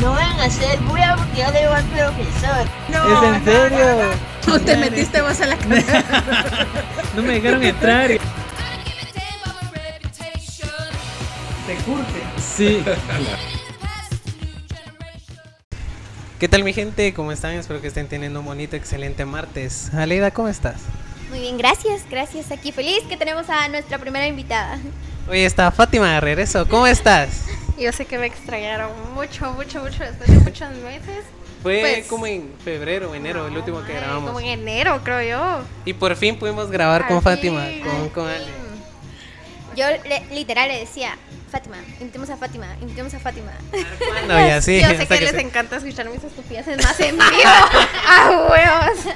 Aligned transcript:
No 0.00 0.12
van 0.12 0.38
a 0.40 0.48
ser 0.48 0.78
bulla 0.80 1.16
porque 1.16 1.40
yo 1.40 1.50
le 1.50 1.60
digo 1.60 1.72
al 1.72 1.84
profesor. 1.84 2.66
¿Es 2.88 3.22
en 3.24 3.44
serio? 3.44 4.10
No 4.46 4.60
te 4.60 4.76
metiste 4.76 5.20
vos 5.20 5.40
a 5.40 5.46
la 5.46 5.56
casa. 5.56 6.04
No 7.16 7.22
me 7.22 7.40
dejaron 7.40 7.62
entrar. 7.64 8.08
Te 8.08 8.20
curte. 11.84 12.22
Sí. 12.56 12.82
¿Qué 16.38 16.48
tal 16.48 16.62
mi 16.62 16.72
gente? 16.72 17.12
¿Cómo 17.12 17.32
están? 17.32 17.54
Espero 17.54 17.80
que 17.80 17.88
estén 17.88 18.06
teniendo 18.06 18.38
un 18.40 18.46
bonito, 18.46 18.76
excelente 18.76 19.24
martes. 19.24 19.92
Aleida, 19.92 20.30
¿cómo 20.30 20.46
estás? 20.46 20.76
Muy 21.30 21.40
bien, 21.40 21.58
gracias, 21.58 22.02
gracias. 22.08 22.52
Aquí 22.52 22.70
feliz 22.70 23.02
que 23.08 23.16
tenemos 23.16 23.50
a 23.50 23.66
nuestra 23.68 23.98
primera 23.98 24.28
invitada. 24.28 24.78
Hoy 25.28 25.40
está 25.40 25.72
Fátima 25.72 26.12
de 26.12 26.20
regreso. 26.20 26.68
¿Cómo 26.68 26.86
estás? 26.86 27.46
Yo 27.78 27.92
sé 27.92 28.04
que 28.06 28.18
me 28.18 28.26
extrañaron 28.26 28.90
mucho, 29.14 29.52
mucho, 29.52 29.80
mucho 29.82 30.02
después 30.02 30.28
de 30.28 30.38
muchos 30.38 30.70
meses. 30.76 31.24
Fue 31.62 31.80
Pues- 31.80 32.06
como 32.06 32.26
en 32.26 32.52
febrero 32.64 33.14
enero 33.14 33.46
el 33.46 33.56
último 33.56 33.84
que 33.84 33.92
grabamos. 33.94 34.26
Como 34.28 34.40
en 34.40 34.46
enero, 34.60 35.00
creo 35.04 35.22
yo. 35.22 35.64
Y 35.84 35.92
por 35.92 36.14
fin 36.16 36.38
pudimos 36.38 36.70
grabar 36.70 37.06
con 37.08 37.20
Fátima, 37.22 37.64
con, 37.84 38.08
con 38.10 38.28
Ale. 38.28 38.46
Yo 39.76 39.86
le- 40.08 40.34
literal 40.34 40.68
le 40.68 40.80
decía, 40.80 41.16
Fátima, 41.48 41.76
invitemos 42.00 42.30
a 42.30 42.36
Fátima, 42.36 42.66
invitemos 42.80 43.14
a 43.14 43.18
Fátima. 43.20 43.52
No, 44.26 44.38
y 44.46 44.50
así. 44.50 44.80
yo 44.80 44.88
sé 44.88 44.96
que, 44.98 45.06
que 45.06 45.20
les 45.20 45.30
se- 45.30 45.40
encanta 45.40 45.76
escuchar 45.76 46.08
mis 46.10 46.22
estupideces 46.22 46.76
más 46.82 46.98
en 47.00 47.16
vivo. 47.16 47.28
¡Ah, 48.06 48.46
huevos! 48.50 49.14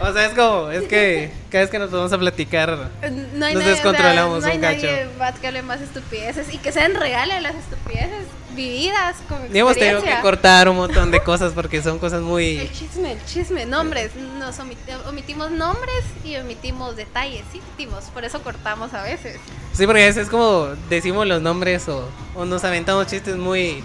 O 0.00 0.12
sea, 0.12 0.26
es 0.26 0.34
como, 0.34 0.70
es 0.70 0.84
que 0.88 1.30
cada 1.50 1.62
vez 1.64 1.70
que 1.70 1.78
nos 1.78 1.90
vamos 1.90 2.12
a 2.12 2.18
platicar, 2.18 2.90
No 3.34 3.46
hay 3.46 3.54
Nos 3.54 3.62
nadie, 3.64 3.70
descontrolamos 3.74 4.38
o 4.38 4.40
sea, 4.40 4.48
no 4.48 4.52
hay 4.52 4.56
un 4.56 4.82
nadie 4.82 4.98
cacho. 5.06 5.18
más 5.18 5.38
que 5.38 5.46
hable 5.48 5.62
más 5.62 5.80
estupideces 5.80 6.52
y 6.54 6.58
que 6.58 6.72
sean 6.72 6.94
reales 6.94 7.42
las 7.42 7.54
estupideces 7.54 8.24
vividas 8.54 9.16
con 9.28 9.54
y 9.54 9.58
hemos 9.58 9.76
tenido 9.76 10.02
que 10.02 10.18
cortar 10.20 10.68
un 10.68 10.76
montón 10.76 11.12
de 11.12 11.20
cosas 11.22 11.52
porque 11.52 11.80
son 11.80 11.98
cosas 12.00 12.22
muy... 12.22 12.58
El 12.58 12.72
chisme, 12.72 13.12
el 13.12 13.24
chisme, 13.24 13.66
nombres. 13.66 14.10
Nos 14.16 14.58
omiti- 14.58 15.06
omitimos 15.08 15.50
nombres 15.52 16.02
y 16.24 16.34
omitimos 16.36 16.96
detalles, 16.96 17.42
sí, 17.52 17.60
omitimos. 17.64 18.04
Por 18.06 18.24
eso 18.24 18.42
cortamos 18.42 18.94
a 18.94 19.02
veces. 19.04 19.36
Sí, 19.74 19.86
porque 19.86 20.02
a 20.02 20.06
veces 20.06 20.24
es 20.24 20.28
como 20.30 20.68
decimos 20.90 21.26
los 21.28 21.40
nombres 21.40 21.67
o, 21.88 22.08
o 22.34 22.44
nos 22.44 22.64
aventamos 22.64 23.06
chistes 23.06 23.36
muy, 23.36 23.82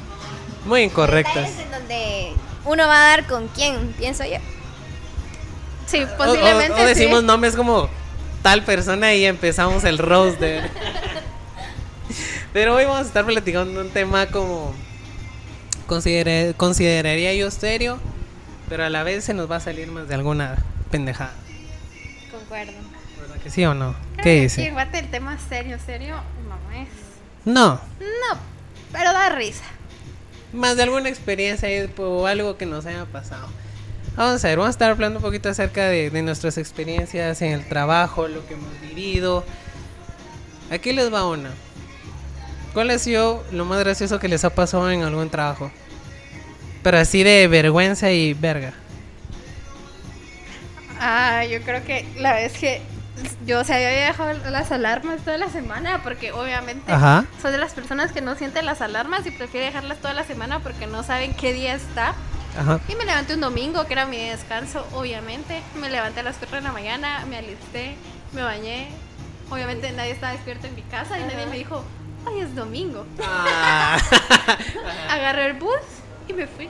muy 0.66 0.81
incorrectos. 0.84 1.36
En 1.59 1.72
donde 1.72 2.31
uno 2.66 2.88
va 2.88 2.95
a 2.95 3.09
dar 3.09 3.28
con 3.28 3.48
quién, 3.50 3.94
pienso 3.98 4.23
yo. 4.23 4.38
Sí, 5.86 6.02
O- 6.02 6.06
o- 6.14 6.17
posiblemente. 6.17 6.81
O, 6.81 6.86
decimos 6.86 7.20
sí. 7.20 7.26
nombres 7.26 7.56
como 7.56 7.89
tal 8.42 8.64
persona 8.64 9.14
y 9.14 9.26
empezamos 9.26 9.84
el 9.84 9.98
roast 9.98 10.39
de... 10.39 10.61
Pero 12.54 12.76
hoy 12.76 12.86
vamos 12.86 13.00
a 13.00 13.08
estar 13.08 13.26
platicando 13.26 13.81
un 13.81 13.89
tema 13.89 14.28
como... 14.28 14.73
considere- 15.88 16.54
consideraría 16.56 17.34
yo 17.34 17.50
serio, 17.52 18.00
pero 18.70 18.86
a 18.86 18.89
la 18.89 19.04
vez 19.04 19.23
se 19.26 19.34
nos 19.34 19.50
va 19.52 19.58
a 19.58 19.59
salir 19.59 19.88
más 19.88 20.08
de 20.08 20.16
alguna 20.16 20.58
pendejada. 20.92 21.34
Concuerdo. 22.31 22.73
¿Verdad 23.20 23.36
que 23.42 23.50
sí 23.50 23.66
o 23.66 23.73
no? 23.73 23.95
Creo 24.14 24.23
¿Qué 24.23 24.42
dice? 24.42 24.64
Sí, 24.64 24.70
el 24.94 25.08
tema 25.09 25.38
serio, 25.50 25.78
serio, 25.84 26.16
no 26.48 26.80
es. 26.80 26.88
No, 27.45 27.73
No, 27.99 28.39
pero 28.91 29.11
da 29.13 29.30
risa. 29.30 29.63
más 30.53 30.77
de 30.77 30.83
alguna 30.83 31.09
experiencia 31.09 31.67
o 31.97 32.25
algo 32.27 32.58
que 32.58 32.66
nos 32.66 32.86
haya 32.86 33.05
pasado. 33.05 33.47
Vamos 34.16 34.45
a 34.45 34.47
ver, 34.47 34.58
vamos 34.58 34.67
a 34.67 34.72
estar 34.72 34.91
hablando 34.91 35.17
un 35.19 35.23
poquito 35.23 35.49
acerca 35.49 35.86
de, 35.86 36.09
de 36.11 36.21
nuestras 36.21 36.58
experiencias 36.59 37.41
en 37.41 37.52
el 37.53 37.67
trabajo, 37.67 38.27
lo 38.27 38.45
que 38.45 38.53
hemos 38.53 38.80
vivido. 38.81 39.44
Aquí 40.69 40.94
les 40.94 41.11
va 41.11 41.27
una. 41.27 41.49
¿Cuál 42.73 42.91
ha 42.91 42.99
sido 42.99 43.44
lo 43.52 43.66
más 43.66 43.80
gracioso 43.80 44.19
que 44.19 44.27
les 44.27 44.44
ha 44.45 44.52
pasado 44.52 44.89
en 44.91 45.02
algún 45.02 45.30
trabajo? 45.30 45.71
Pero 46.83 46.97
así 46.99 47.23
de 47.23 47.47
vergüenza 47.47 48.11
y 48.11 48.33
verga. 48.33 48.73
Ah, 50.99 51.44
yo 51.45 51.61
creo 51.61 51.83
que 51.83 52.05
la 52.17 52.33
vez 52.33 52.53
que 52.53 52.81
yo, 53.45 53.59
o 53.59 53.64
sea, 53.64 53.80
yo 53.80 53.88
había 53.88 54.08
dejado 54.08 54.33
las 54.49 54.71
alarmas 54.71 55.21
toda 55.21 55.38
la 55.38 55.49
semana 55.49 56.02
porque 56.04 56.32
obviamente 56.32 56.92
Ajá. 56.92 57.26
soy 57.42 57.52
de 57.52 57.58
las 57.58 57.73
personas 57.73 58.11
que 58.11 58.21
no 58.21 58.36
sienten 58.36 58.65
las 58.65 58.82
alarmas 58.82 59.26
y 59.26 59.32
prefiere 59.32 59.67
dejarlas 59.67 59.99
toda 59.99 60.14
la 60.14 60.23
semana 60.23 60.60
porque 60.60 60.88
no 60.88 61.04
saben 61.04 61.33
qué 61.36 61.54
día 61.54 61.76
está. 61.76 62.15
Ajá. 62.58 62.80
Y 62.88 62.95
me 62.95 63.05
levanté 63.05 63.33
un 63.36 63.42
domingo, 63.42 63.86
que 63.86 63.93
era 63.93 64.05
mi 64.05 64.17
descanso, 64.17 64.86
obviamente. 64.93 65.61
Me 65.80 65.89
levanté 65.89 66.21
a 66.21 66.23
las 66.23 66.38
4 66.38 66.58
de 66.58 66.61
la 66.61 66.71
mañana, 66.71 67.26
me 67.27 67.38
alisté, 67.38 67.95
me 68.32 68.42
bañé. 68.42 68.89
Obviamente 69.49 69.92
nadie 69.92 70.11
estaba 70.11 70.33
despierto 70.33 70.67
en 70.67 70.76
mi 70.76 70.83
casa 70.83 71.20
y 71.20 71.23
nadie 71.23 71.45
me 71.48 71.58
dijo, 71.58 71.83
ay, 72.27 72.39
es 72.39 72.55
domingo. 72.55 73.05
Ah. 73.21 73.98
Agarré 75.09 75.48
el 75.48 75.54
bus 75.54 75.71
y 76.27 76.33
me 76.33 76.48
fui. 76.48 76.70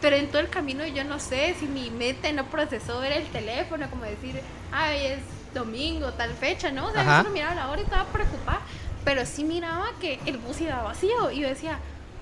Pero 0.00 0.16
en 0.16 0.28
todo 0.28 0.40
el 0.40 0.48
camino 0.48 0.86
yo 0.86 1.04
no 1.04 1.18
sé 1.18 1.54
si 1.58 1.66
mi 1.66 1.90
mente 1.90 2.32
no 2.32 2.46
procesó 2.46 3.00
ver 3.00 3.12
el 3.12 3.26
teléfono, 3.26 3.88
como 3.90 4.04
decir, 4.04 4.40
ay, 4.72 5.06
es 5.06 5.18
domingo, 5.54 6.12
tal 6.12 6.32
fecha, 6.34 6.70
¿no? 6.70 6.86
O 6.86 6.92
sea, 6.92 7.00
Ajá. 7.02 7.10
yo 7.18 7.22
solo 7.22 7.34
miraba 7.34 7.54
la 7.54 7.68
hora 7.70 7.80
y 7.80 7.84
estaba 7.84 8.04
preocupada. 8.06 8.60
Pero 9.04 9.24
sí 9.26 9.44
miraba 9.44 9.86
que 10.00 10.20
el 10.26 10.36
bus 10.38 10.60
iba 10.60 10.82
vacío 10.82 11.30
y 11.30 11.40
yo 11.40 11.48
decía, 11.48 11.78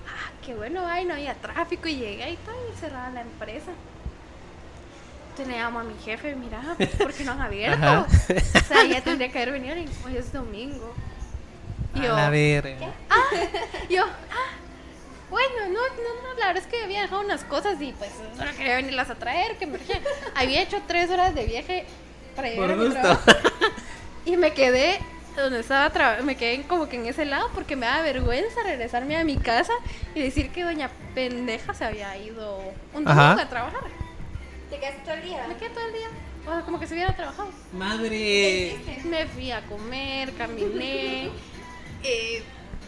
ah, 0.07 0.31
qué 0.45 0.55
bueno, 0.55 0.81
ay, 0.87 1.05
no 1.05 1.13
había 1.13 1.33
tráfico 1.35 1.87
y 1.89 1.95
llegué 1.97 2.31
y 2.31 2.37
todo 2.37 2.55
y 2.73 2.79
cerrada 2.79 3.09
la 3.11 3.21
empresa. 3.21 3.71
Entonces 5.31 5.47
le 5.55 5.61
llamo 5.61 5.79
a 5.79 5.83
mi 5.83 5.93
jefe, 6.03 6.35
mira, 6.35 6.61
pues, 6.77 6.89
¿por 6.95 7.13
qué 7.13 7.23
no 7.25 7.33
han 7.33 7.41
abierto? 7.41 7.85
Ajá. 7.85 8.07
O 8.55 8.67
sea, 8.67 8.83
ya 8.85 9.01
tendría 9.01 9.29
que 9.31 9.37
haber 9.41 9.51
venido 9.53 9.75
y 9.77 9.87
hoy 10.05 10.17
es 10.17 10.31
domingo. 10.33 10.93
Y 11.95 11.99
A 11.99 12.03
yo, 12.03 12.15
la 12.15 12.29
verga. 12.29 12.87
yo, 13.89 14.03
ah, 14.05 14.51
bueno, 15.29 15.55
no, 15.67 15.73
no, 15.73 16.21
no, 16.23 16.39
la 16.39 16.47
verdad 16.47 16.63
es 16.63 16.67
que 16.67 16.83
había 16.83 17.01
dejado 17.01 17.21
unas 17.21 17.43
cosas 17.43 17.79
y 17.81 17.91
pues 17.93 18.11
solo 18.37 18.51
quería 18.55 18.75
venirlas 18.77 19.09
a 19.09 19.15
traer, 19.15 19.57
que 19.57 19.65
me. 19.67 19.79
Había 20.35 20.61
hecho 20.61 20.81
tres 20.87 21.09
horas 21.09 21.35
de 21.35 21.45
viaje 21.45 21.85
para 22.39 22.49
llegar 22.49 22.67
Por 22.67 22.71
a 22.71 22.75
mi 22.77 22.85
gusto. 22.85 23.01
trabajo. 23.01 23.23
Y 24.25 24.37
me 24.37 24.53
quedé 24.53 24.99
donde 25.35 25.61
estaba 25.61 25.89
trabajando, 25.89 26.25
me 26.25 26.35
quedé 26.35 26.63
como 26.63 26.87
que 26.89 26.97
en 26.97 27.05
ese 27.07 27.25
lado 27.25 27.49
porque 27.53 27.75
me 27.75 27.85
da 27.85 28.01
vergüenza 28.01 28.61
regresarme 28.63 29.15
a 29.17 29.23
mi 29.23 29.37
casa 29.37 29.73
y 30.13 30.21
decir 30.21 30.51
que 30.51 30.63
doña 30.63 30.89
pendeja 31.15 31.73
se 31.73 31.85
había 31.85 32.15
ido 32.17 32.59
un 32.93 33.05
domingo 33.05 33.41
a 33.41 33.49
trabajar. 33.49 33.81
¿Te 34.69 34.79
quedaste 34.79 35.01
todo 35.03 35.13
el 35.15 35.23
día? 35.23 35.45
Me 35.47 35.55
quedé 35.55 35.69
todo 35.69 35.87
el 35.87 35.93
día, 35.93 36.07
o 36.45 36.53
sea, 36.53 36.61
como 36.61 36.79
que 36.79 36.87
se 36.87 36.93
hubiera 36.93 37.15
trabajado. 37.15 37.49
Madre. 37.73 38.75
Me 39.05 39.25
fui 39.27 39.51
a 39.51 39.61
comer, 39.61 40.31
caminé, 40.33 41.29
eh, 42.03 42.43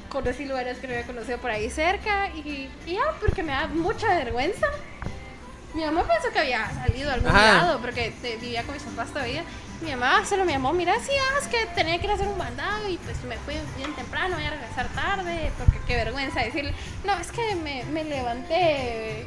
conocí 0.10 0.46
lugares 0.46 0.78
que 0.78 0.88
no 0.88 0.94
había 0.94 1.08
conocido 1.08 1.38
por 1.40 1.50
ahí 1.52 1.70
cerca 1.70 2.30
y, 2.36 2.70
y 2.86 2.94
ya, 2.94 3.02
porque 3.20 3.42
me 3.42 3.54
da 3.54 3.68
mucha 3.68 4.08
vergüenza. 4.10 4.68
Mi 5.74 5.84
mamá 5.86 6.04
pensó 6.04 6.32
que 6.34 6.40
había 6.40 6.70
salido 6.72 7.10
a 7.12 7.14
algún 7.14 7.30
Ajá. 7.30 7.54
lado 7.64 7.80
porque 7.82 8.14
te- 8.22 8.36
vivía 8.38 8.64
con 8.64 8.74
mis 8.74 8.84
papás 8.84 9.10
todavía. 9.10 9.44
Mi 9.82 9.92
mamá 9.92 10.24
solo 10.26 10.46
me 10.46 10.52
llamó, 10.52 10.74
mira, 10.74 10.94
sí, 11.00 11.12
ah, 11.18 11.40
es 11.42 11.48
que 11.48 11.66
tenía 11.76 11.98
que 11.98 12.06
ir 12.06 12.12
a 12.12 12.16
hacer 12.16 12.28
un 12.28 12.38
mandado 12.38 12.88
y 12.90 12.98
pues 12.98 13.24
me 13.24 13.36
fui 13.38 13.56
bien 13.78 13.94
temprano, 13.96 14.36
voy 14.36 14.46
a 14.46 14.52
regresar 14.52 14.88
tarde, 14.90 15.52
porque 15.58 15.80
qué 15.88 15.96
vergüenza 15.96 16.42
decirle, 16.42 16.74
no, 17.04 17.18
es 17.18 17.32
que 17.32 17.56
me, 17.56 17.84
me 17.86 18.04
levanté 18.04 19.26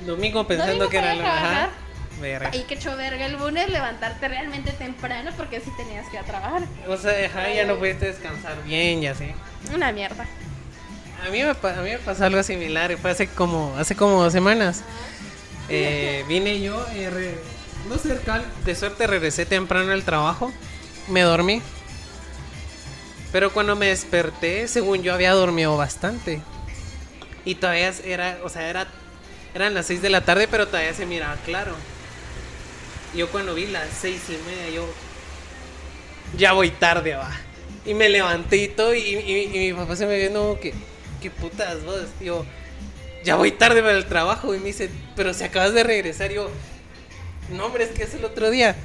Domingo 0.00 0.46
pensando 0.46 0.84
Domingo 0.84 0.90
que 0.90 0.98
era 0.98 1.06
para 1.08 1.16
la. 1.22 1.28
Ajá. 1.34 1.40
trabajar. 1.40 1.82
Verga. 2.20 2.50
y 2.54 2.62
que 2.64 2.74
hecho 2.74 2.94
verga 2.96 3.24
el 3.26 3.32
lunes 3.32 3.68
levantarte 3.70 4.28
realmente 4.28 4.70
temprano 4.72 5.30
porque 5.36 5.60
sí 5.60 5.72
tenías 5.76 6.06
que 6.08 6.16
ir 6.16 6.22
a 6.22 6.24
trabajar. 6.24 6.62
O 6.86 6.96
sea, 6.96 7.12
ajá, 7.26 7.50
ya 7.52 7.64
no 7.64 7.78
pudiste 7.78 8.06
descansar 8.06 8.62
bien 8.64 9.02
y 9.02 9.06
así. 9.08 9.32
Una 9.74 9.90
mierda. 9.92 10.24
A 11.26 11.30
mí 11.30 11.42
me, 11.42 11.54
pa- 11.54 11.70
a 11.72 11.82
mí 11.82 11.90
me 11.90 11.98
pasó 11.98 12.24
algo 12.26 12.42
similar, 12.42 12.92
y 12.92 12.96
fue 12.96 13.10
hace 13.12 13.26
como, 13.28 13.74
hace 13.76 13.96
como 13.96 14.22
dos 14.22 14.32
semanas. 14.32 14.84
Eh, 15.68 16.24
vine 16.28 16.60
yo, 16.60 16.84
eh, 16.94 17.08
re- 17.10 17.38
no 17.88 17.98
sé, 17.98 18.18
de 18.64 18.74
suerte 18.74 19.06
regresé 19.06 19.46
temprano 19.46 19.92
al 19.92 20.04
trabajo, 20.04 20.52
me 21.08 21.22
dormí. 21.22 21.62
Pero 23.32 23.52
cuando 23.52 23.76
me 23.76 23.86
desperté, 23.86 24.68
según 24.68 25.02
yo 25.02 25.14
había 25.14 25.32
dormido 25.32 25.76
bastante. 25.76 26.42
Y 27.44 27.54
todavía 27.56 27.92
era, 28.04 28.38
o 28.44 28.48
sea, 28.48 28.68
era, 28.68 28.86
eran 29.54 29.74
las 29.74 29.86
6 29.86 30.02
de 30.02 30.10
la 30.10 30.20
tarde, 30.24 30.46
pero 30.48 30.66
todavía 30.66 30.92
se 30.94 31.06
miraba 31.06 31.36
claro. 31.44 31.74
Yo 33.14 33.28
cuando 33.30 33.54
vi 33.54 33.66
las 33.66 33.88
seis 34.00 34.22
y 34.28 34.32
media, 34.48 34.70
yo 34.74 34.86
ya 36.36 36.52
voy 36.52 36.70
tarde, 36.70 37.14
va. 37.14 37.30
Y 37.84 37.94
me 37.94 38.08
levanté 38.08 38.56
y 38.56 38.68
todo, 38.68 38.94
y, 38.94 39.00
y- 39.00 39.48
mi 39.48 39.72
papá 39.72 39.96
se 39.96 40.06
me 40.06 40.18
vio 40.18 40.32
como 40.32 40.58
que, 40.60 40.72
¿qué 41.20 41.30
putas 41.30 41.84
vos? 41.84 42.04
Yo, 42.20 42.44
ya 43.24 43.36
voy 43.36 43.52
tarde 43.52 43.80
para 43.82 43.96
el 43.96 44.06
trabajo. 44.06 44.54
Y 44.54 44.58
me 44.58 44.66
dice, 44.66 44.90
pero 45.16 45.34
si 45.34 45.44
acabas 45.44 45.72
de 45.74 45.82
regresar, 45.84 46.30
yo, 46.30 46.50
no, 47.50 47.66
hombre, 47.66 47.84
es 47.84 47.90
que 47.90 48.02
es 48.04 48.14
el 48.14 48.24
otro 48.24 48.50
día. 48.50 48.76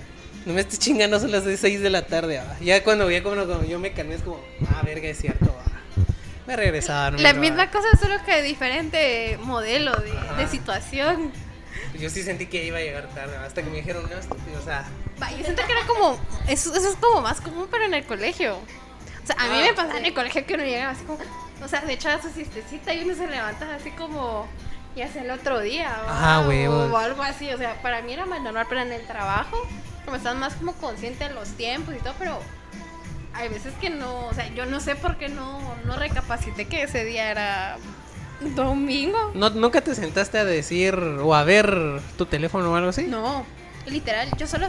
No 0.45 0.53
me 0.53 0.61
estés 0.61 0.79
chingando, 0.79 1.19
son 1.19 1.31
las 1.31 1.43
6 1.43 1.81
de 1.81 1.89
la 1.89 2.05
tarde, 2.07 2.37
va. 2.37 2.55
Ya 2.61 2.83
cuando 2.83 3.07
vi 3.07 3.19
como, 3.21 3.45
como 3.45 3.63
yo 3.65 3.79
me 3.79 3.91
calmé, 3.91 4.15
es 4.15 4.21
como, 4.21 4.39
ah, 4.69 4.81
verga, 4.85 5.09
es 5.09 5.17
cierto, 5.19 5.45
va. 5.47 5.63
Me 6.45 6.55
regresaba 6.55 7.01
a 7.01 7.03
dormir, 7.11 7.21
La 7.23 7.33
va. 7.33 7.39
misma 7.39 7.69
cosa, 7.71 7.87
solo 7.99 8.15
que 8.25 8.41
diferente 8.41 9.37
modelo 9.41 9.91
de, 9.97 10.13
de 10.37 10.47
situación. 10.47 11.33
Yo 11.99 12.09
sí 12.09 12.23
sentí 12.23 12.45
que 12.45 12.63
iba 12.63 12.77
a 12.77 12.81
llegar 12.81 13.09
tarde, 13.09 13.35
hasta 13.37 13.61
que 13.61 13.69
me 13.69 13.77
dijeron, 13.77 14.07
no, 14.09 14.17
estúpido, 14.17 14.57
o 14.59 14.63
sea, 14.63 14.85
Va, 15.21 15.31
Yo 15.31 15.43
siento 15.43 15.63
que 15.65 15.71
era 15.71 15.85
como, 15.87 16.17
eso, 16.47 16.73
eso 16.75 16.89
es 16.91 16.95
como 16.95 17.21
más 17.21 17.41
común, 17.41 17.67
pero 17.69 17.83
en 17.85 17.93
el 17.95 18.05
colegio. 18.05 18.55
O 18.55 19.27
sea, 19.27 19.35
a 19.39 19.49
mí 19.49 19.57
Ah, 19.59 19.65
me 19.67 19.73
pasaba 19.73 19.99
en 19.99 20.05
el 20.05 20.13
colegio 20.13 20.45
que 20.45 20.53
uno 20.53 20.63
llegaba 20.63 20.91
así 20.91 21.03
como, 21.03 21.17
O 21.63 21.67
sea, 21.67 21.81
se 21.81 21.93
echaba 21.93 22.21
su 22.21 22.29
siestecita 22.29 22.93
y 22.93 23.03
uno 23.03 23.15
se 23.15 23.27
levanta 23.27 23.73
así 23.75 23.91
como. 23.91 24.47
Y 24.95 25.01
hace 25.01 25.19
el 25.21 25.31
otro 25.31 25.59
día. 25.59 25.95
Huevos. 26.47 26.91
O 26.91 26.97
algo 26.97 27.21
así. 27.23 27.51
O 27.53 27.57
sea, 27.57 27.81
para 27.81 28.01
mí 28.01 28.13
era 28.13 28.25
más 28.25 28.41
normal, 28.41 28.65
pero 28.67 28.81
en 28.81 28.91
el 28.91 29.05
trabajo, 29.05 29.57
como 30.05 30.17
estás 30.17 30.35
más 30.35 30.55
como 30.55 30.73
consciente 30.73 31.27
de 31.27 31.33
los 31.33 31.49
tiempos 31.49 31.95
y 31.95 31.99
todo, 31.99 32.13
pero. 32.19 32.39
Hay 33.33 33.49
veces 33.49 33.71
que 33.79 33.91
no, 33.91 34.25
o 34.25 34.33
sea, 34.33 34.47
yo 34.55 34.65
no 34.65 34.79
sé 34.79 34.95
por 34.95 35.17
qué 35.17 35.29
no, 35.29 35.59
no 35.85 35.95
recapacité 35.95 36.65
que 36.65 36.81
ese 36.81 37.05
día 37.05 37.29
era 37.29 37.77
domingo. 38.55 39.31
¿No, 39.35 39.49
¿Nunca 39.51 39.81
te 39.81 39.95
sentaste 39.95 40.39
a 40.39 40.45
decir 40.45 40.95
o 40.95 41.35
a 41.35 41.43
ver 41.43 42.01
tu 42.17 42.25
teléfono 42.25 42.71
o 42.71 42.75
algo 42.75 42.89
así? 42.89 43.03
No, 43.03 43.45
literal, 43.85 44.29
yo 44.37 44.47
solo 44.47 44.67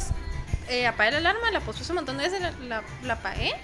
eh, 0.68 0.86
apagué 0.86 1.12
la 1.12 1.18
alarma, 1.18 1.50
la 1.50 1.60
puse 1.60 1.90
un 1.90 1.96
montón 1.96 2.18
de 2.18 2.24
veces, 2.24 2.40
la, 2.40 2.52
la, 2.66 2.82
la 3.02 3.14
apagué, 3.14 3.54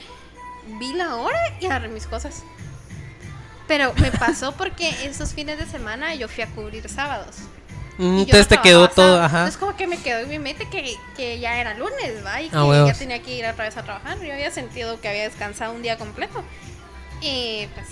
vi 0.79 0.95
la 0.95 1.17
hora 1.17 1.39
y 1.61 1.67
agarré 1.67 1.89
mis 1.89 2.07
cosas. 2.07 2.43
Pero 3.67 3.95
me 3.95 4.11
pasó 4.13 4.53
porque 4.53 4.91
esos 5.07 5.33
fines 5.33 5.59
de 5.59 5.67
semana 5.67 6.15
yo 6.15 6.29
fui 6.29 6.43
a 6.45 6.49
cubrir 6.49 6.89
sábados. 6.89 7.37
Mm, 7.97 8.19
Entonces 8.19 8.51
no 8.51 8.57
te 8.57 8.59
quedó 8.63 8.89
todo, 8.91 9.07
sábado. 9.07 9.23
ajá. 9.23 9.39
Entonces 9.39 9.59
como 9.61 9.77
que 9.77 9.87
me 9.87 9.99
quedó 9.99 10.19
en 10.19 10.29
mi 10.29 10.39
mente 10.39 10.69
que, 10.69 10.97
que 11.17 11.39
ya 11.39 11.59
era 11.61 11.75
lunes, 11.75 12.25
¿va? 12.25 12.43
Y 12.43 12.49
que 12.51 12.57
Ah, 12.57 12.65
huevos. 12.65 12.93
ya 12.93 12.99
tenía 12.99 13.23
que 13.23 13.35
ir 13.37 13.47
otra 13.47 13.65
vez 13.65 13.77
a 13.77 13.83
trabajar. 13.85 14.19
Yo 14.21 14.33
había 14.33 14.51
sentido 14.51 15.01
que 15.01 15.09
había 15.09 15.23
descansado 15.23 15.73
un 15.73 15.83
día 15.83 15.97
completo. 15.97 16.43
Y 17.21 17.67
pues 17.75 17.87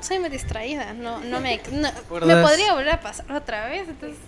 soy 0.00 0.18
muy 0.18 0.28
distraída, 0.28 0.92
no, 0.92 1.18
no 1.20 1.40
me, 1.40 1.60
no- 1.72 1.90
me 2.26 2.36
podría 2.42 2.74
volver 2.74 2.90
a 2.90 3.00
pasar 3.00 3.32
otra 3.32 3.66
vez. 3.68 3.88
Entonces, 3.88 4.18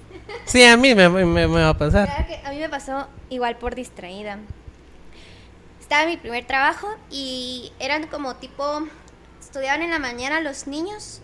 Sí, 0.46 0.64
a 0.64 0.76
mí 0.76 0.94
me, 0.94 1.08
me- 1.08 1.24
me 1.46 1.46
va 1.46 1.68
a 1.68 1.78
pasar. 1.78 2.06
Claro 2.08 2.26
que 2.26 2.40
a 2.44 2.50
mí 2.50 2.58
me 2.58 2.68
pasó 2.70 3.06
igual 3.28 3.56
por 3.58 3.74
distraída. 3.74 4.38
Estaba 5.80 6.02
en 6.04 6.08
mi 6.08 6.16
primer 6.16 6.44
trabajo 6.46 6.88
y 7.10 7.72
eran 7.78 8.06
como 8.08 8.34
tipo, 8.36 8.88
estudiaban 9.56 9.80
en 9.80 9.90
la 9.90 9.98
mañana 9.98 10.40
los 10.40 10.66
niños, 10.66 11.22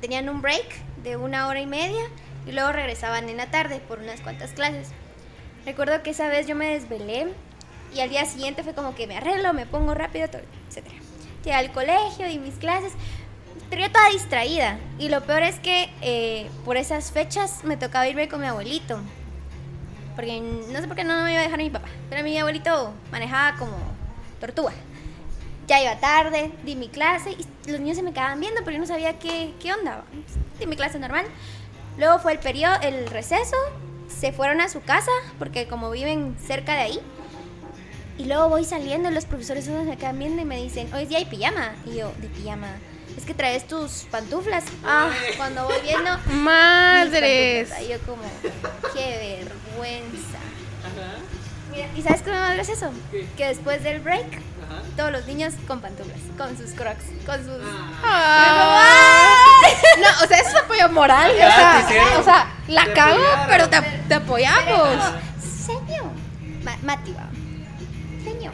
tenían 0.00 0.28
un 0.28 0.40
break 0.40 0.72
de 1.02 1.16
una 1.16 1.48
hora 1.48 1.60
y 1.60 1.66
media 1.66 2.04
y 2.46 2.52
luego 2.52 2.70
regresaban 2.70 3.28
en 3.28 3.38
la 3.38 3.50
tarde 3.50 3.80
por 3.88 3.98
unas 3.98 4.20
cuantas 4.20 4.52
clases. 4.52 4.90
Recuerdo 5.66 6.00
que 6.04 6.10
esa 6.10 6.28
vez 6.28 6.46
yo 6.46 6.54
me 6.54 6.68
desvelé 6.68 7.26
y 7.92 7.98
al 7.98 8.08
día 8.08 8.24
siguiente 8.24 8.62
fue 8.62 8.72
como 8.72 8.94
que 8.94 9.08
me 9.08 9.16
arreglo, 9.16 9.52
me 9.52 9.66
pongo 9.66 9.94
rápido, 9.94 10.26
etc. 10.26 10.86
Llegué 11.42 11.56
al 11.56 11.72
colegio 11.72 12.30
y 12.30 12.38
mis 12.38 12.54
clases, 12.54 12.92
yo 13.72 13.90
toda 13.90 14.10
distraída. 14.10 14.78
Y 15.00 15.08
lo 15.08 15.20
peor 15.22 15.42
es 15.42 15.58
que 15.58 15.90
eh, 16.02 16.48
por 16.64 16.76
esas 16.76 17.10
fechas 17.10 17.64
me 17.64 17.76
tocaba 17.76 18.06
irme 18.06 18.28
con 18.28 18.40
mi 18.42 18.46
abuelito. 18.46 19.00
Porque 20.14 20.40
no 20.40 20.80
sé 20.80 20.86
por 20.86 20.94
qué 20.94 21.02
no 21.02 21.24
me 21.24 21.32
iba 21.32 21.40
a 21.40 21.44
dejar 21.44 21.58
mi 21.58 21.70
papá. 21.70 21.88
Pero 22.10 22.22
mi 22.22 22.38
abuelito 22.38 22.94
manejaba 23.10 23.58
como 23.58 23.76
tortuga. 24.38 24.72
Ya 25.70 25.80
iba 25.80 25.94
tarde, 26.00 26.50
di 26.64 26.74
mi 26.74 26.88
clase 26.88 27.30
y 27.30 27.70
los 27.70 27.78
niños 27.78 27.96
se 27.96 28.02
me 28.02 28.12
quedaban 28.12 28.40
viendo, 28.40 28.60
pero 28.64 28.72
yo 28.72 28.80
no 28.80 28.86
sabía 28.88 29.20
qué, 29.20 29.54
qué 29.60 29.72
onda. 29.72 30.02
Di 30.58 30.66
mi 30.66 30.74
clase 30.74 30.98
normal. 30.98 31.24
Luego 31.96 32.18
fue 32.18 32.32
el 32.32 32.40
periodo, 32.40 32.74
el 32.82 33.06
receso. 33.06 33.54
Se 34.08 34.32
fueron 34.32 34.60
a 34.60 34.68
su 34.68 34.82
casa 34.82 35.12
porque 35.38 35.68
como 35.68 35.92
viven 35.92 36.36
cerca 36.44 36.72
de 36.74 36.80
ahí. 36.80 37.00
Y 38.18 38.24
luego 38.24 38.48
voy 38.48 38.64
saliendo 38.64 39.10
y 39.10 39.14
los 39.14 39.26
profesores 39.26 39.64
todos 39.66 39.84
me 39.84 39.96
quedan 39.96 40.18
viendo 40.18 40.42
y 40.42 40.44
me 40.44 40.60
dicen, 40.60 40.92
hoy 40.92 41.06
día 41.06 41.18
hay 41.18 41.26
pijama. 41.26 41.76
Y 41.86 41.98
yo, 41.98 42.12
de 42.18 42.26
pijama. 42.26 42.72
Es 43.16 43.24
que 43.24 43.34
traes 43.34 43.68
tus 43.68 44.08
pantuflas. 44.10 44.64
Ah, 44.84 45.12
cuando 45.36 45.66
voy 45.66 45.80
viendo, 45.84 46.18
madres. 46.34 47.70
Y 47.80 47.90
yo 47.90 48.00
como, 48.00 48.24
qué 48.92 49.44
vergüenza. 49.46 50.38
Mira, 51.70 51.86
¿y 51.96 52.02
sabes 52.02 52.22
qué 52.22 52.30
me 52.32 52.40
más 52.40 52.54
gracioso? 52.54 52.90
Que 53.36 53.46
después 53.46 53.84
del 53.84 54.00
break, 54.00 54.40
todos 54.96 55.12
los 55.12 55.26
niños 55.26 55.54
con 55.66 55.80
pantuflas, 55.80 56.18
con 56.36 56.56
sus 56.56 56.70
crocs, 56.72 57.04
con 57.26 57.38
sus... 57.44 57.58
Ah. 58.04 59.60
No, 59.98 60.06
o 60.24 60.26
sea, 60.26 60.38
eso 60.38 60.48
es 60.50 60.56
apoyo 60.56 60.88
moral. 60.90 61.32
Ya, 61.36 61.48
o, 61.48 61.88
sea, 61.88 62.18
o 62.18 62.22
sea, 62.24 62.54
la 62.68 62.84
Te 62.84 62.92
cago, 62.94 63.14
apoyaron. 63.22 63.46
pero 63.48 63.68
te, 63.68 63.80
te 64.08 64.14
apoyamos. 64.14 64.98
Señor, 65.66 66.10
Ma- 66.62 66.78
Mati 66.82 67.12
va. 67.12 67.28
Señor, 68.24 68.52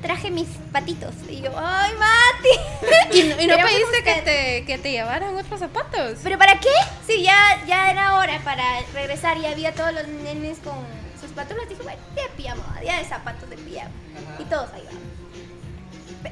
traje 0.00 0.30
mis 0.30 0.48
patitos. 0.72 1.14
Y 1.28 1.42
yo, 1.42 1.50
¡ay, 1.58 1.92
Mati! 1.94 2.88
Y 3.18 3.22
no, 3.24 3.40
y 3.42 3.46
no 3.46 3.56
pediste 3.56 4.02
que 4.04 4.14
te, 4.22 4.64
que 4.64 4.78
te 4.78 4.90
llevaran 4.92 5.36
otros 5.36 5.60
zapatos. 5.60 6.18
¿Pero 6.22 6.38
para 6.38 6.58
qué? 6.58 6.70
Si 7.06 7.22
ya, 7.22 7.62
ya 7.66 7.90
era 7.90 8.14
hora 8.16 8.40
para 8.44 8.64
regresar 8.94 9.36
y 9.36 9.46
había 9.46 9.74
todos 9.74 9.92
los 9.92 10.06
nenes 10.08 10.58
con 10.58 10.74
sus 11.20 11.30
pantuflas. 11.32 11.68
Dije, 11.68 11.82
bueno, 11.82 12.00
de 12.14 12.22
pijama, 12.36 12.78
día 12.80 12.96
de 12.98 13.04
zapatos 13.04 13.48
de 13.50 13.56
pijama. 13.56 13.90
Y 14.38 14.44
todos 14.44 14.70
ahí 14.72 14.82
van. 14.86 15.13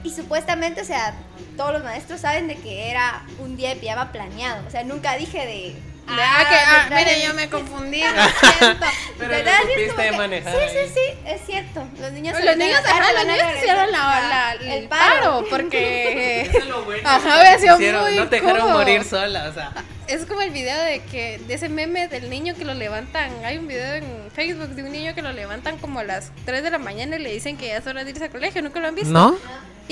Y 0.05 0.11
supuestamente, 0.11 0.81
o 0.81 0.85
sea, 0.85 1.15
todos 1.57 1.73
los 1.73 1.85
maestros 1.85 2.21
saben 2.21 2.49
de 2.49 2.57
que 2.57 2.91
era 2.91 3.23
un 3.39 3.57
día 3.57 3.71
de 3.71 3.77
pijama 3.77 4.11
planeado. 4.13 4.67
O 4.67 4.71
sea, 4.71 4.83
nunca 4.85 5.17
dije 5.17 5.39
de... 5.47 5.77
Ah, 6.09 6.45
que, 6.49 6.57
ah, 6.57 6.87
mire, 6.99 7.23
yo 7.23 7.33
me 7.33 7.49
confundí. 7.51 8.03
Pero 9.19 9.37
De 9.37 9.45
lo 9.45 9.51
supiste 9.63 10.03
que- 10.11 10.13
manejar 10.17 10.53
Sí, 10.53 10.59
ahí. 10.79 10.89
sí, 10.89 10.93
sí, 10.95 11.19
es 11.27 11.41
cierto. 11.47 11.87
Los 12.01 12.11
niños 12.13 12.37
se 12.37 12.45
Los 12.45 12.57
niños, 12.57 12.81
ajá, 12.85 13.13
los 13.13 13.25
niños 13.25 13.47
hicieron 13.57 13.93
la, 13.93 14.57
la- 14.61 14.75
el 14.75 14.89
paro. 14.89 15.45
porque 15.49 16.41
Eso 16.51 16.59
es 16.59 16.67
lo 16.67 16.83
bueno. 16.85 17.09
Ajá, 17.09 17.39
había 17.39 17.59
sido 17.59 17.77
Hicieron, 17.77 18.03
muy 18.03 18.17
No 18.17 18.29
te 18.29 18.41
dejaron 18.41 18.73
morir 18.73 19.05
sola, 19.05 19.49
o 19.49 19.53
sea. 19.55 19.73
es 20.09 20.27
como 20.27 20.43
el 20.43 20.51
video 20.51 20.77
de 20.83 21.03
que 21.05 21.39
de 21.47 21.55
ese 21.55 21.69
meme 21.69 22.09
del 22.09 22.29
niño 22.29 22.55
que 22.57 22.65
lo 22.65 22.75
levantan. 22.75 23.31
Hay 23.45 23.59
un 23.59 23.69
video 23.69 23.95
en 23.95 24.29
Facebook 24.35 24.71
de 24.71 24.83
un 24.83 24.91
niño 24.91 25.15
que 25.15 25.23
lo 25.23 25.33
levantan 25.33 25.79
como 25.79 26.01
a 26.01 26.05
las 26.05 26.33
3 26.47 26.65
de 26.65 26.71
la 26.71 26.79
mañana 26.79 27.15
y 27.17 27.21
le 27.21 27.31
dicen 27.33 27.57
que 27.57 27.69
ya 27.69 27.77
es 27.77 27.87
hora 27.87 28.03
de 28.03 28.11
irse 28.11 28.25
al 28.25 28.31
colegio. 28.31 28.61
¿Nunca 28.61 28.81
lo 28.81 28.89
han 28.89 28.97
visto? 28.97 29.13
¿No? 29.13 29.37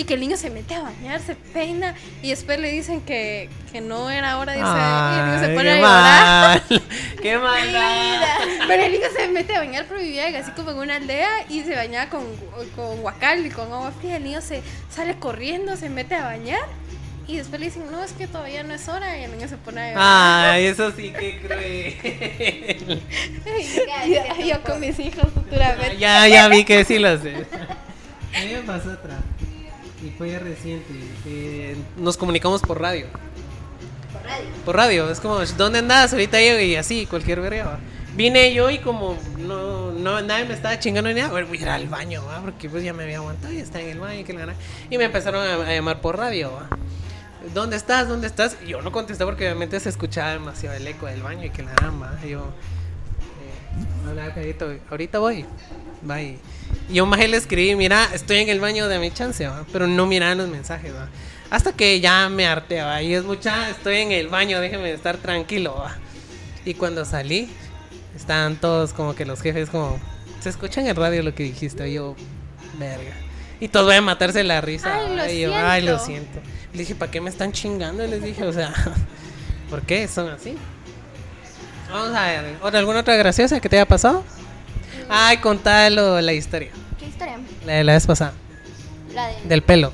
Y 0.00 0.04
que 0.04 0.14
el 0.14 0.20
niño 0.20 0.38
se 0.38 0.48
mete 0.48 0.74
a 0.74 0.80
bañar, 0.80 1.20
se 1.20 1.34
peina 1.34 1.94
y 2.22 2.30
después 2.30 2.58
le 2.58 2.70
dicen 2.70 3.02
que, 3.02 3.50
que 3.70 3.82
no 3.82 4.08
era 4.08 4.38
hora 4.38 4.52
de 4.54 4.60
irse 4.60 4.70
a 4.70 4.72
bañar 4.72 5.14
y 5.14 5.18
el 5.18 5.26
niño 5.26 5.38
se 5.40 5.50
Ay, 5.50 5.56
pone 5.56 5.70
a 5.70 5.74
qué 5.76 5.80
llorar. 5.82 6.62
mal. 6.70 6.82
Qué 7.20 7.38
maldad. 7.38 8.20
Pero 8.66 8.82
el 8.84 8.92
niño 8.92 9.06
se 9.14 9.28
mete 9.28 9.56
a 9.56 9.58
bañar, 9.58 9.84
pero 9.86 10.00
vivía 10.00 10.26
así 10.38 10.52
como 10.52 10.70
en 10.70 10.78
una 10.78 10.96
aldea 10.96 11.28
y 11.50 11.60
se 11.64 11.74
bañaba 11.76 12.08
con, 12.08 12.24
con 12.74 13.02
guacal 13.02 13.44
y 13.44 13.50
con 13.50 13.70
agua 13.70 13.92
fría. 13.92 14.16
El 14.16 14.24
niño 14.24 14.40
se 14.40 14.62
sale 14.88 15.18
corriendo, 15.18 15.76
se 15.76 15.90
mete 15.90 16.14
a 16.14 16.24
bañar 16.24 16.62
y 17.28 17.36
después 17.36 17.60
le 17.60 17.66
dicen, 17.66 17.90
no, 17.92 18.02
es 18.02 18.12
que 18.12 18.26
todavía 18.26 18.62
no 18.62 18.72
es 18.72 18.88
hora 18.88 19.18
y 19.18 19.24
el 19.24 19.32
niño 19.32 19.48
se 19.48 19.58
pone 19.58 19.82
a 19.82 19.88
llorar. 19.90 20.54
Ay, 20.54 20.64
eso 20.64 20.90
sí, 20.92 21.12
qué 21.12 21.40
cruel. 21.42 23.02
Yo 24.46 24.62
con 24.62 24.80
mis 24.80 24.98
hijos 24.98 25.26
futuramente. 25.34 25.98
Ya, 25.98 26.26
ya 26.26 26.48
vi 26.48 26.64
que 26.64 26.86
sí 26.86 26.98
lo 26.98 27.20
sé. 27.20 27.46
A 28.34 28.40
mí 28.44 28.52
me 28.54 28.62
pasó 28.62 28.92
otra. 28.92 29.18
Y 30.04 30.10
fue 30.10 30.38
reciente. 30.38 30.86
que 31.24 31.76
nos 31.96 32.16
comunicamos 32.16 32.62
por 32.62 32.80
radio. 32.80 33.06
Por 34.12 34.22
radio. 34.22 34.48
Por 34.64 34.76
radio. 34.76 35.10
Es 35.10 35.20
como, 35.20 35.38
¿dónde 35.56 35.80
andas? 35.80 36.12
Ahorita 36.12 36.38
llego 36.38 36.60
y 36.60 36.76
así, 36.76 37.06
cualquier 37.06 37.40
verga. 37.40 37.78
Vine 38.16 38.52
yo 38.52 38.70
y 38.70 38.78
como 38.78 39.16
no, 39.38 39.92
no, 39.92 40.20
nadie 40.20 40.44
me 40.44 40.54
estaba 40.54 40.78
chingando 40.80 41.10
ni 41.10 41.20
nada, 41.20 41.30
bueno, 41.30 41.46
voy 41.46 41.58
a 41.58 41.62
ir 41.62 41.68
al 41.68 41.86
baño, 41.86 42.24
¿va? 42.26 42.40
porque 42.40 42.68
pues 42.68 42.82
ya 42.82 42.92
me 42.92 43.04
había 43.04 43.18
aguantado 43.18 43.52
y 43.52 43.58
estaba 43.58 43.84
en 43.84 43.90
el 43.90 44.00
baño. 44.00 44.24
Que 44.24 44.32
la 44.32 44.40
gana. 44.40 44.54
Y 44.90 44.98
me 44.98 45.04
empezaron 45.04 45.46
a, 45.46 45.54
a 45.54 45.72
llamar 45.72 46.00
por 46.00 46.16
radio. 46.18 46.52
¿va? 46.52 46.68
¿Dónde 47.54 47.76
estás? 47.76 48.08
¿Dónde 48.08 48.26
estás? 48.26 48.56
Y 48.64 48.68
yo 48.68 48.82
no 48.82 48.92
contesté 48.92 49.24
porque 49.24 49.44
obviamente 49.44 49.80
se 49.80 49.88
escuchaba 49.88 50.32
demasiado 50.32 50.76
el 50.76 50.86
eco 50.86 51.06
del 51.06 51.22
baño 51.22 51.46
y 51.46 51.50
que 51.50 51.62
la. 51.62 51.72
Y 52.24 52.30
yo, 52.30 52.40
eh, 52.40 52.42
hola, 54.08 54.34
carito, 54.34 54.72
ahorita 54.90 55.18
voy. 55.18 55.44
Bye. 56.02 56.38
Y 56.88 56.94
yo 56.94 57.06
más 57.06 57.18
le 57.20 57.36
escribí, 57.36 57.74
mira, 57.76 58.08
estoy 58.14 58.38
en 58.38 58.48
el 58.48 58.60
baño 58.60 58.88
de 58.88 58.98
mi 58.98 59.10
chance, 59.10 59.46
¿va? 59.46 59.64
pero 59.72 59.86
no 59.86 60.06
miraban 60.06 60.38
los 60.38 60.48
mensajes, 60.48 60.94
¿va? 60.94 61.08
Hasta 61.50 61.72
que 61.72 62.00
ya 62.00 62.28
me 62.28 62.46
harté, 62.46 62.82
¿va? 62.82 63.02
y 63.02 63.14
es 63.14 63.24
mucha, 63.24 63.70
estoy 63.70 63.98
en 63.98 64.12
el 64.12 64.28
baño, 64.28 64.60
déjeme 64.60 64.92
estar 64.92 65.16
tranquilo, 65.18 65.74
¿va? 65.76 65.96
Y 66.64 66.74
cuando 66.74 67.04
salí, 67.04 67.48
estaban 68.16 68.56
todos 68.56 68.92
como 68.92 69.14
que 69.14 69.24
los 69.24 69.40
jefes 69.40 69.70
como, 69.70 69.98
se 70.40 70.48
escucha 70.48 70.80
en 70.80 70.88
el 70.88 70.96
radio 70.96 71.22
lo 71.22 71.34
que 71.34 71.44
dijiste, 71.44 71.88
y 71.88 71.94
yo, 71.94 72.16
verga. 72.78 73.12
Y 73.60 73.68
todos 73.68 73.86
van 73.86 73.98
a 73.98 74.02
matarse 74.02 74.42
la 74.42 74.60
risa. 74.60 74.94
Ay, 74.94 75.10
¿va? 75.10 75.26
lo 75.26 75.32
y 75.32 75.40
yo, 75.40 75.54
ay, 75.54 75.82
lo 75.82 75.98
siento". 75.98 76.32
siento. 76.32 76.50
Le 76.72 76.78
dije, 76.78 76.94
¿para 76.94 77.10
qué 77.10 77.20
me 77.20 77.28
están 77.28 77.52
chingando? 77.52 78.04
Y 78.04 78.08
les 78.08 78.22
dije, 78.22 78.42
o 78.44 78.52
sea, 78.52 78.72
¿por 79.70 79.82
qué 79.82 80.08
son 80.08 80.30
así? 80.30 80.56
Vamos 81.92 82.14
a 82.16 82.26
ver, 82.26 82.56
¿otra- 82.62 82.78
¿alguna 82.78 83.00
otra 83.00 83.16
graciosa 83.16 83.60
que 83.60 83.68
te 83.68 83.76
haya 83.76 83.86
pasado? 83.86 84.24
Ay, 85.08 85.38
contalo 85.38 86.20
la 86.20 86.32
historia. 86.32 86.70
¿Qué 86.98 87.06
historia? 87.06 87.38
La 87.66 87.72
de 87.74 87.84
la 87.84 87.92
vez 87.94 88.06
pasada. 88.06 88.32
La 89.14 89.26
de... 89.28 89.34
Del 89.44 89.62
pelo. 89.62 89.92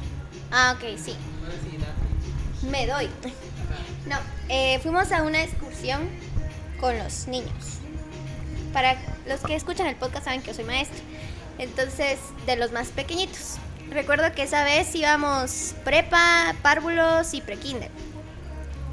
Ah, 0.52 0.76
ok, 0.76 0.98
sí. 1.02 1.14
Me 2.70 2.86
doy. 2.86 3.08
No, 4.06 4.16
eh, 4.48 4.78
fuimos 4.82 5.10
a 5.12 5.22
una 5.22 5.42
excursión 5.42 6.08
con 6.80 6.98
los 6.98 7.26
niños. 7.28 7.78
Para 8.72 8.96
los 9.26 9.40
que 9.40 9.54
escuchan 9.56 9.86
el 9.86 9.96
podcast 9.96 10.24
saben 10.26 10.42
que 10.42 10.48
yo 10.48 10.54
soy 10.54 10.64
maestra. 10.64 10.98
Entonces, 11.58 12.18
de 12.44 12.56
los 12.56 12.72
más 12.72 12.88
pequeñitos. 12.88 13.56
Recuerdo 13.90 14.32
que 14.34 14.42
esa 14.42 14.64
vez 14.64 14.94
íbamos 14.94 15.74
prepa, 15.84 16.54
párvulos 16.60 17.32
y 17.32 17.40
prekinder. 17.40 17.90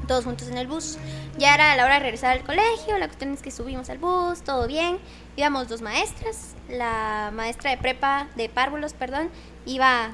Todos 0.08 0.24
juntos 0.24 0.48
en 0.48 0.56
el 0.56 0.66
bus. 0.66 0.96
Ya 1.38 1.54
era 1.54 1.74
la 1.76 1.84
hora 1.84 1.94
de 1.94 2.00
regresar 2.00 2.32
al 2.32 2.44
colegio. 2.44 2.96
La 2.98 3.06
cuestión 3.06 3.32
es 3.32 3.42
que 3.42 3.50
subimos 3.50 3.90
al 3.90 3.98
bus, 3.98 4.42
todo 4.42 4.66
bien. 4.66 4.98
Íbamos 5.36 5.68
dos 5.68 5.82
maestras. 5.82 6.54
La 6.68 7.30
maestra 7.32 7.70
de 7.70 7.76
prepa, 7.76 8.28
de 8.36 8.48
párvulos, 8.48 8.92
perdón, 8.92 9.30
iba 9.66 10.12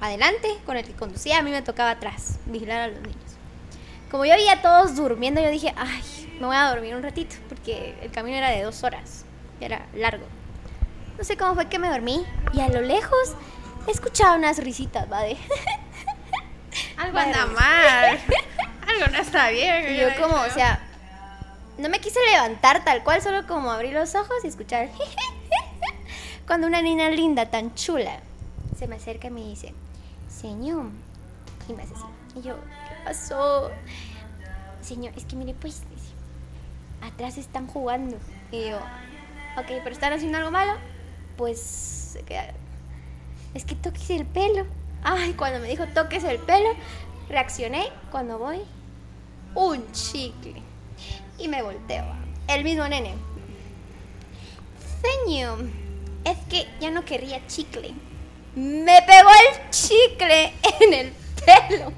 adelante 0.00 0.48
con 0.64 0.76
el 0.76 0.84
que 0.84 0.92
conducía, 0.92 1.38
a 1.38 1.42
mí 1.42 1.50
me 1.50 1.62
tocaba 1.62 1.90
atrás, 1.90 2.38
vigilar 2.46 2.80
a 2.80 2.88
los 2.88 3.00
niños. 3.00 3.36
Como 4.10 4.24
yo 4.24 4.34
veía 4.34 4.52
a 4.52 4.62
todos 4.62 4.96
durmiendo, 4.96 5.40
yo 5.40 5.50
dije, 5.50 5.74
ay, 5.76 6.02
me 6.40 6.46
voy 6.46 6.56
a 6.56 6.68
dormir 6.70 6.94
un 6.94 7.02
ratito, 7.02 7.36
porque 7.48 7.94
el 8.02 8.10
camino 8.10 8.36
era 8.36 8.50
de 8.50 8.62
dos 8.62 8.82
horas, 8.82 9.24
era 9.60 9.86
largo. 9.94 10.24
No 11.18 11.24
sé 11.24 11.36
cómo 11.36 11.54
fue 11.54 11.68
que 11.68 11.78
me 11.78 11.88
dormí, 11.88 12.24
y 12.52 12.60
a 12.60 12.68
lo 12.68 12.80
lejos 12.80 13.34
escuchaba 13.86 14.36
unas 14.36 14.58
risitas, 14.58 15.10
¿va? 15.10 15.20
De... 15.22 15.36
Algo 16.96 17.18
anda 17.18 17.46
mal. 17.46 18.18
Algo 18.88 19.12
no 19.12 19.18
está 19.18 19.50
bien. 19.50 19.94
Y 19.94 19.98
yo 19.98 20.08
como, 20.20 20.36
o 20.40 20.50
sea, 20.50 20.80
no 21.78 21.88
me 21.88 22.00
quise 22.00 22.18
levantar 22.32 22.84
tal 22.84 23.02
cual, 23.04 23.22
solo 23.22 23.46
como 23.46 23.70
abrir 23.70 23.92
los 23.94 24.14
ojos 24.14 24.36
y 24.44 24.48
escuchar. 24.48 24.88
Cuando 26.46 26.66
una 26.66 26.80
niña 26.82 27.10
linda, 27.10 27.46
tan 27.46 27.74
chula, 27.74 28.20
se 28.78 28.86
me 28.86 28.96
acerca 28.96 29.28
y 29.28 29.30
me 29.30 29.40
dice, 29.42 29.74
señor, 30.28 30.86
y 31.68 31.72
me 31.74 31.82
hace 31.82 31.94
así. 31.94 32.04
Y 32.36 32.42
yo, 32.42 32.54
¿qué 32.56 32.94
pasó? 33.04 33.70
Señor, 34.80 35.12
es 35.16 35.24
que 35.26 35.36
mire, 35.36 35.54
pues, 35.54 35.82
atrás 37.02 37.36
están 37.36 37.66
jugando. 37.66 38.16
Y 38.50 38.70
yo, 38.70 38.78
ok, 39.58 39.66
pero 39.66 39.90
están 39.90 40.12
haciendo 40.14 40.38
algo 40.38 40.50
malo. 40.50 40.72
Pues, 41.36 41.60
se 41.60 42.22
queda- 42.22 42.54
es 43.54 43.64
que 43.64 43.74
toques 43.74 44.08
el 44.10 44.24
pelo. 44.24 44.66
Ay, 45.02 45.34
cuando 45.34 45.58
me 45.60 45.68
dijo 45.68 45.86
toques 45.88 46.24
el 46.24 46.38
pelo, 46.38 46.70
reaccioné 47.28 47.88
cuando 48.10 48.38
voy 48.38 48.60
un 49.54 49.90
chicle. 49.92 50.62
Y 51.38 51.48
me 51.48 51.62
volteo. 51.62 52.04
El 52.46 52.64
mismo 52.64 52.86
nene. 52.88 53.14
Señor, 55.02 55.66
es 56.24 56.38
que 56.50 56.66
ya 56.80 56.90
no 56.90 57.04
querría 57.04 57.46
chicle. 57.46 57.92
Me 58.54 59.02
pegó 59.02 59.28
el 59.30 59.70
chicle 59.70 60.52
en 60.80 60.94
el 60.94 61.12
pelo. 61.44 61.92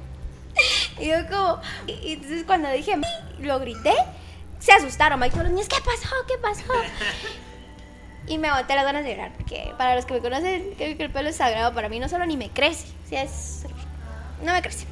Y 0.99 1.09
yo 1.09 1.26
como... 1.28 1.61
Y, 1.87 2.14
entonces 2.14 2.45
cuando 2.45 2.71
dije, 2.71 2.97
lo 3.38 3.59
grité, 3.61 3.95
se 4.59 4.73
asustaron. 4.73 5.19
Mike, 5.19 5.33
todos 5.33 5.45
los 5.45 5.52
niños, 5.52 5.69
¿qué 5.69 5.80
pasó? 5.80 6.14
¿Qué 6.26 6.35
pasó? 6.38 6.64
Y 8.26 8.38
me 8.38 8.50
boté 8.52 8.75
las 8.75 8.85
ganas 8.85 9.02
de 9.02 9.11
llorar, 9.11 9.33
porque 9.37 9.73
para 9.78 9.97
los 9.97 10.04
que 10.04 10.14
me 10.14 10.21
conocen, 10.21 10.75
creo 10.76 10.97
que 10.97 11.02
el 11.04 11.11
pelo 11.11 11.30
es 11.30 11.37
sagrado 11.37 11.75
para 11.75 11.88
mí, 11.88 11.99
no 11.99 12.09
solo 12.09 12.26
ni 12.26 12.37
me 12.37 12.50
crece, 12.50 12.87
sea, 13.09 13.23
es... 13.25 13.64
no 14.45 14.52
me 14.52 14.62
crece. 14.62 14.87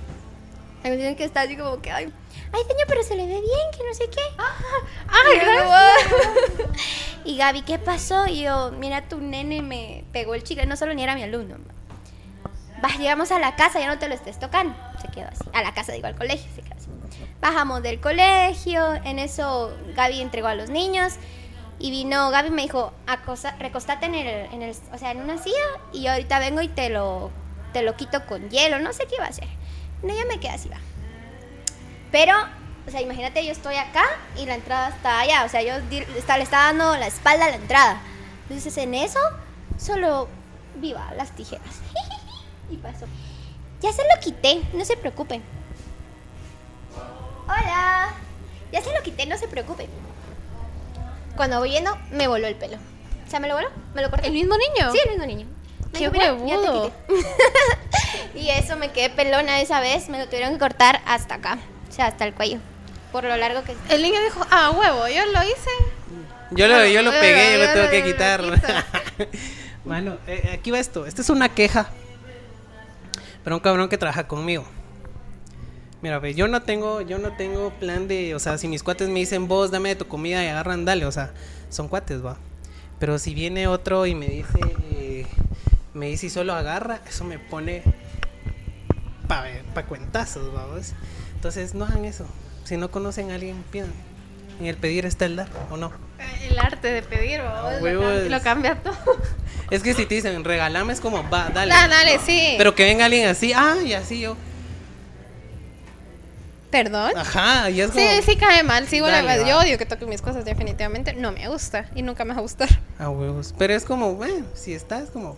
Hay 0.83 0.91
veces 0.91 1.17
que 1.17 1.25
está 1.25 1.43
así 1.43 1.57
como 1.57 1.81
que, 1.81 1.91
ay, 2.53 2.63
señor, 2.63 2.85
pero 2.87 3.03
se 3.03 3.17
le 3.17 3.27
ve 3.27 3.41
bien, 3.41 3.71
que 3.77 3.85
no 3.87 3.95
sé 3.95 4.09
qué. 4.11 4.21
Ay, 5.09 5.35
Y 5.35 5.39
yo, 5.39 5.45
gracias. 5.45 6.11
"Wow". 6.59 6.67
Y 7.25 7.37
Gaby, 7.37 7.63
¿qué 7.63 7.79
pasó? 7.79 8.27
Y 8.27 8.43
yo, 8.43 8.71
mira, 8.73 9.09
tu 9.09 9.21
nene 9.21 9.61
me 9.63 10.05
pegó 10.13 10.35
el 10.35 10.43
chicle, 10.43 10.67
no 10.67 10.77
solo 10.77 10.95
ni 10.95 11.03
era 11.03 11.15
mi 11.15 11.23
alumno. 11.23 11.57
Va, 12.83 12.89
llegamos 12.97 13.33
a 13.33 13.39
la 13.39 13.57
casa, 13.57 13.81
ya 13.81 13.89
no 13.89 13.99
te 13.99 14.09
lo 14.09 14.15
estés 14.15 14.39
tocando. 14.39 14.75
Se 15.03 15.09
quedó 15.09 15.29
así. 15.29 15.45
A 15.53 15.63
la 15.63 15.75
casa, 15.75 15.93
digo, 15.93 16.07
al 16.07 16.17
colegio, 16.17 16.49
se 16.55 16.63
quedó 16.63 16.75
así. 16.77 16.87
Bajamos 17.41 17.83
del 17.83 18.01
colegio, 18.01 18.95
en 19.05 19.19
eso 19.19 19.77
Gaby 19.95 20.21
entregó 20.21 20.49
a 20.49 20.55
los 20.55 20.71
niños. 20.71 21.15
Y 21.81 21.91
vino, 21.91 22.31
Gaby 22.31 22.51
me 22.51 22.63
dijo, 22.63 22.93
acosa, 23.07 23.55
recostate 23.59 24.07
en 24.07 24.15
el, 24.15 24.53
en 24.53 24.63
el, 24.63 24.77
o 24.93 24.99
sea, 24.99 25.11
en 25.13 25.19
una 25.21 25.39
silla 25.39 25.57
y 25.93 26.03
yo 26.03 26.11
ahorita 26.13 26.39
vengo 26.41 26.61
y 26.61 26.69
te 26.69 26.89
lo, 26.89 27.31
te 27.73 27.83
lo 27.83 27.95
quito 27.95 28.27
con 28.27 28.49
hielo, 28.51 28.81
no 28.81 28.93
sé 28.93 29.07
qué 29.07 29.15
iba 29.17 29.27
a 29.27 29.29
hacer. 29.29 29.47
No, 30.03 30.09
yo 30.15 30.27
me 30.29 30.41
quedé 30.41 30.51
así, 30.51 30.69
va. 30.69 30.79
Pero, 32.11 32.35
o 32.87 32.91
sea, 32.91 33.01
imagínate, 33.01 33.45
yo 33.45 33.53
estoy 33.53 33.77
acá 33.77 34.05
y 34.37 34.47
la 34.47 34.55
entrada 34.55 34.89
está 34.89 35.21
allá, 35.21 35.45
o 35.45 35.49
sea, 35.49 35.63
yo 35.63 35.75
está- 36.17 36.37
le 36.39 36.43
estaba 36.45 36.65
dando 36.65 36.97
la 36.97 37.07
espalda 37.07 37.47
a 37.47 37.51
la 37.51 37.57
entrada. 37.57 38.01
Entonces, 38.45 38.77
en 38.79 38.95
eso, 38.95 39.19
solo 39.79 40.29
viva 40.77 41.13
las 41.17 41.33
tijeras. 41.33 41.81
y 42.71 42.77
pasó. 42.77 43.07
Ya 43.83 43.93
se 43.93 44.03
lo 44.03 44.21
quité, 44.21 44.63
no 44.73 44.85
se 44.85 44.97
preocupen. 44.97 45.43
Hola. 47.47 48.09
Ya 48.73 48.83
se 48.83 48.93
lo 48.95 49.03
quité, 49.03 49.27
no 49.27 49.37
se 49.39 49.49
preocupen. 49.49 49.89
Cuando 51.37 51.59
voy 51.59 51.71
yendo, 51.71 51.97
me 52.11 52.27
voló 52.29 52.47
el 52.47 52.57
pelo. 52.57 52.77
O 53.27 53.31
sea, 53.31 53.41
me 53.41 53.49
lo 53.49 53.55
voló, 53.55 53.69
me 53.95 54.03
lo 54.03 54.11
corté. 54.11 54.27
¿El 54.27 54.33
mismo 54.33 54.55
niño? 54.57 54.91
Sí, 54.93 54.99
el 55.05 55.11
mismo 55.11 55.27
niño. 55.27 55.47
Me 55.93 55.93
¡Qué 55.93 55.99
dijo, 56.11 56.13
"Mira, 56.13 56.25
ya 56.27 56.33
te 56.33 56.69
huevudo! 56.69 56.93
quité". 57.07 57.29
y 58.39 58.51
eso 58.51 58.77
me 58.77 58.91
quedé 58.91 59.11
pelona 59.11 59.61
esa 59.61 59.81
vez. 59.81 60.09
Me 60.09 60.19
lo 60.19 60.27
tuvieron 60.27 60.53
que 60.55 60.59
cortar 60.59 61.01
hasta 61.07 61.37
acá. 61.37 61.59
Sea, 61.99 62.07
hasta 62.07 62.25
el 62.25 62.33
cuello. 62.33 62.59
Por 63.11 63.25
lo 63.25 63.37
largo 63.37 63.65
que 63.65 63.75
El 63.93 64.03
niño 64.03 64.21
dijo, 64.23 64.47
ah, 64.53 64.71
huevo, 64.71 65.09
yo 65.09 65.27
lo 65.33 65.43
hice. 65.43 65.71
Yo 66.53 66.69
lo, 66.69 66.87
yo 66.87 67.03
lo 67.03 67.11
pegué, 67.11 67.59
yo 67.59 67.67
lo 67.67 67.73
tengo 67.73 67.91
que 67.91 68.05
quitar. 68.05 68.41
Mano, 69.85 70.17
eh, 70.29 70.51
aquí 70.53 70.71
va 70.71 70.79
esto. 70.79 71.07
Esta 71.07 71.23
es 71.23 71.29
una 71.29 71.49
queja. 71.49 71.89
Pero 73.43 73.57
un 73.57 73.61
cabrón 73.61 73.89
que 73.89 73.99
trabaja 73.99 74.29
conmigo. 74.29 74.65
Mira, 76.01 76.21
ve, 76.21 76.35
yo 76.35 76.47
no 76.47 76.63
tengo, 76.63 77.01
yo 77.01 77.19
no 77.19 77.33
tengo 77.33 77.71
plan 77.71 78.07
de, 78.07 78.37
o 78.37 78.39
sea, 78.39 78.59
si 78.59 78.69
mis 78.69 78.85
cuates 78.85 79.09
me 79.09 79.19
dicen 79.19 79.49
vos 79.49 79.73
dame 79.73 79.89
de 79.89 79.97
tu 79.97 80.07
comida 80.07 80.45
y 80.45 80.47
agarran, 80.47 80.85
dale, 80.85 81.05
o 81.05 81.11
sea, 81.11 81.33
son 81.69 81.89
cuates, 81.89 82.25
va. 82.25 82.37
Pero 83.01 83.19
si 83.19 83.35
viene 83.35 83.67
otro 83.67 84.07
y 84.07 84.15
me 84.15 84.29
dice, 84.29 84.61
eh, 84.93 85.27
me 85.95 86.07
dice 86.07 86.27
y 86.27 86.31
solo 86.31 86.53
agarra, 86.53 87.01
eso 87.09 87.25
me 87.25 87.41
pone 87.41 87.83
pa, 89.27 89.45
pa 89.75 89.85
cuentazos, 89.87 90.55
vamos. 90.55 90.95
Entonces 91.39 91.73
no 91.75 91.85
hagan 91.85 92.05
eso. 92.05 92.27
Si 92.65 92.77
no 92.77 92.91
conocen 92.91 93.31
a 93.31 93.37
alguien, 93.37 93.63
pidan. 93.71 93.93
En 94.59 94.67
el 94.67 94.77
pedir 94.77 95.07
está 95.07 95.25
el 95.25 95.37
dar, 95.37 95.47
¿o 95.71 95.77
no? 95.77 95.93
El 96.51 96.59
arte 96.59 96.89
de 96.89 97.01
pedir, 97.03 97.39
lo, 97.39 97.79
huevos. 97.81 98.05
cam- 98.05 98.29
lo 98.29 98.43
cambia 98.43 98.75
todo. 98.83 98.97
Es 99.71 99.83
que 99.85 99.95
si 99.95 100.05
te 100.07 100.15
dicen 100.17 100.43
regalame 100.45 100.93
es 100.95 101.01
como, 101.01 101.29
va, 101.31 101.49
dale. 101.51 101.73
Ah, 101.73 101.87
dale, 101.87 102.19
sí. 102.19 102.55
Pero 102.59 102.75
que 102.75 102.85
venga 102.87 103.05
alguien 103.05 103.29
así, 103.29 103.53
ah, 103.55 103.77
y 103.85 103.93
así 103.93 104.19
yo. 104.19 104.35
¿Perdón? 106.71 107.13
Ajá, 107.17 107.71
y 107.71 107.81
es 107.83 107.91
como. 107.91 108.01
Sí, 108.01 108.23
sí 108.27 108.37
cae 108.37 108.63
mal. 108.63 108.87
Sí, 108.89 109.01
bueno, 109.01 109.17
Dale, 109.25 109.47
yo 109.49 109.57
va. 109.57 109.63
odio 109.63 109.79
que 109.79 109.87
toquen 109.87 110.09
mis 110.09 110.21
cosas 110.23 110.45
definitivamente. 110.45 111.13
No 111.15 111.33
me 111.33 111.47
gusta 111.49 111.87
y 111.95 112.03
nunca 112.03 112.25
me 112.25 112.33
va 112.35 112.39
a 112.41 112.43
gustar. 112.43 112.69
A 112.99 113.09
huevos. 113.11 113.55
Pero 113.57 113.75
es 113.75 113.85
como, 113.85 114.15
bueno, 114.15 114.45
si 114.55 114.75
está, 114.75 115.01
es 115.01 115.11
como. 115.11 115.37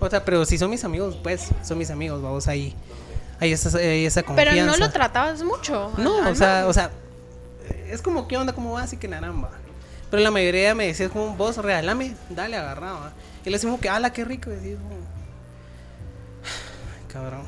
O 0.00 0.08
sea, 0.08 0.24
pero 0.24 0.44
si 0.44 0.56
son 0.58 0.70
mis 0.70 0.84
amigos, 0.84 1.18
pues, 1.22 1.48
son 1.64 1.76
mis 1.78 1.90
amigos, 1.90 2.22
vamos 2.22 2.48
ahí. 2.48 2.74
Hay 3.40 3.52
esa, 3.52 3.76
hay 3.78 4.04
esa 4.04 4.22
confianza. 4.22 4.52
Pero 4.52 4.66
no 4.66 4.76
lo 4.76 4.90
tratabas 4.90 5.42
mucho. 5.42 5.92
No, 5.96 6.28
o 6.28 6.34
sea, 6.34 6.66
o 6.66 6.72
sea, 6.72 6.90
es 7.88 8.02
como, 8.02 8.26
¿qué 8.28 8.36
onda? 8.36 8.52
¿Cómo 8.52 8.72
vas? 8.72 8.92
Y 8.92 8.96
que 8.96 9.08
naramba. 9.08 9.50
Pero 10.10 10.22
la 10.22 10.30
mayoría 10.30 10.74
me 10.74 10.86
decía, 10.86 11.08
como, 11.08 11.34
vos 11.36 11.56
regalame, 11.58 12.14
dale, 12.30 12.56
agarraba. 12.56 13.12
Y 13.44 13.50
le 13.50 13.56
decimos 13.56 13.80
que, 13.80 13.88
ala, 13.88 14.12
qué 14.12 14.24
rico. 14.24 14.50
Y 14.50 14.74
como, 14.74 14.96
cabrón. 17.12 17.42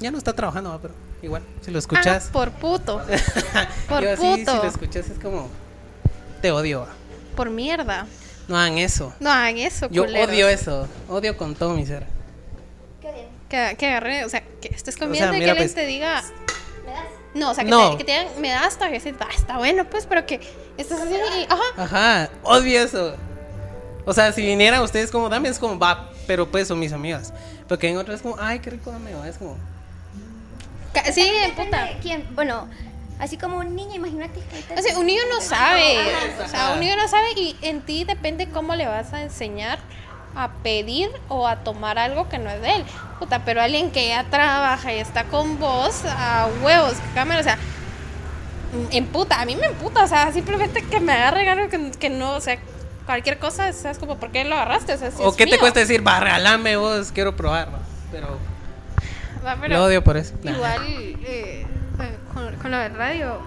Ya 0.00 0.10
no 0.10 0.18
está 0.18 0.32
trabajando, 0.32 0.78
pero 0.80 0.94
igual, 1.22 1.42
si 1.60 1.70
lo 1.70 1.78
escuchas. 1.78 2.26
Ah, 2.28 2.32
por 2.32 2.50
puto. 2.52 3.02
por 3.88 4.02
yo 4.02 4.12
así, 4.12 4.34
si 4.34 4.44
puto. 4.44 4.56
lo 4.56 4.68
escuchas, 4.68 5.10
es 5.10 5.18
como, 5.18 5.48
te 6.40 6.50
odio. 6.50 6.86
Por 7.36 7.50
mierda. 7.50 8.06
No 8.48 8.58
hagan 8.58 8.78
eso. 8.78 9.12
No 9.20 9.30
hagan 9.30 9.58
eso, 9.58 9.88
Yo 9.90 10.04
odio 10.04 10.48
eso. 10.48 10.88
Odio 11.08 11.36
con 11.36 11.54
todo 11.54 11.74
mi 11.74 11.86
ser. 11.86 12.06
Que, 13.50 13.74
que 13.78 13.86
agarre, 13.88 14.24
o 14.24 14.28
sea, 14.30 14.42
que 14.62 14.68
estés 14.68 14.94
sea, 14.94 15.06
comiendo 15.06 15.34
y 15.34 15.40
mira, 15.40 15.46
que 15.54 15.60
alguien 15.60 15.66
pues, 15.68 15.74
te 15.74 15.84
diga. 15.86 16.22
¿Me 16.86 16.92
das? 16.92 17.04
No, 17.34 17.50
o 17.50 17.54
sea, 17.54 17.64
que, 17.64 17.70
No. 17.70 17.90
te, 17.92 17.96
que 17.98 18.04
te 18.04 18.12
digan, 18.12 18.28
me 18.40 18.48
das 18.50 18.78
tarjeta. 18.78 19.26
Ah, 19.28 19.34
está 19.36 19.58
bueno, 19.58 19.84
pues, 19.90 20.06
pero 20.06 20.24
que 20.24 20.40
estás 20.78 21.00
así 21.00 21.14
y. 21.14 21.44
Ajá. 21.50 21.62
Ajá, 21.76 22.30
odio 22.44 22.80
eso. 22.82 23.14
O 24.06 24.12
sea, 24.14 24.32
si 24.32 24.42
vinieran 24.42 24.80
ustedes 24.82 25.10
como, 25.10 25.28
dame, 25.28 25.48
es 25.48 25.58
como, 25.58 25.78
va, 25.78 26.10
pero 26.26 26.50
pues 26.50 26.68
son 26.68 26.78
mis 26.78 26.92
amigas. 26.92 27.32
Pero 27.68 27.78
que 27.78 27.88
en 27.88 27.98
otras 27.98 28.16
es 28.16 28.22
como, 28.22 28.36
ay, 28.40 28.60
qué 28.60 28.70
rico 28.70 28.90
dame, 28.90 29.14
va, 29.14 29.28
es 29.28 29.36
como, 29.36 29.56
Ca- 30.92 31.12
Sí, 31.12 31.22
Depende 31.30 31.64
puta. 31.64 31.84
de 31.84 31.98
quién. 32.00 32.26
Bueno, 32.34 32.68
así 33.20 33.36
como 33.36 33.58
un 33.58 33.76
niño, 33.76 33.94
imagínate. 33.94 34.40
O 34.76 34.82
sea, 34.82 34.98
un 34.98 35.06
niño 35.06 35.22
no 35.30 35.40
sabe. 35.40 35.98
Ajá. 36.00 36.44
O 36.44 36.48
sea, 36.48 36.72
un 36.74 36.80
niño 36.80 36.96
no 36.96 37.06
sabe 37.08 37.32
y 37.36 37.56
en 37.62 37.82
ti 37.82 38.04
depende 38.04 38.48
cómo 38.48 38.74
le 38.74 38.86
vas 38.86 39.12
a 39.12 39.22
enseñar 39.22 39.78
a 40.40 40.52
pedir 40.62 41.10
o 41.28 41.46
a 41.46 41.56
tomar 41.56 41.98
algo 41.98 42.28
que 42.28 42.38
no 42.38 42.50
es 42.50 42.60
de 42.60 42.76
él. 42.76 42.84
Puta, 43.18 43.44
pero 43.44 43.60
alguien 43.62 43.90
que 43.90 44.08
ya 44.08 44.24
trabaja 44.24 44.92
y 44.92 44.98
está 44.98 45.24
con 45.24 45.58
vos, 45.58 46.02
a 46.06 46.48
huevos, 46.62 46.94
que 46.94 47.14
cámara, 47.14 47.40
o 47.40 47.44
sea, 47.44 47.58
en 48.90 49.06
puta, 49.06 49.40
a 49.40 49.44
mí 49.44 49.56
me 49.56 49.66
emputa, 49.66 50.04
o 50.04 50.08
sea, 50.08 50.32
simplemente 50.32 50.82
que 50.82 51.00
me 51.00 51.12
agarre 51.12 51.48
algo 51.48 51.68
que, 51.68 51.90
que 51.92 52.10
no, 52.10 52.32
o 52.34 52.40
sea, 52.40 52.58
cualquier 53.06 53.38
cosa, 53.38 53.72
¿sabes? 53.72 53.98
Como, 53.98 54.16
¿por 54.18 54.30
qué 54.30 54.44
lo 54.44 54.54
agarraste? 54.54 54.94
O 54.94 54.98
sea, 54.98 55.10
si 55.10 55.22
o 55.22 55.30
es 55.30 55.36
qué 55.36 55.46
te 55.46 55.58
cuesta 55.58 55.80
decir, 55.80 56.06
va, 56.06 56.20
vos, 56.76 57.10
quiero 57.12 57.34
probar, 57.36 57.68
va. 57.74 57.80
Pero 58.12 58.38
Va, 59.44 59.56
pero- 59.60 59.74
lo 59.74 59.84
odio 59.84 60.04
por 60.04 60.16
eso. 60.16 60.34
Igual 60.42 60.82
eh, 60.86 61.16
eh, 61.26 61.66
con, 62.32 62.54
con 62.56 62.70
lo 62.70 62.78
del 62.78 62.94
radio, 62.94 63.40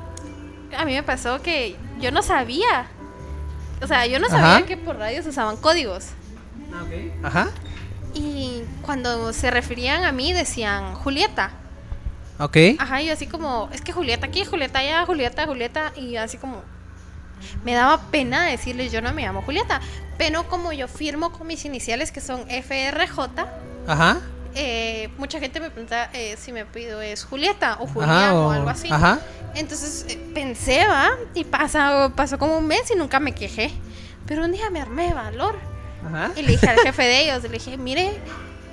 a 0.77 0.85
mí 0.85 0.93
me 0.93 1.03
pasó 1.03 1.41
que 1.41 1.75
yo 1.99 2.11
no 2.11 2.21
sabía. 2.21 2.87
O 3.81 3.87
sea, 3.87 4.05
yo 4.05 4.19
no 4.19 4.27
sabía 4.29 4.57
Ajá. 4.57 4.65
que 4.65 4.77
por 4.77 4.97
radio 4.97 5.21
se 5.23 5.29
usaban 5.29 5.57
códigos. 5.57 6.07
Ajá, 7.23 7.49
Y 8.13 8.63
cuando 8.83 9.33
se 9.33 9.49
referían 9.49 10.03
a 10.03 10.11
mí 10.11 10.33
decían 10.33 10.93
Julieta. 10.95 11.51
ok. 12.39 12.57
Ajá, 12.77 13.01
y 13.01 13.07
yo 13.07 13.13
así 13.13 13.27
como, 13.27 13.69
es 13.73 13.81
que 13.81 13.91
Julieta 13.91 14.27
aquí, 14.27 14.45
Julieta 14.45 14.79
allá, 14.79 15.05
Julieta, 15.05 15.45
Julieta. 15.47 15.93
Y 15.95 16.11
yo 16.11 16.21
así 16.21 16.37
como, 16.37 16.61
me 17.63 17.73
daba 17.73 17.99
pena 18.11 18.45
decirles 18.45 18.91
yo 18.91 19.01
no 19.01 19.13
me 19.13 19.23
llamo 19.23 19.41
Julieta. 19.41 19.81
Pero 20.17 20.47
como 20.47 20.71
yo 20.73 20.87
firmo 20.87 21.31
con 21.31 21.47
mis 21.47 21.65
iniciales 21.65 22.11
que 22.11 22.21
son 22.21 22.45
FRJ, 22.49 23.45
Ajá, 23.87 24.19
eh, 24.55 25.09
mucha 25.17 25.39
gente 25.39 25.59
me 25.59 25.71
pregunta 25.71 26.09
eh, 26.13 26.35
si 26.39 26.51
me 26.51 26.65
pido 26.65 27.01
es 27.01 27.23
Julieta 27.25 27.77
o 27.79 27.87
Julián 27.87 28.11
Ajá, 28.11 28.33
o, 28.35 28.47
o- 28.47 28.51
algo 28.51 28.69
así. 28.69 28.89
ajá. 28.91 29.19
Entonces 29.55 30.05
eh, 30.09 30.19
pensé, 30.35 30.85
va, 30.87 31.09
y 31.33 31.43
pasó, 31.45 32.11
pasó 32.15 32.37
como 32.37 32.57
un 32.59 32.67
mes 32.67 32.91
y 32.93 32.95
nunca 32.97 33.19
me 33.19 33.33
quejé. 33.33 33.71
Pero 34.27 34.45
un 34.45 34.51
día 34.51 34.69
me 34.69 34.79
armé 34.81 35.07
de 35.07 35.13
valor 35.15 35.57
Ajá. 36.05 36.31
y 36.35 36.41
le 36.41 36.51
dije 36.51 36.67
al 36.67 36.79
jefe 36.79 37.03
de 37.03 37.21
ellos, 37.21 37.43
le 37.43 37.49
dije, 37.49 37.77
mire, 37.77 38.11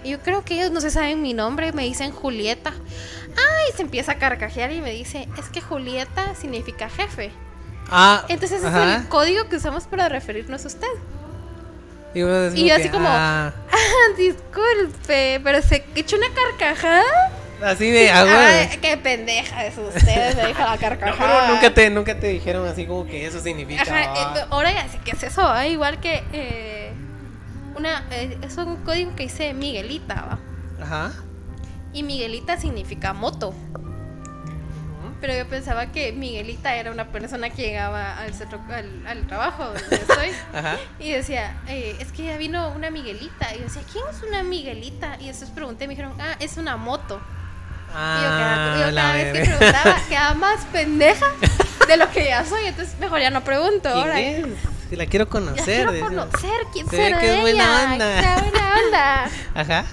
yo 0.04 0.20
creo 0.20 0.44
que 0.44 0.54
ellos 0.54 0.70
no 0.70 0.80
se 0.80 0.90
saben 0.90 1.22
mi 1.22 1.34
nombre, 1.34 1.72
me 1.72 1.84
dicen 1.84 2.10
Julieta. 2.10 2.72
Ay, 2.72 3.72
se 3.76 3.82
empieza 3.82 4.12
a 4.12 4.14
carcajear 4.16 4.72
y 4.72 4.80
me 4.80 4.90
dice, 4.90 5.28
es 5.38 5.48
que 5.48 5.60
Julieta 5.60 6.34
significa 6.34 6.88
jefe. 6.88 7.30
Ah, 7.90 8.24
Entonces 8.28 8.58
ese 8.58 8.68
es 8.68 8.74
ajá. 8.74 8.96
el 8.96 9.08
código 9.08 9.48
que 9.48 9.56
usamos 9.56 9.84
para 9.84 10.08
referirnos 10.08 10.64
a 10.64 10.68
usted. 10.68 10.88
Y, 12.14 12.20
yo 12.20 12.26
que, 12.54 12.72
así 12.72 12.88
como, 12.88 13.06
ah, 13.08 13.52
Ah, 13.72 14.14
disculpe, 14.16 15.40
pero 15.42 15.62
se 15.62 15.84
echó 15.94 16.16
una 16.16 16.26
carcajada. 16.34 17.04
así 17.64 17.90
de 17.90 18.10
agua. 18.10 18.46
Ay, 18.46 18.78
qué 18.80 18.96
pendeja 18.96 19.64
es 19.66 19.78
usted, 19.78 20.36
me 20.36 20.48
dijo 20.48 20.60
la 20.60 20.78
carcajada. 20.80 21.48
nunca 21.48 21.72
te, 21.72 21.90
nunca 21.90 22.18
te 22.18 22.28
dijeron 22.28 22.66
así 22.66 22.86
como 22.86 23.06
que 23.06 23.26
eso 23.26 23.40
significa. 23.40 23.82
Ajá, 23.82 24.12
ah. 24.16 24.34
eh, 24.38 24.46
ahora 24.50 24.72
ya 24.72 24.88
sé 24.88 24.98
qué 25.04 25.12
es 25.12 25.22
eso, 25.22 25.42
¿va? 25.42 25.66
igual 25.66 26.00
que 26.00 26.22
eh, 26.32 26.89
una, 27.76 28.04
eh, 28.10 28.38
es 28.42 28.56
un 28.56 28.76
código 28.76 29.14
que 29.16 29.24
dice 29.24 29.54
Miguelita, 29.54 30.14
¿va? 30.14 30.38
Ajá. 30.82 31.12
y 31.92 32.02
Miguelita 32.02 32.58
significa 32.58 33.12
moto. 33.12 33.54
Pero 35.20 35.34
yo 35.34 35.46
pensaba 35.46 35.86
que 35.92 36.12
Miguelita 36.12 36.74
era 36.76 36.90
una 36.90 37.08
persona 37.08 37.50
que 37.50 37.60
llegaba 37.60 38.16
al, 38.18 38.32
centro, 38.32 38.58
al, 38.70 39.06
al 39.06 39.26
trabajo 39.26 39.64
donde 39.66 39.80
estoy. 39.96 40.30
Ajá. 40.54 40.78
Y 40.98 41.12
decía, 41.12 41.58
eh, 41.68 41.94
es 42.00 42.10
que 42.10 42.24
ya 42.24 42.38
vino 42.38 42.70
una 42.70 42.90
Miguelita. 42.90 43.54
Y 43.54 43.58
yo 43.58 43.64
decía, 43.64 43.82
¿quién 43.92 44.04
es 44.10 44.22
una 44.26 44.42
Miguelita? 44.42 45.18
Y 45.20 45.26
después 45.26 45.50
pregunté, 45.50 45.86
me 45.86 45.90
dijeron, 45.94 46.14
ah, 46.20 46.36
es 46.40 46.56
una 46.56 46.78
moto. 46.78 47.16
y 47.90 47.92
yo 47.92 48.28
cada, 48.28 48.72
Ah, 48.74 48.80
yo 48.80 48.90
la 48.92 49.02
cada 49.02 49.12
vez 49.14 49.32
que 49.34 49.44
preguntaba, 49.44 49.96
quedaba 50.08 50.34
más 50.36 50.64
pendeja 50.72 51.26
de 51.86 51.96
lo 51.98 52.10
que 52.10 52.24
ya 52.24 52.42
soy. 52.46 52.64
Entonces, 52.64 52.98
mejor 52.98 53.20
ya 53.20 53.28
no 53.28 53.42
pregunto. 53.44 53.90
¿Quién 53.92 53.98
Ahora, 53.98 54.20
es? 54.20 54.46
Si 54.90 54.96
la 54.96 55.06
quiero 55.06 55.28
conocer. 55.28 55.64
quiero 55.64 55.92
decía. 55.92 56.08
conocer 56.08 56.50
quién 56.72 56.88
Se 56.90 56.96
será 56.96 57.22
ella. 57.24 57.40
buena 57.40 57.92
onda. 57.92 58.20
sea 58.20 58.38
buena 58.40 58.74
onda. 58.84 59.30
Ajá. 59.54 59.84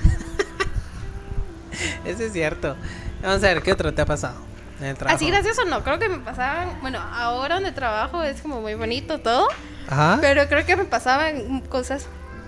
Eso 2.05 2.23
es 2.23 2.33
cierto. 2.33 2.75
Vamos 3.21 3.43
a 3.43 3.47
ver, 3.47 3.61
¿qué 3.61 3.71
otro 3.71 3.93
te 3.93 4.01
ha 4.01 4.05
pasado 4.05 4.35
en 4.79 4.87
el 4.87 4.97
trabajo? 4.97 5.15
Así 5.15 5.27
gracioso 5.29 5.65
no, 5.65 5.83
creo 5.83 5.99
que 5.99 6.09
me 6.09 6.17
pasaban, 6.19 6.79
bueno, 6.81 6.99
ahora 6.99 7.55
donde 7.55 7.71
trabajo 7.71 8.23
es 8.23 8.41
como 8.41 8.61
muy 8.61 8.73
bonito 8.75 9.19
todo, 9.19 9.47
Ajá. 9.87 10.17
pero 10.21 10.47
creo 10.47 10.65
que 10.65 10.75
me 10.75 10.85
pasaban 10.85 11.61
cosas 11.61 12.07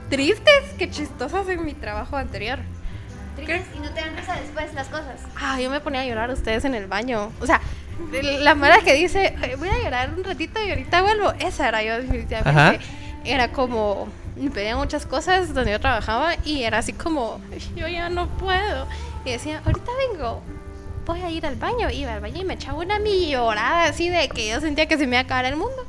tristes 0.09 0.63
que 0.77 0.89
chistosas 0.89 1.47
en 1.49 1.63
mi 1.63 1.73
trabajo 1.73 2.17
anterior. 2.17 2.59
Tristes, 3.45 3.67
Y 3.75 3.79
no 3.79 3.89
te 3.91 4.01
dan 4.01 4.15
risa 4.15 4.35
después 4.35 4.73
las 4.73 4.87
cosas. 4.87 5.21
Ah, 5.39 5.59
yo 5.59 5.69
me 5.69 5.79
ponía 5.81 6.01
a 6.01 6.05
llorar 6.05 6.29
ustedes 6.31 6.65
en 6.65 6.75
el 6.75 6.87
baño. 6.87 7.31
O 7.41 7.45
sea, 7.45 7.61
la 8.39 8.55
mara 8.55 8.79
que 8.79 8.93
dice, 8.93 9.35
"Eh, 9.43 9.55
voy 9.57 9.69
a 9.69 9.77
llorar 9.83 10.11
un 10.15 10.23
ratito 10.23 10.61
y 10.63 10.69
ahorita 10.69 11.01
vuelvo, 11.01 11.33
esa 11.39 11.67
era 11.67 11.83
yo 11.83 11.95
definitivamente. 11.99 12.49
Ajá. 12.49 12.75
Era 13.25 13.51
como, 13.51 14.07
me 14.37 14.49
pedían 14.49 14.77
muchas 14.77 15.05
cosas 15.05 15.53
donde 15.53 15.71
yo 15.71 15.79
trabajaba 15.79 16.35
y 16.45 16.63
era 16.63 16.77
así 16.77 16.93
como, 16.93 17.41
yo 17.75 17.87
ya 17.87 18.09
no 18.09 18.27
puedo. 18.29 18.87
Y 19.25 19.31
decía, 19.31 19.61
ahorita 19.65 19.91
vengo, 20.11 20.41
voy 21.05 21.21
a 21.21 21.29
ir 21.29 21.45
al 21.45 21.55
baño. 21.57 21.89
Iba 21.89 22.13
al 22.13 22.21
baño 22.21 22.41
y 22.41 22.45
me 22.45 22.53
echaba 22.53 22.77
una 22.79 22.99
millorada 22.99 23.83
así 23.83 24.07
de 24.09 24.29
que 24.29 24.47
yo 24.49 24.61
sentía 24.61 24.85
que 24.87 24.97
se 24.97 25.05
me 25.05 25.15
iba 25.15 25.19
a 25.19 25.23
acabar 25.23 25.45
el 25.45 25.57
mundo. 25.57 25.85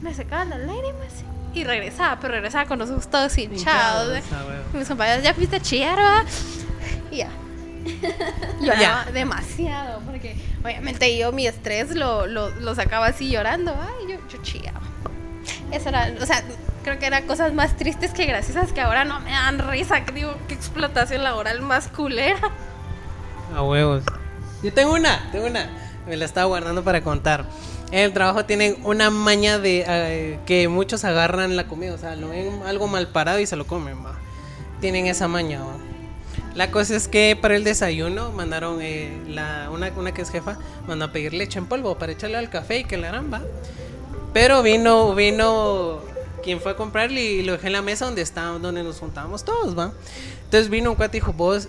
Me 0.00 0.14
secaban 0.14 0.48
las 0.48 0.60
lágrimas 0.60 1.12
y 1.54 1.64
regresaba, 1.64 2.18
pero 2.18 2.32
regresaba 2.32 2.64
con 2.66 2.78
los 2.78 2.88
ojos 2.90 3.08
todos 3.10 3.36
hinchados. 3.36 4.22
Ah. 4.32 4.42
Mis 4.72 4.88
compañeros, 4.88 5.22
ya 5.22 5.34
fuiste 5.34 5.56
a 5.56 5.60
chillar, 5.60 5.98
¿va?" 5.98 6.24
Y 7.12 7.18
ya. 7.18 7.28
Lloraba 8.60 9.04
Ya. 9.06 9.12
demasiado, 9.12 10.00
porque 10.00 10.36
obviamente 10.64 11.16
yo 11.16 11.32
mi 11.32 11.46
estrés 11.46 11.94
lo, 11.94 12.26
lo, 12.26 12.50
lo 12.50 12.74
sacaba 12.74 13.06
así 13.06 13.28
llorando, 13.30 13.74
ay, 13.78 14.12
yo, 14.12 14.18
yo 14.28 14.42
chillaba. 14.42 14.80
Eso 15.72 15.88
era, 15.88 16.12
o 16.20 16.26
sea, 16.26 16.42
creo 16.84 16.98
que 16.98 17.06
eran 17.06 17.26
cosas 17.26 17.52
más 17.54 17.76
tristes 17.76 18.12
que 18.12 18.26
graciosas 18.26 18.72
que 18.72 18.80
ahora 18.80 19.04
no 19.04 19.20
me 19.20 19.30
dan 19.30 19.58
risa, 19.58 20.04
que 20.04 20.12
digo, 20.12 20.34
qué 20.48 20.54
explotación 20.54 21.22
laboral 21.24 21.60
más 21.62 21.88
culera. 21.88 22.38
A 23.54 23.62
huevos. 23.62 24.02
Yo 24.62 24.72
tengo 24.72 24.94
una, 24.94 25.28
tengo 25.32 25.46
una. 25.46 25.68
Me 26.06 26.16
la 26.16 26.24
estaba 26.24 26.46
guardando 26.46 26.84
para 26.84 27.02
contar. 27.02 27.44
En 27.90 27.98
el 28.00 28.12
trabajo 28.12 28.44
tienen 28.44 28.76
una 28.84 29.10
maña 29.10 29.58
de 29.58 29.84
eh, 29.86 30.38
que 30.46 30.68
muchos 30.68 31.04
agarran 31.04 31.56
la 31.56 31.66
comida, 31.66 31.92
o 31.94 31.98
sea, 31.98 32.16
lo 32.16 32.28
ven 32.28 32.62
algo 32.66 32.86
mal 32.86 33.08
parado 33.08 33.40
y 33.40 33.46
se 33.46 33.56
lo 33.56 33.66
comen, 33.66 34.04
va. 34.04 34.14
Tienen 34.80 35.06
esa 35.06 35.26
maña. 35.28 35.60
La 36.54 36.70
cosa 36.70 36.96
es 36.96 37.08
que 37.08 37.36
para 37.40 37.56
el 37.56 37.64
desayuno 37.64 38.30
mandaron, 38.30 38.80
eh, 38.82 39.10
una, 39.70 39.92
una 39.96 40.12
que 40.12 40.22
es 40.22 40.30
jefa, 40.30 40.58
mandó 40.86 41.06
a 41.06 41.12
pedir 41.12 41.32
leche 41.32 41.58
en 41.58 41.66
polvo 41.66 41.96
para 41.96 42.12
echarle 42.12 42.36
al 42.36 42.50
café 42.50 42.80
y 42.80 42.84
que 42.84 42.98
la 42.98 43.10
va. 43.22 43.42
Pero 44.34 44.62
vino, 44.62 45.14
vino 45.14 46.00
quien 46.42 46.60
fue 46.60 46.72
a 46.72 46.76
comprarle 46.76 47.22
y 47.22 47.42
lo 47.42 47.52
dejé 47.52 47.68
en 47.68 47.72
la 47.74 47.82
mesa 47.82 48.04
donde 48.04 48.22
está, 48.22 48.42
donde 48.42 48.82
nos 48.82 48.98
juntábamos 48.98 49.44
todos, 49.44 49.78
va. 49.78 49.92
Entonces 50.44 50.68
vino 50.68 50.90
un 50.90 50.96
cuate 50.96 51.16
y 51.16 51.20
dijo, 51.20 51.32
vos, 51.32 51.68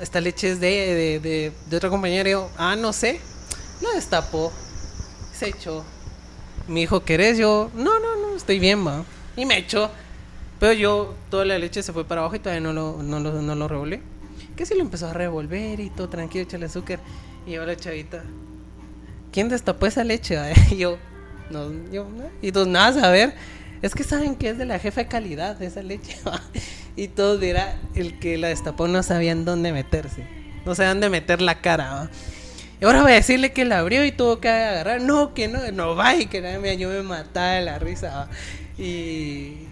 esta 0.00 0.20
leche 0.20 0.52
es 0.52 0.60
de, 0.60 1.20
de, 1.20 1.52
de, 1.68 1.76
otra 1.76 1.90
compañera. 1.90 2.28
Y 2.28 2.32
yo, 2.32 2.50
ah, 2.56 2.74
no 2.76 2.92
sé. 2.92 3.20
Lo 3.82 3.92
destapó. 3.92 4.52
Se 5.34 5.48
echó. 5.48 5.84
Me 6.68 6.80
dijo, 6.80 7.04
¿querés? 7.04 7.36
Yo, 7.36 7.70
no, 7.74 7.98
no, 8.00 8.16
no, 8.16 8.36
estoy 8.36 8.58
bien, 8.58 8.86
va. 8.86 9.04
Y 9.36 9.44
me 9.44 9.58
echó. 9.58 9.90
Pero 10.58 10.72
yo, 10.72 11.14
toda 11.30 11.44
la 11.44 11.58
leche 11.58 11.82
se 11.82 11.92
fue 11.92 12.04
para 12.04 12.22
abajo 12.22 12.36
y 12.36 12.38
todavía 12.38 12.60
no 12.60 12.72
lo, 12.72 13.02
no 13.02 13.20
lo, 13.20 13.42
no 13.42 13.54
lo. 13.54 14.11
Que 14.56 14.66
si 14.66 14.74
lo 14.74 14.80
empezó 14.80 15.08
a 15.08 15.12
revolver 15.12 15.80
y 15.80 15.90
todo 15.90 16.08
tranquilo, 16.08 16.44
echarle 16.44 16.66
azúcar. 16.66 17.00
Y 17.46 17.52
yo 17.52 17.64
la 17.64 17.76
chavita, 17.76 18.22
¿quién 19.32 19.48
destapó 19.48 19.86
esa 19.86 20.04
leche? 20.04 20.36
va?" 20.36 20.48
Y 20.70 20.76
yo, 20.76 20.98
no, 21.50 21.70
yo. 21.90 22.06
Y 22.40 22.52
todos, 22.52 22.68
nada, 22.68 23.08
a 23.08 23.10
ver. 23.10 23.34
Es 23.80 23.94
que 23.94 24.04
saben 24.04 24.36
que 24.36 24.50
es 24.50 24.58
de 24.58 24.64
la 24.64 24.78
jefa 24.78 25.02
de 25.02 25.08
calidad 25.08 25.60
esa 25.62 25.82
leche. 25.82 26.16
va". 26.26 26.40
y 26.96 27.08
todos, 27.08 27.40
mira, 27.40 27.76
el 27.94 28.18
que 28.18 28.38
la 28.38 28.48
destapó 28.48 28.88
no 28.88 29.02
sabían 29.02 29.44
dónde 29.44 29.72
meterse. 29.72 30.26
No 30.64 30.74
sabían 30.74 31.00
dónde 31.00 31.10
meter 31.10 31.42
la 31.42 31.60
cara. 31.60 31.94
va. 31.94 32.10
Y 32.80 32.84
ahora 32.84 33.02
voy 33.02 33.12
a 33.12 33.14
decirle 33.14 33.52
que 33.52 33.64
la 33.64 33.78
abrió 33.78 34.04
y 34.04 34.12
tuvo 34.12 34.40
que 34.40 34.48
agarrar. 34.48 35.00
No, 35.00 35.34
que 35.34 35.48
no, 35.48 35.70
no 35.72 35.94
va 35.94 36.16
y 36.16 36.26
que 36.26 36.40
nada, 36.40 36.74
yo 36.74 36.88
me 36.88 37.02
mataba 37.02 37.52
de 37.52 37.62
la 37.62 37.78
risa. 37.78 38.08
va. 38.10 38.28
Y. 38.82 39.68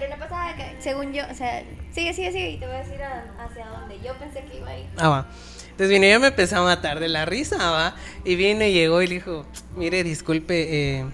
Pero 0.00 0.16
no 0.16 0.18
pasaba 0.18 0.54
que, 0.56 0.76
según 0.80 1.12
yo, 1.12 1.24
o 1.30 1.34
sea, 1.34 1.62
sigue, 1.92 2.14
sigue, 2.14 2.32
sigue 2.32 2.50
y 2.52 2.56
te 2.58 2.66
voy 2.66 2.76
a 2.76 2.78
decir 2.78 3.02
a- 3.02 3.44
hacia 3.44 3.66
dónde 3.66 3.98
yo 4.02 4.14
pensé 4.14 4.42
que 4.50 4.56
iba 4.56 4.70
a 4.70 4.78
ir. 4.78 4.86
Ah, 4.96 5.08
va. 5.08 5.26
Entonces 5.72 5.90
vine 5.90 6.08
y 6.08 6.12
yo 6.12 6.20
me 6.20 6.28
empecé 6.28 6.54
a 6.56 6.62
matar 6.62 7.00
de 7.00 7.08
la 7.08 7.26
risa, 7.26 7.56
va. 7.70 7.94
Y 8.24 8.34
vino 8.36 8.64
y 8.64 8.72
llegó 8.72 9.02
y 9.02 9.06
le 9.08 9.14
dijo, 9.16 9.44
mire, 9.76 10.02
disculpe, 10.02 10.98
eh, 11.00 11.04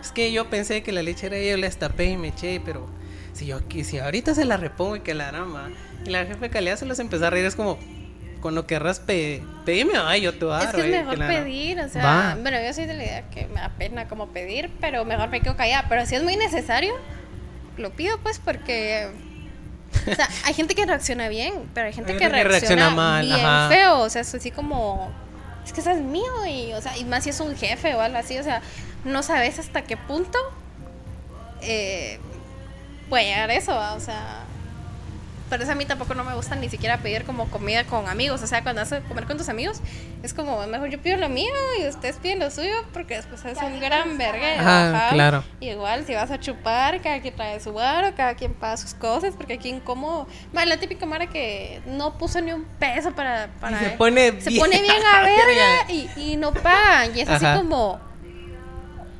es 0.00 0.12
que 0.12 0.30
yo 0.32 0.48
pensé 0.50 0.82
que 0.84 0.92
la 0.92 1.02
leche 1.02 1.26
era 1.26 1.38
yo, 1.38 1.56
la 1.56 1.66
destapé 1.66 2.04
y 2.06 2.16
me 2.16 2.28
eché, 2.28 2.60
pero 2.64 2.88
si 3.32 3.46
yo 3.46 3.56
aquí, 3.56 3.82
si 3.82 3.98
ahorita 3.98 4.34
se 4.36 4.44
la 4.44 4.56
repongo 4.56 4.96
y 4.96 5.00
que 5.00 5.14
la 5.14 5.30
va. 5.32 5.70
Y 6.06 6.10
la 6.10 6.24
jefe 6.24 6.38
de 6.40 6.50
calidad 6.50 6.76
se 6.76 6.86
los 6.86 6.98
empezó 7.00 7.26
a 7.26 7.30
reír, 7.30 7.44
es 7.44 7.56
como, 7.56 7.78
cuando 8.40 8.66
querrás 8.66 8.98
pe 8.98 9.40
pedime, 9.64 9.96
va, 9.98 10.16
yo 10.16 10.32
te 10.36 10.44
voy 10.44 10.54
a 10.54 10.58
Es 10.58 10.64
dar, 10.66 10.74
que 10.74 10.80
es 10.80 10.86
va, 10.86 10.88
y 10.88 10.98
mejor 11.00 11.18
la 11.18 11.24
harán. 11.26 11.44
pedir, 11.44 11.80
o 11.80 11.88
sea, 11.88 12.04
Va. 12.04 12.36
bueno, 12.40 12.58
yo 12.64 12.72
soy 12.74 12.86
de 12.86 12.94
la 12.94 13.04
idea 13.04 13.30
que 13.30 13.46
me 13.46 13.60
da 13.60 13.68
pena 13.78 14.08
como 14.08 14.28
pedir, 14.28 14.68
pero 14.80 15.04
mejor 15.04 15.28
me 15.28 15.40
quedo 15.40 15.56
callada. 15.56 15.86
Pero 15.88 16.06
si 16.06 16.16
es 16.16 16.24
muy 16.24 16.36
necesario, 16.36 16.92
lo 17.76 17.90
pido 17.90 18.18
pues 18.18 18.38
porque... 18.38 19.08
O 20.10 20.14
sea, 20.14 20.28
hay 20.44 20.54
gente 20.54 20.74
que 20.74 20.86
reacciona 20.86 21.28
bien, 21.28 21.68
pero 21.74 21.86
hay 21.86 21.92
gente 21.92 22.16
que 22.16 22.28
reacciona, 22.28 22.48
reacciona 22.48 22.90
mal, 22.90 23.24
bien 23.24 23.44
ajá. 23.44 23.68
feo, 23.68 24.00
o 24.00 24.10
sea, 24.10 24.22
es 24.22 24.34
así 24.34 24.50
como... 24.50 25.12
Es 25.64 25.72
que 25.72 25.80
eso 25.80 25.90
es 25.90 26.00
mío 26.00 26.46
y, 26.48 26.72
o 26.72 26.80
sea, 26.80 26.96
y 26.96 27.04
más 27.04 27.24
si 27.24 27.30
es 27.30 27.40
un 27.40 27.54
jefe 27.56 27.94
o 27.94 28.00
algo 28.00 28.18
así, 28.18 28.38
o 28.38 28.42
sea, 28.42 28.62
no 29.04 29.22
sabes 29.22 29.58
hasta 29.58 29.82
qué 29.82 29.96
punto 29.96 30.38
eh, 31.60 32.18
puede 33.08 33.26
llegar 33.26 33.50
eso, 33.50 33.72
¿va? 33.74 33.94
o 33.94 34.00
sea... 34.00 34.44
Por 35.52 35.60
eso 35.60 35.72
a 35.72 35.74
mí 35.74 35.84
tampoco 35.84 36.14
no 36.14 36.24
me 36.24 36.32
gusta 36.32 36.56
ni 36.56 36.70
siquiera 36.70 36.96
pedir 36.96 37.24
como 37.24 37.46
comida 37.50 37.84
con 37.84 38.08
amigos. 38.08 38.40
O 38.42 38.46
sea, 38.46 38.62
cuando 38.62 38.80
vas 38.80 38.90
a 38.90 39.02
comer 39.02 39.26
con 39.26 39.36
tus 39.36 39.50
amigos, 39.50 39.82
es 40.22 40.32
como, 40.32 40.66
mejor 40.66 40.88
yo 40.88 40.98
pido 40.98 41.18
lo 41.18 41.28
mío 41.28 41.52
y 41.78 41.86
ustedes 41.86 42.16
piden 42.16 42.38
lo 42.38 42.50
suyo, 42.50 42.72
porque 42.94 43.16
después 43.16 43.44
es 43.44 43.58
un 43.58 43.78
gran 43.78 44.16
verga. 44.16 44.54
Ajá, 44.94 45.10
claro. 45.10 45.44
Igual, 45.60 46.06
si 46.06 46.14
vas 46.14 46.30
a 46.30 46.40
chupar, 46.40 47.02
cada 47.02 47.20
quien 47.20 47.36
trae 47.36 47.60
su 47.60 47.74
bar, 47.74 48.14
cada 48.14 48.34
quien 48.34 48.54
paga 48.54 48.78
sus 48.78 48.94
cosas, 48.94 49.34
porque 49.36 49.52
aquí 49.52 49.68
en 49.68 49.80
como... 49.80 50.26
Bueno, 50.54 50.70
la 50.70 50.78
típica 50.78 51.04
mara 51.04 51.26
que 51.26 51.82
no 51.84 52.16
puso 52.16 52.40
ni 52.40 52.54
un 52.54 52.64
peso 52.64 53.12
para... 53.12 53.48
para 53.60 53.78
se 53.78 53.90
pone 53.90 54.40
se 54.40 54.48
bien 54.48 54.62
pone 54.62 54.80
bien 54.80 55.02
a 55.14 55.20
verga 55.20 55.90
y, 55.90 56.08
y 56.16 56.36
no 56.38 56.54
pagan. 56.54 57.14
Y 57.14 57.20
es 57.20 57.28
Ajá. 57.28 57.52
así 57.52 57.60
como... 57.60 58.00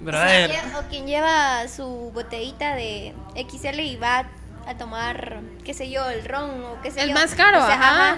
Brother. 0.00 0.50
O 0.78 0.88
quien 0.88 1.06
lleva 1.06 1.68
su 1.68 2.10
botellita 2.14 2.74
de 2.74 3.12
XL 3.36 3.80
y 3.80 3.96
va 3.96 4.26
a 4.66 4.74
tomar, 4.76 5.40
qué 5.64 5.74
sé 5.74 5.90
yo, 5.90 6.08
el 6.08 6.24
ron 6.24 6.64
o 6.64 6.80
qué 6.82 6.90
sé 6.90 7.02
El 7.02 7.08
yo. 7.10 7.14
más 7.14 7.34
caro, 7.34 7.62
O 7.62 7.66
sea, 7.66 7.74
ajá. 7.74 8.16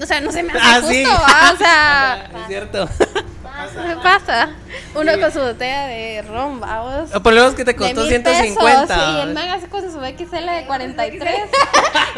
O 0.00 0.06
sea, 0.06 0.20
no 0.20 0.30
se 0.32 0.42
me 0.44 0.52
hace 0.52 0.60
Ah, 0.62 0.74
justo, 0.76 0.90
sí. 0.92 1.04
¿va? 1.04 1.52
O 1.52 1.56
sea... 1.56 2.30
es 2.42 2.46
cierto. 2.46 2.88
Me 3.86 3.94
pasa. 3.96 4.48
Uno 4.94 5.12
con 5.20 5.30
su 5.32 5.38
botella 5.40 5.86
de 5.86 6.22
ron, 6.22 6.60
vamos. 6.60 7.10
Por 7.10 7.34
lo 7.34 7.42
menos 7.42 7.54
que 7.54 7.64
te 7.66 7.76
costó 7.76 8.00
mil 8.02 8.08
150. 8.08 8.86
pesos, 8.86 9.16
y 9.16 9.20
el 9.20 9.34
man 9.34 9.48
hace 9.50 9.68
con 9.68 9.82
su 9.82 9.98
XL 10.00 10.46
de 10.46 10.64
43. 10.66 11.34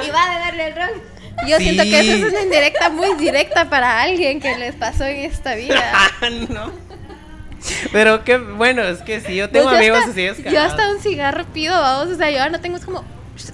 y 0.06 0.10
va 0.10 0.22
a 0.24 0.38
beberle 0.38 0.66
el 0.68 0.76
ron. 0.76 0.90
Yo 1.48 1.56
siento 1.58 1.82
que 1.82 1.98
eso 1.98 2.26
es 2.26 2.32
una 2.32 2.42
indirecta 2.42 2.90
muy 2.90 3.14
directa 3.14 3.68
para 3.68 4.02
alguien 4.02 4.38
que 4.40 4.56
les 4.56 4.76
pasó 4.76 5.04
en 5.04 5.16
esta 5.30 5.56
vida. 5.56 5.82
Ah, 5.92 6.30
no. 6.48 6.70
Pero 7.90 8.22
que 8.24 8.36
bueno, 8.38 8.82
es 8.82 8.98
que 9.02 9.20
sí, 9.20 9.34
yo 9.34 9.48
tengo 9.50 9.64
Pues 9.70 9.74
yo 9.74 9.78
amigos 9.94 9.98
hasta- 10.00 10.10
así 10.12 10.22
Yo 10.26 10.34
descarados. 10.34 10.70
hasta 10.72 10.88
un 10.90 11.00
cigarro 11.00 11.44
pido, 11.46 11.80
vamos, 11.80 12.12
o 12.12 12.16
sea, 12.16 12.30
yo 12.30 12.48
no 12.50 12.60
tengo, 12.60 12.76
es 12.76 12.84
como, 12.84 13.04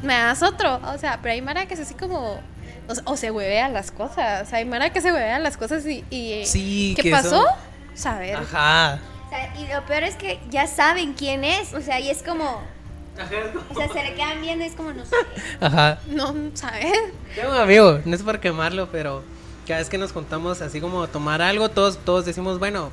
me 0.03 0.15
das 0.15 0.43
otro, 0.43 0.81
o 0.85 0.99
sea, 0.99 1.19
pero 1.23 1.33
hay 1.35 1.43
Mara 1.43 1.67
que 1.67 1.75
es 1.75 1.81
así 1.81 1.95
como, 1.95 2.41
o, 2.89 2.95
se- 2.95 3.03
o 3.05 3.17
se 3.17 3.31
huevea 3.31 3.69
las 3.69 3.91
cosas, 3.91 4.53
hay 4.53 4.65
Mara 4.65 4.91
que 4.93 5.01
se 5.01 5.13
huevea 5.13 5.39
las 5.39 5.57
cosas 5.57 5.85
y, 5.87 6.05
y 6.11 6.45
Sí, 6.47 6.95
¿qué 6.97 7.03
que 7.03 7.11
pasó? 7.11 7.31
son- 7.43 7.47
Saber. 7.95 8.37
Ajá. 8.37 9.01
O 9.27 9.29
sea, 9.31 9.55
y 9.59 9.67
lo 9.73 9.85
peor 9.87 10.05
es 10.05 10.15
que 10.15 10.39
ya 10.51 10.67
saben 10.69 11.13
quién 11.15 11.43
es. 11.45 11.75
O 11.75 11.81
sea, 11.81 11.99
y 12.01 12.09
es 12.11 12.23
como. 12.23 12.63
O 13.71 13.75
sea, 13.75 13.89
se 13.89 14.03
le 14.05 14.15
quedan 14.15 14.41
viendo 14.41 14.65
y 14.65 14.69
es 14.69 14.75
como, 14.75 14.93
no 14.93 15.05
sé. 15.05 15.17
Ajá. 15.61 15.99
No, 16.07 16.33
saber. 16.55 16.93
Tengo 17.35 17.51
un 17.51 17.57
amigo, 17.59 18.01
no 18.05 18.15
es 18.15 18.23
por 18.23 18.39
quemarlo, 18.39 18.89
pero 18.93 19.25
cada 19.67 19.81
vez 19.81 19.89
que 19.89 19.99
nos 19.99 20.13
juntamos 20.13 20.63
así 20.63 20.81
como 20.81 21.03
a 21.03 21.09
tomar 21.09 21.43
algo, 21.43 21.69
todos, 21.69 21.99
todos 22.05 22.25
decimos, 22.25 22.59
bueno, 22.61 22.91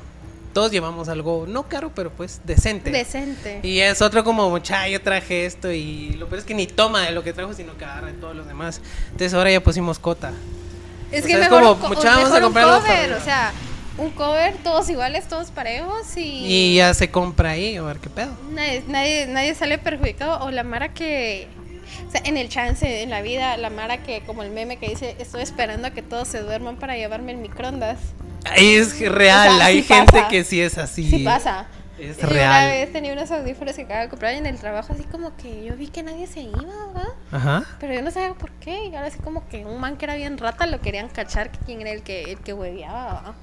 todos 0.56 0.72
llevamos 0.72 1.10
algo, 1.10 1.44
no 1.46 1.64
caro, 1.68 1.92
pero 1.94 2.10
pues 2.10 2.40
decente. 2.44 2.90
Decente. 2.90 3.60
Y 3.62 3.80
es 3.80 4.00
otro 4.00 4.24
como, 4.24 4.48
mucha, 4.48 4.88
yo 4.88 5.02
traje 5.02 5.44
esto 5.44 5.70
y 5.70 6.14
lo 6.14 6.28
peor 6.28 6.38
es 6.38 6.44
que 6.46 6.54
ni 6.54 6.66
toma 6.66 7.02
de 7.02 7.12
lo 7.12 7.22
que 7.22 7.34
trajo, 7.34 7.52
sino 7.52 7.76
que 7.76 7.84
agarra 7.84 8.06
de 8.06 8.14
todos 8.14 8.34
los 8.34 8.46
demás. 8.46 8.80
Entonces 9.10 9.34
ahora 9.34 9.50
ya 9.50 9.62
pusimos 9.62 9.98
cota. 9.98 10.32
Es 11.12 11.24
O 11.24 11.26
que 11.26 11.32
sea, 11.34 11.44
es 11.44 11.50
mejor, 11.50 11.60
como, 11.62 11.72
un 11.74 11.78
co- 11.80 11.88
mucha, 11.88 12.08
vamos 12.08 12.24
mejor 12.24 12.38
a 12.38 12.42
comprar 12.42 12.66
un 12.68 12.72
cover, 12.80 13.12
o 13.12 13.20
sea, 13.20 13.52
un 13.98 14.10
cover, 14.12 14.54
todos 14.64 14.88
iguales, 14.88 15.28
todos 15.28 15.50
parejos 15.50 16.16
y... 16.16 16.22
Y 16.22 16.76
ya 16.76 16.94
se 16.94 17.10
compra 17.10 17.50
ahí, 17.50 17.76
a 17.76 17.82
ver 17.82 17.98
qué 17.98 18.08
pedo. 18.08 18.32
Nadie, 18.52 18.82
nadie, 18.88 19.26
nadie 19.26 19.54
sale 19.54 19.76
perjudicado. 19.76 20.42
O 20.42 20.50
la 20.50 20.62
Mara 20.64 20.94
que. 20.94 21.48
O 22.08 22.10
sea, 22.10 22.22
en 22.24 22.38
el 22.38 22.48
chance, 22.48 23.02
en 23.02 23.10
la 23.10 23.20
vida, 23.20 23.58
la 23.58 23.68
Mara 23.68 24.02
que, 24.02 24.22
como 24.22 24.42
el 24.42 24.50
meme 24.50 24.78
que 24.78 24.88
dice, 24.88 25.16
estoy 25.18 25.42
esperando 25.42 25.88
a 25.88 25.90
que 25.90 26.00
todos 26.00 26.26
se 26.28 26.40
duerman 26.40 26.76
para 26.76 26.96
llevarme 26.96 27.32
el 27.32 27.38
microondas. 27.38 27.98
Es 28.56 28.98
real, 29.00 29.48
O 29.54 29.56
sea, 29.56 29.66
hay 29.66 29.82
sí 29.82 29.88
gente 29.94 30.12
pasa. 30.12 30.28
que 30.28 30.44
sí 30.44 30.60
es 30.60 30.78
así. 30.78 31.08
Sí 31.10 31.18
pasa. 31.24 31.66
Es 31.98 32.18
Y 32.18 32.20
Una 32.24 32.28
real. 32.28 32.70
vez 32.70 32.92
tenía 32.92 33.12
unos 33.14 33.30
audífonos 33.30 33.74
que 33.74 33.82
acaba 33.82 34.00
de 34.00 34.08
comprar 34.10 34.34
en 34.34 34.44
el 34.44 34.58
trabajo, 34.58 34.92
así 34.92 35.02
como 35.04 35.34
que 35.36 35.64
yo 35.64 35.74
vi 35.76 35.88
que 35.88 36.02
nadie 36.02 36.26
se 36.26 36.40
iba, 36.42 36.60
¿verdad? 36.60 37.08
Ajá. 37.32 37.64
Pero 37.80 37.94
yo 37.94 38.02
no 38.02 38.10
sabía 38.10 38.34
por 38.34 38.50
qué. 38.52 38.84
Y 38.84 38.94
ahora 38.94 39.06
así 39.08 39.18
como 39.18 39.48
que 39.48 39.64
un 39.64 39.80
man 39.80 39.96
que 39.96 40.04
era 40.04 40.14
bien 40.14 40.36
rata 40.36 40.66
lo 40.66 40.80
querían 40.82 41.08
cachar 41.08 41.50
que 41.50 41.58
quién 41.64 41.80
era 41.80 41.90
el 41.92 42.02
que, 42.02 42.32
el 42.32 42.38
que 42.40 42.52
hueveaba, 42.52 43.14
¿verdad? 43.14 43.34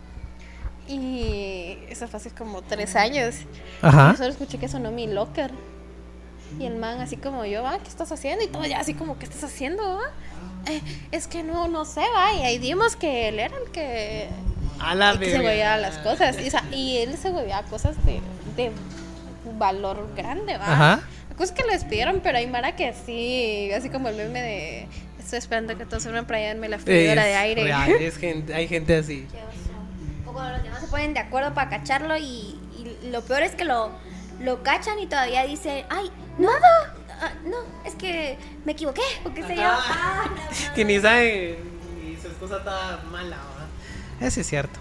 Y 0.88 1.78
eso 1.89 2.08
fue 2.08 2.18
hace 2.18 2.30
como 2.32 2.62
tres 2.62 2.96
años. 2.96 3.36
Ajá. 3.82 4.12
Yo 4.12 4.18
solo 4.18 4.30
escuché 4.30 4.58
que 4.58 4.68
sonó 4.68 4.92
mi 4.92 5.08
locker. 5.08 5.52
Y 6.60 6.66
el 6.66 6.76
man 6.76 7.02
así 7.02 7.18
como 7.18 7.46
yo, 7.46 7.66
ah, 7.66 7.80
¿qué 7.82 7.89
estás 7.89 8.12
haciendo? 8.12 8.44
Y 8.44 8.48
todo 8.48 8.66
ya 8.66 8.80
así 8.80 8.94
como, 8.94 9.18
¿qué 9.18 9.26
estás 9.26 9.44
haciendo? 9.46 9.82
ah? 10.00 10.12
"Eh, 10.70 10.82
es 11.12 11.26
que 11.28 11.42
no, 11.42 11.68
no 11.68 11.84
sé, 11.86 12.02
va. 12.16 12.34
Y 12.34 12.42
ahí 12.44 12.58
dimos 12.60 12.96
que 12.96 13.30
él 13.30 13.39
era 13.39 13.56
el 13.58 13.72
que, 13.72 14.28
A 14.84 14.96
la 14.96 15.17
que 15.17 15.32
se 15.32 15.39
hueveaba 15.39 15.78
las 15.78 15.98
cosas. 16.00 16.39
Y, 16.39 16.48
o 16.48 16.52
sea, 16.52 16.63
y 16.72 16.98
él 16.98 17.17
se 17.17 17.30
hueveaba 17.32 17.67
cosas 17.67 17.96
de, 18.06 18.22
de 18.56 18.72
valor 19.58 20.10
grande, 20.15 20.58
va. 20.58 20.72
Ajá. 20.72 21.02
La 21.30 21.36
cosa 21.36 21.54
es 21.54 21.60
que 21.60 21.63
lo 21.65 21.74
despidieron, 21.74 22.19
pero 22.22 22.38
hay 22.38 22.48
Mara 22.48 22.76
que 22.76 22.93
sí, 22.93 23.72
así 23.72 23.89
como 23.89 24.10
el 24.10 24.15
meme 24.15 24.41
de 24.41 24.88
estoy 25.17 25.39
esperando 25.39 25.78
que 25.78 25.86
todos 25.86 26.04
se 26.04 26.10
unan 26.10 26.26
para 26.26 26.41
darme 26.46 26.69
la 26.69 26.78
freidora 26.78 27.24
de 27.24 27.36
aire. 27.36 27.63
real, 27.63 27.89
es 28.00 28.17
gente, 28.17 28.54
hay 28.54 28.67
gente 28.67 28.96
así. 28.96 29.28
Qué 29.32 29.38
oso. 29.38 30.30
O 30.30 30.34
cuando 30.34 30.54
los 30.54 30.63
demás 30.63 30.82
se 30.82 30.88
ponen 30.88 31.13
de 31.13 31.19
acuerdo 31.22 31.54
para 31.54 31.69
cacharlo 31.69 32.17
y, 32.17 32.60
y 32.78 33.10
lo 33.10 33.22
peor 33.22 33.41
es 33.43 33.56
que 33.56 33.63
lo, 33.65 33.91
lo 34.41 34.62
cachan 34.63 35.00
y 35.00 35.08
todavía 35.08 35.46
dicen, 35.46 35.86
ay, 35.89 36.12
nada, 36.38 36.96
ah, 37.22 37.32
no, 37.46 37.58
es 37.86 37.96
que 37.96 38.38
me 38.65 38.74
equivoqué, 38.74 39.02
o 39.24 39.34
qué 39.34 39.43
sé 39.43 39.56
yo. 39.56 39.63
Ah, 39.65 40.26
no, 40.28 40.36
no, 40.36 40.74
Que 40.76 40.86
ni 40.86 41.00
sabe 41.00 41.60
y 42.06 42.22
su 42.22 42.28
esposa 42.28 42.58
está 42.58 43.00
mala. 43.12 43.38
Eso 44.24 44.40
es 44.40 44.48
cierto. 44.48 44.80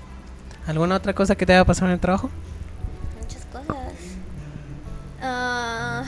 ¿Alguna 0.69 0.95
otra 0.95 1.13
cosa 1.15 1.35
que 1.35 1.45
te 1.45 1.53
haya 1.53 1.65
pasado 1.65 1.89
en 1.89 1.95
el 1.95 2.01
trabajo? 2.01 2.31
Muchas 3.21 3.45
cosas. 3.47 3.93
Ah, 5.21 6.05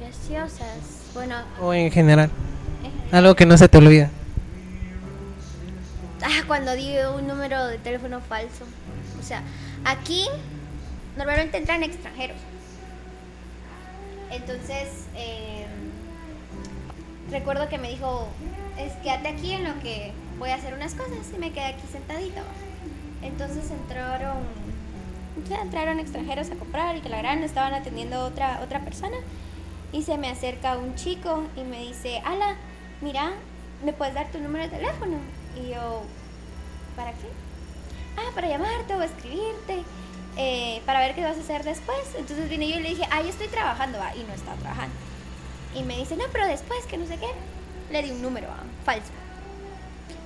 graciosas. 0.00 0.78
Bueno, 1.12 1.36
¿O 1.60 1.74
en 1.74 1.90
general? 1.90 2.30
Algo 3.12 3.34
que 3.34 3.44
no 3.44 3.58
se 3.58 3.68
te 3.68 3.76
olvida. 3.76 4.08
ah, 6.22 6.42
cuando 6.46 6.72
di 6.72 6.94
un 7.14 7.26
número 7.26 7.66
de 7.66 7.76
teléfono 7.76 8.22
falso. 8.22 8.64
O 9.20 9.22
sea, 9.22 9.42
aquí 9.84 10.24
normalmente 11.18 11.58
entran 11.58 11.82
extranjeros. 11.82 12.38
Entonces, 14.30 14.88
eh, 15.14 15.66
recuerdo 17.30 17.68
que 17.68 17.76
me 17.76 17.90
dijo, 17.90 18.28
es 18.78 18.94
quédate 19.02 19.28
aquí 19.28 19.52
en 19.52 19.64
lo 19.64 19.78
que 19.80 20.12
voy 20.42 20.50
a 20.50 20.56
hacer 20.56 20.74
unas 20.74 20.96
cosas 20.96 21.18
y 21.32 21.38
me 21.38 21.52
quedé 21.52 21.66
aquí 21.66 21.86
sentadita. 21.86 22.40
va. 22.40 22.48
Entonces 23.22 23.70
entraron, 23.70 24.38
entraron 25.48 26.00
extranjeros 26.00 26.50
a 26.50 26.56
comprar 26.56 26.96
y 26.96 27.00
que 27.00 27.08
la 27.08 27.18
gran 27.18 27.44
estaban 27.44 27.72
atendiendo 27.74 28.24
otra, 28.24 28.60
otra 28.60 28.80
persona 28.80 29.16
y 29.92 30.02
se 30.02 30.18
me 30.18 30.28
acerca 30.28 30.78
un 30.78 30.96
chico 30.96 31.44
y 31.56 31.62
me 31.62 31.82
dice, 31.82 32.20
Ala, 32.24 32.56
mira, 33.02 33.30
¿me 33.84 33.92
puedes 33.92 34.14
dar 34.14 34.32
tu 34.32 34.40
número 34.40 34.64
de 34.64 34.70
teléfono? 34.70 35.18
Y 35.62 35.74
yo, 35.74 36.02
¿para 36.96 37.12
qué? 37.12 37.28
Ah, 38.16 38.32
para 38.34 38.48
llamarte 38.48 38.96
o 38.96 39.02
escribirte, 39.02 39.84
eh, 40.36 40.82
para 40.84 40.98
ver 40.98 41.14
qué 41.14 41.22
vas 41.22 41.36
a 41.36 41.40
hacer 41.40 41.62
después. 41.62 42.16
Entonces 42.18 42.48
vine 42.50 42.68
yo 42.68 42.80
y 42.80 42.82
le 42.82 42.88
dije, 42.88 43.06
ah, 43.12 43.22
yo 43.22 43.28
estoy 43.28 43.46
trabajando, 43.46 43.96
va, 44.00 44.12
y 44.16 44.24
no 44.24 44.34
estaba 44.34 44.56
trabajando. 44.56 44.96
Y 45.76 45.84
me 45.84 45.98
dice, 45.98 46.16
no, 46.16 46.24
pero 46.32 46.48
después, 46.48 46.84
que 46.86 46.98
no 46.98 47.06
sé 47.06 47.16
qué. 47.18 47.30
Le 47.92 48.02
di 48.02 48.10
un 48.10 48.22
número, 48.22 48.48
va, 48.48 48.58
falso. 48.84 49.12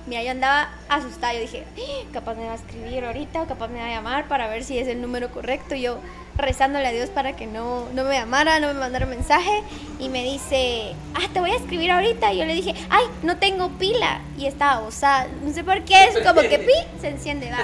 Mira, 0.07 0.23
yo 0.23 0.31
andaba 0.31 0.69
asustada, 0.87 1.33
yo 1.33 1.41
dije, 1.41 1.65
"Ah, 1.77 2.05
capaz 2.13 2.35
me 2.35 2.45
va 2.45 2.53
a 2.53 2.55
escribir 2.55 3.03
ahorita 3.03 3.41
o 3.41 3.45
capaz 3.47 3.67
me 3.67 3.79
va 3.79 3.87
a 3.87 3.89
llamar 3.89 4.27
para 4.29 4.47
ver 4.47 4.63
si 4.63 4.77
es 4.79 4.87
el 4.87 5.01
número 5.01 5.29
correcto. 5.31 5.75
Yo 5.75 5.97
rezándole 6.37 6.87
a 6.87 6.91
Dios 6.91 7.09
para 7.09 7.35
que 7.35 7.45
no, 7.45 7.89
no 7.93 8.03
me 8.05 8.13
llamara, 8.13 8.59
no 8.61 8.67
me 8.67 8.75
mandara 8.75 9.05
un 9.05 9.09
mensaje. 9.11 9.51
Y 9.99 10.07
me 10.07 10.23
dice, 10.23 10.93
ah, 11.15 11.27
te 11.33 11.41
voy 11.41 11.51
a 11.51 11.55
escribir 11.55 11.91
ahorita. 11.91 12.31
Y 12.31 12.37
yo 12.37 12.45
le 12.45 12.53
dije, 12.53 12.73
ay, 12.89 13.03
no 13.23 13.35
tengo 13.37 13.69
pila. 13.71 14.21
Y 14.37 14.45
estaba 14.45 14.79
osada, 14.79 15.27
no 15.43 15.51
sé 15.53 15.63
por 15.65 15.81
qué, 15.83 16.05
es 16.05 16.17
como 16.25 16.39
que 16.41 16.59
pi, 16.59 16.73
se 17.01 17.09
enciende, 17.09 17.51
va. 17.51 17.57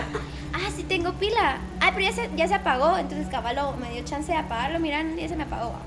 Ah, 0.53 0.69
sí 0.75 0.83
tengo 0.83 1.13
pila. 1.13 1.59
Ah, 1.79 1.91
pero 1.95 2.07
ya 2.09 2.11
se, 2.13 2.29
ya 2.35 2.47
se 2.47 2.55
apagó. 2.55 2.97
Entonces 2.97 3.27
Caballo 3.29 3.71
me 3.79 3.89
dio 3.91 4.03
chance 4.03 4.31
de 4.31 4.37
apagarlo, 4.37 4.79
miran, 4.79 5.15
ya 5.15 5.29
se 5.29 5.35
me 5.37 5.43
apagó. 5.43 5.69
va. 5.71 5.79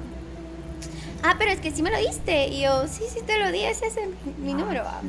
Ah, 1.23 1.35
pero 1.39 1.51
es 1.51 1.61
que 1.61 1.71
sí 1.71 1.83
me 1.83 1.91
lo 1.91 1.99
diste. 1.99 2.49
Y 2.49 2.63
yo, 2.63 2.87
sí, 2.89 3.05
sí 3.13 3.21
te 3.27 3.39
lo 3.39 3.53
di, 3.53 3.61
ese 3.63 3.87
es 3.89 3.97
el- 3.99 4.15
mi 4.39 4.55
número. 4.55 4.83
va. 4.85 5.01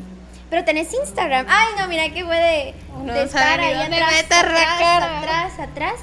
Pero 0.50 0.64
tenés 0.64 0.94
Instagram. 0.94 1.46
Ay, 1.50 1.68
no, 1.78 1.88
mira 1.88 2.10
que 2.10 2.24
fue 2.24 2.38
de, 2.38 2.74
Uno 2.96 3.14
de 3.14 3.26
no 3.26 3.30
sabe 3.32 3.54
estar 3.54 3.60
ahí 3.60 3.74
atrás, 3.74 4.24
atrás, 4.32 5.04
atrás, 5.04 5.60
atrás. 5.60 5.94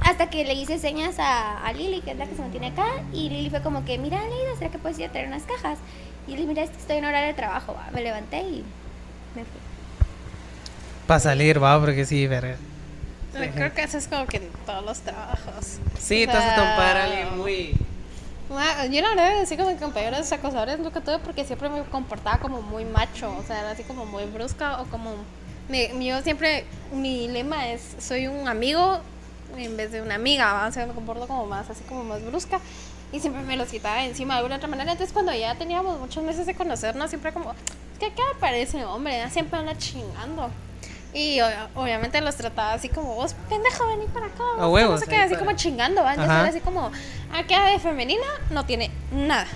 Hasta 0.00 0.28
que 0.30 0.44
le 0.44 0.54
hice 0.54 0.78
señas 0.78 1.18
a, 1.18 1.64
a 1.64 1.72
Lili, 1.72 2.00
que 2.02 2.10
es 2.12 2.16
la 2.18 2.26
que 2.26 2.34
se 2.34 2.42
mantiene 2.42 2.68
acá. 2.68 2.86
Y 3.12 3.28
Lili 3.30 3.50
fue 3.50 3.62
como 3.62 3.84
que, 3.84 3.96
mira, 3.98 4.18
Leida, 4.20 4.56
¿será 4.58 4.70
que 4.70 4.78
puedes 4.78 4.98
ir 4.98 5.06
a 5.06 5.12
traer 5.12 5.28
unas 5.28 5.42
cajas? 5.44 5.78
Y 6.26 6.32
le 6.32 6.36
dije, 6.38 6.48
mira, 6.48 6.62
es 6.62 6.70
que 6.70 6.76
estoy 6.78 6.96
en 6.98 7.04
horario 7.06 7.28
de 7.28 7.34
trabajo. 7.34 7.74
va". 7.74 7.90
Me 7.92 8.02
levanté 8.02 8.38
y 8.40 8.64
me 9.34 9.42
fui. 9.44 9.60
Para 11.06 11.20
salir, 11.20 11.62
va, 11.62 11.78
porque 11.80 12.04
sí, 12.06 12.26
verga. 12.26 12.56
Creo 13.54 13.74
que 13.74 13.82
eso 13.82 13.98
es 13.98 14.06
como 14.08 14.26
que 14.26 14.36
en 14.38 14.48
todos 14.64 14.84
los 14.84 14.98
trabajos. 15.00 15.78
Sí, 15.98 16.24
O 16.24 16.30
te 16.30 16.36
vas 16.36 16.44
a 16.44 16.54
sea, 16.54 16.56
topar 16.56 16.96
a 16.96 17.04
alguien 17.04 17.36
muy. 17.36 17.74
Ah, 18.50 18.86
Yo 18.86 19.00
la 19.00 19.08
verdad 19.10 19.40
así 19.40 19.56
como 19.56 19.74
compañeros 19.78 20.30
acosadores 20.30 20.78
nunca 20.78 21.00
tuve 21.00 21.18
porque 21.18 21.44
siempre 21.44 21.68
me 21.70 21.82
comportaba 21.84 22.38
como 22.38 22.60
muy 22.62 22.84
macho, 22.84 23.34
o 23.36 23.42
sea, 23.42 23.70
así 23.70 23.84
como 23.84 24.04
muy 24.04 24.24
brusca 24.26 24.80
o 24.82 24.84
como... 24.86 25.14
mi- 25.68 26.06
yo 26.06 26.20
siempre, 26.22 26.66
mi 26.92 27.26
lema 27.28 27.68
es, 27.68 27.96
soy 27.98 28.26
un 28.26 28.46
amigo 28.46 28.98
en 29.56 29.76
vez 29.76 29.92
de 29.92 30.02
una 30.02 30.16
amiga, 30.16 30.66
o 30.68 30.72
sea, 30.72 30.86
me 30.86 30.92
comporto 30.92 31.26
como 31.26 31.46
más, 31.46 31.70
así 31.70 31.84
como 31.84 32.04
más 32.04 32.22
brusca 32.24 32.60
y 33.12 33.20
siempre 33.20 33.42
me 33.42 33.56
los 33.56 33.68
quitaba 33.70 34.04
encima 34.04 34.34
de 34.34 34.38
alguna 34.40 34.56
otra 34.56 34.68
manera. 34.68 34.92
Entonces 34.92 35.12
cuando 35.14 35.32
ya 35.32 35.54
teníamos 35.54 35.98
muchos 35.98 36.22
meses 36.22 36.44
de 36.46 36.54
conocernos, 36.54 37.08
siempre 37.10 37.32
como, 37.32 37.54
¿qué 37.98 38.10
me 38.10 38.40
parece, 38.40 38.84
hombre? 38.84 39.28
Siempre 39.30 39.58
anda 39.58 39.76
chingando. 39.78 40.50
Y 41.14 41.40
o- 41.40 41.46
obviamente 41.76 42.20
los 42.20 42.34
trataba 42.36 42.72
así 42.72 42.88
como, 42.88 43.14
vos, 43.14 43.34
pendejo, 43.48 43.86
vení 43.86 44.06
para 44.08 44.26
acá. 44.26 44.42
A 44.58 44.66
vos", 44.66 44.74
huevos, 44.74 45.00
No 45.06 45.12
ahí 45.14 45.20
así 45.22 45.34
para- 45.34 45.46
como 45.46 45.56
chingando, 45.56 46.02
¿va? 46.02 46.10
Entonces 46.14 46.34
era 46.40 46.48
así 46.48 46.60
como, 46.60 46.90
acá 47.32 47.66
de 47.66 47.78
femenina 47.78 48.26
no 48.50 48.66
tiene 48.66 48.90
nada. 49.12 49.46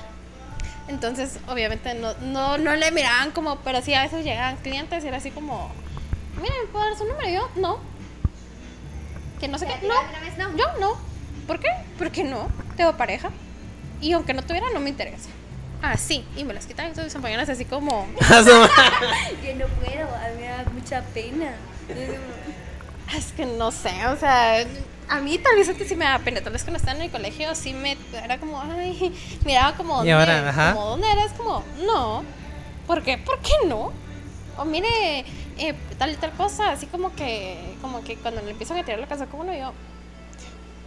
Entonces, 0.87 1.39
obviamente, 1.49 1.93
no, 1.95 2.15
no, 2.23 2.57
no 2.59 2.75
le 2.77 2.91
miraban 2.93 3.33
como, 3.33 3.57
pero 3.57 3.83
sí 3.83 3.93
a 3.93 4.03
veces 4.03 4.25
llegaban 4.25 4.57
clientes 4.59 5.05
y 5.05 5.09
era 5.09 5.17
así 5.19 5.31
como, 5.33 5.71
mira, 6.41 6.55
¿me 6.65 6.69
puedo 6.69 6.85
dar 6.85 6.97
su 6.97 7.05
número? 7.05 7.29
Y 7.29 7.33
yo, 7.35 7.51
no. 7.57 7.79
Que 9.41 9.49
no 9.49 9.59
sé 9.59 9.67
qué, 9.67 9.87
no. 9.87 9.95
¿Alguna 9.99 10.21
vez 10.21 10.39
no? 10.39 10.57
Yo 10.57 10.67
no. 10.81 10.97
¿Por 11.47 11.61
qué? 11.61 11.69
Porque 11.99 12.25
no. 12.25 12.49
Tengo 12.77 12.97
pareja. 12.97 13.31
Y 14.01 14.13
aunque 14.13 14.33
no 14.33 14.43
tuviera, 14.43 14.67
no 14.73 14.81
me 14.81 14.91
interesa. 14.91 15.29
Ah, 15.83 15.97
sí. 15.97 16.25
Y 16.37 16.45
me 16.45 16.55
las 16.55 16.67
quitan. 16.67 16.87
Entonces, 16.87 17.07
mis 17.07 17.15
compañeras 17.15 17.49
así 17.49 17.65
como. 17.65 18.07
Yo 18.21 19.55
no 19.55 19.67
puedo, 19.67 20.15
a 20.15 20.29
mí 20.35 20.41
me 20.41 20.49
da 20.49 20.65
mucha 20.73 21.03
pena. 21.15 21.53
Es 23.17 23.33
que 23.33 23.47
no 23.47 23.71
sé, 23.71 24.07
o 24.09 24.17
sea, 24.17 24.67
a 25.09 25.21
mí 25.21 25.39
tal 25.39 25.57
vez 25.57 25.67
antes 25.71 25.89
sí 25.89 25.97
me 25.97 26.05
daba 26.05 26.23
pena, 26.23 26.43
tal 26.43 26.53
vez 26.53 26.63
cuando 26.63 26.77
estaba 26.77 26.97
en 26.99 27.05
el 27.05 27.11
colegio 27.11 27.55
sí 27.55 27.73
me 27.73 27.97
era 28.13 28.37
como, 28.37 28.61
ay, 28.61 29.15
miraba 29.47 29.75
como, 29.75 29.95
Y 30.05 30.11
¿dónde, 30.11 30.13
ahora, 30.13 30.49
ajá. 30.51 30.75
como, 30.75 30.87
¿dónde 30.87 31.11
eres? 31.11 31.33
Como, 31.33 31.65
no. 31.87 32.23
¿por 32.87 33.03
qué? 33.03 33.17
¿Por 33.17 33.39
qué 33.41 33.53
no? 33.67 33.93
O 34.59 34.65
mire, 34.67 35.25
eh, 35.59 35.75
tal 35.99 36.11
y 36.13 36.17
tal 36.17 36.33
cosa, 36.33 36.71
así 36.73 36.87
como 36.87 37.15
que, 37.15 37.77
como 37.81 38.05
que 38.05 38.17
cuando 38.17 38.43
le 38.43 38.51
empiezan 38.51 38.77
a 38.77 38.85
tirar 38.85 39.01
la 39.01 39.07
casa 39.07 39.27
como 39.27 39.45
uno, 39.45 39.55
yo, 39.55 39.73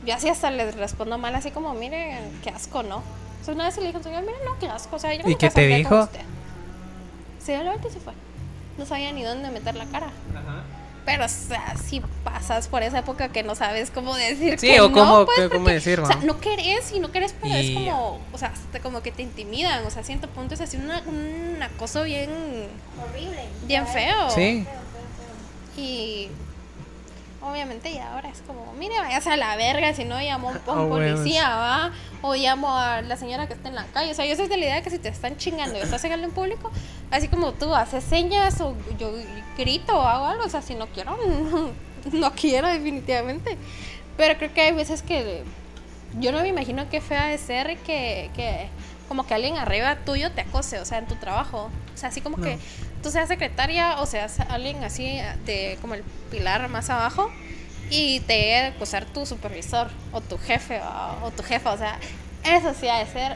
yo 0.05 0.13
así 0.13 0.29
hasta 0.29 0.51
les 0.51 0.75
respondo 0.75 1.17
mal, 1.17 1.33
así 1.33 1.49
como, 1.49 1.73
mire, 1.73 2.19
qué 2.43 2.51
asco, 2.51 2.83
¿no? 2.83 3.01
O 3.41 3.43
sea, 3.43 3.53
una 3.55 3.65
vez 3.65 3.77
le 3.77 3.87
dije, 3.87 4.03
señor, 4.03 4.21
mire, 4.21 4.37
no, 4.45 4.57
qué 4.59 4.67
asco, 4.67 4.95
o 4.95 4.99
sea, 4.99 5.13
yo 5.13 5.23
no 5.23 5.27
¿Y 5.29 5.31
me 5.33 5.37
qué 5.37 5.49
te 5.49 5.67
dijo? 5.67 5.99
usted". 6.03 6.19
Se 7.43 7.53
dio 7.53 7.63
la 7.63 7.71
vuelta 7.71 7.87
y 7.87 7.91
se 7.91 7.99
fue. 7.99 8.13
No 8.77 8.85
sabía 8.85 9.11
ni 9.11 9.23
dónde 9.23 9.49
meter 9.49 9.75
la 9.75 9.85
cara. 9.85 10.11
Pero, 11.03 11.25
o 11.25 11.29
sea, 11.29 11.73
si 11.83 11.99
pasas 12.23 12.67
por 12.67 12.83
esa 12.83 12.99
época 12.99 13.29
que 13.29 13.41
no 13.41 13.55
sabes 13.55 13.89
cómo 13.89 14.15
decir 14.15 14.59
Sí, 14.59 14.67
que 14.67 14.81
o 14.81 14.89
no, 14.89 14.93
cómo- 14.95 15.25
pues, 15.25 15.39
que- 15.39 15.49
cómo 15.49 15.61
porque, 15.63 15.73
decir, 15.73 15.99
O 15.99 16.05
sea, 16.05 16.17
no 16.17 16.39
querés 16.39 16.91
y 16.91 16.99
no 16.99 17.11
querés, 17.11 17.33
pero 17.41 17.55
es 17.55 17.65
Y- 17.65 17.73
como, 17.73 18.19
o 18.31 18.37
sea, 18.37 18.49
hasta 18.49 18.79
como 18.81 19.01
que 19.01 19.11
te 19.11 19.23
intimidan. 19.23 19.83
O 19.85 19.89
sea, 19.89 20.03
a 20.03 20.05
cierto 20.05 20.27
punto 20.29 20.53
es 20.53 20.61
así 20.61 20.77
una, 20.77 20.99
un 21.07 21.57
acoso 21.63 22.03
bien, 22.03 22.29
Horrible. 23.03 23.43
bien 23.65 23.87
feo. 23.87 24.29
Sí. 24.29 24.65
Y 25.75 26.27
obviamente 27.41 27.93
ya 27.93 28.13
ahora 28.13 28.29
es 28.29 28.41
como, 28.45 28.71
mire, 28.73 28.97
vayas 28.99 29.25
a 29.27 29.35
la 29.37 29.55
verga, 29.55 29.93
si 29.93 30.05
no 30.05 30.19
llamo 30.19 30.49
a 30.49 30.51
un, 30.51 30.57
Ah, 30.67 30.87
policía, 30.87 31.49
va, 31.49 31.91
o 32.21 32.35
llamo 32.35 32.75
a 32.77 33.01
la 33.01 33.17
señora 33.17 33.47
que 33.47 33.53
está 33.53 33.69
en 33.69 33.75
la 33.75 33.85
calle. 33.87 34.11
O 34.11 34.13
sea, 34.13 34.25
yo 34.25 34.35
soy 34.35 34.47
de 34.47 34.57
la 34.57 34.65
idea 34.65 34.75
de 34.75 34.81
que 34.83 34.89
si 34.89 34.99
te 34.99 35.09
están 35.09 35.37
chingando 35.37 35.77
y 35.77 35.81
estás 35.81 36.03
en 36.03 36.11
el 36.13 36.29
público, 36.29 36.71
así 37.09 37.27
como 37.27 37.53
tú 37.53 37.73
haces 37.73 38.03
señas 38.03 38.59
o 38.61 38.75
yo 38.99 39.11
grito 39.57 39.97
o 39.97 40.01
hago 40.01 40.25
algo, 40.25 40.43
o 40.45 40.49
sea, 40.49 40.61
si 40.61 40.75
no 40.75 40.87
quiero, 40.87 41.17
no, 41.17 41.69
no 42.11 42.31
quiero 42.33 42.67
definitivamente. 42.67 43.57
Pero 44.17 44.37
creo 44.37 44.53
que 44.53 44.61
hay 44.61 44.71
veces 44.73 45.01
que 45.01 45.43
yo 46.19 46.31
no 46.31 46.41
me 46.41 46.47
imagino 46.49 46.89
qué 46.89 47.01
fea 47.01 47.27
de 47.27 47.37
ser 47.37 47.77
que, 47.79 48.29
que 48.35 48.67
como 49.07 49.25
que 49.25 49.33
alguien 49.33 49.57
arriba 49.57 49.95
tuyo 50.05 50.31
te 50.31 50.41
acose, 50.41 50.79
o 50.79 50.85
sea, 50.85 50.97
en 50.99 51.07
tu 51.07 51.15
trabajo. 51.15 51.69
O 51.93 51.97
sea, 51.97 52.09
así 52.09 52.21
como 52.21 52.37
No. 52.37 52.43
que 52.43 52.57
tú 53.01 53.11
seas 53.11 53.27
secretaria 53.27 53.99
o 53.99 54.05
seas 54.05 54.39
alguien 54.41 54.83
así 54.83 55.19
de 55.45 55.77
como 55.81 55.93
el 55.95 56.03
pilar 56.29 56.67
más 56.69 56.89
abajo 56.89 57.31
y 57.89 58.19
te 58.21 58.33
llegue 58.37 58.57
a 58.59 58.67
acosar 58.67 59.05
tu 59.05 59.25
supervisor 59.25 59.89
o 60.11 60.21
tu 60.21 60.37
jefe 60.37 60.79
o, 60.81 61.25
o 61.25 61.31
tu 61.31 61.43
jefa, 61.43 61.71
o 61.73 61.77
sea, 61.77 61.99
eso 62.43 62.73
sí 62.79 62.87
ha 62.87 62.97
de 62.99 63.05
ser 63.07 63.35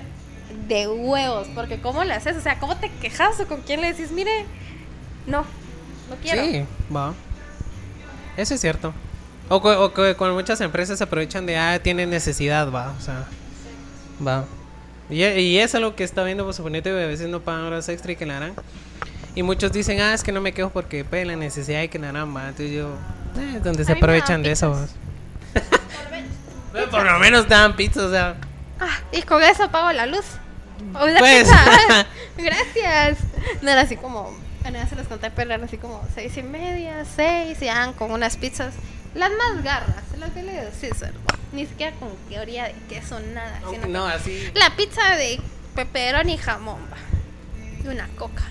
de 0.68 0.88
huevos, 0.88 1.48
porque 1.56 1.80
¿cómo 1.82 2.04
le 2.04 2.14
haces? 2.14 2.38
O 2.38 2.42
sea, 2.42 2.60
¿cómo 2.60 2.78
te 2.78 2.90
quejas 2.90 3.40
o 3.40 3.48
con 3.48 3.62
quién 3.62 3.82
le 3.82 3.92
decís, 3.94 4.12
mire, 4.12 4.46
no, 5.26 5.40
no 6.10 6.16
quiero? 6.22 6.44
Sí, 6.46 6.66
va. 6.96 7.14
Eso 8.38 8.54
es 8.54 8.62
cierto. 8.62 8.94
O, 9.50 9.62
cu- 9.62 9.70
o 9.70 9.94
que 9.94 10.16
con 10.16 10.32
muchas 10.34 10.62
empresas 10.62 10.98
se 10.98 11.04
aprovechan 11.04 11.46
de, 11.46 11.58
ah, 11.58 11.80
tienen 11.82 12.10
necesidad, 12.10 12.72
va. 12.72 12.94
O 12.98 13.02
sea, 13.02 13.26
va. 14.26 14.46
Y, 15.10 15.24
y 15.24 15.60
es 15.60 15.76
algo 15.76 15.96
que 15.96 16.04
está 16.04 16.24
viendo, 16.24 16.44
pues 16.46 16.56
suponete, 16.56 16.90
a 16.90 17.08
veces 17.08 17.28
no 17.30 17.42
pagan 17.42 17.64
horas 17.64 17.88
extra 17.90 18.12
y 18.12 18.16
que 18.16 18.26
la 18.26 18.38
harán. 18.38 18.54
Y 19.36 19.44
muchos 19.44 19.72
dicen, 19.72 20.00
ah, 20.02 20.14
es 20.14 20.24
que 20.24 20.32
no 20.32 20.40
me 20.42 20.54
quejo 20.54 20.70
porque 20.70 21.04
pues, 21.04 21.28
la 21.28 21.36
necesidad 21.36 21.82
y 21.82 21.90
que 21.90 22.00
va. 22.34 22.48
Entonces 22.50 22.72
yo, 22.72 22.90
eh, 23.38 23.60
donde 23.64 23.84
se 23.86 23.92
aprovechan 23.92 24.42
de 24.44 24.52
eso. 24.52 24.88
Pero 26.72 26.90
por 26.92 27.04
lo 27.06 27.20
menos 27.20 27.48
dan 27.48 27.76
pizza, 27.76 28.06
o 28.06 28.10
sea. 28.12 28.36
Ah, 28.80 28.98
y 29.12 29.22
con 29.24 29.42
eso 29.44 29.70
pago 29.70 29.92
la 29.92 30.06
luz. 30.06 30.26
O 31.00 31.08
la 31.08 31.20
Pues. 31.20 31.44
pizza. 31.44 32.06
Gracias. 32.38 33.18
No 33.62 33.72
era 33.72 33.82
así 33.82 33.98
como. 33.98 34.36
Bueno, 34.62 34.80
ya 34.80 34.88
se 34.88 34.96
los 34.96 35.08
conté, 35.08 35.30
pero 35.32 35.52
eran 35.54 35.64
así 35.66 35.78
como 35.78 36.02
seis 36.16 36.36
y 36.38 36.44
media, 36.44 37.06
seis, 37.16 37.62
y 37.62 37.66
eran 37.68 37.94
con 37.94 38.12
unas 38.12 38.36
pizzas. 38.38 38.74
Las 39.14 39.30
más 39.32 39.64
garras, 39.64 40.04
las 40.18 40.34
de 40.34 40.42
Little 40.44 40.72
Caesar. 40.82 41.12
Ni 41.54 41.66
siquiera 41.68 41.96
con 41.98 42.10
teoría 42.30 42.66
de 42.66 42.74
queso, 42.90 43.20
nada. 43.20 43.62
sino 43.70 43.84
que 43.84 43.88
No, 43.90 44.06
así. 44.08 44.50
La 44.56 44.76
pizza 44.76 45.16
de 45.16 45.40
pepperoni 45.76 46.34
y 46.34 46.38
jamón, 46.38 46.80
va. 46.92 46.98
Y 47.84 47.88
una 47.88 48.08
coca. 48.18 48.44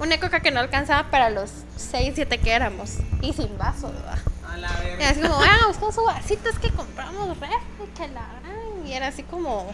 Una 0.00 0.18
coca 0.20 0.40
que 0.40 0.50
no 0.50 0.60
alcanzaba 0.60 1.10
para 1.10 1.30
los 1.30 1.50
seis, 1.76 2.12
siete 2.14 2.38
que 2.38 2.52
éramos. 2.52 2.94
Y 3.20 3.32
sin 3.32 3.56
vasos, 3.58 3.92
va. 4.06 4.16
A 4.52 4.56
la 4.56 4.68
Y 4.84 4.86
verga. 4.90 5.08
así 5.10 5.20
como, 5.20 5.34
ah, 5.42 5.66
buscamos 5.68 5.94
su 5.94 6.04
vasito, 6.04 6.48
es 6.48 6.58
que 6.58 6.70
compramos 6.70 7.28
refri, 7.38 7.48
que 7.96 8.08
la 8.08 8.26
gran. 8.40 8.86
Y 8.86 8.92
era 8.92 9.08
así 9.08 9.22
como. 9.24 9.66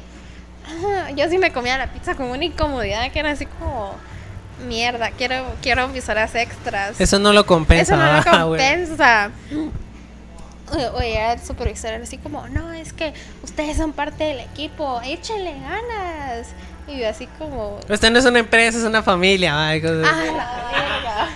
ah, 0.67 1.11
Yo 1.11 1.29
sí 1.29 1.39
me 1.39 1.53
comía 1.53 1.77
la 1.79 1.89
pizza 1.93 2.15
con 2.15 2.27
una 2.27 2.45
incomodidad 2.45 3.11
que 3.13 3.19
era 3.19 3.31
así 3.33 3.47
como. 3.47 3.95
Mierda, 4.67 5.11
quiero, 5.11 5.45
quiero 5.63 5.89
mis 5.89 6.09
horas 6.09 6.33
extras. 6.37 7.01
Eso 7.01 7.19
no 7.19 7.33
lo 7.33 7.45
compensa, 7.45 7.95
Eso 7.95 7.97
no 7.97 8.13
lo 8.41 8.49
compensa. 8.49 9.31
Oye, 10.95 11.33
el 11.33 11.41
supervisor 11.41 11.91
era 11.93 12.05
así 12.05 12.19
como, 12.19 12.49
no, 12.49 12.73
es 12.73 12.93
que 12.93 13.13
ustedes 13.43 13.77
son 13.77 13.93
parte 13.93 14.25
del 14.25 14.41
equipo, 14.41 15.01
échenle 15.05 15.55
ganas. 15.61 16.49
Y 16.87 16.99
yo 16.99 17.09
así 17.09 17.27
como, 17.39 17.79
Esta 17.89 18.11
no 18.11 18.19
es 18.19 18.25
una 18.25 18.39
empresa, 18.41 18.79
es 18.79 18.85
una 18.85 19.03
familia, 19.03 19.75
y 19.77 19.81
cosas 19.81 20.07
ah, 20.07 20.23
la 20.27 20.71
verga. 20.73 21.29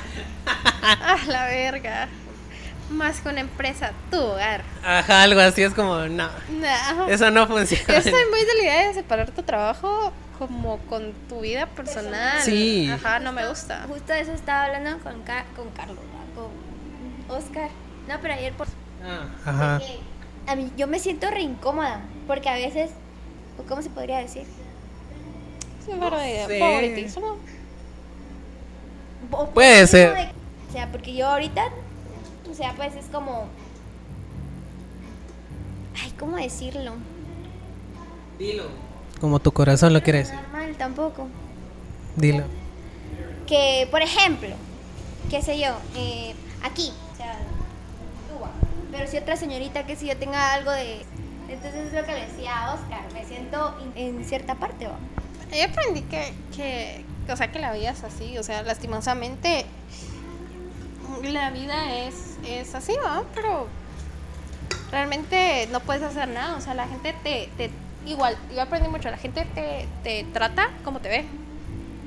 Ah, 0.83 1.19
la 1.27 1.45
verga. 1.47 2.09
Más 2.91 3.21
que 3.21 3.29
una 3.29 3.41
empresa, 3.41 3.93
tu 4.11 4.19
hogar. 4.19 4.63
Ajá, 4.83 5.23
algo 5.25 5.41
así 5.41 5.63
es 5.63 5.75
como, 5.75 5.97
no. 6.07 6.29
Nah. 6.61 7.09
Eso 7.09 7.31
no 7.31 7.47
funciona. 7.47 7.85
Yo 7.87 7.95
estoy 7.95 8.25
muy 8.31 8.41
de 8.41 8.55
la 8.57 8.63
idea 8.63 8.89
de 8.89 8.95
separar 8.95 9.31
tu 9.31 9.43
trabajo 9.43 10.13
como 10.39 10.79
con 10.87 11.13
tu 11.29 11.41
vida 11.41 11.67
personal. 11.67 12.41
Sí. 12.43 12.89
Ajá, 12.91 13.19
no 13.19 13.33
me 13.33 13.47
gusta. 13.47 13.85
Justo 13.89 14.13
de 14.13 14.21
eso 14.21 14.33
estaba 14.33 14.65
hablando 14.67 14.99
con, 15.03 15.21
Ca- 15.23 15.45
con 15.57 15.69
Carlos, 15.71 15.99
con 16.35 17.37
Oscar. 17.37 17.69
No, 18.07 18.15
pero 18.23 18.35
ayer 18.35 18.53
por... 18.55 18.69
Ah, 19.05 19.27
Ajá. 19.45 19.81
a 20.47 20.57
mí 20.57 20.73
yo 20.77 20.87
me 20.87 20.99
siento 20.99 21.31
re 21.31 21.41
incómoda 21.43 22.01
porque 22.27 22.49
a 22.49 22.55
veces, 22.55 22.91
¿o 23.59 23.65
¿cómo 23.65 23.83
se 23.83 23.91
podría 23.91 24.19
decir? 24.19 24.45
Puede 29.55 29.87
ser. 29.87 30.15
de- 30.15 30.33
o 30.69 30.73
sea, 30.73 30.91
porque 30.93 31.15
yo 31.15 31.27
ahorita, 31.29 31.69
o 32.51 32.55
sea, 32.55 32.75
pues 32.77 32.95
es 32.95 33.07
como... 33.07 33.47
Ay, 36.03 36.13
¿cómo 36.19 36.37
decirlo? 36.37 36.93
Dilo. 38.39 38.65
Como 39.21 39.41
tu 39.41 39.51
corazón 39.53 39.93
lo 39.93 40.03
quiere 40.03 40.21
decir. 40.21 40.35
Normal 40.37 40.75
tampoco. 40.77 41.27
Dilo. 42.17 42.45
que, 43.47 43.89
por 43.91 44.03
ejemplo, 44.03 44.51
qué 45.31 45.41
sé 45.43 45.59
yo, 45.59 45.75
eh, 45.97 46.35
aquí, 46.63 46.93
o 47.13 47.17
sea, 47.17 47.39
Cuba, 48.33 48.51
pero 48.93 49.07
si 49.11 49.17
otra 49.17 49.37
señorita 49.37 49.87
que 49.87 49.97
si 49.97 50.07
yo 50.07 50.17
tenga 50.19 50.53
algo 50.53 50.71
de... 50.71 51.01
Entonces 51.49 51.87
es 51.87 51.93
lo 51.95 52.05
que 52.05 52.13
le 52.13 52.27
decía 52.27 52.55
a 52.67 52.75
Oscar, 52.75 53.01
me 53.15 53.25
siento 53.25 53.75
en 53.95 54.23
cierta 54.27 54.57
parte, 54.57 54.87
¿va? 54.87 54.99
Yo 55.51 55.65
aprendí 55.65 56.03
que, 56.03 56.33
que, 56.55 57.05
o 57.33 57.37
sea, 57.37 57.51
que 57.51 57.59
la 57.59 57.73
vida 57.73 57.91
es 57.91 58.05
así, 58.05 58.37
o 58.39 58.43
sea, 58.43 58.63
lastimosamente 58.63 59.65
la 61.23 61.51
vida 61.51 61.95
es, 61.97 62.37
es 62.47 62.75
así, 62.75 62.93
¿va? 63.05 63.25
Pero 63.35 63.67
realmente 64.91 65.69
no 65.73 65.81
puedes 65.81 66.03
hacer 66.03 66.29
nada, 66.29 66.57
o 66.57 66.61
sea, 66.61 66.75
la 66.75 66.87
gente 66.87 67.15
te, 67.23 67.49
te 67.57 67.71
igual, 68.07 68.37
yo 68.55 68.63
aprendí 68.63 68.89
mucho, 68.89 69.11
la 69.11 69.17
gente 69.19 69.47
te, 69.55 69.87
te 70.03 70.25
trata 70.33 70.71
como 70.85 71.01
te 71.01 71.09
ve. 71.09 71.25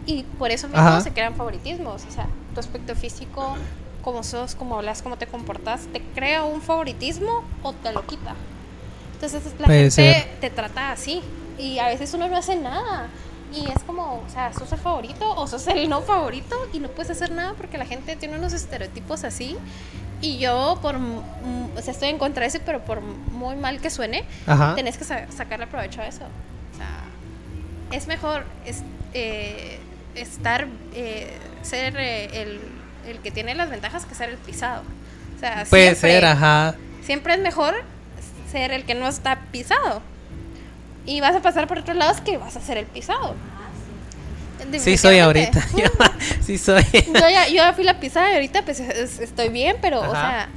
Y 0.05 0.23
por 0.23 0.49
eso 0.49 0.67
mismo 0.67 0.81
Ajá. 0.81 1.01
se 1.01 1.11
crean 1.11 1.35
favoritismos, 1.35 2.05
o 2.07 2.11
sea, 2.11 2.27
tu 2.53 2.59
aspecto 2.59 2.95
físico, 2.95 3.55
cómo 4.01 4.23
sos, 4.23 4.55
cómo 4.55 4.77
hablas, 4.77 5.01
cómo 5.03 5.17
te 5.17 5.27
comportas, 5.27 5.81
te 5.93 6.01
crea 6.01 6.43
un 6.43 6.61
favoritismo 6.61 7.43
o 7.61 7.73
te 7.73 7.91
lo 7.91 8.05
quita. 8.07 8.35
Entonces 9.13 9.43
la 9.59 9.67
Puede 9.67 9.91
gente 9.91 9.91
ser. 9.91 10.39
te 10.39 10.49
trata 10.49 10.91
así 10.91 11.21
y 11.59 11.77
a 11.77 11.85
veces 11.87 12.13
uno 12.15 12.27
no 12.27 12.37
hace 12.37 12.55
nada. 12.55 13.09
Y 13.53 13.69
es 13.69 13.83
como, 13.83 14.23
o 14.25 14.29
sea, 14.31 14.53
sos 14.53 14.71
el 14.71 14.79
favorito 14.79 15.29
o 15.29 15.45
sos 15.47 15.67
el 15.67 15.89
no 15.89 16.01
favorito 16.01 16.55
y 16.73 16.79
no 16.79 16.87
puedes 16.89 17.11
hacer 17.11 17.31
nada 17.31 17.53
porque 17.55 17.77
la 17.77 17.85
gente 17.85 18.15
tiene 18.15 18.37
unos 18.37 18.53
estereotipos 18.53 19.23
así. 19.23 19.57
Y 20.21 20.37
yo, 20.37 20.77
por, 20.81 20.95
o 20.95 21.81
sea, 21.81 21.91
estoy 21.93 22.09
en 22.09 22.17
contra 22.17 22.41
de 22.43 22.47
eso, 22.47 22.59
pero 22.65 22.79
por 22.85 23.01
muy 23.01 23.55
mal 23.55 23.81
que 23.81 23.89
suene, 23.89 24.23
Ajá. 24.47 24.75
tenés 24.75 24.97
que 24.97 25.03
sa- 25.03 25.29
sacarle 25.31 25.67
provecho 25.67 26.01
a 26.01 26.07
eso. 26.07 26.23
O 26.73 26.77
sea, 26.77 27.01
es 27.91 28.07
mejor 28.07 28.45
es- 28.65 28.83
eh, 29.13 29.79
estar, 30.15 30.67
eh, 30.93 31.35
ser 31.63 31.95
eh, 31.97 32.41
el, 32.41 32.61
el 33.07 33.19
que 33.19 33.31
tiene 33.31 33.55
las 33.55 33.69
ventajas 33.69 34.05
que 34.05 34.15
ser 34.15 34.29
el 34.29 34.37
pisado. 34.37 34.83
O 35.35 35.39
sea, 35.39 35.65
Puede 35.69 35.95
siempre- 35.95 36.11
ser, 36.11 36.25
ajá. 36.25 36.75
siempre 37.03 37.33
es 37.33 37.39
mejor 37.41 37.73
ser 38.51 38.71
el 38.71 38.85
que 38.85 38.93
no 38.93 39.07
está 39.07 39.39
pisado. 39.51 40.01
Y 41.05 41.19
vas 41.21 41.35
a 41.35 41.41
pasar 41.41 41.67
por 41.67 41.79
otros 41.79 41.97
lados 41.97 42.21
que 42.21 42.37
vas 42.37 42.55
a 42.55 42.61
ser 42.61 42.77
el 42.77 42.85
pisado. 42.85 43.35
Sí 44.79 44.97
soy 44.97 45.19
ahorita. 45.19 45.61
sí 46.45 46.57
soy. 46.57 46.83
Yo 46.93 47.29
ya, 47.29 47.47
yo 47.47 47.55
ya 47.55 47.73
fui 47.73 47.83
la 47.83 47.99
pisada 47.99 48.31
y 48.31 48.35
ahorita 48.35 48.63
pues 48.63 48.79
es- 48.79 49.19
estoy 49.19 49.49
bien, 49.49 49.77
pero 49.81 50.01
o 50.01 50.11
sea, 50.11 50.49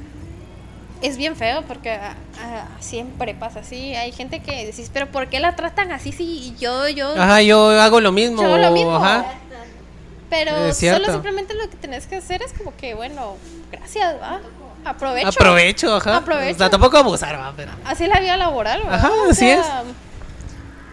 es 1.01 1.17
bien 1.17 1.35
feo 1.35 1.63
porque 1.67 1.91
ah, 1.91 2.15
ah, 2.41 2.67
siempre 2.79 3.33
pasa 3.33 3.61
así. 3.61 3.95
Hay 3.95 4.11
gente 4.11 4.41
que 4.41 4.67
decís, 4.67 4.89
pero 4.93 5.07
¿por 5.07 5.27
qué 5.27 5.39
la 5.39 5.55
tratan 5.55 5.91
así 5.91 6.11
si 6.11 6.55
yo, 6.59 6.87
yo, 6.87 7.19
Ajá, 7.19 7.41
yo 7.41 7.69
hago 7.81 7.99
lo 7.99 8.11
mismo. 8.11 8.41
Yo 8.43 8.47
hago 8.47 8.57
lo 8.57 8.71
mismo. 8.71 8.95
Ajá. 8.95 9.25
pero 10.29 10.65
es 10.67 10.77
solo 10.77 11.11
simplemente 11.11 11.53
lo 11.55 11.67
que 11.69 11.75
tenés 11.77 12.05
que 12.05 12.17
hacer 12.17 12.41
es 12.43 12.53
como 12.53 12.75
que, 12.77 12.93
bueno, 12.93 13.37
gracias, 13.71 14.15
va, 14.21 14.39
aprovecho. 14.85 15.27
Aprovecho, 15.29 15.95
ajá. 15.95 16.17
Aprovecho. 16.17 16.55
O 16.55 16.57
sea, 16.59 16.69
tampoco 16.69 16.97
abusar, 16.97 17.39
va, 17.39 17.53
pero. 17.57 17.71
Así 17.85 18.03
es 18.03 18.09
la 18.09 18.19
vida 18.19 18.37
laboral, 18.37 18.83
¿verdad? 18.83 18.99
Ajá, 18.99 19.11
O 19.11 19.31
así 19.31 19.39
sea, 19.47 19.83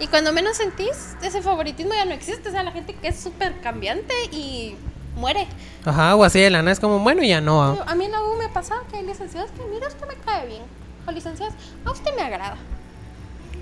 Y 0.02 0.08
cuando 0.08 0.32
menos 0.32 0.56
sentís, 0.56 1.16
ese 1.22 1.42
favoritismo 1.42 1.94
ya 1.94 2.04
no 2.04 2.12
existe. 2.12 2.48
O 2.48 2.52
sea, 2.52 2.64
la 2.64 2.72
gente 2.72 2.92
que 2.94 3.06
es 3.08 3.20
súper 3.20 3.60
cambiante 3.60 4.12
y 4.32 4.74
muere. 5.14 5.46
Ajá, 5.84 6.16
o 6.16 6.24
así 6.24 6.40
de 6.40 6.50
lana 6.50 6.72
es 6.72 6.80
como, 6.80 6.98
bueno, 6.98 7.22
ya 7.22 7.40
no. 7.40 7.76
Yo- 7.76 7.88
A 7.88 7.94
mí 7.94 8.06
en 8.06 8.10
la 8.10 8.20
U 8.22 8.36
me 8.36 8.48
pasaba 8.48 8.82
que 8.90 8.96
hay 8.96 9.06
licenciados 9.06 9.50
que, 9.52 9.62
mira, 9.72 9.86
usted 9.86 10.06
me 10.08 10.14
cae 10.16 10.46
bien. 10.48 10.62
O 11.06 11.10
licenciadas, 11.12 11.54
a 11.84 11.90
usted 11.92 12.10
me 12.16 12.22
agrada. 12.22 12.56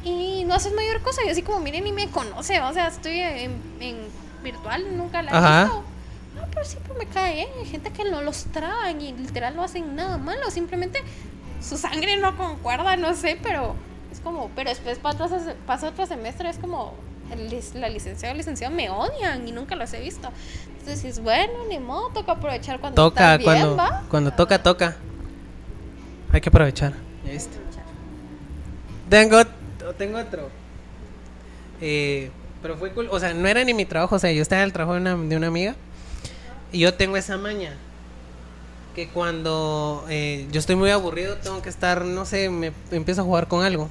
Y 0.03 0.45
no 0.47 0.55
haces 0.55 0.73
mayor 0.73 1.03
cosa. 1.03 1.21
Yo 1.27 1.31
así 1.33 1.43
como, 1.43 1.61
mire, 1.61 1.83
ni 1.83 1.93
me 1.93 2.09
conoce. 2.09 2.59
O 2.63 2.73
sea, 2.73 2.89
estoy 2.89 3.19
en, 3.21 3.61
en 3.81 3.99
virtual, 4.43 4.97
nunca 4.97 5.21
la 5.23 5.31
he 5.31 5.35
Ajá. 5.37 5.63
visto. 5.65 5.85
No, 6.37 6.43
pero 6.55 6.65
siempre 6.65 6.95
me 6.95 7.05
cae 7.07 7.35
bien. 7.35 7.49
Hay 7.59 7.67
gente 7.67 7.91
que 7.91 8.05
no 8.05 8.23
los 8.23 8.45
traen 8.47 8.99
y 9.03 9.13
literal 9.13 9.55
no 9.57 9.63
hacen 9.63 9.95
nada 9.95 10.17
malo. 10.17 10.51
Simplemente 10.51 11.03
su 11.61 11.77
sangre 11.77 12.17
no 12.17 12.35
concuerda, 12.39 12.97
no 12.97 13.15
sé, 13.15 13.39
pero 13.43 13.75
es 14.13 14.21
como, 14.21 14.51
pero 14.57 14.71
después 14.71 14.99
pasa 14.99 15.89
otro, 15.89 16.07
semestre, 16.07 16.49
es 16.51 16.59
como 16.59 16.95
la 17.75 17.89
licenciada 17.89 18.35
o 18.35 18.37
licenciado 18.37 18.75
me 18.75 18.91
odian 18.91 19.47
y 19.47 19.53
nunca 19.53 19.77
los 19.77 19.93
he 19.93 20.01
visto. 20.01 20.29
Entonces 20.79 21.05
es 21.05 21.21
bueno, 21.23 21.53
ni 21.69 21.79
modo, 21.79 22.09
toca 22.11 22.33
aprovechar 22.33 22.81
cuando 22.81 23.03
Toca, 23.11 23.37
bien, 23.37 23.45
cuando, 23.45 23.77
¿va? 23.77 24.03
cuando 24.11 24.33
toca, 24.33 24.63
toca. 24.63 24.97
Hay 26.33 26.41
que 26.41 26.49
aprovechar. 26.49 26.93
Ya 27.25 27.33
viste. 27.33 27.57
Tengo, 29.09 29.37
ot- 29.41 29.95
tengo 29.99 30.19
otro. 30.19 30.49
Eh, 31.81 32.31
pero 32.63 32.77
fue 32.77 32.93
cool. 32.93 33.09
O 33.11 33.19
sea, 33.19 33.35
no 33.35 33.49
era 33.49 33.65
ni 33.65 33.75
mi 33.75 33.85
trabajo. 33.85 34.17
O 34.17 34.19
sea, 34.19 34.31
yo 34.33 34.43
estaba 34.43 34.63
en 34.63 34.67
el 34.67 34.73
trabajo 34.73 34.95
de 34.95 35.01
una, 35.01 35.17
de 35.17 35.37
una 35.37 35.47
amiga. 35.49 35.75
Y 36.73 36.81
yo 36.81 36.95
tengo 36.95 37.17
esa 37.17 37.37
maña. 37.37 37.75
Que 38.95 39.09
cuando 39.09 40.05
eh, 40.09 40.47
yo 40.51 40.59
estoy 40.59 40.77
muy 40.77 40.91
aburrido, 40.91 41.37
tengo 41.37 41.63
que 41.63 41.69
estar, 41.69 42.05
no 42.05 42.25
sé, 42.25 42.51
me 42.51 42.73
empiezo 42.91 43.21
a 43.21 43.25
jugar 43.25 43.47
con 43.49 43.65
algo. 43.65 43.89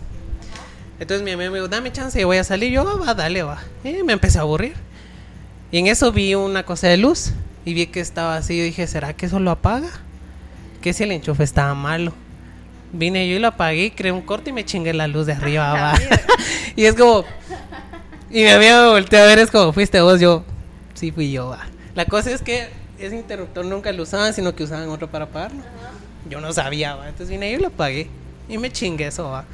Entonces 0.99 1.23
mi 1.23 1.31
amiga 1.31 1.49
me 1.49 1.57
dijo, 1.59 1.69
dame 1.69 1.91
chance, 1.91 2.23
voy 2.25 2.37
a 2.37 2.43
salir. 2.43 2.71
Yo, 2.71 2.81
"Ah, 2.87 2.95
va, 2.95 3.13
dale, 3.13 3.41
va. 3.43 3.59
Y 3.83 4.03
me 4.03 4.13
empecé 4.13 4.37
a 4.37 4.41
aburrir. 4.41 4.73
Y 5.71 5.77
en 5.79 5.87
eso 5.87 6.11
vi 6.11 6.35
una 6.35 6.63
cosa 6.63 6.87
de 6.87 6.97
luz. 6.97 7.31
Y 7.63 7.73
vi 7.73 7.87
que 7.87 8.01
estaba 8.01 8.35
así. 8.35 8.57
Yo 8.57 8.63
dije, 8.63 8.85
¿será 8.87 9.13
que 9.13 9.25
eso 9.27 9.39
lo 9.39 9.51
apaga? 9.51 9.89
Que 10.81 10.91
si 10.91 11.03
el 11.03 11.11
enchufe 11.11 11.43
estaba 11.43 11.73
malo. 11.75 12.13
Vine 12.91 13.29
yo 13.29 13.35
y 13.35 13.39
lo 13.39 13.49
apagué, 13.49 13.85
y 13.85 13.91
creé 13.91 14.11
un 14.11 14.21
corte 14.21 14.49
y 14.49 14.53
me 14.53 14.65
chingué 14.65 14.93
la 14.93 15.07
luz 15.07 15.25
de 15.27 15.33
arriba. 15.33 15.71
va. 15.73 15.93
y 16.75 16.85
es 16.85 16.95
como. 16.95 17.23
Y 18.29 18.41
mi 18.43 18.47
amiga 18.49 18.81
me 18.83 18.89
volteó 18.89 19.19
a 19.21 19.25
ver, 19.25 19.39
es 19.39 19.51
como, 19.51 19.71
fuiste 19.71 20.01
vos, 20.01 20.19
yo. 20.19 20.43
Sí, 20.95 21.11
fui 21.11 21.31
yo. 21.31 21.49
va. 21.49 21.59
La 21.95 22.05
cosa 22.05 22.31
es 22.31 22.41
que 22.41 22.67
ese 22.99 23.15
interruptor 23.15 23.65
nunca 23.65 23.91
lo 23.91 24.03
usaban, 24.03 24.33
sino 24.33 24.53
que 24.53 24.63
usaban 24.63 24.89
otro 24.89 25.09
para 25.09 25.25
apagarlo. 25.25 25.61
Yo 26.29 26.41
no 26.41 26.51
sabía, 26.53 26.95
va. 26.95 27.07
Entonces 27.07 27.29
vine 27.29 27.51
yo 27.51 27.57
y 27.57 27.61
lo 27.61 27.67
apagué. 27.67 28.09
Y 28.47 28.57
me 28.57 28.71
chingué 28.71 29.07
eso, 29.07 29.29
va. 29.29 29.45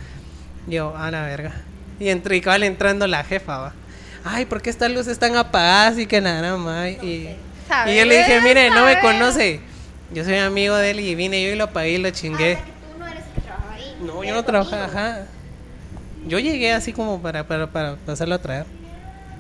Yo, 0.68 0.96
a 0.98 1.12
la 1.12 1.24
verga. 1.24 1.54
Y 2.00 2.10
entré, 2.10 2.38
y 2.38 2.42
cabal 2.42 2.64
entrando 2.64 3.08
la 3.08 3.24
jefa, 3.24 3.58
va. 3.58 3.74
Ay, 4.24 4.46
¿por 4.46 4.62
qué 4.62 4.70
estas 4.70 4.92
luces 4.92 5.14
están 5.14 5.36
apagadas 5.36 5.98
y 6.00 6.08
que 6.08 6.20
nada 6.20 6.58
más? 6.58 6.90
Y, 6.90 7.06
y 7.06 7.36
Sabe, 7.68 7.96
yo 7.96 8.06
le 8.06 8.18
dije, 8.18 8.42
mire, 8.42 8.70
no 8.70 8.86
me 8.86 9.00
conoce. 9.00 9.60
Yo 10.12 10.24
soy 10.24 10.38
amigo 10.38 10.76
de 10.76 10.92
él 10.92 11.00
y 11.00 11.16
vine 11.16 11.44
yo 11.44 11.50
y 11.50 11.56
lo 11.56 11.66
apagué 11.66 11.92
y 11.92 11.98
lo 11.98 12.10
chingué. 12.10 12.58
Ah, 12.60 12.66
tú 12.92 13.00
no 13.00 13.08
eres 13.08 13.24
el 13.26 13.34
que 13.34 13.42
trabajaba 13.42 13.74
ahí. 13.74 13.98
No, 14.02 14.24
yo 14.24 14.34
no 14.34 14.44
trabajaba, 14.44 14.86
ajá. 14.86 15.26
Yo 16.28 16.40
llegué 16.40 16.74
así 16.74 16.92
como 16.92 17.22
para, 17.22 17.48
para, 17.48 17.68
para 17.68 17.96
pasarlo 17.98 18.36
a 18.36 18.40
traer. 18.40 18.66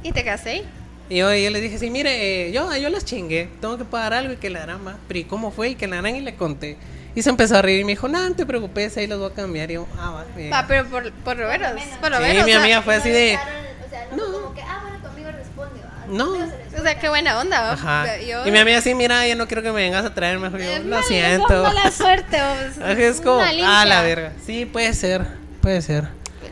¿Y 0.03 0.11
te 0.11 0.23
casé? 0.23 0.63
Y 1.09 1.17
yo, 1.17 1.33
yo 1.35 1.49
le 1.51 1.61
dije, 1.61 1.77
sí, 1.77 1.89
mire, 1.91 2.47
eh, 2.47 2.51
yo, 2.51 2.75
yo 2.75 2.89
las 2.89 3.05
chingué, 3.05 3.47
tengo 3.61 3.77
que 3.77 3.85
pagar 3.85 4.13
algo 4.13 4.33
y 4.33 4.37
que 4.37 4.49
la 4.49 4.63
harán 4.63 4.83
más. 4.83 4.95
Pero 5.07 5.19
¿y 5.19 5.23
cómo 5.25 5.51
fue? 5.51 5.69
Y 5.69 5.75
que 5.75 5.87
la 5.87 5.99
harán 5.99 6.15
y 6.15 6.21
le 6.21 6.35
conté. 6.35 6.77
Y 7.13 7.21
se 7.21 7.29
empezó 7.29 7.57
a 7.57 7.61
reír 7.61 7.81
y 7.81 7.83
me 7.83 7.91
dijo, 7.93 8.07
no, 8.07 8.27
no 8.27 8.35
te 8.35 8.45
preocupes, 8.45 8.97
ahí 8.97 9.07
los 9.07 9.19
voy 9.19 9.31
a 9.31 9.33
cambiar. 9.33 9.69
Y 9.71 9.75
yo, 9.75 9.87
ah, 9.99 10.11
va. 10.11 10.25
bien". 10.35 10.51
Va, 10.51 10.65
pero 10.67 10.85
por, 10.87 11.11
por 11.11 11.37
lo 11.37 11.47
menos, 11.47 11.71
por 12.01 12.09
lo 12.11 12.17
Sí, 12.17 12.23
menos. 12.23 12.45
mi 12.45 12.51
o 12.51 12.55
sea, 12.55 12.61
amiga 12.63 12.81
fue 12.81 12.95
así 12.95 13.09
de... 13.09 13.19
dejaron, 13.19 13.53
O 13.85 13.89
sea, 13.89 14.07
no, 14.11 14.17
No. 14.27 14.33
como 14.41 14.55
que, 14.55 14.61
ah, 14.63 14.79
bueno, 14.81 14.97
tu 15.01 15.07
amigo 15.07 15.29
responde. 15.31 15.79
¿va? 15.81 16.05
No. 16.07 16.33
O 16.77 16.81
sea, 16.83 16.99
qué 16.99 17.07
buena 17.09 17.39
onda. 17.39 17.61
¿va? 17.61 17.71
Ajá. 17.73 18.17
Yo- 18.19 18.45
Y 18.47 18.51
mi 18.51 18.57
amiga, 18.59 18.81
sí, 18.81 18.95
mira, 18.95 19.25
ya 19.27 19.35
no 19.35 19.47
quiero 19.47 19.61
que 19.61 19.69
me 19.71 19.81
vengas 19.83 20.03
a 20.05 20.13
traer 20.13 20.39
mejor. 20.39 20.59
Yo, 20.59 20.65
Eh, 20.69 20.79
lo 20.83 21.01
siento. 21.03 21.47
sos 21.47 21.63
mala 21.63 21.91
suerte. 21.91 22.37
vos. 22.41 22.77
Es 22.97 23.21
como, 23.21 23.41
ah, 23.41 23.85
la 23.85 24.01
verga. 24.01 24.33
Sí, 24.45 24.65
puede 24.65 24.93
ser, 24.93 25.25
puede 25.61 25.81
ser. 25.83 26.05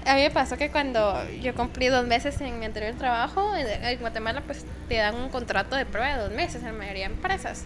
A 0.05 0.15
mí 0.15 0.21
me 0.21 0.31
pasó 0.31 0.57
que 0.57 0.69
cuando 0.69 1.21
yo 1.41 1.53
cumplí 1.55 1.87
dos 1.87 2.05
meses 2.05 2.39
en 2.41 2.59
mi 2.59 2.65
anterior 2.65 2.93
trabajo, 2.95 3.55
en 3.55 3.99
Guatemala 3.99 4.41
pues 4.45 4.65
te 4.89 4.95
dan 4.97 5.15
un 5.15 5.29
contrato 5.29 5.75
de 5.75 5.85
prueba 5.85 6.15
de 6.15 6.21
dos 6.23 6.31
meses 6.31 6.57
en 6.61 6.65
la 6.65 6.73
mayoría 6.73 7.07
de 7.07 7.13
empresas. 7.13 7.63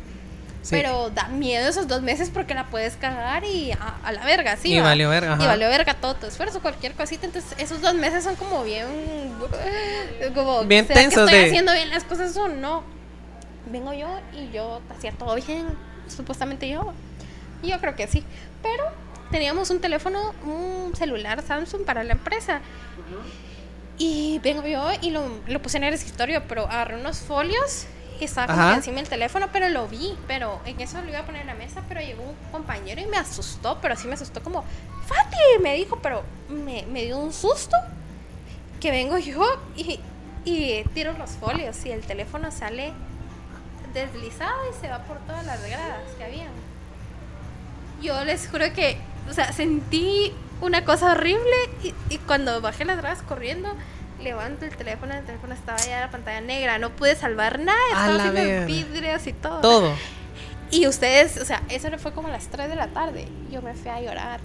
Sí. 0.63 0.71
Pero 0.75 1.09
da 1.11 1.29
miedo 1.29 1.67
esos 1.69 1.87
dos 1.87 2.01
meses 2.01 2.29
porque 2.29 2.53
la 2.53 2.65
puedes 2.65 2.97
cagar 2.97 3.45
y 3.45 3.71
a, 3.71 3.95
a 4.03 4.11
la 4.11 4.25
verga, 4.25 4.57
sí. 4.57 4.73
Y 4.73 4.79
va. 4.79 4.87
valió 4.87 5.09
verga, 5.09 5.33
ajá. 5.33 5.43
Y 5.43 5.47
valió 5.47 5.69
verga 5.69 5.93
todo 5.93 6.15
tu 6.15 6.25
esfuerzo, 6.27 6.61
cualquier 6.61 6.91
cosita. 6.93 7.25
Entonces 7.25 7.53
esos 7.57 7.81
dos 7.81 7.93
meses 7.93 8.23
son 8.25 8.35
como 8.35 8.63
bien... 8.65 8.85
Como, 10.35 10.63
Bien 10.63 10.85
¿será 10.85 10.99
que 11.01 11.07
tensos 11.07 11.23
estoy 11.25 11.39
de- 11.39 11.45
haciendo 11.47 11.71
bien 11.73 11.89
las 11.89 12.03
cosas 12.03 12.35
o 12.37 12.47
no? 12.49 12.83
Vengo 13.67 13.93
yo 13.93 14.07
y 14.33 14.51
yo 14.51 14.81
hacía 14.95 15.11
todo 15.13 15.35
bien, 15.35 15.67
supuestamente 16.07 16.67
yo. 16.67 16.93
Y 17.61 17.69
yo 17.69 17.79
creo 17.79 17.95
que 17.95 18.07
sí. 18.07 18.23
Pero 18.61 18.83
teníamos 19.31 19.69
un 19.69 19.79
teléfono, 19.79 20.33
un 20.43 20.93
celular 20.95 21.41
Samsung 21.41 21.83
para 21.83 22.03
la 22.03 22.13
empresa. 22.13 22.61
Y 23.97 24.39
vengo 24.39 24.67
yo 24.67 24.89
y 25.01 25.09
lo, 25.09 25.27
lo 25.47 25.61
puse 25.61 25.77
en 25.77 25.83
el 25.85 25.93
escritorio, 25.93 26.43
pero 26.47 26.65
agarré 26.65 26.99
unos 26.99 27.19
folios 27.19 27.87
y 28.19 28.25
estaba 28.25 28.53
como 28.53 28.71
encima 28.71 28.99
el 28.99 29.09
teléfono, 29.09 29.47
pero 29.51 29.69
lo 29.69 29.87
vi. 29.87 30.15
Pero 30.27 30.59
en 30.65 30.79
eso 30.81 31.01
lo 31.01 31.09
iba 31.09 31.19
a 31.19 31.25
poner 31.25 31.41
en 31.41 31.47
la 31.47 31.55
mesa, 31.55 31.83
pero 31.87 32.01
llegó 32.01 32.23
un 32.23 32.35
compañero 32.51 33.01
y 33.01 33.05
me 33.05 33.17
asustó, 33.17 33.79
pero 33.81 33.95
sí 33.95 34.07
me 34.07 34.13
asustó 34.13 34.41
como, 34.43 34.63
Fati, 35.07 35.61
me 35.61 35.75
dijo, 35.75 35.99
pero 36.01 36.23
me, 36.49 36.85
me 36.87 37.03
dio 37.05 37.17
un 37.17 37.33
susto 37.33 37.75
que 38.79 38.91
vengo 38.91 39.17
yo 39.17 39.43
y, 39.75 39.99
y 40.45 40.83
tiro 40.93 41.13
los 41.13 41.31
folios 41.31 41.83
y 41.85 41.91
el 41.91 42.01
teléfono 42.01 42.51
sale 42.51 42.93
deslizado 43.93 44.57
y 44.69 44.79
se 44.79 44.87
va 44.87 44.99
por 44.99 45.17
todas 45.19 45.45
las 45.45 45.61
gradas 45.67 46.03
que 46.17 46.23
habían. 46.23 46.51
Yo 48.01 48.23
les 48.25 48.47
juro 48.47 48.71
que, 48.73 48.97
o 49.29 49.33
sea, 49.33 49.51
sentí 49.53 50.33
una 50.61 50.83
cosa 50.85 51.11
horrible 51.11 51.55
y, 51.83 51.93
y 52.09 52.17
cuando 52.19 52.61
bajé 52.61 52.85
las 52.85 52.97
gradas 52.97 53.21
corriendo, 53.21 53.69
levanto 54.21 54.65
el 54.65 54.75
teléfono, 54.75 55.13
el 55.13 55.23
teléfono 55.25 55.53
estaba 55.53 55.77
ya 55.85 55.99
la 56.01 56.09
pantalla 56.11 56.41
negra, 56.41 56.79
no 56.79 56.89
pude 56.91 57.15
salvar 57.15 57.59
nada, 57.59 57.77
estaba 57.91 58.15
haciendo 58.15 58.65
vidrios 58.65 59.27
y 59.27 59.33
todo. 59.33 59.61
Todo. 59.61 59.93
Y 60.71 60.87
ustedes, 60.87 61.37
o 61.37 61.45
sea, 61.45 61.61
eso 61.69 61.89
fue 61.97 62.11
como 62.13 62.27
a 62.27 62.31
las 62.31 62.47
3 62.47 62.67
de 62.69 62.75
la 62.75 62.87
tarde. 62.87 63.27
Yo 63.51 63.61
me 63.61 63.73
fui 63.73 63.89
a 63.89 64.01
llorar. 64.01 64.39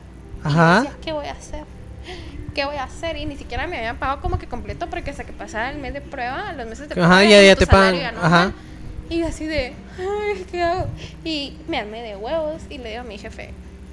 Y 0.45 0.49
Ajá. 0.49 0.77
decía, 0.83 0.97
¿qué 1.03 1.13
voy 1.13 1.27
a 1.27 1.33
hacer? 1.33 1.65
¿Qué 2.55 2.65
voy 2.65 2.77
a 2.77 2.85
hacer? 2.85 3.17
Y 3.17 3.25
ni 3.27 3.37
siquiera 3.37 3.67
me 3.67 3.79
habían 3.79 3.97
pagado 3.97 4.21
como 4.21 4.39
que 4.39 4.47
completo 4.47 4.89
porque 4.89 5.11
hasta 5.11 5.25
que 5.25 5.33
pasara 5.33 5.71
el 5.71 5.79
mes 5.79 5.95
de 5.95 6.01
prueba, 6.01 6.53
los 6.53 6.67
meses 6.67 6.89
de 6.89 6.95
Ajá, 7.01 7.17
prueba, 7.17 7.25
ya- 7.25 7.43
ya 7.43 7.57
te 7.57 7.67
pagan, 7.67 8.15
ajá. 8.21 8.53
Y 9.09 9.23
así 9.23 9.47
de, 9.47 9.75
ay, 9.99 10.47
¿qué 10.51 10.63
hago? 10.63 10.87
Y 11.25 11.57
me 11.69 11.79
armé 11.79 12.03
de 12.03 12.17
huevos 12.17 12.63
y 12.71 12.79
le 12.79 12.91
digo 12.91 13.01
a 13.01 13.05
mi 13.05 13.19
jefe, 13.19 13.51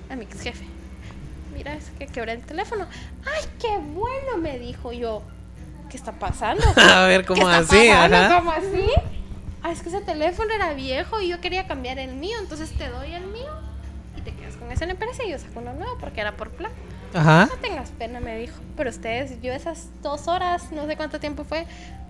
a 0.10 0.16
mi 0.16 0.24
ex 0.26 0.42
jefe, 0.42 0.66
mira, 1.60 1.74
es 1.74 1.90
que 2.00 2.08
quebré 2.08 2.32
el 2.32 2.42
teléfono. 2.42 2.88
Ay, 3.26 3.44
qué 3.60 3.78
bueno, 3.78 4.38
me 4.40 4.58
dijo 4.58 4.94
yo. 4.94 5.22
¿Qué 5.90 5.98
está 5.98 6.14
pasando? 6.14 6.64
A 6.78 7.06
ver, 7.06 7.26
¿cómo 7.26 7.46
¿Qué 7.46 7.52
está 7.60 7.76
así? 7.78 7.90
pasando? 7.90 8.16
Ajá. 8.18 8.36
¿Cómo 8.38 8.52
así? 8.52 8.90
Ah, 9.62 9.72
es 9.72 9.82
que 9.82 9.90
ese 9.90 10.00
teléfono 10.00 10.54
era 10.54 10.72
viejo 10.74 11.20
y 11.20 11.28
yo 11.28 11.42
quería 11.42 11.68
cambiar 11.68 12.00
el 12.00 12.16
mío, 12.16 12.38
entonces 12.40 12.72
te 12.72 12.88
doy 12.88 13.14
el 13.14 13.26
mío 13.28 13.52
y 14.18 14.22
te 14.22 14.32
quedas 14.34 14.56
con 14.56 14.72
ese 14.72 14.86
en 14.86 14.92
empresa 14.92 15.24
y 15.26 15.32
yo 15.32 15.38
saco 15.38 15.60
uno 15.60 15.74
nuevo 15.74 15.98
porque 16.00 16.22
era 16.22 16.38
por 16.38 16.50
plan. 16.52 16.72
Ajá. 17.14 17.48
No 17.52 17.58
tengas 17.58 17.90
pena, 17.90 18.22
me 18.22 18.38
dijo. 18.38 18.58
Pero 18.78 18.90
ustedes, 18.90 19.42
yo 19.42 19.52
esas 19.52 19.90
dos 20.02 20.30
horas, 20.30 20.72
no 20.72 20.86
sé 20.88 20.96
cuánto 20.96 21.20
tiempo 21.20 21.44
fue, 21.44 21.66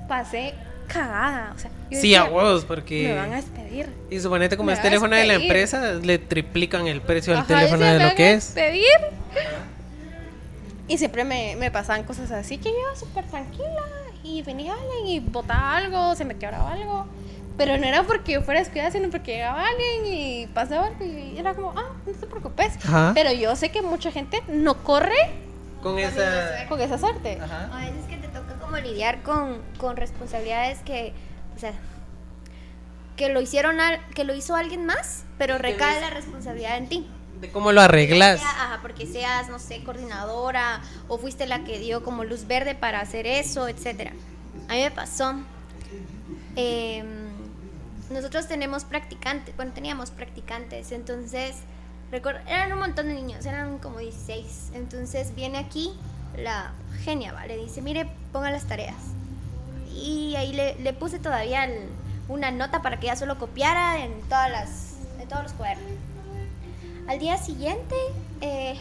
pasé 0.10 0.54
cagada. 0.88 1.54
O 1.56 1.60
sea, 1.60 1.72
yo 1.90 2.02
Sí, 2.02 2.16
a 2.16 2.26
huevos, 2.26 2.64
Me 2.64 2.68
porque. 2.68 3.16
van 3.16 3.32
a 3.32 3.36
despedir. 3.38 3.88
Y 4.10 4.20
suponete 4.20 4.58
como 4.58 4.68
me 4.68 4.74
es 4.74 4.82
teléfono 4.82 5.16
de 5.16 5.26
la 5.26 5.36
empresa, 5.36 5.94
le 5.94 6.18
triplican 6.18 6.88
el 6.88 7.00
precio 7.02 7.34
yo 7.34 7.44
teléfono 7.46 7.86
de 7.86 7.94
"Me 7.94 8.00
lo 8.00 8.06
van 8.08 8.16
que 8.18 8.24
a 8.24 8.32
es. 8.32 8.54
despedir. 8.56 8.84
Y 10.88 10.98
siempre 10.98 11.24
me, 11.24 11.56
me 11.58 11.70
pasaban 11.72 12.04
cosas 12.04 12.32
así 12.32 12.58
que 12.58 12.70
yo 12.70 12.76
iba 12.80 12.96
súper 12.96 13.24
tranquila 13.26 13.84
y 14.24 14.42
venía 14.42 14.74
alguien 14.74 15.08
y 15.08 15.20
botaba 15.20 15.78
algo, 15.78 16.16
se 16.16 16.26
me 16.26 16.36
quebraba 16.36 16.74
algo. 16.74 17.06
Pero 17.58 17.78
no 17.78 17.86
era 17.86 18.04
porque 18.04 18.34
yo 18.34 18.42
fuera 18.42 18.60
descuidada, 18.62 18.90
sino 18.90 19.10
porque 19.10 19.34
llegaba 19.34 19.68
alguien 19.68 20.06
y 20.14 20.48
pasaba 20.48 20.88
algo 20.88 21.06
y 21.06 21.38
era 21.38 21.54
como, 21.54 21.74
ah, 21.78 21.90
no 22.06 22.12
te 22.14 22.26
preocupes. 22.26 22.78
Ajá. 22.78 23.12
Pero 23.14 23.32
yo 23.34 23.56
sé 23.56 23.70
que 23.70 23.82
mucha 23.82 24.12
gente 24.12 24.42
no 24.48 24.82
corre 24.84 25.14
Con 25.84 26.00
esa. 26.00 26.66
con 26.70 26.80
esa 26.82 26.98
suerte. 26.98 27.38
Ajá. 27.40 27.70
A 27.72 27.82
veces 27.82 28.06
que 28.10 28.16
te 28.18 28.28
toca 28.30 28.49
como 28.70 28.82
lidiar 28.82 29.22
con, 29.24 29.62
con 29.78 29.98
responsabilidades 29.98 30.80
que, 30.80 31.14
o 31.56 31.60
sea, 31.60 31.74
que 33.16 33.30
lo 33.30 33.42
hicieron, 33.42 33.80
al- 33.82 34.06
que 34.16 34.24
lo 34.24 34.34
hizo 34.34 34.56
alguien 34.56 34.86
más, 34.86 35.24
pero 35.38 35.58
recae 35.58 36.00
la 36.02 36.10
responsabilidad 36.10 36.78
en 36.78 36.88
ti. 36.90 37.08
De 37.42 37.50
cómo 37.52 37.72
lo 37.72 37.82
arreglas. 37.82 38.42
Ajá, 38.42 38.80
porque 38.82 39.06
seas, 39.06 39.48
no 39.50 39.60
sé, 39.60 39.84
coordinadora 39.84 40.82
o 41.08 41.18
fuiste 41.18 41.48
la 41.48 41.64
que 41.64 41.80
dio 41.80 42.04
como 42.04 42.24
luz 42.26 42.48
verde 42.48 42.76
para 42.76 43.00
hacer 43.02 43.26
eso, 43.28 43.68
etcétera. 43.68 44.12
A 44.68 44.74
mí 44.74 44.82
me 44.82 44.92
pasó. 44.92 45.34
em, 46.56 47.30
nosotros 48.12 48.48
tenemos 48.48 48.84
practicantes, 48.86 49.56
bueno, 49.56 49.72
teníamos 49.74 50.10
practicantes, 50.12 50.92
entonces, 50.92 51.56
recuerdo, 52.12 52.40
eran 52.48 52.74
un 52.74 52.80
montón 52.80 53.08
de 53.08 53.14
niños, 53.14 53.46
eran 53.46 53.78
como 53.78 54.00
16. 54.00 54.72
Entonces 54.74 55.36
viene 55.36 55.60
aquí 55.60 55.94
la 56.40 56.72
genia, 57.04 57.34
¿va? 57.34 57.46
Le 57.46 57.58
dice, 57.58 57.82
mire, 57.82 58.08
ponga 58.32 58.52
las 58.52 58.66
tareas. 58.66 58.96
Y 59.94 60.36
ahí 60.36 60.54
le, 60.54 60.94
puse 60.94 61.20
todavía 61.20 61.68
una 62.28 62.52
nota 62.52 62.82
para 62.82 63.00
que 63.00 63.08
ella 63.08 63.16
solo 63.16 63.38
copiara 63.38 64.04
en, 64.04 64.22
todas 64.24 64.50
las, 64.50 64.96
en 65.20 65.28
todos 65.28 65.44
los 65.44 65.54
cuadernos. 65.54 65.92
Al 67.08 67.20
día 67.20 67.38
siguiente, 67.38 67.96
eh, 68.42 68.76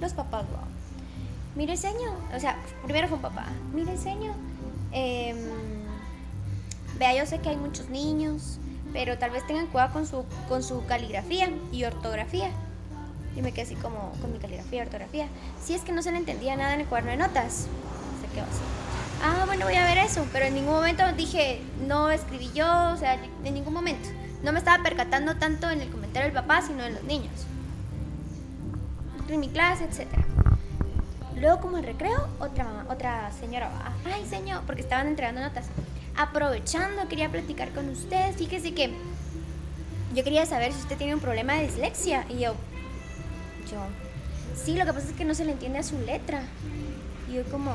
los 0.00 0.12
papás, 0.12 0.44
¿va? 0.44 0.64
Mire, 1.54 1.76
señor, 1.76 2.14
o 2.34 2.40
sea, 2.40 2.56
primero 2.84 3.08
fue 3.08 3.16
un 3.16 3.22
papá. 3.22 3.46
Mire, 3.72 3.96
señor, 3.96 4.34
em, 4.92 5.36
vea, 6.98 7.14
yo 7.14 7.26
sé 7.26 7.38
que 7.38 7.50
hay 7.50 7.56
muchos 7.56 7.88
niños, 7.90 8.58
pero 8.92 9.18
tal 9.18 9.30
vez 9.30 9.46
tengan 9.46 9.66
cuidado 9.68 9.92
con 9.92 10.06
su, 10.06 10.24
con 10.48 10.62
su 10.62 10.84
caligrafía 10.86 11.50
y 11.70 11.84
ortografía. 11.84 12.50
Y 13.36 13.42
me 13.42 13.52
quedé 13.52 13.62
así 13.62 13.74
como 13.74 14.12
con 14.20 14.32
mi 14.32 14.38
caligrafía 14.38 14.82
ortografía. 14.82 15.28
Si 15.62 15.74
es 15.74 15.82
que 15.82 15.92
no 15.92 16.02
se 16.02 16.12
le 16.12 16.18
entendía 16.18 16.56
nada 16.56 16.74
en 16.74 16.80
el 16.80 16.86
cuaderno 16.86 17.10
de 17.12 17.16
notas. 17.16 17.66
Se 18.20 18.34
quedó 18.34 18.44
así. 18.44 18.62
Ah, 19.22 19.44
bueno, 19.46 19.64
voy 19.64 19.74
a 19.74 19.84
ver 19.84 19.98
eso. 19.98 20.26
Pero 20.32 20.46
en 20.46 20.54
ningún 20.54 20.74
momento 20.74 21.02
dije, 21.16 21.60
no 21.86 22.10
escribí 22.10 22.50
yo, 22.54 22.92
o 22.92 22.96
sea, 22.96 23.18
en 23.44 23.54
ningún 23.54 23.74
momento. 23.74 24.08
No 24.42 24.52
me 24.52 24.58
estaba 24.58 24.82
percatando 24.82 25.36
tanto 25.36 25.70
en 25.70 25.80
el 25.80 25.90
comentario 25.90 26.30
del 26.30 26.34
papá, 26.34 26.60
sino 26.60 26.84
en 26.84 26.94
los 26.94 27.04
niños. 27.04 27.32
En 29.28 29.40
mi 29.40 29.48
clase, 29.48 29.84
etcétera. 29.84 30.24
Luego, 31.36 31.60
como 31.60 31.78
en 31.78 31.84
recreo, 31.84 32.28
otra 32.38 32.64
mamá, 32.64 32.86
otra 32.90 33.32
señora. 33.32 33.70
Ay, 34.04 34.24
señor, 34.26 34.62
porque 34.66 34.82
estaban 34.82 35.08
entregando 35.08 35.40
notas. 35.40 35.66
Aprovechando, 36.16 37.08
quería 37.08 37.30
platicar 37.30 37.70
con 37.70 37.88
usted. 37.88 38.34
Fíjese 38.36 38.74
que 38.74 38.92
yo 40.14 40.22
quería 40.22 40.46
saber 40.46 40.72
si 40.72 40.80
usted 40.80 40.96
tiene 40.96 41.14
un 41.14 41.20
problema 41.20 41.54
de 41.54 41.62
dislexia. 41.62 42.26
Y 42.28 42.38
yo, 42.40 42.54
yo, 43.70 43.78
sí, 44.54 44.76
lo 44.76 44.84
que 44.84 44.92
pasa 44.92 45.08
es 45.08 45.14
que 45.14 45.24
no 45.24 45.34
se 45.34 45.44
le 45.44 45.52
entiende 45.52 45.78
a 45.78 45.82
su 45.82 45.98
letra. 45.98 46.42
Y 47.28 47.34
yo 47.34 47.44
como, 47.44 47.74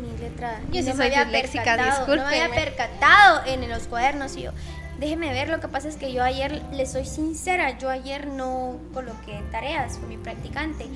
mi 0.00 0.16
letra... 0.18 0.60
Yo 0.70 0.82
sí 0.82 0.88
no 0.88 0.94
me 0.94 1.08
soy 1.08 1.14
había 1.14 1.30
percatado, 1.30 2.16
No 2.16 2.24
me 2.24 2.42
había 2.42 2.50
percatado 2.50 3.42
en 3.46 3.68
los 3.68 3.84
cuadernos. 3.84 4.36
Y 4.36 4.42
yo, 4.42 4.52
déjeme 4.98 5.32
ver, 5.32 5.48
lo 5.48 5.60
que 5.60 5.68
pasa 5.68 5.88
es 5.88 5.96
que 5.96 6.12
yo 6.12 6.22
ayer, 6.22 6.62
le 6.72 6.86
soy 6.86 7.04
sincera, 7.04 7.78
yo 7.78 7.90
ayer 7.90 8.26
no 8.26 8.78
coloqué 8.94 9.42
tareas, 9.50 9.98
fue 9.98 10.08
mi 10.08 10.18
practicante. 10.18 10.86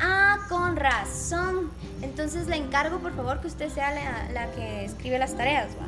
Ah, 0.00 0.38
con 0.48 0.76
razón. 0.76 1.70
Entonces 2.02 2.46
le 2.46 2.56
encargo, 2.56 2.98
por 2.98 3.14
favor, 3.14 3.40
que 3.40 3.48
usted 3.48 3.70
sea 3.70 3.92
la, 3.92 4.32
la 4.32 4.50
que 4.52 4.84
escribe 4.84 5.18
las 5.18 5.34
tareas, 5.34 5.68
¿va? 5.80 5.86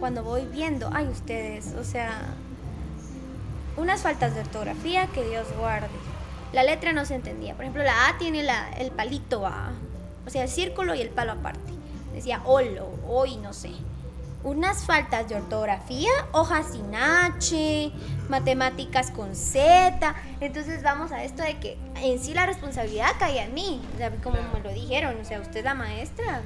Cuando 0.00 0.22
voy 0.22 0.46
viendo, 0.46 0.90
ay, 0.92 1.06
ustedes, 1.08 1.74
o 1.78 1.84
sea, 1.84 2.34
unas 3.76 4.02
faltas 4.02 4.34
de 4.34 4.40
ortografía 4.40 5.06
que 5.08 5.24
Dios 5.24 5.46
guarde. 5.58 5.88
La 6.52 6.62
letra 6.62 6.92
no 6.92 7.04
se 7.04 7.14
entendía. 7.14 7.54
Por 7.54 7.64
ejemplo, 7.64 7.84
la 7.84 8.08
A 8.08 8.18
tiene 8.18 8.42
la, 8.42 8.70
el 8.78 8.90
palito 8.90 9.46
A, 9.46 9.72
o 10.26 10.30
sea, 10.30 10.42
el 10.42 10.48
círculo 10.48 10.94
y 10.94 11.00
el 11.00 11.10
palo 11.10 11.32
aparte. 11.32 11.72
Decía 12.12 12.40
holo, 12.44 12.88
hoy, 13.06 13.36
no 13.36 13.52
sé. 13.52 13.70
Unas 14.42 14.84
faltas 14.84 15.28
de 15.28 15.34
ortografía, 15.34 16.10
hojas 16.32 16.66
sin 16.72 16.94
H, 16.94 17.92
matemáticas 18.28 19.10
con 19.10 19.34
Z. 19.34 20.14
Entonces 20.40 20.82
vamos 20.82 21.12
a 21.12 21.24
esto 21.24 21.42
de 21.42 21.58
que 21.58 21.76
en 21.96 22.22
sí 22.22 22.32
la 22.32 22.46
responsabilidad 22.46 23.10
caía 23.18 23.44
en 23.44 23.54
mí. 23.54 23.82
O 23.94 23.98
sea, 23.98 24.10
como 24.22 24.36
me 24.54 24.60
lo 24.60 24.72
dijeron, 24.72 25.16
o 25.20 25.24
sea, 25.24 25.40
usted 25.40 25.58
es 25.58 25.64
la 25.64 25.74
maestra. 25.74 26.42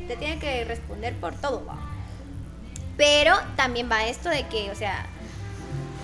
Usted 0.00 0.18
tiene 0.18 0.38
que 0.38 0.64
responder 0.64 1.14
por 1.16 1.34
todo, 1.34 1.64
va. 1.66 1.76
Pero 2.96 3.34
también 3.56 3.90
va 3.90 4.06
esto 4.06 4.28
de 4.28 4.46
que, 4.48 4.70
o 4.70 4.74
sea, 4.74 5.06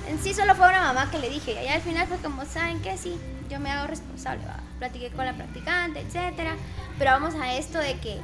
en 0.08 0.18
sí 0.22 0.34
solo 0.34 0.54
fue 0.54 0.68
una 0.68 0.80
mamá 0.82 1.10
que 1.10 1.18
le 1.18 1.28
dije, 1.30 1.62
y 1.64 1.68
al 1.68 1.80
final 1.80 2.06
fue 2.06 2.16
como, 2.18 2.44
¿saben 2.44 2.80
qué? 2.80 2.96
Sí, 2.96 3.16
yo 3.50 3.60
me 3.60 3.70
hago 3.70 3.86
responsable, 3.86 4.44
va. 4.46 4.56
Platiqué 4.78 5.10
con 5.10 5.24
la 5.24 5.34
practicante, 5.34 6.00
etcétera. 6.00 6.56
Pero 6.98 7.10
vamos 7.12 7.34
a 7.34 7.54
esto 7.54 7.78
de 7.78 7.94
que 7.98 8.18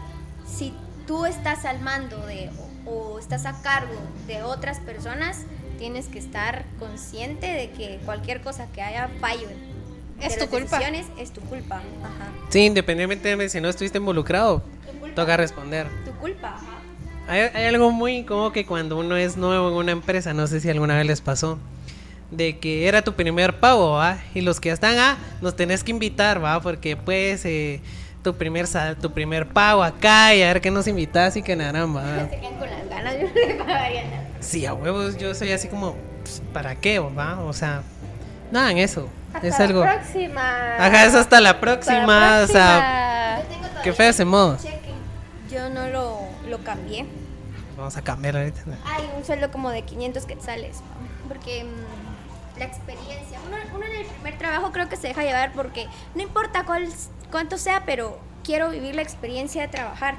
si 0.47 0.73
tú 1.07 1.27
estás 1.27 1.65
al 1.65 1.81
mando 1.81 2.27
de, 2.27 2.51
o, 2.87 2.91
o 2.91 3.19
estás 3.19 3.47
a 3.47 3.61
cargo 3.63 3.95
de 4.27 4.43
otras 4.43 4.81
personas, 4.81 5.43
tienes 5.79 6.07
que 6.07 6.19
estar 6.19 6.65
consciente 6.79 7.47
de 7.47 7.71
que 7.71 8.01
cualquier 8.05 8.41
cosa 8.41 8.67
que 8.73 8.81
haya 8.83 9.09
fallo 9.21 9.49
Es 10.21 10.35
tu 10.35 10.41
las 10.41 10.49
culpa. 10.49 10.79
decisiones 10.79 11.07
es 11.19 11.33
tu 11.33 11.41
culpa. 11.43 11.77
Ajá. 11.77 12.31
Sí, 12.49 12.61
independientemente 12.67 13.37
de 13.37 13.49
si 13.49 13.61
no 13.61 13.69
estuviste 13.69 13.99
involucrado, 13.99 14.63
toca 15.15 15.37
responder. 15.37 15.89
Tu 16.05 16.13
culpa. 16.13 16.57
Hay, 17.29 17.41
hay 17.55 17.65
algo 17.67 17.91
muy 17.91 18.25
como 18.25 18.53
que 18.53 18.67
cuando 18.67 18.99
uno 18.99 19.17
es 19.17 19.37
nuevo 19.37 19.69
en 19.69 19.75
una 19.75 19.93
empresa, 19.93 20.35
no 20.35 20.47
sé 20.47 20.61
si 20.61 20.69
alguna 20.71 20.97
vez 20.97 21.07
les 21.07 21.21
pasó, 21.21 21.59
de 22.31 22.59
que 22.59 22.87
era 22.87 23.03
tu 23.03 23.15
primer 23.15 23.59
pago, 23.61 23.93
¿va? 23.93 24.19
Y 24.35 24.43
los 24.43 24.61
que 24.61 24.69
ya 24.69 24.75
están, 24.75 24.99
ah, 24.99 25.17
nos 25.41 25.57
tenés 25.57 25.83
que 25.85 25.91
invitar, 25.91 26.43
¿va? 26.45 26.61
Porque 26.61 26.97
pues 26.97 27.45
eh, 27.47 27.81
tu 28.23 28.35
primer 28.35 28.67
sal- 28.67 28.97
tu 28.97 29.11
primer 29.13 29.47
pago 29.49 29.83
acá 29.83 30.35
y 30.35 30.43
a 30.43 30.47
ver 30.49 30.61
qué 30.61 30.71
nos 30.71 30.87
invitas 30.87 31.37
y 31.37 31.43
que 31.43 31.57
nada, 31.57 31.87
¿va? 31.87 32.29
Se 32.29 32.37
quedan 32.41 32.55
con 32.59 32.69
las 32.71 32.89
ganas, 32.91 33.15
yo 33.21 33.27
no 33.29 33.35
le 33.35 33.55
pagaría 33.55 34.05
nada. 34.05 34.25
Sí, 34.41 34.67
a 34.67 34.75
huevos, 34.75 35.17
yo 35.17 35.35
soy 35.35 35.53
así 35.53 35.69
como, 35.69 35.97
pues, 36.23 36.43
¿para 36.53 36.75
qué, 36.77 36.99
va? 36.99 37.41
O 37.41 37.53
sea, 37.55 37.83
nada 38.51 38.71
en 38.71 38.79
eso. 38.79 39.09
Hasta 39.33 39.47
es 39.49 39.59
la 39.59 39.65
algo. 39.65 39.83
próxima. 39.83 40.77
Ajá, 40.79 41.07
es 41.07 41.15
hasta 41.15 41.41
la 41.41 41.51
Hasta 41.51 41.53
la 41.55 41.61
próxima, 41.61 42.41
o 42.43 42.47
sea, 42.47 43.39
Yo 43.41 43.49
tengo 43.49 43.61
todavía 43.63 43.83
qué 43.83 43.93
feo 43.95 44.11
ese 44.11 44.25
modo. 44.27 44.57
cheque. 44.59 44.81
Yo 45.51 45.69
no 45.71 45.84
lo, 46.59 46.65
cambié. 46.65 47.07
Vamos 47.77 47.97
a 47.97 48.03
cambiar 48.03 48.37
ahorita. 48.37 48.61
Hay 48.85 49.09
un 49.17 49.25
sueldo 49.25 49.51
como 49.51 49.71
de 49.71 49.83
500 49.83 50.25
quetzales. 50.27 50.79
Porque 51.29 51.65
mm, 51.65 52.59
la 52.59 52.65
experiencia. 52.65 53.41
Uno, 53.47 53.57
uno 53.75 53.87
en 53.87 53.97
el 53.97 54.07
primer 54.07 54.39
trabajo 54.39 54.73
creo 54.73 54.89
que 54.89 54.97
se 54.97 55.09
deja 55.09 55.23
llevar 55.23 55.53
porque 55.53 55.87
no 56.15 56.23
importa 56.23 56.65
cuál, 56.65 56.89
cuánto 57.31 57.59
sea, 57.59 57.85
pero 57.85 58.19
quiero 58.45 58.71
vivir 58.71 58.95
la 58.95 59.03
experiencia 59.03 59.63
de 59.63 59.69
trabajar. 59.69 60.17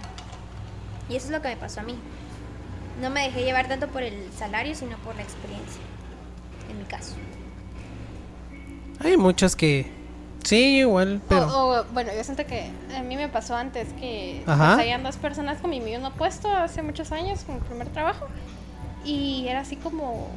Y 1.10 1.16
eso 1.16 1.28
es 1.28 1.32
lo 1.32 1.42
que 1.42 1.50
me 1.50 1.58
pasó 1.58 1.82
a 1.82 1.84
mí. 1.84 1.98
No 3.02 3.10
me 3.10 3.22
dejé 3.22 3.44
llevar 3.44 3.68
tanto 3.68 3.88
por 3.88 4.04
el 4.04 4.32
salario, 4.38 4.76
sino 4.76 4.98
por 4.98 5.16
la 5.16 5.22
experiencia. 5.22 5.82
En 6.70 6.80
mi 6.80 6.86
caso. 6.86 7.16
Hay 9.00 9.18
muchos 9.18 9.56
que, 9.56 9.92
sí, 10.46 10.78
igual, 10.80 11.22
pero... 11.28 11.48
O, 11.48 11.80
o, 11.80 11.84
bueno, 11.94 12.12
yo 12.16 12.24
siento 12.24 12.46
que 12.46 12.72
a 12.96 13.02
mí 13.02 13.16
me 13.18 13.28
pasó 13.28 13.56
antes 13.56 13.88
que 14.00 14.42
pues, 14.46 14.58
habían 14.60 15.04
dos 15.04 15.18
personas 15.18 15.60
con 15.60 15.70
mi 15.70 15.82
mismo 15.82 16.12
puesto 16.12 16.50
hace 16.50 16.82
muchos 16.82 17.12
años, 17.12 17.44
con 17.44 17.56
mi 17.56 17.62
primer 17.62 17.88
trabajo. 17.90 18.28
Y 19.04 19.48
era 19.48 19.60
así 19.60 19.76
como 19.76 20.28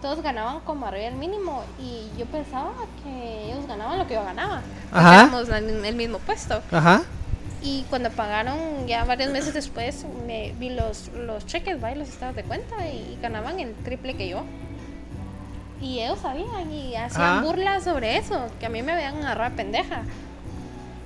todos 0.00 0.20
ganaban 0.22 0.60
como 0.60 0.86
arriba 0.86 1.04
del 1.04 1.14
mínimo 1.14 1.62
y 1.80 2.08
yo 2.18 2.26
pensaba 2.26 2.72
que 3.04 3.44
ellos 3.52 3.66
ganaban 3.68 3.98
lo 3.98 4.06
que 4.08 4.14
yo 4.14 4.24
ganaba. 4.24 4.62
Ajá. 4.90 5.14
Éramos 5.24 5.48
la- 5.48 5.58
el 5.58 5.94
mismo 5.94 6.18
puesto. 6.18 6.60
Ajá. 6.72 7.02
Y 7.62 7.84
cuando 7.88 8.10
pagaron 8.10 8.88
ya 8.88 9.04
varios 9.04 9.30
meses 9.30 9.54
después, 9.54 10.04
me 10.26 10.52
vi 10.58 10.70
los, 10.70 11.08
los 11.14 11.46
cheques, 11.46 11.80
¿va? 11.82 11.92
y 11.92 11.94
los 11.94 12.08
estados 12.08 12.34
de 12.34 12.42
cuenta 12.42 12.88
y 12.88 13.16
ganaban 13.22 13.60
el 13.60 13.72
triple 13.74 14.16
que 14.16 14.28
yo. 14.28 14.42
Y 15.82 15.98
ellos 16.00 16.20
sabían 16.20 16.70
y 16.72 16.94
hacían 16.96 17.22
Ajá. 17.38 17.42
burlas 17.42 17.82
sobre 17.84 18.16
eso, 18.16 18.46
que 18.60 18.66
a 18.66 18.68
mí 18.68 18.82
me 18.82 18.92
habían 18.92 19.16
agarrado 19.16 19.50
de 19.50 19.56
pendeja. 19.56 20.02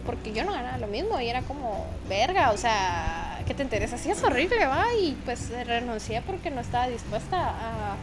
Porque 0.04 0.32
yo 0.32 0.44
no 0.44 0.52
ganaba 0.52 0.78
lo 0.78 0.86
mismo 0.86 1.20
y 1.20 1.28
era 1.28 1.42
como, 1.42 1.84
verga, 2.08 2.52
o 2.52 2.56
sea, 2.56 3.40
¿qué 3.46 3.54
te 3.54 3.62
interesa? 3.62 3.98
Sí, 3.98 4.10
es 4.10 4.22
horrible, 4.22 4.64
va. 4.66 4.84
Y 5.00 5.16
pues 5.24 5.50
renuncié 5.66 6.22
porque 6.22 6.50
no 6.50 6.60
estaba 6.60 6.86
dispuesta 6.88 7.36
a, 7.40 7.94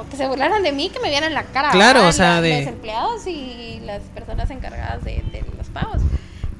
a 0.00 0.04
que 0.08 0.16
se 0.16 0.28
burlaran 0.28 0.62
de 0.62 0.70
mí, 0.72 0.90
que 0.90 1.00
me 1.00 1.08
vieran 1.08 1.34
la 1.34 1.42
cara. 1.44 1.70
Claro, 1.70 2.02
¿va? 2.02 2.08
o 2.08 2.12
sea, 2.12 2.40
de- 2.40 2.58
Los 2.60 2.68
empleados 2.68 3.26
y 3.26 3.80
las 3.84 4.02
personas 4.14 4.50
encargadas 4.50 5.02
de, 5.02 5.24
de 5.32 5.44
los 5.58 5.68
pagos. 5.68 6.02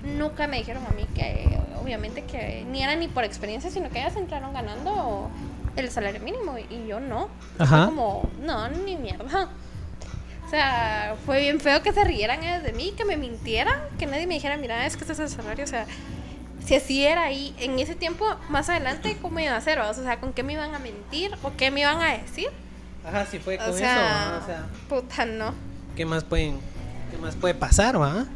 Nunca 0.03 0.49
me 0.49 0.57
dijeron 0.57 0.85
a 0.87 0.91
mí 0.95 1.07
que, 1.15 1.57
obviamente, 1.81 2.23
que 2.25 2.65
ni 2.69 2.83
era 2.83 2.97
ni 2.97 3.07
por 3.07 3.23
experiencia, 3.25 3.71
sino 3.71 3.91
que 3.91 4.01
ellas 4.01 4.17
entraron 4.17 4.53
ganando 4.53 5.29
el 5.77 5.91
salario 5.91 6.21
mínimo 6.21 6.57
y 6.59 6.87
yo 6.87 7.01
no. 7.01 7.29
Ajá. 7.59 7.87
Fue 7.87 7.87
como, 7.87 8.31
no, 8.43 8.69
ni 8.69 8.97
mierda. 8.97 9.49
O 10.47 10.51
sea, 10.51 11.17
fue 11.25 11.41
bien 11.41 11.61
feo 11.61 11.83
que 11.83 11.93
se 11.93 12.05
rieran 12.05 12.41
de 12.63 12.73
mí, 12.73 12.93
que 12.97 13.07
me 13.07 13.17
mintieran, 13.17 13.81
que 13.99 14.05
nadie 14.05 14.27
me 14.27 14.35
dijera, 14.35 14.59
mira, 14.59 14.85
es 14.85 14.97
que 14.97 15.05
este 15.05 15.15
es 15.15 15.19
el 15.21 15.29
salario. 15.31 15.65
O 15.65 15.67
sea, 15.69 15.87
si 16.65 16.75
así 16.75 17.05
era 17.05 17.23
ahí, 17.23 17.55
en 17.59 17.79
ese 17.79 17.95
tiempo, 17.95 18.27
más 18.51 18.69
adelante, 18.69 19.17
¿cómo 19.23 19.41
iba 19.41 19.53
a 19.53 19.57
hacer? 19.57 19.79
O 19.79 19.95
sea, 19.95 20.21
¿con 20.21 20.35
qué 20.35 20.43
me 20.43 20.53
iban 20.53 20.75
a 20.75 20.79
mentir? 20.79 21.31
¿O 21.43 21.53
qué 21.57 21.71
me 21.71 21.81
iban 21.81 22.01
a 22.01 22.19
decir? 22.19 22.51
Ajá, 23.05 23.25
sí 23.27 23.39
fue 23.39 23.57
con 23.57 23.71
O 23.71 23.73
sea, 23.73 24.37
eso, 24.37 24.45
o 24.45 24.47
sea, 24.47 24.67
puta, 24.89 25.25
no. 25.25 25.55
¿qué 25.97 26.05
más 26.05 26.23
pueden, 26.23 26.59
qué 27.11 27.17
más 27.17 27.35
puede 27.35 27.55
pasar, 27.55 28.01
va? 28.01 28.27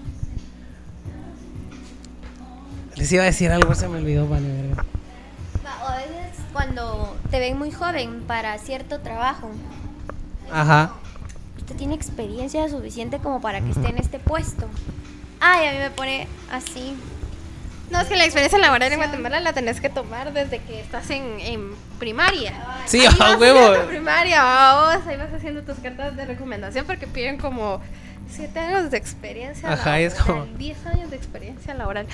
Les 2.96 3.12
iba 3.12 3.22
a 3.22 3.26
decir 3.26 3.50
algo, 3.52 3.74
se 3.74 3.88
me 3.88 3.98
olvidó, 3.98 4.26
vale, 4.26 4.48
verga. 4.48 4.84
O 5.84 5.88
a 5.88 5.96
veces 5.96 6.38
cuando 6.52 7.16
te 7.30 7.38
ven 7.40 7.58
muy 7.58 7.70
joven 7.70 8.22
para 8.26 8.56
cierto 8.58 9.00
trabajo, 9.00 9.50
Ajá. 10.52 10.92
usted 11.58 11.76
tiene 11.76 11.94
experiencia 11.94 12.68
suficiente 12.68 13.18
como 13.18 13.40
para 13.40 13.60
que 13.60 13.70
esté 13.70 13.88
en 13.88 13.98
este 13.98 14.18
puesto. 14.18 14.68
Ay, 15.40 15.68
a 15.68 15.72
mí 15.72 15.78
me 15.78 15.90
pone 15.90 16.28
así. 16.50 16.96
No, 17.90 18.00
es 18.00 18.08
que 18.08 18.16
la 18.16 18.24
experiencia 18.24 18.58
laboral 18.58 18.90
en 18.92 18.98
Guatemala 18.98 19.38
la 19.40 19.52
tenés 19.52 19.80
que 19.80 19.88
tomar 19.88 20.32
desde 20.32 20.58
que 20.60 20.80
estás 20.80 21.08
en, 21.10 21.38
en 21.40 21.70
primaria. 22.00 22.52
Sí, 22.86 23.00
Ahí 23.00 23.06
a 23.20 23.24
vas 23.30 23.38
huevo. 23.40 23.58
haciendo 23.60 23.86
primaria, 23.88 24.42
vamos, 24.42 25.06
ahí 25.06 25.16
vas 25.16 25.32
haciendo 25.32 25.62
tus 25.62 25.78
cartas 25.78 26.16
de 26.16 26.24
recomendación 26.26 26.84
porque 26.84 27.06
piden 27.06 27.38
como 27.38 27.80
7 28.28 28.58
años 28.58 28.90
de 28.90 28.96
experiencia 28.96 29.72
Ajá, 29.72 30.00
es 30.00 30.16
laboral, 30.18 30.46
como- 30.46 30.58
10 30.58 30.86
años 30.86 31.10
de 31.10 31.16
experiencia 31.16 31.74
laboral. 31.74 32.06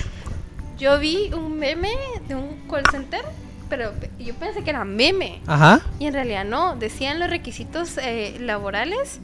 Yo 0.77 0.99
vi 0.99 1.31
un 1.33 1.57
meme 1.57 1.91
de 2.27 2.35
un 2.35 2.67
call 2.69 2.83
center, 2.91 3.23
pero 3.69 3.93
yo 4.19 4.33
pensé 4.35 4.63
que 4.63 4.69
era 4.69 4.83
meme. 4.85 5.41
Ajá. 5.47 5.81
Y 5.99 6.07
en 6.07 6.13
realidad 6.13 6.45
no, 6.45 6.75
decían 6.75 7.19
los 7.19 7.29
requisitos 7.29 7.97
eh, 7.97 8.37
laborales, 8.39 9.19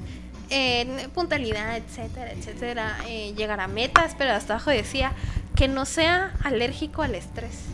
eh, 0.49 1.07
puntualidad, 1.13 1.77
etcétera, 1.77 2.31
etcétera, 2.31 2.97
eh, 3.07 3.33
llegar 3.35 3.59
a 3.59 3.67
metas, 3.67 4.15
pero 4.17 4.31
hasta 4.31 4.53
abajo 4.53 4.71
decía 4.71 5.11
que 5.55 5.67
no 5.67 5.85
sea 5.85 6.33
alérgico 6.43 7.01
al 7.01 7.15
estrés. 7.15 7.65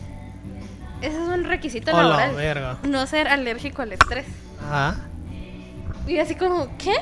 Ese 1.02 1.22
es 1.22 1.28
un 1.28 1.44
requisito 1.44 1.90
Hola, 1.92 2.02
laboral. 2.02 2.34
verga. 2.34 2.78
No 2.82 3.06
ser 3.06 3.28
alérgico 3.28 3.82
al 3.82 3.92
estrés. 3.92 4.26
Ajá. 4.62 4.96
Y 6.06 6.18
así 6.18 6.34
como, 6.34 6.68
¿qué? 6.78 6.94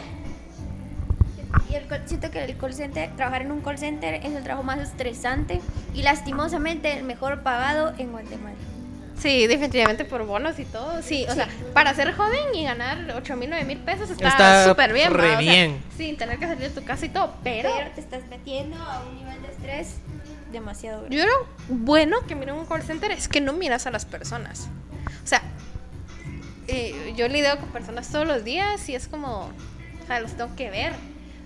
Y 1.70 1.74
el 1.74 1.84
siento 2.07 2.30
que 2.30 2.44
el 2.44 2.57
call 2.57 2.74
center, 2.74 3.11
trabajar 3.16 3.42
en 3.42 3.52
un 3.52 3.61
call 3.61 3.78
center 3.78 4.14
es 4.14 4.32
el 4.34 4.42
trabajo 4.42 4.64
más 4.64 4.78
estresante 4.78 5.61
y 5.94 6.02
lastimosamente 6.02 6.92
el 6.96 7.05
mejor 7.05 7.42
pagado 7.42 7.94
en 7.98 8.12
Guatemala. 8.12 8.57
Sí, 9.18 9.46
definitivamente 9.46 10.05
por 10.05 10.26
bonos 10.26 10.59
y 10.59 10.64
todo. 10.64 11.00
Sí, 11.00 11.24
o 11.28 11.34
sea, 11.34 11.48
para 11.72 11.94
ser 11.94 12.12
joven 12.14 12.55
y 12.55 12.64
ganar 12.64 12.98
8 13.16 13.36
mil, 13.36 13.48
9 13.48 13.64
mil 13.64 13.78
pesos 13.78 14.11
Está 14.11 14.64
súper 14.68 14.92
bien. 14.92 15.14
re 15.14 15.22
¿va? 15.22 15.26
O 15.26 15.30
sea, 15.30 15.38
bien. 15.40 15.82
sin 15.96 16.16
tener 16.16 16.38
que 16.38 16.46
salir 16.46 16.68
de 16.68 16.80
tu 16.80 16.84
casa 16.84 17.07
y 17.07 17.09
todo. 17.11 17.34
Pero, 17.44 17.70
Pero 17.76 17.90
te 17.92 18.00
estás 18.00 18.26
metiendo 18.28 18.76
a 18.76 19.02
un 19.05 19.14
nivel 19.16 19.40
de 19.42 19.48
estrés 19.48 19.96
demasiado 20.52 21.02
duro. 21.02 21.11
yo 21.14 21.22
creo 21.22 21.46
bueno 21.68 22.18
que 22.26 22.34
miren 22.34 22.55
un 22.57 22.66
call 22.66 22.82
center 22.82 23.11
es 23.12 23.28
que 23.28 23.40
no 23.40 23.52
miras 23.52 23.86
a 23.86 23.90
las 23.90 24.05
personas. 24.05 24.68
O 25.22 25.26
sea, 25.26 25.42
eh, 26.66 27.14
yo 27.16 27.28
lidio 27.28 27.57
con 27.59 27.68
personas 27.70 28.11
todos 28.11 28.26
los 28.26 28.44
días 28.44 28.88
y 28.88 28.94
es 28.94 29.07
como, 29.09 29.50
o 30.02 30.07
sea, 30.07 30.20
los 30.20 30.32
tengo 30.32 30.55
que 30.57 30.70
ver. 30.70 30.92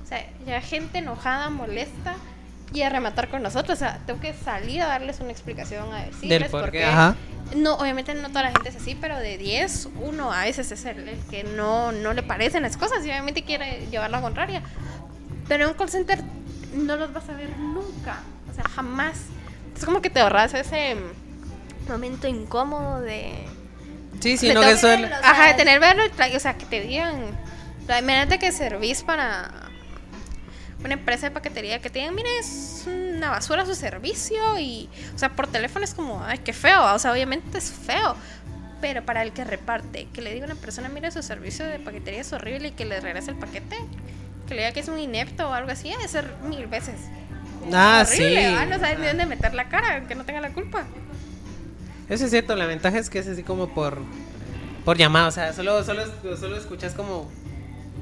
O 0.08 0.10
sea, 0.10 0.24
ya 0.46 0.62
gente 0.62 1.00
enojada, 1.00 1.50
molesta 1.50 2.14
y 2.72 2.80
a 2.80 2.88
rematar 2.88 3.28
con 3.28 3.42
nosotros. 3.42 3.76
O 3.76 3.78
sea, 3.78 3.98
tengo 4.06 4.20
que 4.20 4.32
salir 4.32 4.80
a 4.80 4.86
darles 4.86 5.20
una 5.20 5.32
explicación, 5.32 5.92
a 5.92 6.04
decirles 6.06 6.40
Del 6.40 6.50
por 6.50 6.62
por 6.62 6.70
qué, 6.70 6.78
qué. 6.78 6.84
ajá. 6.84 7.14
No, 7.54 7.74
obviamente 7.74 8.14
no 8.14 8.28
toda 8.28 8.44
la 8.44 8.52
gente 8.52 8.70
es 8.70 8.76
así, 8.76 8.94
pero 8.98 9.18
de 9.18 9.36
10, 9.36 9.90
uno 10.00 10.32
a 10.32 10.44
veces 10.44 10.72
es 10.72 10.86
el, 10.86 11.06
el 11.10 11.18
que 11.26 11.44
no, 11.44 11.92
no 11.92 12.14
le 12.14 12.22
parecen 12.22 12.62
las 12.62 12.78
cosas 12.78 13.04
y 13.04 13.10
obviamente 13.10 13.42
quiere 13.42 13.86
llevar 13.90 14.08
la 14.10 14.22
contraria. 14.22 14.62
Pero 15.46 15.64
en 15.64 15.70
un 15.72 15.76
call 15.76 15.90
center 15.90 16.22
no 16.72 16.96
los 16.96 17.12
vas 17.12 17.28
a 17.28 17.34
ver 17.34 17.50
nunca, 17.58 18.20
o 18.50 18.54
sea, 18.54 18.64
jamás. 18.64 19.18
Es 19.76 19.84
como 19.84 20.00
que 20.00 20.08
te 20.08 20.20
ahorras 20.20 20.54
ese 20.54 20.96
momento 21.86 22.28
incómodo 22.28 23.02
de... 23.02 23.44
Sí, 24.20 24.38
sí, 24.38 24.54
no 24.54 24.62
que 24.62 24.70
eso 24.70 24.88
Ajá, 25.22 25.48
de 25.48 25.54
tener 25.54 25.80
verlo, 25.80 26.02
o 26.34 26.40
sea, 26.40 26.56
que 26.56 26.64
te 26.64 26.80
digan... 26.80 27.36
Imagínate 27.84 28.38
que 28.38 28.52
servís 28.52 29.02
para 29.02 29.67
una 30.84 30.94
empresa 30.94 31.26
de 31.26 31.32
paquetería 31.32 31.80
que 31.80 31.90
te 31.90 31.98
digan, 31.98 32.14
mire, 32.14 32.28
es 32.38 32.84
una 32.86 33.30
basura 33.30 33.66
su 33.66 33.74
servicio 33.74 34.58
y, 34.58 34.88
o 35.14 35.18
sea, 35.18 35.34
por 35.34 35.46
teléfono 35.48 35.84
es 35.84 35.94
como, 35.94 36.22
ay, 36.24 36.38
qué 36.38 36.52
feo, 36.52 36.94
o 36.94 36.98
sea, 36.98 37.12
obviamente 37.12 37.58
es 37.58 37.70
feo, 37.70 38.14
pero 38.80 39.04
para 39.04 39.22
el 39.22 39.32
que 39.32 39.44
reparte, 39.44 40.06
que 40.12 40.22
le 40.22 40.32
diga 40.32 40.46
a 40.46 40.52
una 40.52 40.60
persona, 40.60 40.88
mire, 40.88 41.10
su 41.10 41.22
servicio 41.22 41.66
de 41.66 41.80
paquetería 41.80 42.20
es 42.20 42.32
horrible 42.32 42.68
y 42.68 42.70
que 42.72 42.84
le 42.84 43.00
regrese 43.00 43.32
el 43.32 43.36
paquete, 43.36 43.76
que 44.46 44.54
le 44.54 44.62
diga 44.62 44.72
que 44.72 44.80
es 44.80 44.88
un 44.88 44.98
inepto 44.98 45.48
o 45.48 45.52
algo 45.52 45.70
así, 45.70 45.92
ha 45.92 45.98
de 45.98 46.08
ser 46.08 46.32
mil 46.44 46.66
veces. 46.66 46.94
Ah, 47.72 48.04
horrible, 48.06 48.48
sí. 48.48 48.54
¿va? 48.54 48.66
No 48.66 48.78
sabes 48.78 48.98
ni 49.00 49.06
dónde 49.06 49.26
meter 49.26 49.54
la 49.54 49.68
cara, 49.68 50.06
que 50.06 50.14
no 50.14 50.24
tenga 50.24 50.40
la 50.40 50.52
culpa. 50.52 50.84
Eso 52.08 52.24
es 52.24 52.30
cierto, 52.30 52.54
la 52.54 52.66
ventaja 52.66 52.98
es 52.98 53.10
que 53.10 53.18
es 53.18 53.26
así 53.26 53.42
como 53.42 53.74
por 53.74 53.98
por 54.84 54.96
llamada, 54.96 55.26
o 55.26 55.30
sea, 55.30 55.52
solo 55.52 55.84
solo 55.84 56.02
solo 56.38 56.56
escuchas 56.56 56.94
como 56.94 57.28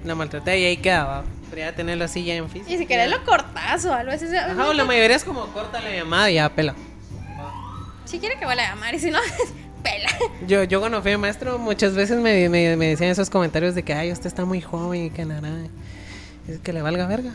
la 0.05 0.15
maltratada 0.15 0.57
y 0.57 0.65
ahí 0.65 0.77
queda, 0.77 1.05
¿va? 1.05 1.25
Pero 1.51 1.63
ya 1.63 1.75
tenerlo 1.75 2.05
así 2.05 2.25
ya 2.25 2.35
en 2.35 2.49
físico. 2.49 2.73
Y 2.73 2.79
si 2.79 2.87
querés 2.87 3.11
lo 3.11 3.25
cortas 3.25 3.85
o 3.85 3.93
algo 3.93 4.13
así. 4.13 4.27
Ajá, 4.37 4.69
o 4.69 4.73
la 4.73 4.85
mayoría 4.85 5.17
es 5.17 5.25
como 5.25 5.47
corta 5.49 5.81
la 5.81 5.91
llamada 5.91 6.31
y 6.31 6.35
ya 6.35 6.49
pela. 6.49 6.75
Si 8.05 8.19
quiere 8.19 8.39
que 8.39 8.45
vuelva 8.45 8.63
a 8.65 8.69
llamar 8.71 8.95
y 8.95 8.99
si 8.99 9.11
no, 9.11 9.19
pela. 9.83 10.09
Yo, 10.47 10.65
yo 10.65 10.81
cuando 10.81 11.03
fui 11.03 11.17
maestro 11.17 11.59
muchas 11.59 11.95
veces 11.95 12.21
me, 12.21 12.49
me, 12.49 12.77
me 12.77 12.87
decían 12.89 13.11
esos 13.11 13.31
comentarios 13.31 13.75
de 13.75 13.83
que 13.83 13.95
ay 13.95 14.13
usted 14.13 14.27
está 14.27 14.45
muy 14.45 14.61
joven 14.61 15.07
y 15.07 15.11
que 15.11 15.25
nada. 15.25 15.51
Es 16.49 16.61
que 16.61 16.73
le 16.73 16.83
valga 16.83 17.07
verga. 17.07 17.33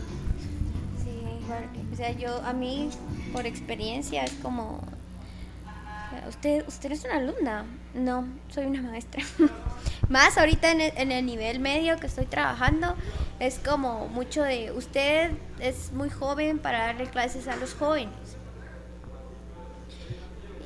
Sí, 1.03 1.09
igual, 1.43 1.66
o 1.91 1.95
sea, 1.95 2.12
yo 2.12 2.41
a 2.45 2.53
mí 2.53 2.89
por 3.34 3.45
experiencia 3.45 4.24
es 4.24 4.32
como 4.41 4.82
usted 6.28 6.68
usted 6.68 6.91
es 6.91 7.03
una 7.05 7.18
alumna. 7.18 7.66
No, 7.93 8.28
soy 8.49 8.66
una 8.66 8.82
maestra. 8.82 9.24
Más 10.09 10.38
ahorita 10.38 10.72
en 10.72 10.82
el, 10.82 10.93
en 10.97 11.12
el 11.12 11.26
nivel 11.26 11.59
medio 11.59 11.97
que 11.97 12.07
estoy 12.07 12.26
trabajando 12.26 12.95
es 13.39 13.59
como 13.59 14.07
mucho 14.07 14.43
de 14.43 14.72
usted 14.72 15.32
es 15.59 15.91
muy 15.91 16.09
joven 16.09 16.59
para 16.59 16.88
darle 16.88 17.07
clases 17.07 17.47
a 17.47 17.55
los 17.55 17.74
jóvenes. 17.74 18.38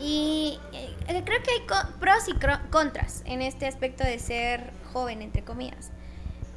Y 0.02 0.60
eh, 0.74 0.94
creo 1.08 1.42
que 1.42 1.52
hay 1.52 1.92
pros 2.00 2.28
y 2.28 2.34
contras 2.70 3.22
en 3.26 3.42
este 3.42 3.66
aspecto 3.66 4.04
de 4.04 4.20
ser 4.20 4.72
joven, 4.92 5.22
entre 5.22 5.44
comillas. 5.44 5.92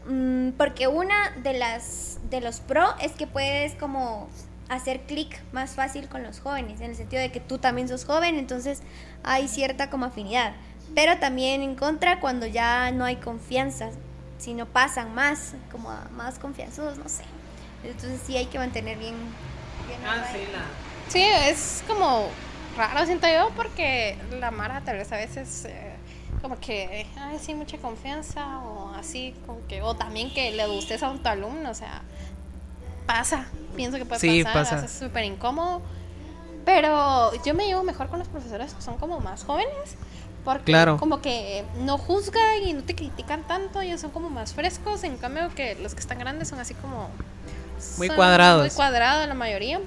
Mm, 0.07 0.51
porque 0.53 0.89
una 0.89 1.31
de 1.43 1.59
las 1.59 2.19
de 2.31 2.41
los 2.41 2.61
pro 2.61 2.95
es 3.01 3.13
que 3.13 3.27
puedes 3.27 3.75
como 3.75 4.29
hacer 4.69 5.01
clic 5.03 5.41
más 5.53 5.73
fácil 5.75 6.09
con 6.09 6.23
los 6.23 6.41
jóvenes, 6.41 6.81
en 6.81 6.91
el 6.91 6.97
sentido 6.97 7.23
de 7.23 7.33
que 7.33 7.41
tú 7.41 7.59
también 7.59 7.89
sos 7.89 8.05
joven, 8.05 8.37
entonces 8.37 8.83
hay 9.23 9.49
cierta 9.49 9.91
como 9.91 10.07
afinidad. 10.07 10.55
Pero 10.95 11.19
también 11.19 11.63
en 11.63 11.75
contra 11.75 12.21
cuando 12.21 12.47
ya 12.47 12.91
no 12.91 13.05
hay 13.05 13.17
confianza, 13.17 13.91
si 14.39 14.55
no 14.55 14.67
pasan 14.67 15.15
más, 15.15 15.55
como 15.71 15.91
a 15.91 16.09
más 16.13 16.39
confianzudos, 16.39 16.99
no 16.99 17.09
sé. 17.09 17.25
Entonces 17.85 18.21
sí 18.27 18.37
hay 18.37 18.47
que 18.47 18.59
mantener 18.59 18.99
bien. 18.99 19.15
bien 19.87 20.01
Ah, 20.07 20.25
sí, 20.33 20.39
la. 20.53 20.65
Sí, 21.09 21.23
es 21.23 21.83
como 21.87 22.29
raro, 22.77 23.05
siento 23.07 23.27
yo, 23.27 23.51
porque 23.57 24.17
la 24.39 24.51
Mara 24.51 24.83
tal 24.83 24.97
vez 24.97 25.11
a 25.13 25.17
veces 25.17 25.65
eh, 25.65 25.95
como 26.43 26.59
que, 26.59 27.07
ay, 27.17 27.39
sí, 27.41 27.55
mucha 27.55 27.79
confianza, 27.79 28.59
o 28.61 28.95
así, 28.95 29.35
como 29.47 29.67
que, 29.67 29.83
o 29.83 29.95
también 29.95 30.33
que 30.33 30.51
le 30.53 30.67
gustes 30.67 31.03
a 31.03 31.11
un 31.11 31.23
tu 31.23 31.29
alumno, 31.29 31.71
o 31.71 31.75
sea, 31.75 32.03
pasa, 33.09 33.47
pienso 33.75 33.97
que 33.99 34.05
puede 34.05 34.21
Sí, 34.21 34.45
pasar, 34.45 34.77
pasa. 34.77 34.85
es 34.85 34.93
súper 34.93 35.25
incómodo. 35.25 35.83
Pero 36.65 37.33
yo 37.45 37.55
me 37.55 37.67
llevo 37.67 37.83
mejor 37.83 38.09
con 38.09 38.19
los 38.19 38.29
profesores 38.29 38.75
que 38.75 38.83
son 38.83 38.99
como 38.99 39.21
más 39.21 39.43
jóvenes, 39.45 39.97
porque 40.45 40.65
Claro. 40.73 40.99
como 40.99 41.23
que 41.23 41.65
no 41.81 41.97
juzgan 41.97 42.63
y 42.67 42.75
no 42.75 42.83
te 42.85 42.95
critican 42.95 43.43
tanto, 43.47 43.81
ellos 43.81 44.01
son 44.03 44.11
como 44.11 44.29
más 44.29 44.53
frescos, 44.53 45.03
en 45.05 45.17
cambio 45.17 45.49
que 45.55 45.77
los 45.83 45.95
que 45.95 46.01
están 46.01 46.19
grandes 46.19 46.49
son 46.49 46.61
así 46.61 46.75
como... 46.75 47.09
Muy 47.97 48.09
cuadrados. 48.11 48.61
Muy 48.61 48.71
cuadrados 48.71 49.27
la 49.27 49.35
mayoría. 49.35 49.81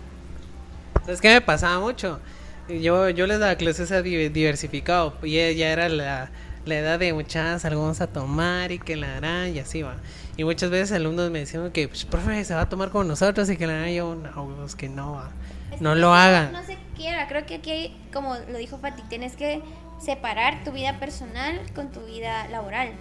¿Sabes 1.05 1.21
qué 1.21 1.29
me 1.29 1.41
pasaba 1.41 1.79
mucho? 1.79 2.19
Yo, 2.67 3.09
yo 3.09 3.27
les 3.27 3.39
daba 3.39 3.55
clases 3.55 3.91
a 3.91 4.01
di- 4.01 4.29
diversificado 4.29 5.13
y 5.23 5.33
ya 5.55 5.69
era 5.69 5.89
la, 5.89 6.29
la 6.65 6.75
edad 6.75 6.99
de 6.99 7.11
muchachas, 7.13 7.65
algo 7.65 7.81
vamos 7.81 8.01
a 8.01 8.07
tomar 8.07 8.71
y 8.71 8.79
que 8.79 8.95
la 8.95 9.17
harán 9.17 9.53
y 9.55 9.59
así 9.59 9.81
va. 9.83 9.95
Y 10.41 10.43
muchas 10.43 10.71
veces 10.71 10.91
alumnos 10.93 11.29
me 11.29 11.37
decían 11.37 11.69
que, 11.69 11.87
pues, 11.87 12.03
profe, 12.03 12.43
se 12.43 12.55
va 12.55 12.61
a 12.61 12.67
tomar 12.67 12.89
con 12.89 13.07
nosotros 13.07 13.47
y 13.51 13.57
que 13.57 13.67
la 13.67 13.87
yo, 13.91 14.15
no, 14.15 14.55
pues 14.57 14.75
que 14.75 14.89
no 14.89 15.11
va. 15.11 15.29
Es 15.71 15.81
No 15.81 15.93
lo 15.93 16.15
hagan. 16.15 16.51
No 16.51 16.63
se 16.63 16.79
quiera, 16.95 17.27
creo 17.27 17.45
que 17.45 17.53
aquí, 17.53 17.95
como 18.11 18.35
lo 18.49 18.57
dijo 18.57 18.79
Fati, 18.79 19.03
tienes 19.03 19.35
que 19.35 19.61
separar 20.03 20.63
tu 20.63 20.71
vida 20.71 20.97
personal 20.97 21.61
con 21.75 21.91
tu 21.91 21.99
vida 22.05 22.47
laboral. 22.47 22.93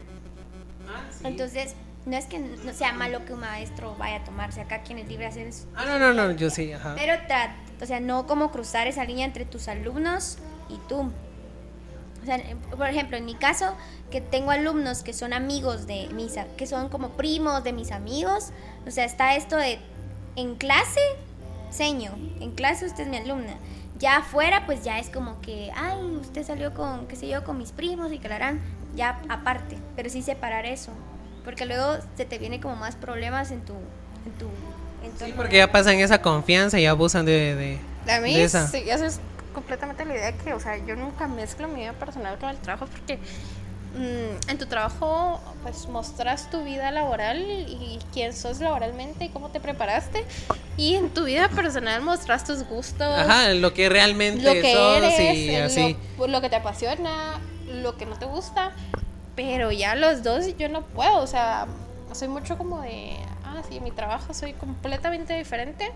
Entonces, 1.24 1.76
no 2.05 2.14
es 2.14 2.26
que 2.26 2.41
no 2.41 2.74
sea 2.74 2.93
malo 2.93 3.24
que 3.24 3.32
un 3.32 3.41
maestro 3.41 3.97
vaya 3.97 4.16
a 4.16 4.24
tomarse 4.24 4.61
acá, 4.61 4.82
quien 4.82 4.99
es 4.99 5.09
libre 5.09 5.24
hacer 5.24 5.47
eso. 5.47 5.66
Ah, 5.74 5.86
no, 5.86 5.99
no, 5.99 6.12
no, 6.12 6.32
yo 6.32 6.51
sí, 6.51 6.70
ajá. 6.74 6.95
Pero 6.95 7.14
o 7.80 7.86
sea, 7.86 8.01
no 8.01 8.26
como 8.26 8.51
cruzar 8.51 8.86
esa 8.86 9.07
línea 9.07 9.24
entre 9.24 9.47
tus 9.47 9.66
alumnos 9.66 10.36
y 10.68 10.76
tú. 10.91 11.11
O 12.22 12.26
sea, 12.26 12.38
por 12.76 12.88
ejemplo, 12.88 13.16
en 13.16 13.24
mi 13.24 13.34
caso, 13.34 13.74
que 14.10 14.20
tengo 14.20 14.50
alumnos 14.50 15.02
que 15.02 15.12
son 15.12 15.32
amigos 15.32 15.86
de 15.86 16.08
mis, 16.12 16.34
que 16.56 16.66
son 16.66 16.88
como 16.88 17.10
primos 17.10 17.64
de 17.64 17.72
mis 17.72 17.92
amigos, 17.92 18.50
o 18.86 18.90
sea, 18.90 19.04
está 19.04 19.36
esto 19.36 19.56
de 19.56 19.78
en 20.36 20.54
clase, 20.56 21.00
seño, 21.70 22.12
en 22.40 22.52
clase 22.52 22.86
usted 22.86 23.04
es 23.04 23.08
mi 23.08 23.16
alumna. 23.16 23.54
Ya 23.98 24.18
afuera, 24.18 24.64
pues 24.64 24.82
ya 24.82 24.98
es 24.98 25.10
como 25.10 25.40
que, 25.40 25.70
ay, 25.76 25.98
usted 26.20 26.44
salió 26.46 26.72
con, 26.72 27.06
qué 27.06 27.16
sé 27.16 27.28
yo, 27.28 27.44
con 27.44 27.58
mis 27.58 27.72
primos 27.72 28.10
y 28.12 28.20
harán, 28.26 28.60
ya 28.94 29.20
aparte, 29.28 29.76
pero 29.94 30.08
sí 30.08 30.22
separar 30.22 30.64
eso, 30.66 30.92
porque 31.44 31.66
luego 31.66 31.98
se 32.16 32.24
te 32.24 32.38
viene 32.38 32.60
como 32.60 32.76
más 32.76 32.96
problemas 32.96 33.50
en 33.50 33.60
tu, 33.60 33.74
en 33.74 34.32
tu 34.38 34.46
entorno. 35.04 35.26
Sí, 35.26 35.32
porque 35.36 35.58
ya 35.58 35.70
pasan 35.70 35.96
esa 35.96 36.22
confianza 36.22 36.78
y 36.78 36.86
abusan 36.86 37.26
de, 37.26 37.54
de, 37.54 37.78
A 38.10 38.20
mí 38.20 38.34
de 38.34 38.44
esa. 38.44 38.66
sí, 38.68 38.84
eso 38.88 39.04
es 39.04 39.20
completamente 39.53 40.05
la 40.05 40.14
idea 40.14 40.32
que, 40.32 40.55
o 40.55 40.61
sea, 40.61 40.76
yo 40.84 40.96
nunca 40.96 41.26
mezclo 41.28 41.68
mi 41.68 41.80
vida 41.80 41.92
personal 41.92 42.38
con 42.38 42.51
el 42.51 42.57
trabajo 42.59 42.86
porque 42.86 43.16
mm, 43.96 44.51
en 44.51 44.59
tu 44.59 44.66
trabajo 44.66 45.40
pues 45.62 45.86
mostras 45.88 46.51
tu 46.51 46.64
vida 46.64 46.90
laboral 46.90 47.38
y 47.40 47.98
quién 48.12 48.32
sos 48.34 48.61
laboralmente 48.61 49.24
y 49.24 49.28
cómo 49.28 49.51
te 49.51 49.61
preparaste. 49.61 50.24
Y 50.76 50.94
en 50.94 51.11
tu 51.11 51.24
vida 51.24 51.48
personal 51.48 52.01
mostras 52.03 52.44
tus 52.44 52.64
gustos, 52.64 53.18
Ajá, 53.18 53.53
lo 53.55 53.74
que 53.74 53.88
realmente 53.88 54.42
lo 54.42 54.53
que 54.53 54.72
sos 54.72 54.96
eres, 54.96 55.36
y 55.36 55.55
así. 55.57 55.96
lo 56.26 56.40
que 56.40 56.48
te 56.48 56.57
apasiona, 56.57 57.38
lo 57.66 57.96
que 57.96 58.07
no 58.07 58.18
te 58.18 58.24
gusta, 58.24 58.72
pero 59.36 59.70
ya 59.72 59.94
los 59.94 60.22
dos 60.22 60.57
yo 60.57 60.68
no 60.68 60.82
puedo, 60.82 61.18
o 61.18 61.26
sea, 61.26 61.66
soy 62.12 62.28
mucho 62.28 62.57
como 62.57 62.80
de, 62.80 63.16
ah, 63.44 63.62
sí, 63.68 63.76
en 63.76 63.84
mi 63.84 63.90
trabajo 63.90 64.32
soy 64.34 64.53
completamente 64.55 65.36
diferente 65.36 65.90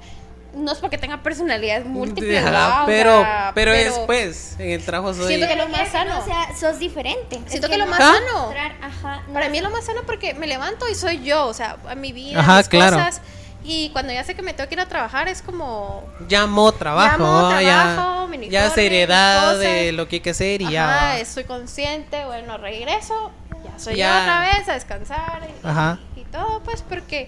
no 0.56 0.72
es 0.72 0.78
porque 0.78 0.98
tenga 0.98 1.22
personalidades 1.22 1.84
múltiples, 1.86 2.42
pero, 2.86 3.20
sea, 3.20 3.52
pero, 3.54 3.72
después, 3.72 4.56
en 4.58 4.70
el 4.70 4.84
trabajo 4.84 5.14
soy... 5.14 5.28
Siento 5.28 5.46
que 5.48 5.56
lo 5.56 5.66
Pero 5.66 5.76
más 5.78 5.88
sano. 5.92 6.18
O 6.18 6.24
sea, 6.24 6.56
sos 6.58 6.78
diferente. 6.78 7.36
Es 7.44 7.50
Siento 7.50 7.68
que 7.68 7.78
lo 7.78 7.86
más 7.86 8.00
¿Ah? 8.00 8.14
sano. 8.14 8.42
mostrar- 8.46 8.76
Ajá. 8.80 9.22
no 9.26 9.34
Para 9.34 9.48
mí 9.48 9.58
es- 9.58 9.64
lo 9.64 9.70
más 9.70 9.84
sano 9.84 10.00
porque 10.06 10.34
me 10.34 10.46
levanto 10.46 10.88
y 10.88 10.94
soy 10.94 11.22
yo, 11.22 11.46
o 11.46 11.54
sea, 11.54 11.76
a 11.88 11.94
mi 11.94 12.12
vida, 12.12 12.40
Ajá, 12.40 12.58
mis 12.58 12.68
claro. 12.68 12.96
cosas. 12.96 13.20
Y 13.66 13.88
cuando 13.90 14.12
ya 14.12 14.22
sé 14.24 14.34
que 14.34 14.42
me 14.42 14.52
tengo 14.52 14.68
que 14.68 14.74
ir 14.74 14.80
a 14.80 14.86
trabajar 14.88 15.26
es 15.28 15.40
como 15.40 16.04
Llamo 16.28 16.72
trabajo, 16.72 17.22
Llamo, 17.22 17.32
¿va? 17.44 17.48
trabajo, 17.60 18.32
ya, 18.34 18.48
ya 18.50 18.70
seriedad 18.70 19.58
de 19.58 19.92
lo 19.92 20.06
que 20.06 20.16
hay 20.16 20.20
que 20.20 20.30
hacer 20.30 20.60
y 20.60 20.66
Ajá, 20.76 21.14
ya. 21.14 21.18
estoy 21.18 21.44
consciente, 21.44 22.26
bueno, 22.26 22.58
regreso, 22.58 23.30
ya 23.64 23.78
soy 23.78 23.96
Ya. 23.96 24.16
yo 24.18 24.22
otra 24.22 24.40
vez 24.40 24.68
a 24.68 24.74
descansar 24.74 25.48
y, 25.48 25.66
Ajá. 25.66 25.98
y 26.14 26.24
todo, 26.24 26.60
pues 26.62 26.82
porque 26.82 27.26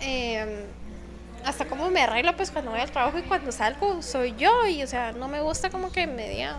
eh, 0.00 0.66
hasta 1.46 1.64
como 1.66 1.88
me 1.90 2.00
arreglo, 2.02 2.36
pues 2.36 2.50
cuando 2.50 2.70
voy 2.72 2.80
al 2.80 2.90
trabajo 2.90 3.18
y 3.18 3.22
cuando 3.22 3.52
salgo 3.52 4.02
soy 4.02 4.34
yo 4.36 4.66
y, 4.66 4.82
o 4.82 4.86
sea, 4.86 5.12
no 5.12 5.28
me 5.28 5.40
gusta 5.40 5.70
como 5.70 5.90
que 5.92 6.06
me 6.06 6.28
digan, 6.28 6.56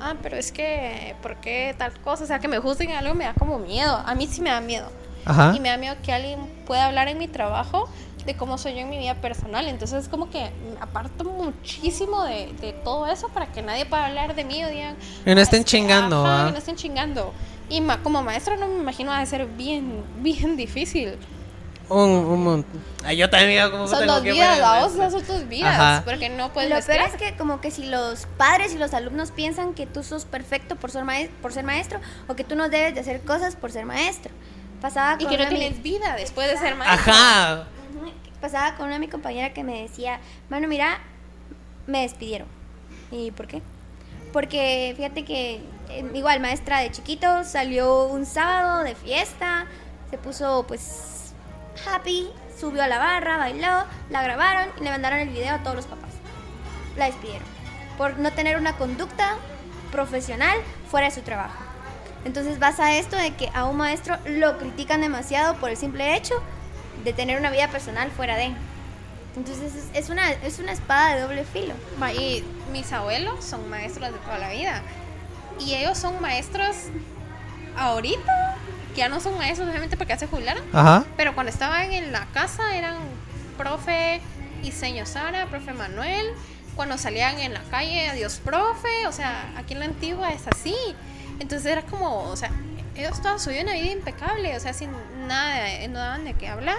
ah, 0.00 0.14
pero 0.22 0.36
es 0.36 0.52
que, 0.52 1.14
¿por 1.22 1.36
qué 1.36 1.74
tal 1.76 1.92
cosa? 2.00 2.24
O 2.24 2.26
sea, 2.26 2.38
que 2.38 2.48
me 2.48 2.58
juzguen 2.58 2.92
algo 2.92 3.14
me 3.14 3.24
da 3.24 3.34
como 3.34 3.58
miedo, 3.58 3.96
a 4.06 4.14
mí 4.14 4.26
sí 4.26 4.40
me 4.40 4.50
da 4.50 4.60
miedo. 4.60 4.88
Ajá. 5.26 5.52
Y 5.56 5.60
me 5.60 5.68
da 5.70 5.76
miedo 5.78 5.96
que 6.02 6.12
alguien 6.12 6.38
pueda 6.66 6.86
hablar 6.86 7.08
en 7.08 7.18
mi 7.18 7.28
trabajo 7.28 7.88
de 8.26 8.34
cómo 8.36 8.56
soy 8.58 8.72
yo 8.74 8.80
en 8.80 8.90
mi 8.90 8.98
vida 8.98 9.14
personal. 9.16 9.66
Entonces, 9.68 10.08
como 10.08 10.30
que 10.30 10.50
aparto 10.80 11.24
muchísimo 11.24 12.24
de, 12.24 12.52
de 12.60 12.72
todo 12.72 13.06
eso 13.06 13.28
para 13.28 13.46
que 13.52 13.62
nadie 13.62 13.84
pueda 13.86 14.06
hablar 14.06 14.34
de 14.34 14.44
mí 14.44 14.62
o 14.64 14.68
digan. 14.68 14.96
Que 15.24 15.34
no 15.34 15.40
estén 15.40 15.60
"Ah, 15.60 15.62
es 15.62 15.66
chingando, 15.66 16.24
ajá, 16.26 16.36
¿va? 16.42 16.46
que 16.46 16.52
no 16.52 16.58
estén 16.58 16.76
chingando. 16.76 17.32
Y 17.70 17.80
ma- 17.80 18.02
como 18.02 18.22
maestra, 18.22 18.56
no 18.56 18.66
me 18.68 18.76
imagino 18.76 19.10
va 19.10 19.18
a 19.20 19.26
ser 19.26 19.46
bien, 19.46 20.04
bien 20.22 20.56
difícil. 20.56 21.16
Un, 21.88 22.10
un 22.10 22.42
mon- 22.44 22.66
Ay, 23.04 23.18
yo 23.18 23.28
también 23.28 23.68
Son 23.70 23.90
tengo 24.00 24.14
dos 24.14 24.22
que 24.22 24.32
vidas, 24.32 24.58
la 24.58 24.88
son 25.10 25.22
tus 25.22 25.46
vidas. 25.48 25.74
Ajá. 25.74 26.02
Porque 26.04 26.30
no 26.30 26.52
puedes 26.52 26.70
Lo 26.70 26.80
peor 26.80 27.06
es 27.08 27.16
que 27.16 27.36
como 27.36 27.60
que 27.60 27.70
si 27.70 27.86
los 27.86 28.26
padres 28.38 28.72
y 28.74 28.78
los 28.78 28.94
alumnos 28.94 29.30
piensan 29.32 29.74
que 29.74 29.86
tú 29.86 30.02
sos 30.02 30.24
perfecto 30.24 30.76
por 30.76 30.90
ser, 30.90 31.04
maes- 31.04 31.28
por 31.42 31.52
ser 31.52 31.64
maestro 31.64 32.00
o 32.26 32.34
que 32.34 32.44
tú 32.44 32.56
no 32.56 32.68
debes 32.70 32.94
de 32.94 33.00
hacer 33.00 33.20
cosas 33.20 33.56
por 33.56 33.70
ser 33.70 33.84
maestro. 33.84 34.32
Pasaba 34.80 35.16
Y 35.18 35.24
con 35.24 35.30
que 35.36 35.38
no 35.44 35.50
mi- 35.50 35.56
tienes 35.58 35.82
vida 35.82 36.14
después 36.16 36.48
de 36.48 36.56
ser 36.56 36.74
maestra. 36.76 37.12
Ajá. 37.12 37.64
Pasaba 38.40 38.74
con 38.76 38.86
una 38.86 38.94
de 38.94 39.00
mi 39.00 39.08
compañera 39.08 39.52
que 39.54 39.62
me 39.64 39.82
decía, 39.82 40.20
mano, 40.50 40.68
mira, 40.68 40.98
me 41.86 42.02
despidieron. 42.02 42.48
¿Y 43.10 43.30
por 43.30 43.46
qué? 43.46 43.62
Porque 44.32 44.92
fíjate 44.96 45.24
que 45.24 45.60
eh, 45.90 46.10
igual 46.14 46.40
maestra 46.40 46.80
de 46.80 46.90
chiquito 46.90 47.44
salió 47.44 48.04
un 48.06 48.26
sábado 48.26 48.82
de 48.82 48.94
fiesta, 48.94 49.66
se 50.10 50.18
puso 50.18 50.64
pues 50.66 51.13
happy, 51.86 52.28
subió 52.58 52.82
a 52.82 52.88
la 52.88 52.98
barra, 52.98 53.36
bailó, 53.36 53.84
la 54.10 54.22
grabaron 54.22 54.68
y 54.80 54.84
le 54.84 54.90
mandaron 54.90 55.18
el 55.20 55.28
video 55.28 55.54
a 55.54 55.62
todos 55.62 55.76
los 55.76 55.86
papás. 55.86 56.10
La 56.96 57.06
despidieron 57.06 57.46
por 57.98 58.18
no 58.18 58.32
tener 58.32 58.56
una 58.56 58.76
conducta 58.76 59.36
profesional 59.92 60.58
fuera 60.90 61.08
de 61.08 61.14
su 61.14 61.22
trabajo. 61.22 61.54
Entonces 62.24 62.58
pasa 62.58 62.96
esto 62.96 63.16
de 63.16 63.34
que 63.34 63.50
a 63.54 63.64
un 63.64 63.76
maestro 63.76 64.16
lo 64.26 64.58
critican 64.58 65.00
demasiado 65.00 65.56
por 65.56 65.70
el 65.70 65.76
simple 65.76 66.16
hecho 66.16 66.34
de 67.04 67.12
tener 67.12 67.38
una 67.38 67.50
vida 67.50 67.68
personal 67.68 68.10
fuera 68.10 68.36
de. 68.36 68.52
Entonces 69.36 69.74
es, 69.74 69.90
es 69.94 70.10
una, 70.10 70.30
es 70.30 70.58
una 70.58 70.72
espada 70.72 71.14
de 71.14 71.20
doble 71.22 71.44
filo. 71.44 71.74
Y 72.18 72.44
mis 72.72 72.92
abuelos 72.92 73.44
son 73.44 73.68
maestros 73.68 74.12
de 74.12 74.18
toda 74.18 74.38
la 74.38 74.50
vida. 74.50 74.82
Y 75.60 75.74
ellos 75.74 75.98
son 75.98 76.20
maestros 76.20 76.76
ahorita, 77.76 78.56
que 78.94 79.00
ya 79.00 79.08
no 79.08 79.20
son 79.20 79.36
maestros 79.36 79.68
obviamente 79.68 79.96
porque 79.96 80.12
ya 80.14 80.18
se 80.18 80.26
jubilaron. 80.26 80.62
Ajá. 80.72 81.04
Pero 81.16 81.34
cuando 81.34 81.50
estaban 81.52 81.92
en 81.92 82.12
la 82.12 82.26
casa 82.32 82.74
eran 82.76 82.96
profe 83.58 84.20
Iseño 84.62 85.04
Sara, 85.06 85.46
profe 85.46 85.72
Manuel. 85.72 86.26
Cuando 86.76 86.98
salían 86.98 87.38
en 87.38 87.54
la 87.54 87.62
calle, 87.70 88.08
adiós 88.08 88.40
profe. 88.44 89.06
O 89.06 89.12
sea, 89.12 89.52
aquí 89.56 89.74
en 89.74 89.80
la 89.80 89.86
antigua 89.86 90.30
es 90.32 90.46
así. 90.48 90.74
Entonces 91.38 91.70
era 91.70 91.82
como, 91.82 92.22
o 92.24 92.36
sea, 92.36 92.50
ellos 92.96 93.20
toda 93.20 93.38
su 93.40 93.50
una 93.50 93.72
vida 93.72 93.90
impecable, 93.92 94.56
o 94.56 94.60
sea, 94.60 94.72
sin 94.72 94.90
nada, 95.26 95.64
de- 95.64 95.88
no 95.88 95.98
daban 95.98 96.24
de 96.24 96.34
qué 96.34 96.48
hablar. 96.48 96.76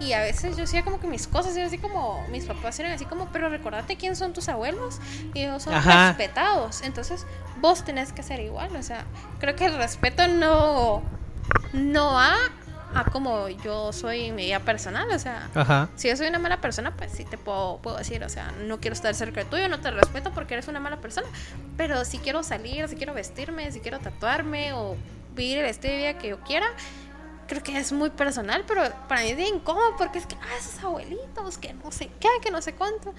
Y 0.00 0.14
a 0.14 0.20
veces 0.20 0.56
yo 0.56 0.64
hacía 0.64 0.82
como 0.82 0.98
que 0.98 1.06
mis 1.06 1.26
cosas, 1.26 1.54
y 1.56 1.60
así 1.60 1.76
como, 1.78 2.26
mis 2.30 2.44
papás 2.46 2.78
eran 2.80 2.92
así 2.92 3.04
como, 3.04 3.26
pero 3.32 3.48
recordate 3.50 3.96
quién 3.96 4.16
son 4.16 4.32
tus 4.32 4.48
abuelos. 4.48 4.98
Y 5.34 5.42
ellos 5.42 5.62
son 5.62 5.74
Ajá. 5.74 6.08
respetados. 6.08 6.80
Entonces 6.82 7.26
vos 7.60 7.84
tenés 7.84 8.12
que 8.12 8.22
ser 8.22 8.40
igual, 8.40 8.74
o 8.76 8.82
sea, 8.82 9.04
creo 9.40 9.56
que 9.56 9.66
el 9.66 9.76
respeto 9.76 10.26
no, 10.26 11.02
no 11.72 12.12
va 12.12 12.34
a 12.94 13.04
como 13.04 13.48
yo 13.48 13.92
soy 13.92 14.26
en 14.26 14.34
mi 14.34 14.46
vida 14.46 14.60
personal, 14.60 15.08
o 15.10 15.18
sea, 15.18 15.48
Ajá. 15.54 15.88
si 15.96 16.08
yo 16.08 16.16
soy 16.16 16.26
una 16.28 16.38
mala 16.38 16.60
persona, 16.60 16.92
pues 16.96 17.12
sí 17.12 17.24
te 17.24 17.36
puedo, 17.36 17.78
puedo 17.78 17.98
decir, 17.98 18.24
o 18.24 18.28
sea, 18.28 18.52
no 18.66 18.80
quiero 18.80 18.94
estar 18.94 19.14
cerca 19.14 19.44
de 19.44 19.50
tuyo, 19.50 19.68
no 19.68 19.80
te 19.80 19.90
respeto 19.90 20.30
porque 20.32 20.54
eres 20.54 20.68
una 20.68 20.80
mala 20.80 20.96
persona, 20.96 21.26
pero 21.76 22.04
si 22.04 22.18
quiero 22.18 22.42
salir, 22.42 22.88
si 22.88 22.96
quiero 22.96 23.12
vestirme, 23.12 23.70
si 23.72 23.80
quiero 23.80 23.98
tatuarme 23.98 24.72
o 24.72 24.96
vivir 25.34 25.58
el 25.58 25.66
estilo 25.66 25.92
de 25.92 25.98
vida 25.98 26.18
que 26.18 26.28
yo 26.28 26.40
quiera, 26.40 26.66
creo 27.48 27.62
que 27.62 27.76
es 27.76 27.92
muy 27.92 28.10
personal, 28.10 28.64
pero 28.68 28.82
para 29.08 29.22
mí 29.22 29.30
es 29.30 29.36
bien 29.36 29.56
incómodo 29.56 29.96
porque 29.96 30.18
es 30.18 30.26
que, 30.26 30.36
ah, 30.36 30.56
esos 30.58 30.84
abuelitos, 30.84 31.58
que 31.58 31.72
no 31.72 31.90
sé 31.90 32.10
qué, 32.20 32.28
que 32.42 32.50
no 32.50 32.62
sé 32.62 32.74
cuánto. 32.74 33.12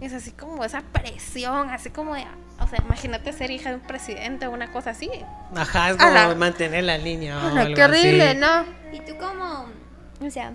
Es 0.00 0.12
así 0.12 0.32
como 0.32 0.62
esa 0.64 0.82
presión, 0.82 1.70
así 1.70 1.90
como 1.90 2.14
de, 2.14 2.26
o 2.60 2.66
sea, 2.68 2.80
imagínate 2.84 3.32
ser 3.32 3.50
hija 3.50 3.70
de 3.70 3.76
un 3.76 3.82
presidente 3.82 4.46
o 4.46 4.50
una 4.50 4.72
cosa 4.72 4.90
así. 4.90 5.08
Ajá, 5.54 5.90
es 5.90 5.96
como 5.96 6.10
Ala. 6.10 6.34
mantener 6.34 6.84
la 6.84 6.98
línea. 6.98 7.38
o 7.38 7.40
Ala, 7.48 7.60
algo 7.62 7.74
qué 7.74 7.84
horrible, 7.84 8.28
así. 8.30 8.38
¿no? 8.38 8.64
Y 8.92 9.00
tú 9.00 9.16
como, 9.18 9.66
o 10.20 10.30
sea, 10.30 10.52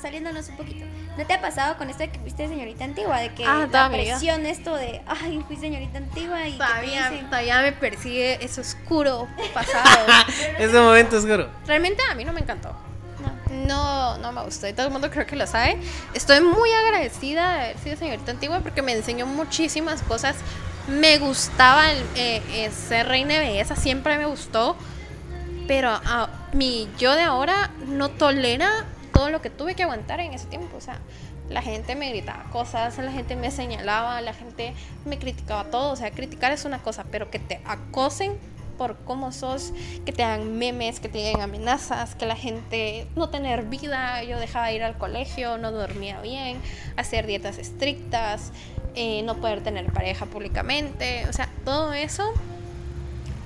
saliéndonos 0.00 0.48
un 0.48 0.56
poquito, 0.56 0.84
¿no 1.16 1.26
te 1.26 1.34
ha 1.34 1.40
pasado 1.40 1.76
con 1.76 1.88
esto 1.90 2.02
de 2.04 2.10
que 2.10 2.18
fuiste 2.20 2.46
señorita 2.48 2.84
antigua? 2.84 3.18
De 3.18 3.32
que 3.34 3.44
Ah, 3.44 3.66
la 3.70 3.88
presión, 3.90 4.44
esto 4.46 4.74
de, 4.76 5.00
ay, 5.06 5.42
fui 5.46 5.56
señorita 5.56 5.98
antigua 5.98 6.46
y 6.48 6.52
que 6.52 6.58
te 6.58 6.64
Todavía, 6.64 7.10
dicen- 7.10 7.26
todavía 7.30 7.62
me 7.62 7.72
persigue 7.72 8.44
ese 8.44 8.60
oscuro 8.60 9.26
pasado. 9.54 10.06
Ese 10.58 10.78
momento 10.80 11.16
oscuro. 11.16 11.48
Realmente 11.66 12.02
a 12.10 12.14
mí 12.14 12.24
no 12.24 12.32
me 12.32 12.40
encantó. 12.40 12.74
No. 13.20 13.66
No, 13.66 14.18
no 14.18 14.32
me 14.32 14.42
gustó. 14.44 14.68
Y 14.68 14.72
todo 14.72 14.86
el 14.86 14.92
mundo 14.92 15.10
creo 15.10 15.26
que 15.26 15.36
lo 15.36 15.46
sabe. 15.46 15.78
Estoy 16.14 16.40
muy 16.40 16.70
agradecida 16.72 17.52
de 17.54 17.60
haber 17.64 17.78
sido 17.78 17.96
señorita 17.96 18.30
antigua 18.32 18.60
porque 18.60 18.82
me 18.82 18.92
enseñó 18.92 19.26
muchísimas 19.26 20.02
cosas. 20.02 20.36
Me 20.88 21.18
gustaba 21.18 21.90
el, 21.90 21.98
eh, 22.14 22.42
eh, 22.52 22.70
ser 22.70 23.08
reina 23.08 23.34
de 23.34 23.40
belleza, 23.40 23.74
siempre 23.74 24.18
me 24.18 24.26
gustó. 24.26 24.76
Pero 25.66 25.90
a 25.90 26.28
mi 26.52 26.88
yo 26.96 27.14
de 27.14 27.22
ahora 27.22 27.70
no 27.86 28.08
tolera 28.10 28.84
todo 29.16 29.30
lo 29.30 29.40
que 29.40 29.48
tuve 29.48 29.74
que 29.74 29.82
aguantar 29.82 30.20
en 30.20 30.34
ese 30.34 30.46
tiempo. 30.46 30.76
O 30.76 30.80
sea, 30.80 30.98
la 31.48 31.62
gente 31.62 31.94
me 31.94 32.10
gritaba 32.10 32.44
cosas, 32.52 32.98
la 32.98 33.10
gente 33.10 33.34
me 33.34 33.50
señalaba, 33.50 34.20
la 34.20 34.34
gente 34.34 34.74
me 35.06 35.18
criticaba 35.18 35.64
todo. 35.64 35.92
O 35.92 35.96
sea, 35.96 36.10
criticar 36.10 36.52
es 36.52 36.66
una 36.66 36.80
cosa, 36.80 37.04
pero 37.10 37.30
que 37.30 37.38
te 37.38 37.60
acosen 37.64 38.38
por 38.76 38.98
cómo 38.98 39.32
sos, 39.32 39.72
que 40.04 40.12
te 40.12 40.22
hagan 40.22 40.58
memes, 40.58 41.00
que 41.00 41.08
te 41.08 41.16
den 41.16 41.40
amenazas, 41.40 42.14
que 42.14 42.26
la 42.26 42.36
gente 42.36 43.06
no 43.16 43.30
tener 43.30 43.64
vida, 43.64 44.22
yo 44.22 44.38
dejaba 44.38 44.66
de 44.66 44.74
ir 44.74 44.82
al 44.82 44.98
colegio, 44.98 45.56
no 45.56 45.72
dormía 45.72 46.20
bien, 46.20 46.58
hacer 46.98 47.26
dietas 47.26 47.56
estrictas, 47.56 48.52
eh, 48.94 49.22
no 49.22 49.36
poder 49.36 49.62
tener 49.62 49.90
pareja 49.94 50.26
públicamente, 50.26 51.24
o 51.26 51.32
sea, 51.32 51.48
todo 51.64 51.94
eso 51.94 52.34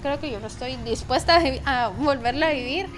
creo 0.03 0.19
que 0.19 0.33
yo 0.33 0.41
no 0.41 0.49
estoy 0.49 0.75
dispuesta 0.79 1.41
a, 1.65 1.85
a 1.85 1.89
volverla 1.91 2.49
a 2.49 2.53
vivir. 2.53 2.89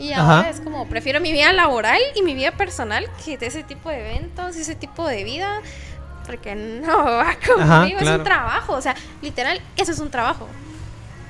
Y 0.00 0.12
Ajá. 0.14 0.38
ahora 0.38 0.50
es 0.50 0.60
como, 0.60 0.88
prefiero 0.88 1.20
mi 1.20 1.30
vida 1.30 1.52
laboral 1.52 2.00
y 2.14 2.22
mi 2.22 2.34
vida 2.34 2.52
personal 2.52 3.06
que 3.24 3.36
de 3.36 3.46
ese 3.46 3.62
tipo 3.62 3.90
de 3.90 4.00
eventos 4.00 4.56
y 4.56 4.60
ese 4.62 4.74
tipo 4.74 5.06
de 5.06 5.22
vida. 5.24 5.60
Porque 6.26 6.54
no 6.54 7.04
va 7.04 7.34
conmigo, 7.46 7.98
es 7.98 8.02
claro. 8.02 8.18
un 8.18 8.24
trabajo. 8.24 8.72
O 8.74 8.80
sea, 8.80 8.94
literal, 9.20 9.60
eso 9.76 9.92
es 9.92 9.98
un 9.98 10.10
trabajo. 10.10 10.48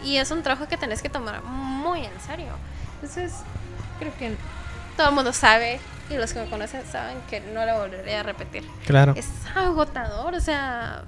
Y 0.04 0.16
es 0.16 0.30
un 0.30 0.42
trabajo 0.42 0.68
que 0.68 0.76
tenés 0.76 1.02
que 1.02 1.08
tomar 1.08 1.42
muy 1.42 2.04
en 2.04 2.20
serio. 2.26 2.52
Entonces, 2.94 3.32
creo 3.98 4.12
que 4.18 4.34
todo 4.96 5.08
el 5.08 5.14
mundo 5.14 5.32
sabe 5.32 5.80
y 6.10 6.14
los 6.14 6.32
que 6.32 6.40
me 6.40 6.48
conocen 6.50 6.82
saben 6.90 7.18
que 7.28 7.40
no 7.40 7.64
lo 7.64 7.78
volveré 7.78 8.16
a 8.16 8.22
repetir 8.22 8.64
Claro. 8.86 9.14
es 9.16 9.26
agotador, 9.54 10.34
o 10.34 10.40
sea, 10.40 11.04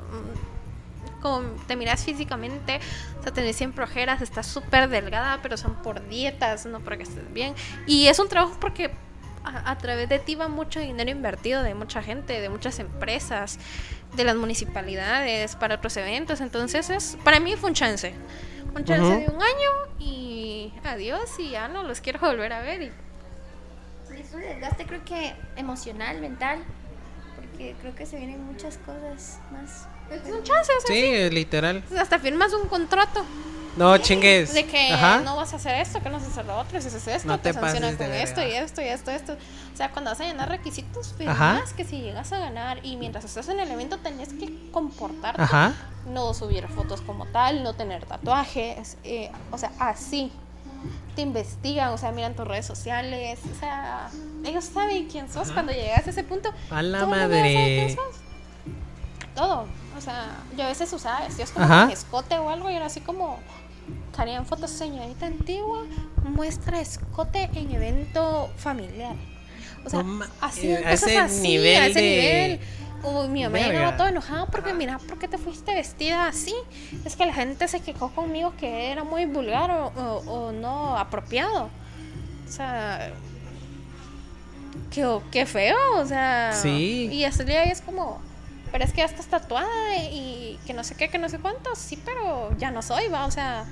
como 1.22 1.40
te 1.66 1.76
miras 1.76 2.04
físicamente, 2.04 2.80
o 3.18 3.22
sea, 3.22 3.32
tenés 3.32 3.56
siempre 3.56 3.84
ojeras, 3.84 4.20
estás 4.20 4.46
súper 4.46 4.88
delgada, 4.88 5.38
pero 5.42 5.56
son 5.56 5.76
por 5.76 6.06
dietas, 6.08 6.66
no 6.66 6.80
porque 6.80 7.04
estés 7.04 7.32
bien. 7.32 7.54
Y 7.86 8.08
es 8.08 8.18
un 8.18 8.28
trabajo 8.28 8.56
porque 8.60 8.90
a, 9.44 9.70
a 9.70 9.78
través 9.78 10.08
de 10.08 10.18
ti 10.18 10.34
va 10.34 10.48
mucho 10.48 10.80
dinero 10.80 11.10
invertido 11.10 11.62
de 11.62 11.74
mucha 11.74 12.02
gente, 12.02 12.40
de 12.40 12.48
muchas 12.48 12.78
empresas, 12.78 13.58
de 14.14 14.24
las 14.24 14.36
municipalidades, 14.36 15.56
para 15.56 15.76
otros 15.76 15.96
eventos. 15.96 16.40
Entonces, 16.40 16.90
es, 16.90 17.16
para 17.24 17.40
mí 17.40 17.56
fue 17.56 17.70
un 17.70 17.74
chance. 17.74 18.14
Un 18.74 18.84
chance 18.84 19.04
de 19.04 19.26
un 19.26 19.42
año 19.42 19.70
y 19.98 20.72
adiós 20.84 21.38
y 21.38 21.50
ya 21.50 21.68
no 21.68 21.82
los 21.82 22.00
quiero 22.00 22.18
volver 22.20 22.52
a 22.52 22.62
ver. 22.62 22.82
Y 22.82 22.92
Es 24.18 24.32
un 24.32 24.40
desgaste 24.40 24.86
creo 24.86 25.04
que 25.04 25.34
emocional, 25.56 26.20
mental, 26.20 26.62
porque 27.36 27.74
creo 27.80 27.94
que 27.94 28.06
se 28.06 28.16
vienen 28.16 28.42
muchas 28.44 28.78
cosas 28.78 29.40
más. 29.50 29.88
Es 30.14 30.32
un 30.32 30.42
chance, 30.42 30.72
o 30.76 30.86
sea, 30.86 30.94
Sí, 30.96 31.30
literal. 31.30 31.82
hasta 31.98 32.18
firmas 32.18 32.52
un 32.52 32.68
contrato 32.68 33.24
No 33.76 33.96
chingues. 33.98 34.52
De 34.52 34.66
que 34.66 34.92
Ajá. 34.92 35.20
no 35.20 35.34
vas 35.36 35.52
a 35.54 35.56
hacer 35.56 35.80
esto, 35.80 36.02
que 36.02 36.10
no 36.10 36.18
vas 36.18 36.24
a 36.24 36.30
hacer 36.30 36.44
lo 36.44 36.58
otro, 36.58 36.78
si 36.80 36.88
haces 36.88 37.06
esto, 37.08 37.26
No 37.28 37.38
te, 37.40 37.52
te 37.52 37.58
sancionan 37.58 37.96
con 37.96 38.12
esto 38.12 38.42
y 38.46 38.52
esto 38.52 38.82
y 38.82 38.84
esto 38.84 39.10
y 39.10 39.14
esto. 39.14 39.32
O 39.72 39.76
sea, 39.76 39.90
cuando 39.90 40.10
vas 40.10 40.20
a 40.20 40.24
llenar 40.24 40.50
requisitos, 40.50 41.14
Ajá. 41.26 41.54
más 41.54 41.72
que 41.72 41.84
si 41.84 42.00
llegas 42.02 42.32
a 42.32 42.38
ganar 42.38 42.80
y 42.84 42.96
mientras 42.96 43.24
estás 43.24 43.48
en 43.48 43.58
el 43.60 43.70
evento 43.70 43.96
tenés 43.98 44.28
que 44.34 44.70
comportarte, 44.72 45.40
Ajá. 45.40 45.72
no 46.06 46.34
subir 46.34 46.68
fotos 46.68 47.00
como 47.00 47.24
tal, 47.26 47.62
no 47.62 47.72
tener 47.74 48.04
tatuajes, 48.04 48.98
eh, 49.04 49.30
o 49.50 49.56
sea, 49.58 49.72
así. 49.78 50.30
Te 51.16 51.22
investigan, 51.22 51.90
o 51.92 51.98
sea, 51.98 52.10
miran 52.12 52.34
tus 52.34 52.46
redes 52.46 52.66
sociales, 52.66 53.38
o 53.56 53.58
sea, 53.60 54.10
ellos 54.44 54.64
saben 54.64 55.08
quién 55.08 55.32
sos 55.32 55.50
cuando 55.52 55.72
llegas 55.72 56.06
a 56.06 56.10
ese 56.10 56.24
punto. 56.24 56.52
A 56.70 56.82
la 56.82 57.06
madre. 57.06 57.84
quién 57.86 57.96
sos. 57.96 58.16
Todo. 59.34 59.66
O 59.96 60.00
sea, 60.00 60.30
yo 60.56 60.64
a 60.64 60.68
veces 60.68 60.92
usaba 60.92 61.20
vestidos 61.26 61.50
como 61.50 61.64
Ajá. 61.66 61.82
con 61.84 61.90
escote 61.92 62.38
o 62.38 62.48
algo 62.48 62.70
y 62.70 62.74
era 62.74 62.86
así 62.86 63.00
como. 63.00 63.38
Salían 64.16 64.46
fotos 64.46 64.70
señorita 64.70 65.26
antigua, 65.26 65.84
muestra 66.24 66.80
escote 66.80 67.50
en 67.54 67.72
evento 67.72 68.50
familiar. 68.56 69.16
O 69.84 69.90
sea, 69.90 70.02
No 70.02 70.24
así, 70.40 70.68
eh, 70.70 70.76
a 70.78 70.90
cosas 70.90 71.02
ese 71.08 71.18
así, 71.18 71.42
nivel 71.42 71.82
a 71.82 71.86
ese 71.86 72.00
de- 72.00 72.08
nivel. 72.56 72.60
O 73.04 73.26
mi 73.26 73.42
mamá 73.42 73.54
Verga. 73.58 73.72
llegaba 73.72 73.96
toda 73.96 74.10
enojada 74.10 74.46
porque, 74.46 74.72
mira, 74.74 74.98
¿por 74.98 75.18
qué 75.18 75.26
te 75.26 75.36
fuiste 75.38 75.74
vestida 75.74 76.28
así? 76.28 76.54
Es 77.04 77.16
que 77.16 77.26
la 77.26 77.32
gente 77.34 77.66
se 77.66 77.80
quejó 77.80 78.10
conmigo 78.10 78.52
que 78.60 78.92
era 78.92 79.02
muy 79.02 79.24
vulgar 79.26 79.70
o, 79.72 79.86
o- 79.88 80.30
o 80.48 80.52
no 80.52 80.96
apropiado. 80.96 81.64
O 82.46 82.50
sea, 82.52 83.10
qué, 84.90 85.18
qué 85.30 85.46
feo, 85.46 85.76
o 85.96 86.06
sea. 86.06 86.52
Sí. 86.52 87.08
Y 87.10 87.24
así 87.24 87.42
es 87.48 87.80
como, 87.80 88.20
pero 88.72 88.84
es 88.84 88.90
que 88.92 88.98
ya 88.98 89.04
estás 89.04 89.26
tatuada 89.26 89.96
y 89.96 90.58
que 90.66 90.72
no 90.74 90.82
sé 90.82 90.94
qué, 90.96 91.08
que 91.08 91.18
no 91.18 91.28
sé 91.28 91.38
cuánto. 91.38 91.74
Sí, 91.76 92.00
pero 92.04 92.56
ya 92.58 92.70
no 92.70 92.82
soy, 92.82 93.08
va, 93.08 93.26
o 93.26 93.30
sea, 93.30 93.64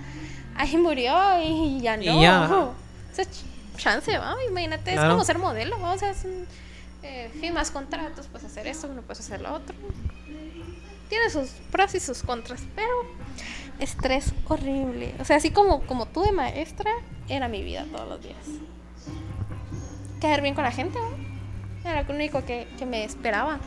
ahí 0.56 0.76
murió 0.76 1.16
y 1.42 1.80
ya 1.80 1.96
no. 1.96 2.02
Y 2.02 2.20
ya. 2.22 2.44
O 2.52 2.74
sea, 3.12 3.24
ch- 3.24 3.42
chance, 3.76 4.16
va, 4.18 4.36
imagínate, 4.48 4.90
es 4.90 4.96
Claro. 4.96 5.12
como 5.14 5.24
ser 5.24 5.38
modelo, 5.38 5.80
¿va? 5.80 5.92
o 5.94 5.98
sea, 5.98 6.10
es 6.10 6.24
un, 6.24 6.46
eh, 7.02 7.30
firmas 7.40 7.70
contratos, 7.70 8.26
puedes 8.28 8.46
hacer 8.46 8.66
esto, 8.66 8.86
no 8.88 9.00
puedes 9.02 9.20
hacer 9.20 9.40
lo 9.40 9.54
otro. 9.54 9.74
Tiene 11.08 11.28
sus 11.30 11.48
pros 11.72 11.94
y 11.96 12.00
sus 12.00 12.22
contras, 12.22 12.60
pero 12.76 12.92
estrés 13.80 14.32
horrible. 14.46 15.14
O 15.18 15.24
sea, 15.24 15.36
así 15.36 15.50
como, 15.50 15.80
como 15.86 16.06
tú 16.06 16.22
de 16.22 16.30
maestra, 16.32 16.90
era 17.28 17.48
mi 17.48 17.62
vida 17.64 17.84
todos 17.90 18.08
los 18.08 18.22
días. 18.22 18.36
Caer 20.20 20.42
bien 20.42 20.54
con 20.54 20.64
la 20.64 20.70
gente, 20.70 20.98
¿va? 20.98 21.90
Era 21.90 22.02
lo 22.02 22.14
único 22.14 22.44
que, 22.44 22.68
que 22.78 22.84
me 22.86 23.04
esperaba. 23.04 23.58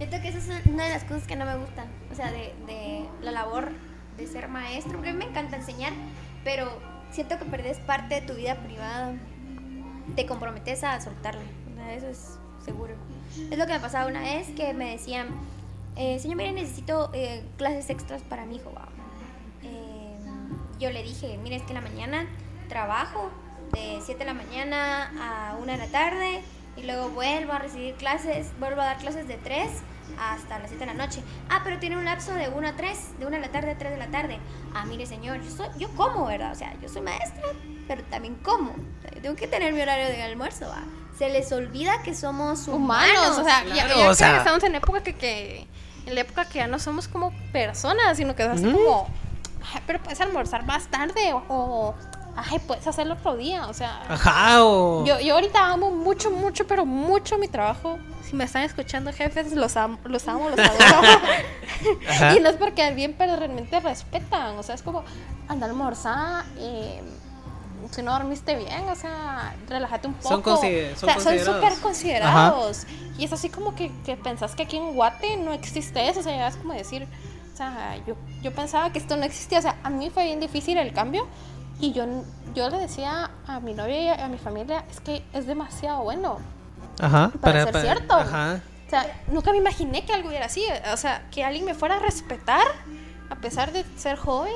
Siento 0.00 0.18
que 0.22 0.28
esa 0.28 0.38
es 0.38 0.66
una 0.66 0.84
de 0.84 0.94
las 0.94 1.04
cosas 1.04 1.26
que 1.26 1.36
no 1.36 1.44
me 1.44 1.58
gustan, 1.58 1.86
o 2.10 2.14
sea, 2.14 2.32
de, 2.32 2.54
la 3.20 3.32
labor 3.32 3.68
de 4.16 4.26
ser 4.26 4.48
maestro, 4.48 4.94
porque 4.94 5.12
me 5.12 5.26
encanta 5.26 5.56
enseñar, 5.56 5.92
pero 6.42 6.72
siento 7.10 7.38
que 7.38 7.44
perdés 7.44 7.80
parte 7.80 8.14
de 8.14 8.22
tu 8.22 8.32
vida 8.32 8.54
privada, 8.54 9.12
te 10.16 10.24
comprometes 10.24 10.84
a 10.84 10.98
soltarla, 11.02 11.42
eso 11.94 12.06
es 12.08 12.38
seguro. 12.64 12.94
Es 13.50 13.58
lo 13.58 13.66
que 13.66 13.74
me 13.74 13.80
pasaba 13.80 14.06
una 14.06 14.22
vez 14.22 14.48
que 14.56 14.72
me 14.72 14.92
decían, 14.92 15.28
eh, 15.96 16.18
señor, 16.18 16.38
mire, 16.38 16.52
necesito 16.52 17.10
eh, 17.12 17.44
clases 17.58 17.90
extras 17.90 18.22
para 18.22 18.46
mi 18.46 18.56
hijo. 18.56 18.72
va". 18.72 18.88
Eh, 19.62 20.16
yo 20.78 20.90
le 20.90 21.02
dije, 21.02 21.38
mire, 21.42 21.56
es 21.56 21.62
que 21.64 21.74
en 21.74 21.74
la 21.74 21.86
mañana 21.86 22.26
trabajo 22.70 23.30
de 23.74 23.98
7 24.02 24.18
de 24.18 24.24
la 24.24 24.32
mañana 24.32 25.50
a 25.50 25.56
1 25.56 25.70
de 25.70 25.76
la 25.76 25.88
tarde 25.88 26.42
y 26.80 26.86
luego 26.86 27.10
vuelvo 27.10 27.52
a 27.52 27.58
recibir 27.58 27.94
clases, 27.94 28.48
vuelvo 28.58 28.80
a 28.80 28.86
dar 28.86 28.98
clases 28.98 29.28
de 29.28 29.36
3 29.36 29.68
hasta 30.18 30.58
las 30.58 30.70
7 30.70 30.86
de 30.86 30.92
la 30.94 31.06
noche. 31.06 31.22
Ah, 31.48 31.60
pero 31.64 31.78
tiene 31.78 31.96
un 31.96 32.04
lapso 32.04 32.32
de 32.34 32.48
1 32.48 32.68
a 32.68 32.72
3, 32.76 33.18
de 33.18 33.26
1 33.26 33.36
de 33.36 33.40
la 33.42 33.48
tarde 33.52 33.70
a 33.72 33.78
3 33.78 33.92
de 33.92 33.96
la 33.98 34.08
tarde. 34.08 34.38
Ah, 34.74 34.84
mire 34.86 35.06
señor, 35.06 35.40
yo, 35.42 35.50
soy, 35.50 35.68
yo 35.78 35.88
como, 35.90 36.26
¿verdad? 36.26 36.52
O 36.52 36.54
sea, 36.54 36.74
yo 36.80 36.88
soy 36.88 37.02
maestra, 37.02 37.42
pero 37.86 38.02
también 38.04 38.34
como. 38.36 38.70
O 38.70 39.02
sea, 39.02 39.10
yo 39.14 39.20
tengo 39.22 39.36
que 39.36 39.46
tener 39.46 39.72
mi 39.72 39.80
horario 39.80 40.06
de 40.06 40.22
almuerzo, 40.22 40.68
¿va? 40.68 40.82
Se 41.18 41.28
les 41.28 41.50
olvida 41.52 42.02
que 42.02 42.14
somos 42.14 42.66
humanos. 42.68 43.10
Humanos, 43.18 43.38
o 43.38 43.44
sea, 43.44 43.64
ya, 43.64 43.72
claro, 43.74 43.88
ya 43.88 43.94
o 43.94 43.98
creo 44.00 44.14
sea- 44.14 44.30
que 44.32 44.36
estamos 44.38 44.62
en 44.64 44.74
época 44.74 45.02
que, 45.02 45.14
que 45.16 45.66
en 46.06 46.14
la 46.14 46.22
época 46.22 46.46
que 46.46 46.58
ya 46.60 46.66
no 46.66 46.78
somos 46.78 47.08
como 47.08 47.32
personas, 47.52 48.16
sino 48.16 48.34
que 48.34 48.42
es 48.42 48.48
así 48.48 48.66
Ujú. 48.66 48.78
como, 48.78 49.08
"Ay, 49.74 49.82
pero 49.86 50.02
puedes 50.02 50.20
almorzar 50.20 50.64
más 50.64 50.88
tarde 50.88 51.32
o, 51.34 51.44
o, 51.48 51.94
ay, 52.36 52.58
puedes 52.66 52.86
hacerlo 52.86 53.14
otro 53.14 53.36
día, 53.36 53.66
o 53.68 53.74
sea, 53.74 54.02
Ajá, 54.08 54.64
o. 54.64 55.04
Yo, 55.04 55.18
yo 55.20 55.34
ahorita 55.34 55.72
amo 55.72 55.90
mucho, 55.90 56.30
mucho, 56.30 56.66
pero 56.66 56.84
mucho 56.86 57.38
mi 57.38 57.48
trabajo. 57.48 57.98
Si 58.22 58.36
me 58.36 58.44
están 58.44 58.62
escuchando, 58.62 59.12
jefes, 59.12 59.52
los 59.54 59.76
amo, 59.76 59.98
los 60.04 60.26
amo, 60.28 60.50
los 60.50 60.58
adoro. 60.58 61.08
Ajá. 62.08 62.36
y 62.36 62.40
no 62.40 62.48
es 62.48 62.56
porque 62.56 62.88
bien, 62.92 63.14
pero 63.18 63.36
realmente 63.36 63.78
respetan. 63.80 64.56
O 64.58 64.62
sea, 64.62 64.74
es 64.74 64.82
como 64.82 65.02
anda 65.48 65.66
a 65.66 65.70
almorzar, 65.70 66.44
eh, 66.58 67.02
si 67.90 68.02
no 68.02 68.12
dormiste 68.12 68.54
bien, 68.56 68.88
o 68.88 68.94
sea, 68.94 69.54
relájate 69.68 70.06
un 70.06 70.14
poco. 70.14 70.28
Son 70.28 70.42
consider- 70.42 70.96
son 70.96 71.08
o 71.08 71.12
sea, 71.12 71.20
son 71.20 71.24
considerados. 71.32 71.64
súper 71.64 71.82
considerados. 71.82 72.86
Y 73.18 73.24
es 73.24 73.32
así 73.32 73.48
como 73.48 73.74
que, 73.74 73.90
que 74.04 74.16
pensás 74.16 74.54
que 74.54 74.62
aquí 74.62 74.76
en 74.76 74.94
Guate 74.94 75.36
no 75.36 75.52
existe 75.52 76.08
eso. 76.08 76.20
O 76.20 76.22
sea, 76.22 76.46
es 76.48 76.56
como 76.56 76.72
decir, 76.74 77.06
o 77.52 77.56
sea, 77.56 77.96
yo, 78.06 78.14
yo 78.42 78.54
pensaba 78.54 78.92
que 78.92 78.98
esto 78.98 79.16
no 79.16 79.24
existía. 79.24 79.58
O 79.58 79.62
sea, 79.62 79.76
a 79.82 79.90
mí 79.90 80.08
fue 80.10 80.24
bien 80.24 80.38
difícil 80.40 80.78
el 80.78 80.92
cambio. 80.92 81.26
Y 81.80 81.92
yo, 81.92 82.04
yo 82.54 82.68
le 82.68 82.78
decía 82.78 83.30
a 83.46 83.60
mi 83.60 83.74
novia 83.74 84.02
y 84.02 84.08
a 84.20 84.28
mi 84.28 84.38
familia, 84.38 84.84
es 84.90 85.00
que 85.00 85.24
es 85.32 85.46
demasiado 85.46 86.02
bueno. 86.02 86.38
Ajá, 87.00 87.32
para 87.40 87.64
ser 87.64 87.80
cierto. 87.80 88.14
Ajá. 88.14 88.60
O 88.86 88.90
sea, 88.90 89.22
nunca 89.28 89.52
me 89.52 89.58
imaginé 89.58 90.04
que 90.04 90.12
algo 90.12 90.30
era 90.30 90.46
así. 90.46 90.64
O 90.92 90.96
sea, 90.96 91.28
que 91.30 91.44
alguien 91.44 91.64
me 91.64 91.74
fuera 91.74 91.96
a 91.96 91.98
respetar 92.00 92.66
a 93.30 93.36
pesar 93.36 93.72
de 93.72 93.84
ser 93.96 94.16
joven. 94.18 94.52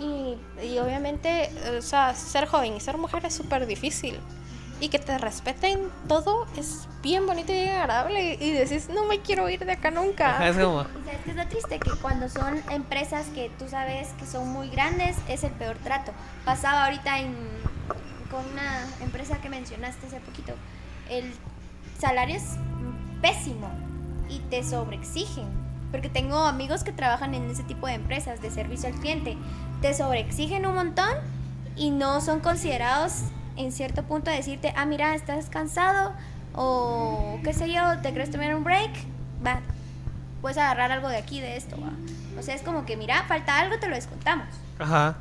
Y, 0.00 0.38
y 0.64 0.78
obviamente, 0.78 1.50
o 1.76 1.82
sea, 1.82 2.14
ser 2.14 2.46
joven 2.46 2.76
y 2.76 2.80
ser 2.80 2.96
mujer 2.96 3.24
es 3.26 3.34
súper 3.34 3.66
difícil. 3.66 4.18
Y 4.80 4.90
que 4.90 4.98
te 4.98 5.18
respeten 5.18 5.90
todo 6.06 6.46
es 6.56 6.88
bien 7.02 7.26
bonito 7.26 7.52
y 7.52 7.56
bien 7.56 7.76
agradable. 7.76 8.34
Y 8.40 8.52
decís, 8.52 8.88
no 8.88 9.04
me 9.06 9.20
quiero 9.20 9.48
ir 9.48 9.64
de 9.64 9.72
acá 9.72 9.90
nunca. 9.90 10.36
Ajá, 10.36 10.48
es 10.48 10.56
como. 10.56 10.82
Y 10.98 11.04
sabes 11.04 11.20
que 11.24 11.30
es 11.30 11.36
lo 11.36 11.48
triste 11.48 11.78
que 11.80 11.90
cuando 12.00 12.28
son 12.28 12.62
empresas 12.70 13.26
que 13.34 13.50
tú 13.58 13.68
sabes 13.68 14.08
que 14.18 14.26
son 14.26 14.48
muy 14.48 14.68
grandes 14.70 15.16
es 15.28 15.42
el 15.44 15.52
peor 15.52 15.76
trato. 15.78 16.12
Pasaba 16.44 16.84
ahorita 16.84 17.18
en, 17.18 17.34
con 18.30 18.44
una 18.52 18.86
empresa 19.00 19.40
que 19.40 19.48
mencionaste 19.48 20.06
hace 20.06 20.20
poquito. 20.20 20.52
El 21.10 21.32
salario 21.98 22.36
es 22.36 22.56
pésimo 23.20 23.70
y 24.28 24.38
te 24.50 24.62
sobreexigen. 24.62 25.46
Porque 25.90 26.08
tengo 26.08 26.38
amigos 26.38 26.84
que 26.84 26.92
trabajan 26.92 27.34
en 27.34 27.50
ese 27.50 27.62
tipo 27.62 27.86
de 27.86 27.94
empresas 27.94 28.42
de 28.42 28.50
servicio 28.50 28.88
al 28.88 28.94
cliente. 28.96 29.36
Te 29.80 29.94
sobreexigen 29.94 30.66
un 30.66 30.74
montón 30.74 31.14
y 31.76 31.90
no 31.90 32.20
son 32.20 32.40
considerados 32.40 33.22
en 33.58 33.72
cierto 33.72 34.04
punto 34.04 34.30
a 34.30 34.34
decirte, 34.34 34.72
ah, 34.76 34.86
mira, 34.86 35.14
estás 35.14 35.50
cansado 35.50 36.12
o 36.54 37.38
qué 37.44 37.52
sé 37.52 37.70
yo, 37.72 37.82
te 38.02 38.10
quieres 38.10 38.30
tomar 38.30 38.54
un 38.54 38.64
break, 38.64 38.90
va, 39.44 39.60
puedes 40.40 40.58
agarrar 40.58 40.92
algo 40.92 41.08
de 41.08 41.16
aquí, 41.16 41.40
de 41.40 41.56
esto, 41.56 41.76
va. 41.80 41.90
O 42.38 42.42
sea, 42.42 42.54
es 42.54 42.62
como 42.62 42.86
que, 42.86 42.96
mira, 42.96 43.24
falta 43.24 43.58
algo, 43.58 43.78
te 43.78 43.88
lo 43.88 43.96
descontamos. 43.96 44.46
Ajá. 44.78 45.16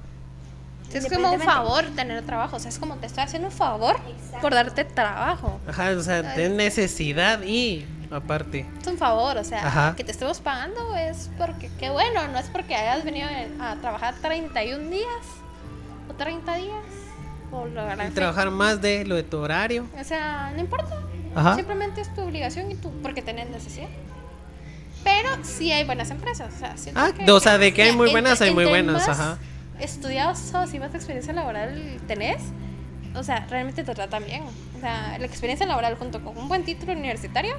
Es 0.93 1.11
como 1.11 1.31
un 1.33 1.41
favor 1.41 1.83
tener 1.95 2.23
trabajo. 2.25 2.55
O 2.55 2.59
sea, 2.59 2.69
es 2.69 2.79
como 2.79 2.95
te 2.95 3.07
estoy 3.07 3.23
haciendo 3.23 3.49
un 3.49 3.53
favor 3.53 3.97
Exacto. 4.07 4.39
por 4.39 4.53
darte 4.53 4.85
trabajo. 4.85 5.59
Ajá, 5.67 5.89
o 5.97 6.01
sea, 6.01 6.21
de 6.21 6.49
necesidad 6.49 7.41
y 7.41 7.85
aparte. 8.09 8.65
Es 8.79 8.87
un 8.87 8.97
favor, 8.97 9.37
o 9.37 9.43
sea, 9.43 9.67
Ajá. 9.67 9.95
que 9.97 10.03
te 10.03 10.11
estemos 10.11 10.39
pagando 10.39 10.95
es 10.95 11.29
porque, 11.37 11.69
qué 11.77 11.89
bueno, 11.89 12.27
no 12.29 12.39
es 12.39 12.47
porque 12.47 12.75
hayas 12.75 13.03
venido 13.03 13.27
a 13.59 13.75
trabajar 13.75 14.15
31 14.21 14.89
días 14.89 15.07
o 16.09 16.13
30 16.13 16.55
días 16.55 16.83
o 17.51 17.67
Y 17.67 18.11
trabajar 18.11 18.51
más 18.51 18.81
de 18.81 19.05
lo 19.05 19.15
de 19.15 19.23
tu 19.23 19.37
horario. 19.37 19.85
O 19.99 20.03
sea, 20.03 20.51
no 20.53 20.59
importa. 20.61 21.01
Ajá. 21.35 21.55
Simplemente 21.55 22.01
es 22.01 22.13
tu 22.13 22.21
obligación 22.21 22.71
y 22.71 22.75
tú, 22.75 22.91
porque 23.01 23.21
tenés 23.21 23.49
necesidad. 23.49 23.87
Pero 25.03 25.29
sí 25.43 25.71
hay 25.71 25.83
buenas 25.85 26.09
empresas. 26.09 26.53
O 26.53 26.57
sea, 26.57 26.75
Ah, 26.95 27.11
o 27.31 27.39
sea, 27.39 27.57
de 27.57 27.73
que 27.73 27.83
hay 27.83 27.91
muy 27.93 28.11
buenas, 28.11 28.41
hay 28.41 28.53
muy 28.53 28.65
buenas, 28.65 29.07
ajá. 29.07 29.37
Estudiados 29.79 30.39
sos 30.39 30.73
y 30.73 30.79
más 30.79 30.93
experiencia 30.95 31.33
laboral 31.33 31.99
tenés, 32.07 32.41
o 33.13 33.21
sea, 33.23 33.45
realmente 33.49 33.83
te 33.83 33.93
tratan 33.93 34.25
bien. 34.25 34.43
O 34.75 34.79
sea, 34.79 35.17
la 35.19 35.25
experiencia 35.25 35.65
laboral 35.67 35.95
junto 35.97 36.23
con 36.23 36.37
un 36.37 36.47
buen 36.47 36.63
título 36.63 36.93
universitario, 36.93 37.55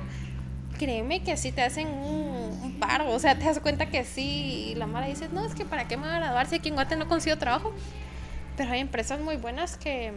créeme 0.78 1.22
que 1.22 1.36
sí 1.36 1.52
te 1.52 1.62
hacen 1.62 1.86
un, 1.88 2.60
un 2.62 2.76
paro. 2.80 3.10
O 3.10 3.18
sea, 3.18 3.38
te 3.38 3.44
das 3.44 3.60
cuenta 3.60 3.86
que 3.86 4.04
sí. 4.04 4.70
Y 4.72 4.74
la 4.74 4.86
mala 4.86 5.06
dice, 5.06 5.28
no, 5.32 5.44
es 5.44 5.54
que 5.54 5.64
para 5.64 5.86
qué 5.86 5.96
me 5.96 6.04
voy 6.06 6.12
a 6.14 6.18
graduar 6.18 6.46
si 6.48 6.56
aquí 6.56 6.68
en 6.68 6.74
Guate 6.74 6.96
no 6.96 7.06
consigo 7.08 7.36
trabajo. 7.38 7.72
Pero 8.58 8.72
hay 8.72 8.80
empresas 8.80 9.18
muy 9.20 9.36
buenas 9.36 9.76
que, 9.78 10.12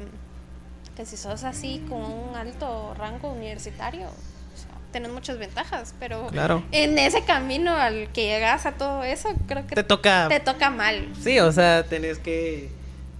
que 0.98 1.06
si 1.06 1.16
sos 1.16 1.44
así 1.46 1.82
con 1.88 2.02
un 2.02 2.36
alto 2.36 2.94
rango 2.98 3.32
universitario, 3.32 4.08
o 4.08 4.58
sea, 4.58 4.72
tenés 4.92 5.12
muchas 5.12 5.38
ventajas. 5.38 5.94
Pero 6.00 6.28
Claro. 6.28 6.64
en 6.74 6.98
ese 6.98 7.24
camino 7.24 7.72
al 7.72 8.12
que 8.12 8.26
llegas 8.26 8.66
a 8.66 8.74
todo 8.74 9.04
eso, 9.04 9.30
creo 9.48 9.66
que 9.68 9.76
Te 9.76 9.84
toca. 9.84 10.28
te 10.28 10.40
toca 10.42 10.70
mal. 10.70 11.08
Sí, 11.22 11.40
o 11.40 11.52
sea, 11.54 11.84
tenés 11.84 12.18
que. 12.18 12.70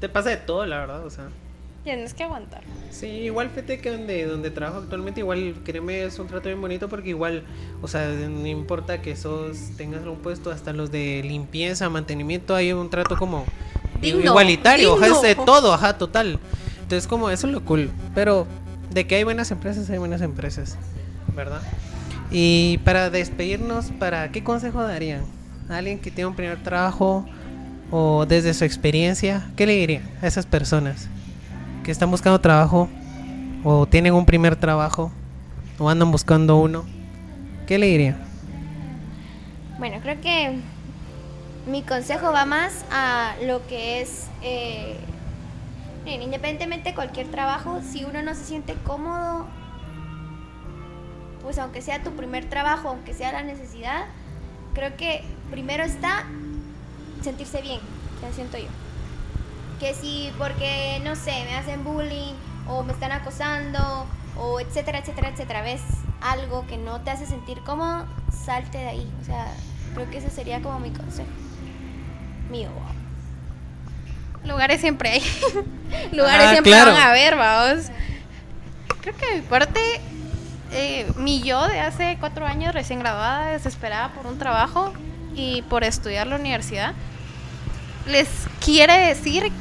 Te 0.02 0.10
pasa 0.10 0.30
de 0.32 0.38
todo, 0.38 0.66
la 0.66 0.80
verdad, 0.80 1.06
o 1.06 1.10
sea. 1.10 1.30
Tienes 1.84 2.14
que 2.14 2.24
aguantar. 2.24 2.62
Sí, 2.92 3.08
igual 3.08 3.50
fíjate 3.50 3.80
que 3.80 3.92
donde, 3.92 4.26
donde 4.28 4.52
trabajo 4.52 4.80
actualmente, 4.80 5.20
igual 5.22 5.56
créeme, 5.64 6.04
es 6.04 6.20
un 6.20 6.28
trato 6.28 6.48
bien 6.50 6.62
bonito 6.62 6.90
porque 6.90 7.10
igual, 7.10 7.44
o 7.82 7.88
sea, 7.88 8.06
no 8.08 8.46
importa 8.46 9.02
que 9.02 9.16
sos, 9.16 9.58
tengas 9.78 10.04
un 10.04 10.18
puesto, 10.18 10.52
hasta 10.52 10.74
los 10.74 10.92
de 10.92 11.24
limpieza, 11.24 11.90
mantenimiento, 11.90 12.54
hay 12.54 12.72
un 12.74 12.92
trato 12.92 13.18
como 13.18 13.46
Digno, 14.02 14.32
igualitario, 14.32 14.96
ajá, 14.96 15.08
es 15.08 15.22
de 15.22 15.28
digno. 15.30 15.46
todo, 15.46 15.74
ajá, 15.74 15.98
total. 15.98 16.40
Entonces 16.82 17.08
como 17.08 17.30
eso 17.30 17.48
es 17.48 17.54
lo 17.54 17.64
cool, 17.64 17.90
pero 18.16 18.48
de 18.90 19.08
que 19.08 19.16
hay 19.16 19.24
buenas 19.24 19.52
empresas, 19.52 19.90
hay 19.90 19.98
buenas 19.98 20.22
empresas, 20.22 20.78
¿verdad? 21.36 21.62
Y 22.32 22.80
para 22.84 23.10
despedirnos, 23.10 23.92
¿para 24.00 24.32
qué 24.32 24.44
consejo 24.44 24.82
darían? 24.82 25.24
¿A 25.70 25.78
alguien 25.78 26.00
que 26.00 26.12
tiene 26.12 26.28
un 26.28 26.36
primer 26.36 26.62
trabajo 26.64 27.26
o 27.92 28.26
desde 28.26 28.54
su 28.54 28.66
experiencia, 28.66 29.50
qué 29.56 29.66
le 29.66 29.74
dirían 29.74 30.04
a 30.22 30.28
esas 30.28 30.46
personas? 30.46 31.08
que 31.84 31.92
están 31.92 32.12
buscando 32.12 32.40
trabajo 32.40 32.90
o 33.64 33.86
tienen 33.86 34.14
un 34.14 34.26
primer 34.26 34.56
trabajo 34.56 35.12
o 35.78 35.90
andan 35.90 36.12
buscando 36.12 36.58
uno, 36.58 36.86
¿qué 37.68 37.78
le 37.78 37.88
diría? 37.88 38.18
Bueno, 39.80 39.98
creo 40.02 40.22
que 40.22 40.60
mi 41.66 41.84
consejo 41.84 42.32
va 42.32 42.46
más 42.46 42.86
a 42.92 43.36
lo 43.44 43.66
que 43.68 44.02
es, 44.02 44.28
eh, 44.42 44.98
independientemente 46.06 46.90
de 46.90 46.96
cualquier 46.96 47.30
trabajo, 47.30 47.82
si 47.82 48.04
uno 48.04 48.24
no 48.24 48.34
se 48.34 48.44
siente 48.44 48.74
cómodo, 48.84 49.46
pues 51.44 51.58
aunque 51.60 51.82
sea 51.82 52.04
tu 52.04 52.12
primer 52.12 52.50
trabajo, 52.50 52.90
aunque 52.90 53.14
sea 53.14 53.32
la 53.32 53.44
necesidad, 53.44 54.06
creo 54.74 54.96
que 54.98 55.24
primero 55.50 55.84
está 55.84 56.26
sentirse 57.22 57.62
bien, 57.62 57.80
ya 58.22 58.32
siento 58.34 58.58
yo. 58.58 58.70
Que 59.80 59.94
si 59.94 60.32
porque, 60.38 61.02
no 61.04 61.16
sé, 61.16 61.44
me 61.46 61.56
hacen 61.56 61.84
bullying 61.84 62.34
o 62.68 62.84
me 62.84 62.94
están 62.94 63.12
acosando 63.12 64.06
o 64.38 64.60
etcétera, 64.60 65.00
etcétera, 65.00 65.30
etcétera, 65.30 65.62
ves 65.62 65.82
algo 66.22 66.66
que 66.68 66.78
no 66.78 67.02
te 67.02 67.12
hace 67.12 67.26
sentir 67.26 67.62
cómodo, 67.64 68.06
salte 68.32 68.78
de 68.78 68.88
ahí. 68.88 69.12
O 69.22 69.26
sea, 69.26 69.54
creo 69.94 70.10
que 70.10 70.18
ese 70.20 70.30
sería 70.30 70.62
como 70.62 70.80
mi 70.80 70.92
consejo. 70.92 71.30
Mío. 72.52 72.70
Lugares 74.46 74.82
siempre 74.82 75.10
hay. 75.10 75.22
Lugares 76.12 76.48
Ah, 76.48 76.52
siempre 76.52 76.72
claro. 76.72 76.92
van 76.92 77.02
a 77.02 77.10
haber, 77.10 77.36
vamos. 77.36 77.86
Creo 79.02 79.16
que 79.16 79.26
de 79.28 79.36
mi 79.38 79.42
parte, 79.42 79.80
eh, 80.74 81.08
mi 81.16 81.42
yo 81.42 81.68
de 81.68 81.80
hace 81.80 82.18
cuatro 82.20 82.46
años 82.46 82.74
recién 82.74 83.00
graduada, 83.00 83.48
desesperada 83.52 84.10
por 84.10 84.28
un 84.28 84.38
trabajo 84.38 84.94
y 85.36 85.62
por 85.64 85.84
estudiar 85.84 86.28
la 86.28 86.36
universidad, 86.36 86.94
les 88.08 88.28
quiere 88.64 88.98
decir 89.08 89.52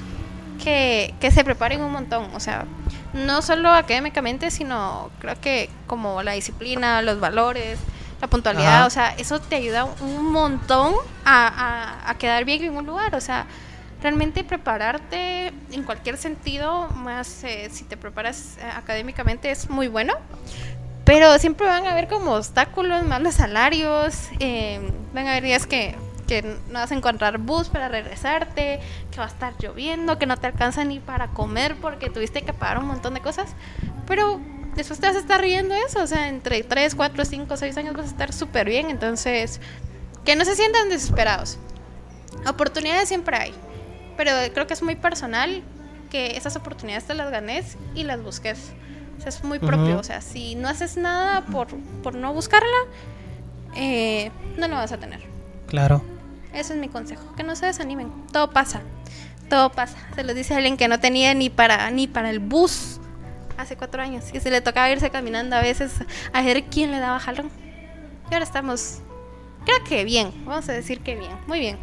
que, 0.63 1.15
que 1.21 1.31
se 1.31 1.45
preparen 1.45 1.81
un 1.83 1.93
montón. 1.93 2.29
O 2.35 2.41
sea, 2.41 2.65
no 3.13 3.43
solo 3.43 3.71
académicamente, 3.71 4.51
sino 4.51 5.11
creo 5.21 5.41
que 5.41 5.71
como 5.87 6.23
la 6.23 6.33
disciplina, 6.33 7.03
los 7.03 7.21
valores, 7.21 7.79
la 8.21 8.27
puntualidad, 8.29 8.79
Ajá. 8.81 8.87
o 8.87 8.91
sea, 8.91 9.15
eso 9.17 9.41
te 9.41 9.57
ayuda 9.57 9.85
un 10.01 10.31
montón 10.31 10.95
a, 11.25 11.47
a- 12.05 12.11
a 12.11 12.15
quedar 12.19 12.45
bien 12.45 12.63
en 12.65 12.77
un 12.77 12.87
lugar. 12.87 13.15
O 13.15 13.21
sea, 13.21 13.47
realmente 14.03 14.45
prepararte 14.45 15.53
en 15.71 15.83
cualquier 15.85 16.17
sentido, 16.17 16.89
más 16.91 17.45
eh, 17.45 17.69
si 17.71 17.85
te 17.85 17.97
preparas 17.97 18.57
eh, 18.59 18.65
académicamente, 18.77 19.51
es 19.51 19.71
muy 19.71 19.89
bueno. 19.89 20.15
Pero 21.05 21.39
siempre 21.39 21.67
van 21.67 21.87
a 21.87 21.93
haber 21.93 22.09
como 22.09 22.33
obstáculos, 22.35 23.05
malos 23.05 23.35
salarios, 23.35 24.29
eh, 24.39 24.81
van 25.13 25.27
a 25.27 25.31
haber 25.33 25.43
días 25.45 25.67
que, 25.67 25.97
que 26.29 26.43
no 26.69 26.75
vas 26.75 26.93
a 26.93 26.95
encontrar 26.95 27.39
bus 27.39 27.69
para 27.69 27.89
regresarte, 27.89 28.81
que 29.11 29.19
va 29.19 29.25
a 29.25 29.29
estar 29.29 29.55
lloviendo, 29.59 30.19
que 30.19 30.27
no 30.27 30.37
te 30.37 30.47
alcanza 30.47 30.85
ni 30.85 31.01
para 31.01 31.29
comer 31.29 31.75
porque 31.77 32.11
tuviste 32.11 32.43
que 32.43 32.53
pagar 32.53 32.79
un 32.79 32.87
montón 32.87 33.15
de 33.15 33.21
cosas. 33.21 33.55
Pero 34.07 34.41
después 34.77 35.01
te 35.01 35.07
vas 35.07 35.17
a 35.17 35.21
estar 35.21 35.41
riendo 35.41 35.75
eso, 35.75 36.03
o 36.03 36.07
sea, 36.07 36.29
entre 36.29 36.63
3, 36.63 36.95
4, 36.95 37.25
5, 37.25 37.57
6 37.57 37.77
años 37.77 37.95
vas 37.95 38.07
a 38.07 38.11
estar 38.11 38.33
súper 38.33 38.69
bien, 38.69 38.91
entonces 38.91 39.61
que 40.25 40.37
no 40.37 40.45
se 40.45 40.55
sientan 40.55 40.89
desesperados. 40.89 41.59
Oportunidades 42.47 43.09
siempre 43.09 43.37
hay, 43.37 43.55
pero 44.17 44.33
creo 44.53 44.67
que 44.67 44.75
es 44.75 44.83
muy 44.83 44.97
personal 44.97 45.63
que 46.11 46.37
esas 46.37 46.57
oportunidades 46.57 47.05
te 47.05 47.15
las 47.15 47.31
ganes 47.31 47.77
y 47.95 48.05
las 48.05 48.23
busques. 48.23 48.73
O 49.17 49.21
sea, 49.21 49.29
es 49.29 49.45
muy 49.45 49.59
propio. 49.59 49.99
O 49.99 50.03
sea, 50.03 50.21
si 50.21 50.55
no 50.55 50.69
haces 50.69 50.97
nada 50.97 51.45
por, 51.47 51.69
por 52.03 52.15
no 52.15 52.33
buscarla, 52.33 52.69
eh, 53.77 54.31
no 54.57 54.67
lo 54.69 54.77
vas 54.77 54.93
a 54.93 54.99
tener. 54.99 55.21
Claro. 55.67 56.03
Ese 56.53 56.73
es 56.75 56.79
mi 56.79 56.89
consejo. 56.89 57.35
Que 57.37 57.43
no 57.43 57.55
se 57.55 57.67
desanimen. 57.67 58.11
Todo 58.33 58.51
pasa. 58.51 58.81
Todo 59.49 59.71
pasa. 59.71 59.97
Se 60.15 60.25
los 60.25 60.35
dice 60.35 60.55
alguien 60.55 60.77
que 60.77 60.89
no 60.89 61.01
tenía 61.01 61.35
ni 61.35 61.51
para, 61.51 61.91
ni 61.91 62.07
para 62.07 62.31
el 62.31 62.39
bus 62.39 63.01
hace 63.63 63.77
cuatro 63.77 64.03
años. 64.03 64.25
Y 64.33 64.41
se 64.41 64.51
le 64.51 64.61
tocaba 64.61 64.91
irse 64.91 65.11
caminando 65.11 65.57
a 65.57 65.61
veces 65.61 65.93
a 66.33 66.43
ver 66.43 66.65
quién 66.65 66.91
le 66.91 66.99
daba 66.99 67.19
jalón. 67.21 67.51
Y 68.31 68.35
ahora 68.35 68.45
estamos, 68.45 68.99
creo 69.65 69.83
que 69.85 70.05
bien. 70.05 70.33
Vamos 70.45 70.69
a 70.69 70.73
decir 70.73 71.01
que 71.01 71.17
bien. 71.17 71.33
Muy 71.47 71.59
bien. 71.61 71.79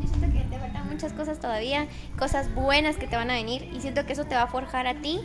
Yo 0.00 0.08
siento 0.08 0.32
que 0.32 0.44
te 0.44 0.58
faltan 0.58 0.88
muchas 0.88 1.12
cosas 1.12 1.38
todavía, 1.40 1.86
cosas 2.18 2.54
buenas 2.54 2.96
que 2.96 3.06
te 3.06 3.16
van 3.16 3.30
a 3.30 3.34
venir 3.34 3.68
y 3.74 3.80
siento 3.80 4.06
que 4.06 4.12
eso 4.12 4.24
te 4.24 4.34
va 4.34 4.42
a 4.42 4.46
forjar 4.46 4.86
a 4.86 4.94
ti. 4.94 5.20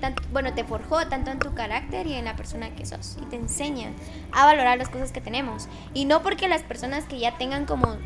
tanto- 0.00 0.22
bueno, 0.30 0.52
te 0.52 0.62
forjó 0.62 1.06
tanto 1.08 1.30
en 1.30 1.38
tu 1.38 1.54
carácter 1.54 2.06
y 2.06 2.12
en 2.12 2.26
la 2.26 2.36
persona 2.36 2.68
que 2.74 2.84
sos 2.84 3.16
y 3.22 3.24
te 3.30 3.36
enseña 3.36 3.92
a 4.30 4.44
valorar 4.44 4.76
las 4.76 4.90
cosas 4.90 5.10
que 5.10 5.22
tenemos. 5.22 5.68
Y 5.94 6.04
no 6.04 6.22
porque 6.22 6.48
las 6.48 6.60
personas 6.62 7.04
que 7.04 7.18
ya 7.18 7.38
tengan 7.38 7.64
como 7.64 7.96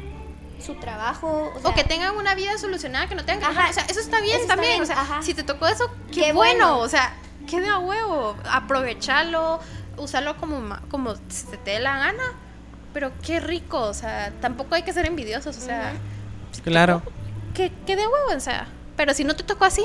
su 0.62 0.74
trabajo, 0.76 1.52
o, 1.54 1.58
O 1.58 1.60
sea, 1.60 1.74
que 1.74 1.84
tengan 1.84 2.16
una 2.16 2.34
vida 2.34 2.56
solucionada, 2.58 3.06
que 3.08 3.14
no 3.14 3.24
tengan 3.24 3.52
que 3.52 3.58
Ajá. 3.58 3.70
O 3.70 3.72
sea, 3.72 3.84
eso 3.88 4.00
está 4.00 4.20
bien 4.20 4.34
Eso 4.34 4.42
está 4.42 4.54
también. 4.54 4.72
bien, 4.74 4.82
O 4.82 4.86
sea, 4.86 5.00
ajá. 5.00 5.22
si 5.22 5.34
te 5.34 5.42
tocó 5.42 5.66
eso, 5.68 5.90
qué, 6.12 6.20
Qué 6.22 6.32
bueno. 6.32 6.68
bueno. 6.72 6.78
O 6.80 6.88
sea, 6.88 7.14
qué 7.48 7.60
de 7.60 7.68
a 7.68 7.78
huevo. 7.78 8.36
Aprovecharlo, 8.50 9.60
usarlo 9.96 10.36
como, 10.36 10.76
como 10.90 11.14
se 11.28 11.56
te 11.64 11.72
dé 11.72 11.80
la 11.80 11.98
gana. 11.98 12.22
Pero 12.92 13.12
qué 13.24 13.40
rico. 13.40 13.80
O 13.80 13.94
sea, 13.94 14.32
tampoco 14.40 14.74
hay 14.74 14.82
que 14.82 14.92
ser 14.92 15.06
envidiosos. 15.06 15.56
O 15.56 15.60
sea, 15.60 15.92
si 16.52 16.60
te 16.62 16.70
Claro. 16.70 16.98
tocó, 17.00 17.12
que, 17.54 17.72
que 17.86 17.96
de 17.96 18.02
huevo, 18.06 18.36
o 18.36 18.40
sea. 18.40 18.66
Pero 18.96 19.14
si 19.14 19.24
no 19.24 19.34
te 19.36 19.44
tocó 19.44 19.64
así, 19.64 19.84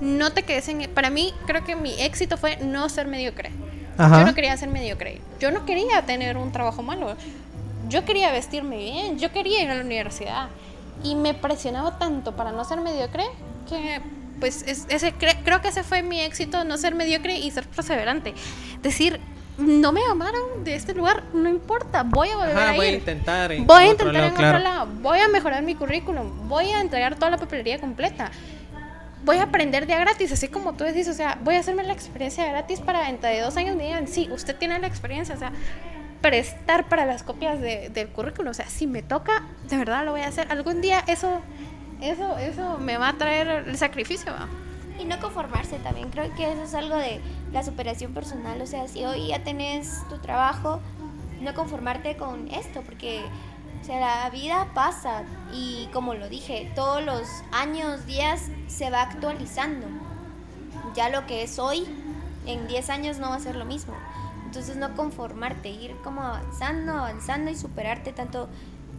no 0.00 0.32
te 0.32 0.42
quedes 0.44 0.68
en. 0.68 0.88
Para 0.90 1.10
mí, 1.10 1.32
creo 1.46 1.64
que 1.64 1.74
mi 1.76 2.00
éxito 2.00 2.36
fue 2.36 2.56
no 2.58 2.88
ser 2.88 3.06
mediocre. 3.06 3.50
Ajá. 3.98 4.20
Yo 4.20 4.26
no 4.26 4.34
quería 4.34 4.54
ser 4.58 4.68
mediocre. 4.68 5.22
Yo 5.40 5.50
no 5.50 5.64
quería 5.64 6.02
tener 6.04 6.36
un 6.36 6.52
trabajo 6.52 6.82
malo. 6.82 7.16
Yo 7.88 8.04
quería 8.04 8.32
vestirme 8.32 8.76
bien. 8.76 9.18
Yo 9.18 9.32
quería 9.32 9.62
ir 9.62 9.70
a 9.70 9.74
la 9.74 9.82
universidad. 9.82 10.48
Y 11.02 11.14
me 11.14 11.34
presionaba 11.34 11.98
tanto 11.98 12.34
para 12.36 12.52
no 12.52 12.64
ser 12.64 12.80
mediocre 12.80 13.24
que, 13.68 14.00
pues, 14.40 14.62
es- 14.66 14.86
ese, 14.88 15.14
cre- 15.14 15.38
creo 15.44 15.60
que 15.60 15.68
ese 15.68 15.82
fue 15.82 16.02
mi 16.02 16.20
éxito, 16.20 16.64
no 16.64 16.76
ser 16.78 16.94
mediocre 16.94 17.36
y 17.38 17.50
ser 17.50 17.66
perseverante. 17.68 18.34
Decir, 18.82 19.20
no 19.58 19.92
me 19.92 20.00
llamaron 20.06 20.64
de 20.64 20.74
este 20.74 20.94
lugar, 20.94 21.22
no 21.32 21.48
importa, 21.48 22.02
voy 22.02 22.28
a 22.28 22.36
volver 22.36 22.56
Ajá, 22.56 22.68
a 22.70 22.72
ir. 22.72 22.76
voy 22.76 22.86
a 22.86 22.92
intentar. 22.92 23.52
en 23.52 23.66
Voy 23.66 23.84
a 23.84 23.90
otro 23.92 24.08
intentar 24.08 24.14
lado, 24.14 24.26
en 24.28 24.34
claro. 24.34 24.58
otro 24.58 24.68
lado, 24.70 24.88
voy 25.02 25.18
a 25.18 25.28
mejorar 25.28 25.62
mi 25.62 25.74
currículum, 25.74 26.48
voy 26.48 26.66
a 26.70 26.80
entregar 26.80 27.14
toda 27.14 27.30
la 27.30 27.38
papelería 27.38 27.78
completa, 27.80 28.30
voy 29.24 29.38
a 29.38 29.44
aprender 29.44 29.86
de 29.86 29.94
a 29.94 29.98
gratis, 29.98 30.30
así 30.32 30.48
como 30.48 30.74
tú 30.74 30.84
decís, 30.84 31.08
o 31.08 31.14
sea, 31.14 31.38
voy 31.42 31.54
a 31.56 31.60
hacerme 31.60 31.84
la 31.84 31.94
experiencia 31.94 32.46
gratis 32.46 32.80
para 32.80 33.06
dentro 33.06 33.28
de 33.30 33.40
dos 33.40 33.56
años 33.56 33.76
me 33.76 33.84
digan, 33.84 34.06
sí, 34.08 34.28
usted 34.30 34.54
tiene 34.56 34.78
la 34.78 34.86
experiencia, 34.88 35.34
o 35.34 35.38
sea, 35.38 35.52
prestar 36.26 36.88
para 36.88 37.06
las 37.06 37.22
copias 37.22 37.60
de- 37.60 37.88
del 37.88 38.08
currículum, 38.08 38.50
o 38.50 38.54
sea, 38.54 38.68
si 38.68 38.88
me 38.88 39.00
toca, 39.00 39.44
de 39.68 39.76
verdad 39.76 40.04
lo 40.04 40.10
voy 40.10 40.22
a 40.22 40.26
hacer. 40.26 40.50
Algún 40.50 40.80
día 40.80 41.04
eso, 41.06 41.40
eso, 42.00 42.36
eso 42.38 42.78
me 42.78 42.98
va 42.98 43.10
a 43.10 43.12
traer 43.12 43.46
el 43.68 43.78
sacrificio. 43.78 44.32
¿va? 44.32 44.48
Y 44.98 45.04
no 45.04 45.20
conformarse 45.20 45.78
también, 45.78 46.10
creo 46.10 46.34
que 46.34 46.50
eso 46.50 46.64
es 46.64 46.74
algo 46.74 46.96
de 46.96 47.20
la 47.52 47.62
superación 47.62 48.12
personal, 48.12 48.60
o 48.60 48.66
sea, 48.66 48.88
si 48.88 49.04
hoy 49.04 49.28
ya 49.28 49.44
tenés 49.44 50.00
tu 50.08 50.18
trabajo, 50.18 50.80
no 51.40 51.54
conformarte 51.54 52.16
con 52.16 52.48
esto, 52.48 52.82
porque 52.82 53.22
o 53.80 53.84
sea, 53.84 54.00
la 54.24 54.30
vida 54.30 54.66
pasa 54.74 55.22
y 55.52 55.88
como 55.92 56.14
lo 56.14 56.28
dije, 56.28 56.72
todos 56.74 57.04
los 57.04 57.22
años, 57.52 58.04
días 58.04 58.48
se 58.66 58.90
va 58.90 59.02
actualizando. 59.02 59.86
Ya 60.96 61.08
lo 61.08 61.24
que 61.26 61.44
es 61.44 61.60
hoy, 61.60 61.86
en 62.46 62.66
10 62.66 62.90
años 62.90 63.18
no 63.18 63.28
va 63.30 63.36
a 63.36 63.40
ser 63.40 63.54
lo 63.54 63.64
mismo. 63.64 63.94
Entonces 64.56 64.78
no 64.78 64.96
conformarte, 64.96 65.68
ir 65.68 65.94
como 66.02 66.22
avanzando, 66.22 66.92
avanzando 66.92 67.50
y 67.50 67.54
superarte 67.54 68.14
tanto 68.14 68.48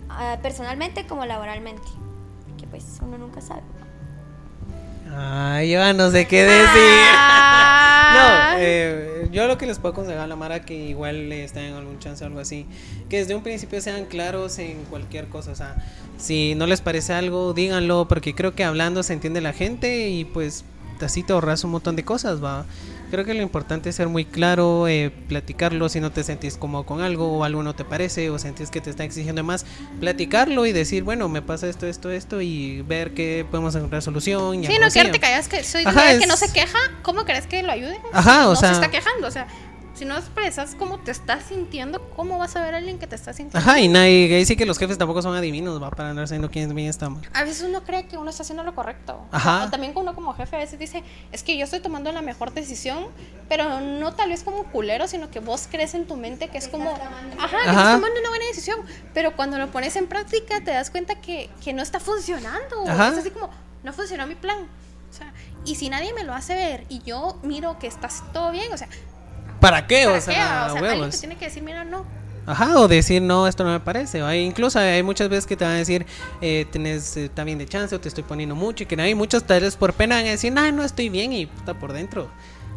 ah, 0.08 0.38
personalmente 0.44 1.08
como 1.08 1.26
laboralmente. 1.26 1.82
Que 2.60 2.68
pues 2.68 3.00
uno 3.02 3.18
nunca 3.18 3.42
sabe. 3.42 3.64
Ay, 5.12 5.72
yo 5.72 5.94
no 5.96 6.12
sé 6.12 6.28
qué 6.28 6.44
decir. 6.44 7.02
Ah. 7.16 7.74
No, 8.08 8.60
eh, 8.60 9.28
yo 9.34 9.48
lo 9.48 9.58
que 9.58 9.66
les 9.66 9.80
puedo 9.80 9.92
aconsejar 9.92 10.22
a 10.22 10.28
la 10.28 10.38
Mara 10.38 10.64
que 10.64 10.74
igual 10.74 11.28
le 11.28 11.44
están 11.44 11.64
en 11.64 11.74
algún 11.74 12.00
chance 12.00 12.24
o 12.24 12.28
algo 12.28 12.40
así, 12.40 12.66
que 13.10 13.18
desde 13.18 13.36
un 13.36 13.44
principio 13.44 13.82
sean 13.82 14.06
claros 14.06 14.60
en 14.60 14.86
cualquier 14.86 15.28
cosa, 15.28 15.52
o 15.52 15.56
sea, 15.56 15.76
si 16.18 16.56
no 16.56 16.68
les 16.68 16.80
parece 16.80 17.14
algo, 17.14 17.54
díganlo, 17.54 18.08
porque 18.08 18.34
creo 18.34 18.56
que 18.56 18.64
hablando 18.64 19.04
se 19.04 19.12
entiende 19.12 19.42
la 19.42 19.52
gente 19.52 20.08
y 20.08 20.24
pues 20.24 20.64
así 21.02 21.22
te 21.22 21.34
ahorras 21.34 21.66
un 21.66 21.72
montón 21.72 21.98
de 21.98 22.06
cosas, 22.06 22.42
va. 22.42 22.66
Creo 23.10 23.24
que 23.24 23.34
lo 23.34 23.42
importante 23.42 23.90
es 23.90 23.96
ser 23.96 24.10
muy 24.10 24.26
claro, 24.26 24.88
eh, 24.88 25.12
platicarlo 25.30 25.88
si 25.88 26.02
no 26.02 26.12
te 26.12 26.24
sentís 26.24 26.58
cómodo 26.58 26.86
con 26.86 27.00
algo 27.02 27.32
o 27.38 27.44
algo 27.46 27.64
no 27.64 27.74
te 27.74 27.86
parece 27.86 28.30
o 28.30 28.38
sentís 28.38 28.70
que 28.70 28.82
te 28.82 28.90
está 28.90 29.06
exigiendo 29.06 29.44
más, 29.46 29.66
platicarlo 30.02 30.66
y 30.66 30.74
decir, 30.74 31.04
bueno, 31.04 31.30
me 31.30 31.42
pasa 31.42 31.68
esto, 31.68 31.88
esto, 31.88 32.12
esto 32.12 32.42
y 32.42 32.82
ver 32.82 33.14
qué 33.14 33.46
podemos 33.50 33.74
encontrar 33.76 34.02
solución. 34.02 34.64
Y 34.64 34.68
Sí, 34.68 34.74
no 34.82 34.90
quedarte 34.90 35.20
callas 35.20 35.48
que 35.48 35.64
soy 35.64 35.84
Ajá, 35.86 36.20
que 36.20 36.28
no 36.28 36.36
se 36.36 36.52
queja. 36.52 36.78
¿Cómo 37.02 37.24
crees 37.24 37.48
que 37.48 37.64
lo 37.64 37.72
ayude? 37.72 37.98
Ajá, 38.12 38.48
o 38.48 38.52
no 38.52 38.56
sea- 38.58 38.70
se 38.70 38.76
está 38.82 38.92
quejando, 38.92 39.28
o 39.28 39.32
sea, 39.32 39.48
si 39.98 40.06
no 40.06 40.16
expresas 40.16 40.76
cómo 40.76 41.00
te 41.00 41.10
estás 41.10 41.46
sintiendo, 41.46 42.00
¿cómo 42.16 42.38
vas 42.38 42.56
a 42.56 42.62
ver 42.62 42.76
a 42.76 42.78
alguien 42.78 43.00
que 43.00 43.08
te 43.08 43.16
está 43.16 43.34
sintiendo? 43.34 43.58
Ajá, 43.58 43.80
y 43.80 43.88
nadie, 43.88 44.46
sí 44.46 44.56
que 44.56 44.66
los 44.66 44.78
jefes 44.78 44.98
tampoco 44.98 45.24
son 45.24 45.36
adivinos, 45.36 45.82
va 45.82 45.90
para 45.90 46.12
andar 46.12 46.28
sabiendo 46.28 46.52
quién 46.52 46.74
bien 46.76 46.88
está 46.88 47.10
mal. 47.10 47.28
A 47.34 47.44
veces 47.44 47.64
uno 47.68 47.84
cree 47.84 48.06
que 48.08 48.16
uno 48.16 48.30
está 48.30 48.44
haciendo 48.44 48.64
lo 48.64 48.76
correcto. 48.76 49.20
Ajá. 49.32 49.66
O 49.66 49.70
también 49.70 49.94
uno 49.96 50.14
como 50.14 50.34
jefe 50.34 50.56
a 50.56 50.60
veces 50.60 50.78
dice, 50.78 51.04
es 51.32 51.42
que 51.42 51.58
yo 51.58 51.64
estoy 51.64 51.80
tomando 51.80 52.12
la 52.12 52.22
mejor 52.22 52.54
decisión, 52.54 53.08
pero 53.50 53.82
no 53.82 54.14
tal 54.14 54.30
vez 54.30 54.44
como 54.44 54.66
culero, 54.66 55.08
sino 55.08 55.32
que 55.32 55.40
vos 55.40 55.68
crees 55.70 55.96
en 55.96 56.06
tu 56.06 56.16
mente 56.16 56.50
que 56.50 56.60
es 56.60 56.68
como, 56.68 56.92
ajá, 57.40 57.58
que 57.64 57.70
estás 57.70 57.96
tomando 57.96 58.20
una 58.20 58.30
buena 58.30 58.46
decisión, 58.46 58.80
pero 59.16 59.36
cuando 59.36 59.58
lo 59.58 59.72
pones 59.72 59.96
en 59.96 60.06
práctica 60.06 60.62
te 60.64 60.72
das 60.72 60.92
cuenta 60.92 61.16
que, 61.16 61.50
que 61.64 61.74
no 61.74 61.82
está 61.82 62.00
funcionando. 62.00 62.84
Ajá. 62.88 63.10
Es 63.10 63.18
así 63.18 63.32
como, 63.32 63.50
no 63.84 63.94
funcionó 63.94 64.28
mi 64.28 64.36
plan. 64.36 64.68
O 65.10 65.14
sea, 65.14 65.34
y 65.66 65.76
si 65.76 65.90
nadie 65.90 66.14
me 66.14 66.24
lo 66.24 66.34
hace 66.34 66.54
ver 66.54 66.86
y 66.90 67.02
yo 67.02 67.40
miro 67.42 67.80
que 67.80 67.88
estás 67.88 68.24
todo 68.34 68.52
bien, 68.52 68.72
o 68.72 68.78
sea, 68.78 68.90
¿Para 69.60 69.88
qué? 69.88 70.06
¿para 70.06 70.18
O 70.18 70.22
sea, 70.22 70.34
qué? 70.34 70.72
O 70.72 70.74
sea, 70.74 70.82
huevos. 70.82 71.10
te 71.12 71.18
tiene 71.20 71.36
que 71.38 71.46
decir, 71.46 71.64
mira, 71.64 71.84
no. 71.84 72.06
Ajá, 72.46 72.80
o 72.80 72.88
decir, 72.88 73.22
no, 73.22 73.46
esto 73.48 73.64
no 73.66 73.72
me 73.72 73.80
parece. 73.82 74.24
o 74.24 74.26
hay- 74.26 74.46
incluso 74.46 74.80
hay 74.80 75.04
muchas 75.04 75.28
veces 75.28 75.46
que 75.46 75.58
te 75.58 75.66
van 75.66 75.74
a 75.74 75.78
decir, 75.78 76.06
eh, 76.42 76.66
tenés 76.72 77.18
eh, 77.18 77.30
también 77.30 77.58
de 77.58 77.66
chance 77.66 77.94
o 77.94 78.00
te 78.00 78.08
estoy 78.08 78.24
poniendo 78.24 78.56
mucho. 78.56 78.84
Y 78.84 78.88
que 78.88 79.00
hay 79.02 79.16
muchos 79.16 79.46
vez 79.46 79.76
por 79.76 79.94
pena 79.94 80.16
van 80.16 80.26
a 80.28 80.30
decir, 80.30 80.54
no, 80.54 80.72
no 80.72 80.84
estoy 80.84 81.10
bien. 81.10 81.34
Y 81.34 81.46
puta, 81.46 81.74
por 81.74 81.92
dentro 81.92 82.30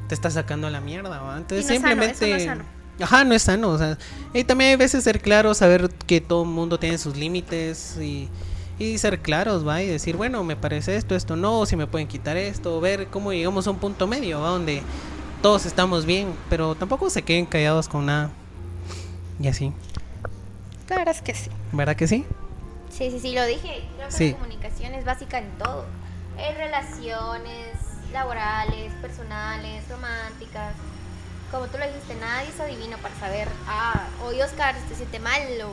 te 0.09 0.15
está 0.15 0.29
sacando 0.31 0.69
la 0.71 0.81
mierda. 0.81 1.21
¿va? 1.21 1.37
Entonces 1.37 1.67
no 1.67 1.73
simplemente. 1.73 2.29
no 2.31 2.37
es 2.37 2.45
sano. 2.45 2.65
Ajá, 3.01 3.25
no 3.25 3.33
es 3.35 3.43
sano. 3.43 3.69
O 3.71 3.79
sea, 3.79 3.97
y 4.35 4.43
también 4.43 4.71
hay 4.73 4.77
veces 4.77 5.05
ser 5.05 5.21
claro, 5.21 5.55
saber 5.55 5.89
que 6.07 6.21
todo 6.21 6.43
el 6.43 6.49
mundo 6.49 6.79
tiene 6.81 6.99
sus 6.99 7.17
límites 7.17 7.97
y, 8.01 8.29
y 8.79 8.99
ser 8.99 9.21
claros, 9.21 9.67
¿va? 9.67 9.81
Y 9.83 9.87
decir, 9.87 10.17
bueno, 10.17 10.43
me 10.43 10.57
parece 10.57 10.97
esto, 10.97 11.15
esto 11.15 11.37
no, 11.37 11.65
si 11.65 11.77
me 11.77 11.87
pueden 11.87 12.09
quitar 12.09 12.37
esto, 12.37 12.81
ver 12.81 13.07
cómo 13.07 13.33
llegamos 13.33 13.69
a 13.69 13.71
un 13.71 13.79
punto 13.79 14.07
medio, 14.09 14.41
¿va? 14.41 14.49
Donde 14.49 14.83
todos 15.43 15.67
estamos 15.67 16.05
bien, 16.07 16.35
pero 16.49 16.75
tampoco 16.75 17.11
se 17.11 17.23
queden 17.23 17.47
callados 17.47 17.89
con 17.89 18.07
nada. 18.07 18.31
Y 19.41 19.49
así. 19.49 19.73
La 20.89 20.97
verdad 20.97 21.15
es 21.15 21.23
que 21.23 21.35
sí. 21.35 21.51
¿Verdad 21.73 21.97
que 21.97 22.07
sí? 22.07 22.27
Sí, 22.91 23.11
sí, 23.11 23.21
sí, 23.21 23.35
lo 23.35 23.45
dije. 23.47 23.85
Creo 23.97 24.09
que 24.09 24.15
Sí. 24.15 24.31
la 24.33 24.37
comunicación 24.39 24.95
es 24.95 25.05
básica 25.05 25.39
en 25.39 25.51
todo. 25.59 25.87
En 26.37 26.57
relaciones 26.57 27.77
laborales, 28.13 28.93
personales, 29.01 29.89
románticas. 29.89 30.75
Como 31.51 31.67
tú 31.67 31.79
lo 31.79 31.87
dijiste, 31.87 32.15
nadie 32.21 32.49
es 32.49 32.61
adivino 32.61 32.97
para 32.99 33.15
saber, 33.19 33.49
ah, 33.67 34.07
hoy 34.25 34.41
Oscar 34.43 34.75
se 34.89 34.95
siente 34.97 35.19
mal 35.21 35.43
o 35.65 35.71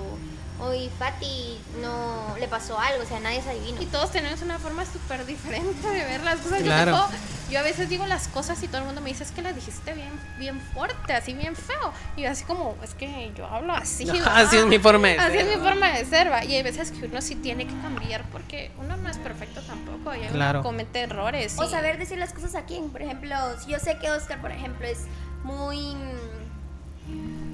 hoy 0.60 0.90
Fati 0.98 1.60
no 1.82 2.36
le 2.40 2.48
pasó 2.48 2.80
algo, 2.80 3.04
o 3.04 3.06
sea, 3.06 3.20
nadie 3.20 3.38
es 3.40 3.48
adivino. 3.48 3.82
Y 3.82 3.86
todos 3.86 4.12
tenemos 4.12 4.42
una 4.42 4.58
forma 4.60 4.86
súper 4.86 5.26
diferente 5.26 5.88
de 5.88 6.04
ver 6.04 6.24
las 6.24 6.40
cosas. 6.40 6.62
Claro. 6.64 6.92
Yo, 6.92 7.06
tengo- 7.06 7.18
yo 7.52 7.60
a 7.60 7.62
veces 7.62 7.88
digo 7.88 8.06
las 8.08 8.28
cosas 8.28 8.62
y 8.64 8.68
todo 8.68 8.80
el 8.80 8.84
mundo 8.86 9.00
me 9.02 9.10
dice, 9.10 9.24
es 9.24 9.32
que 9.32 9.42
las 9.42 9.56
dijiste 9.56 9.94
bien, 9.94 10.10
bien 10.38 10.60
fuerte, 10.60 11.14
así 11.14 11.34
bien 11.34 11.56
feo. 11.56 11.94
Y 12.18 12.24
yo 12.24 12.32
así 12.32 12.44
como, 12.44 12.76
es 12.84 12.94
que 12.94 13.32
yo 13.36 13.46
hablo 13.48 13.74
así. 13.74 14.06
¿va? 14.06 14.38
así 14.38 14.58
es 14.58 14.66
mi 14.66 14.80
forma 14.80 15.08
de 15.10 15.20
Así 15.20 15.32
ser, 15.32 15.48
es 15.48 15.48
mi 15.58 15.64
¿va? 15.64 15.70
forma 15.70 15.92
de 15.92 16.06
ser, 16.06 16.32
¿va? 16.32 16.44
Y 16.44 16.56
hay 16.56 16.64
veces 16.64 16.92
que 16.92 17.06
uno 17.06 17.22
sí 17.22 17.36
tiene 17.36 17.66
que 17.68 17.74
cambiar 17.82 18.24
porque 18.32 18.72
uno 18.80 18.98
no 18.98 19.10
es 19.10 19.18
perfecto 19.18 19.62
tampoco. 19.62 20.14
Y 20.16 20.20
uno 20.22 20.32
Claro. 20.32 20.64
comete 20.64 21.02
errores. 21.02 21.56
O 21.58 21.68
saber 21.70 21.98
decir 21.98 22.18
las 22.18 22.34
cosas 22.34 22.56
a 22.56 22.64
quién. 22.66 22.90
Por 22.90 23.02
ejemplo, 23.02 23.36
si 23.64 23.72
yo 23.72 23.80
sé 23.80 23.98
que 24.00 24.10
Oscar, 24.12 24.42
por 24.42 24.52
ejemplo, 24.52 24.86
es 24.88 25.00
muy. 25.44 25.96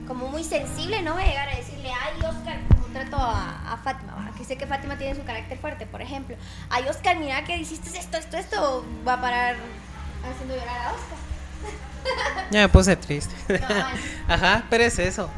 como 0.08 0.28
muy 0.28 0.44
sensible, 0.44 1.02
no 1.02 1.14
voy 1.14 1.24
a 1.24 1.28
llegar 1.28 1.50
a 1.50 1.56
decirle, 1.56 1.90
ay, 1.90 2.18
Oscar, 2.26 2.58
trato 2.94 3.18
a, 3.18 3.74
a 3.74 3.78
Fátima, 3.78 4.14
¿va? 4.14 4.32
que 4.38 4.46
sé 4.46 4.58
que 4.58 4.66
Fátima 4.66 4.98
tiene 4.98 5.16
su 5.16 5.24
carácter 5.24 5.58
fuerte, 5.58 5.86
por 5.86 6.02
ejemplo. 6.02 6.36
Ay, 6.70 6.86
Oscar, 6.90 7.18
mira 7.18 7.44
que 7.44 7.58
hiciste 7.58 7.98
esto, 7.98 8.18
esto, 8.18 8.38
esto, 8.38 8.86
va 9.06 9.14
a 9.14 9.22
parar 9.22 9.56
haciendo 10.32 10.56
llorar 10.56 10.78
a 10.78 10.92
Oscar. 10.92 11.18
Ya 12.52 12.62
me 12.62 12.70
puse 12.70 12.96
triste. 12.96 13.34
Ajá, 14.28 14.64
pero 14.70 14.84
es 14.84 15.00
eso. 15.00 15.30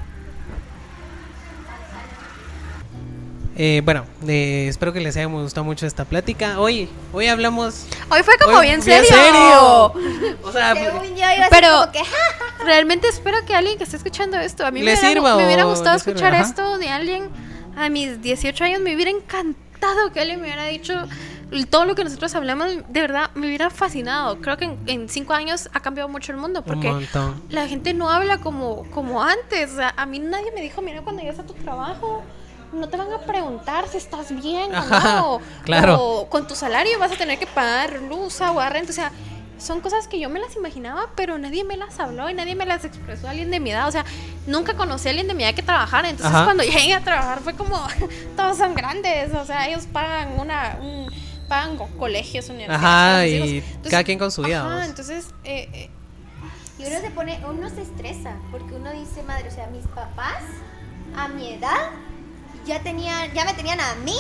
Eh, 3.58 3.82
bueno, 3.86 4.06
eh, 4.28 4.68
espero 4.70 4.92
que 4.92 5.00
les 5.00 5.16
haya 5.16 5.28
gustado 5.28 5.64
mucho 5.64 5.86
esta 5.88 6.04
plática. 6.04 6.60
Hoy, 6.60 6.90
hoy 7.14 7.28
hablamos. 7.28 7.86
Hoy 8.10 8.22
fue 8.24 8.38
como 8.38 8.58
hoy- 8.58 8.68
bien 8.68 8.82
serio. 8.82 9.94
O 10.44 10.52
sea, 10.52 10.76
Según 10.76 11.04
yo 11.10 11.16
iba 11.16 11.30
a 11.30 11.36
ser 11.36 11.48
Pero- 11.50 11.80
como 11.80 11.92
que, 11.92 12.00
"Ja, 12.00 12.64
Realmente 12.66 13.08
espero 13.08 13.38
que 13.46 13.56
alguien 13.56 13.78
que 13.78 13.84
esté 13.84 13.98
escuchando 13.98 14.38
esto, 14.38 14.66
a 14.66 14.72
mí 14.72 14.80
me, 14.80 14.86
hubiera, 14.94 15.00
sirva 15.08 15.36
me 15.36 15.46
hubiera 15.46 15.66
o 15.66 15.70
gustado 15.70 15.96
escuchar 15.98 16.34
esto 16.36 16.78
de 16.80 16.90
alguien 16.90 17.30
a 17.78 17.90
mis 17.90 18.22
18 18.22 18.64
años, 18.64 18.82
me 18.82 18.96
hubiera 18.96 19.12
encantado 19.12 20.12
que 20.14 20.20
alguien 20.22 20.40
me 20.42 20.48
hubiera 20.48 20.66
dicho 20.66 20.94
todo 21.70 21.86
lo 21.86 21.94
que 21.96 22.04
nosotros 22.04 22.34
hablamos, 22.34 22.68
de 22.90 23.02
verdad, 23.02 23.30
me 23.36 23.48
hubiera 23.48 23.70
fascinado. 23.70 24.42
Creo 24.42 24.58
que 24.58 24.66
en, 24.66 24.80
en 24.88 25.10
cinco 25.10 25.34
años 25.34 25.70
ha 25.74 25.80
cambiado 25.80 26.10
mucho 26.10 26.32
el 26.32 26.40
mundo 26.40 26.60
un 26.62 26.66
porque 26.66 27.08
la 27.50 27.68
gente 27.68 27.94
no 27.94 28.10
habla 28.10 28.40
como, 28.40 28.84
como 28.92 29.22
antes. 29.24 29.72
O 29.72 29.76
sea, 29.76 29.94
a 29.96 30.06
mí 30.08 30.20
nadie 30.20 30.52
me 30.54 30.62
dijo, 30.62 30.82
mira, 30.82 31.02
cuando 31.04 31.22
llegas 31.22 31.40
a 31.40 31.44
tu 31.44 31.54
trabajo, 31.54 32.24
no 32.76 32.88
te 32.90 32.98
van 32.98 33.12
a 33.12 33.20
preguntar 33.20 33.88
si 33.88 33.98
estás 33.98 34.30
bien 34.42 34.74
o 34.76 34.86
no. 34.86 35.42
claro. 35.64 36.02
O 36.02 36.30
con 36.30 36.48
tu 36.48 36.56
salario 36.56 37.00
vas 37.00 37.12
a 37.12 37.16
tener 37.16 37.40
que 37.40 37.48
pagar 37.48 38.02
luz, 38.02 38.42
agua, 38.42 38.70
renta. 38.70 38.92
O 38.92 38.94
sea, 38.96 39.12
son 39.58 39.80
cosas 39.82 40.08
que 40.08 40.20
yo 40.20 40.30
me 40.30 40.40
las 40.40 40.56
imaginaba, 40.56 41.10
pero 41.16 41.38
nadie 41.38 41.64
me 41.64 41.78
las 41.78 42.00
habló 42.00 42.30
y 42.30 42.34
nadie 42.34 42.56
me 42.56 42.66
las 42.66 42.84
expresó 42.86 43.28
alguien 43.30 43.50
de 43.52 43.60
mi 43.60 43.72
edad. 43.72 43.88
O 43.88 43.92
sea, 43.92 44.04
nunca 44.48 44.76
conocí 44.76 45.08
a 45.08 45.12
alguien 45.12 45.28
de 45.28 45.34
mi 45.34 45.44
edad 45.44 45.56
que 45.56 45.64
trabajara. 45.64 46.10
Entonces, 46.10 46.34
Ajá. 46.36 46.44
cuando 46.46 46.64
llegué 46.64 46.94
a 46.94 47.02
trabajar 47.04 47.40
fue 47.40 47.54
como, 47.54 47.82
todos 48.36 48.58
son 48.58 48.76
grandes. 48.76 49.34
O 49.34 49.46
sea, 49.46 49.68
ellos 49.68 49.86
pagan 49.92 50.40
una... 50.40 50.78
Un, 50.82 51.06
pagan 51.48 51.78
co- 51.78 51.88
colegios, 52.00 52.50
universidades. 52.50 52.84
Ajá, 52.84 53.28
y. 53.28 53.58
Entonces, 53.60 53.92
cada 53.92 54.04
quien 54.04 54.18
con 54.18 54.32
su 54.32 54.42
vida, 54.42 54.62
Ajá, 54.62 54.68
vamos. 54.70 54.86
entonces, 54.88 55.28
eh, 55.44 55.70
eh, 55.74 55.90
Y 56.80 56.88
uno 56.88 57.00
se 57.02 57.12
pone, 57.12 57.40
uno 57.48 57.70
se 57.70 57.84
estresa, 57.84 58.36
porque 58.52 58.74
uno 58.74 58.92
dice, 58.92 59.22
madre, 59.22 59.48
o 59.50 59.52
sea, 59.52 59.68
mis 59.68 59.86
papás 59.88 60.42
a 61.16 61.28
mi 61.28 61.54
edad 61.54 61.92
ya 62.66 62.82
tenían, 62.82 63.32
ya 63.34 63.46
me 63.46 63.54
tenían 63.54 63.80
a 63.80 63.96
mí 63.96 64.18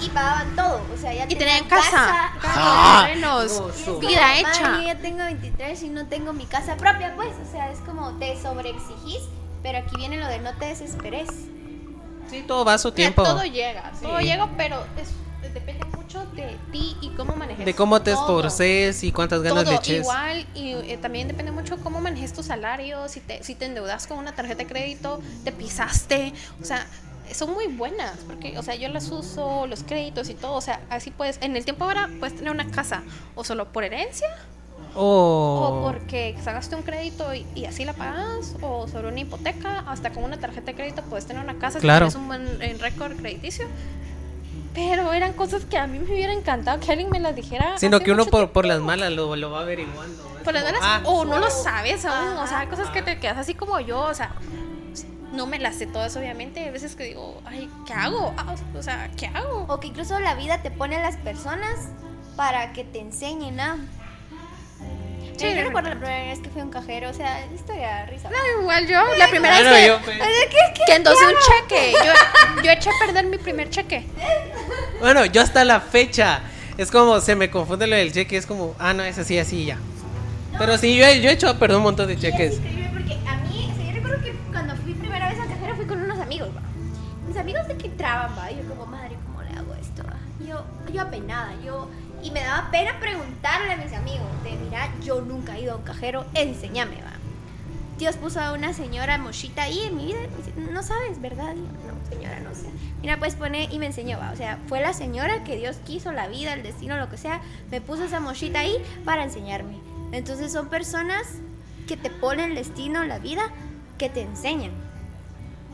y 0.00 0.08
pagaban 0.10 0.54
todo, 0.56 0.80
o 0.94 0.96
sea, 1.00 1.12
ya 1.14 1.24
y 1.28 1.34
tenían 1.36 1.64
casa, 1.64 2.32
Ah, 2.44 3.08
es 3.44 3.52
su- 3.52 3.84
como, 3.94 3.98
vida 4.00 4.20
madre, 4.22 4.40
hecha. 4.40 4.76
yo 4.78 4.82
ya 4.86 4.94
tengo 4.98 5.24
23 5.24 5.82
y 5.82 5.88
no 5.88 6.06
tengo 6.06 6.32
mi 6.32 6.44
casa 6.46 6.76
propia, 6.76 7.14
pues, 7.16 7.30
o 7.46 7.50
sea, 7.50 7.70
es 7.70 7.78
como 7.80 8.12
te 8.18 8.40
sobreexigís, 8.40 9.20
pero 9.62 9.78
aquí 9.78 9.96
viene 9.96 10.18
lo 10.18 10.26
de 10.26 10.38
no 10.40 10.52
te 10.54 10.66
desesperes. 10.66 11.28
Sí, 12.30 12.42
todo 12.46 12.64
va 12.64 12.74
a 12.74 12.78
su 12.78 12.88
Mira, 12.88 12.96
tiempo. 12.96 13.22
todo 13.22 13.44
llega, 13.44 13.92
todo 14.02 14.18
Sí. 14.18 14.24
llega, 14.24 14.48
pero 14.56 14.84
es- 15.00 15.52
depende 15.54 15.84
mucho 15.96 16.26
de 16.34 16.58
ti 16.72 16.96
y 17.00 17.10
cómo 17.10 17.36
manejes. 17.36 17.64
De 17.64 17.72
cómo 17.74 18.02
te 18.02 18.10
todo. 18.12 18.40
esforces 18.40 19.02
y 19.04 19.12
cuántas 19.12 19.42
ganas 19.42 19.62
Todo 19.64 19.72
le 19.72 19.78
eches. 19.78 20.00
igual 20.00 20.46
y 20.54 20.72
eh, 20.72 20.98
también 21.00 21.28
depende 21.28 21.52
mucho 21.52 21.76
cómo 21.78 22.00
manejes 22.00 22.32
tu 22.32 22.42
salario, 22.42 23.08
si 23.08 23.20
te, 23.20 23.42
si 23.44 23.54
te 23.54 23.66
endeudas 23.66 24.06
con 24.08 24.18
una 24.18 24.34
tarjeta 24.34 24.58
de 24.64 24.66
crédito, 24.66 25.20
te 25.44 25.52
pisaste, 25.52 26.34
o 26.60 26.64
sea, 26.64 26.84
son 27.34 27.52
muy 27.52 27.66
buenas, 27.66 28.18
porque, 28.26 28.58
o 28.58 28.62
sea, 28.62 28.74
yo 28.74 28.88
las 28.88 29.10
uso, 29.10 29.66
los 29.66 29.82
créditos 29.82 30.28
y 30.28 30.34
todo, 30.34 30.54
o 30.54 30.60
sea, 30.60 30.80
así 30.90 31.10
puedes, 31.10 31.38
en 31.42 31.56
el 31.56 31.64
tiempo 31.64 31.84
ahora 31.84 32.08
puedes 32.20 32.36
tener 32.36 32.50
una 32.52 32.70
casa, 32.70 33.02
o 33.34 33.44
solo 33.44 33.66
por 33.72 33.84
herencia, 33.84 34.28
o 34.94 35.82
Oh, 35.82 35.82
porque 35.92 36.36
sacaste 36.42 36.74
un 36.74 36.82
crédito 36.82 37.34
y, 37.34 37.46
y 37.54 37.66
así 37.66 37.84
la 37.84 37.92
pagas, 37.92 38.54
o 38.62 38.88
sobre 38.88 39.08
una 39.08 39.20
hipoteca, 39.20 39.84
hasta 39.88 40.10
con 40.10 40.24
una 40.24 40.38
tarjeta 40.38 40.66
de 40.66 40.74
crédito 40.74 41.02
puedes 41.02 41.26
tener 41.26 41.42
una 41.42 41.54
casa 41.58 41.78
Claro. 41.80 42.10
si 42.10 42.16
tienes 42.18 42.38
un 42.40 42.58
buen 42.58 42.78
récord 42.80 43.16
crediticio. 43.16 43.66
Pero 44.74 45.12
eran 45.14 45.32
cosas 45.32 45.64
que 45.64 45.78
a 45.78 45.86
mí 45.86 45.98
me 45.98 46.04
hubiera 46.12 46.34
encantado 46.34 46.78
que 46.80 46.90
alguien 46.92 47.08
me 47.08 47.18
las 47.18 47.34
dijera. 47.34 47.78
sino 47.78 48.00
que 48.00 48.12
uno 48.12 48.26
por, 48.26 48.50
por 48.50 48.66
las 48.66 48.80
malas 48.80 49.10
lo, 49.10 49.34
lo 49.34 49.50
va 49.50 49.60
averiguando. 49.60 50.22
Por 50.44 50.52
las 50.52 50.64
malas, 50.64 50.80
ah, 50.82 51.00
o 51.04 51.24
no 51.24 51.38
lo 51.38 51.50
sabes 51.50 52.04
aún, 52.04 52.36
o 52.36 52.46
sea, 52.46 52.68
cosas 52.68 52.90
que 52.90 53.00
te 53.02 53.18
quedas 53.18 53.38
así 53.38 53.54
como 53.54 53.80
yo, 53.80 54.00
o 54.00 54.14
sea, 54.14 54.32
no 55.36 55.46
me 55.46 55.58
las 55.58 55.76
sé 55.76 55.86
todas, 55.86 56.16
obviamente. 56.16 56.60
Hay 56.60 56.70
veces 56.70 56.96
que 56.96 57.04
digo, 57.04 57.40
ay, 57.44 57.70
¿qué 57.86 57.92
hago? 57.92 58.34
Ah, 58.36 58.54
o 58.76 58.82
sea, 58.82 59.10
¿qué 59.16 59.26
hago? 59.26 59.66
O 59.68 59.78
que 59.80 59.88
incluso 59.88 60.18
la 60.20 60.34
vida 60.34 60.62
te 60.62 60.70
pone 60.70 60.96
a 60.96 61.00
las 61.00 61.16
personas 61.16 61.88
para 62.36 62.72
que 62.72 62.82
te 62.84 62.98
enseñen 63.00 63.60
a... 63.60 63.76
Sí, 65.38 65.54
yo 65.54 65.64
recuerdo 65.64 65.90
la 65.90 65.96
primera 65.96 66.24
vez 66.24 66.38
que 66.40 66.48
fui 66.48 66.62
a 66.62 66.64
un 66.64 66.70
cajero, 66.70 67.10
o 67.10 67.12
sea, 67.12 67.44
historia 67.54 68.06
risa. 68.06 68.30
No, 68.30 68.60
igual 68.62 68.86
yo, 68.86 69.02
la 69.18 69.28
primera 69.28 69.54
Bueno, 69.54 69.70
vez 69.70 69.80
que, 69.82 69.86
yo, 69.88 69.98
pues. 70.02 70.16
que 70.86 70.94
endosé 70.94 71.26
un 71.26 71.34
cheque, 71.68 71.92
yo, 71.92 72.62
yo 72.64 72.70
eché 72.70 72.88
a 72.88 72.92
perder 73.04 73.26
mi 73.26 73.36
primer 73.38 73.68
cheque. 73.70 74.06
Bueno, 75.00 75.26
yo 75.26 75.42
hasta 75.42 75.62
la 75.62 75.80
fecha. 75.80 76.40
Es 76.78 76.90
como, 76.90 77.20
se 77.20 77.36
me 77.36 77.50
confunde 77.50 77.86
lo 77.86 77.96
del 77.96 78.12
cheque. 78.12 78.38
Es 78.38 78.46
como, 78.46 78.74
ah, 78.78 78.94
no, 78.94 79.02
es 79.04 79.18
así, 79.18 79.38
así 79.38 79.66
ya. 79.66 79.76
Pero 80.58 80.78
sí, 80.78 80.96
yo, 80.96 81.04
he- 81.04 81.20
yo 81.20 81.28
he 81.28 81.34
hecho 81.34 81.50
a 81.50 81.58
perder 81.58 81.76
un 81.76 81.82
montón 81.82 82.08
de 82.08 82.16
cheques. 82.18 82.58
Amigos 87.46 87.68
de 87.68 87.76
que 87.76 87.86
entraban, 87.86 88.36
va. 88.36 88.50
Yo 88.50 88.68
como, 88.68 88.86
madre, 88.86 89.16
¿cómo 89.24 89.40
le 89.40 89.50
hago 89.50 89.72
esto? 89.74 90.02
yo, 90.44 90.64
yo 90.92 91.02
apenada, 91.02 91.54
yo 91.64 91.88
Y 92.20 92.32
me 92.32 92.40
daba 92.40 92.72
pena 92.72 92.98
preguntarle 92.98 93.72
a 93.72 93.76
mis 93.76 93.92
amigos, 93.92 94.26
de 94.42 94.56
mira, 94.56 94.92
yo 95.00 95.20
nunca 95.20 95.56
he 95.56 95.62
ido 95.62 95.74
a 95.74 95.76
un 95.76 95.82
cajero, 95.82 96.24
enséñame, 96.34 96.96
va. 97.02 97.12
Dios 97.98 98.16
puso 98.16 98.40
a 98.40 98.52
una 98.52 98.72
señora 98.72 99.16
mochita 99.16 99.62
ahí 99.62 99.80
en 99.84 99.96
mi 99.96 100.06
vida. 100.06 100.18
no 100.72 100.82
sabes, 100.82 101.20
¿verdad? 101.20 101.54
Yo, 101.54 101.62
no, 101.62 102.10
señora, 102.10 102.40
no 102.40 102.52
sé. 102.52 102.68
Mira, 103.00 103.16
pues 103.18 103.36
pone 103.36 103.68
y 103.70 103.78
me 103.78 103.86
enseñó, 103.86 104.18
va. 104.18 104.32
O 104.32 104.36
sea, 104.36 104.58
fue 104.66 104.80
la 104.80 104.92
señora 104.92 105.44
que 105.44 105.56
Dios 105.56 105.76
quiso, 105.86 106.10
la 106.10 106.26
vida, 106.26 106.52
el 106.52 106.64
destino, 106.64 106.96
lo 106.96 107.08
que 107.08 107.16
sea, 107.16 107.40
me 107.70 107.80
puso 107.80 108.04
esa 108.04 108.18
mochita 108.18 108.58
ahí 108.58 108.76
para 109.04 109.22
enseñarme. 109.22 109.78
Entonces 110.10 110.52
son 110.52 110.68
personas 110.68 111.22
que 111.86 111.96
te 111.96 112.10
ponen 112.10 112.50
el 112.50 112.56
destino, 112.56 113.04
la 113.04 113.20
vida, 113.20 113.50
que 113.98 114.08
te 114.08 114.22
enseñan. 114.22 114.85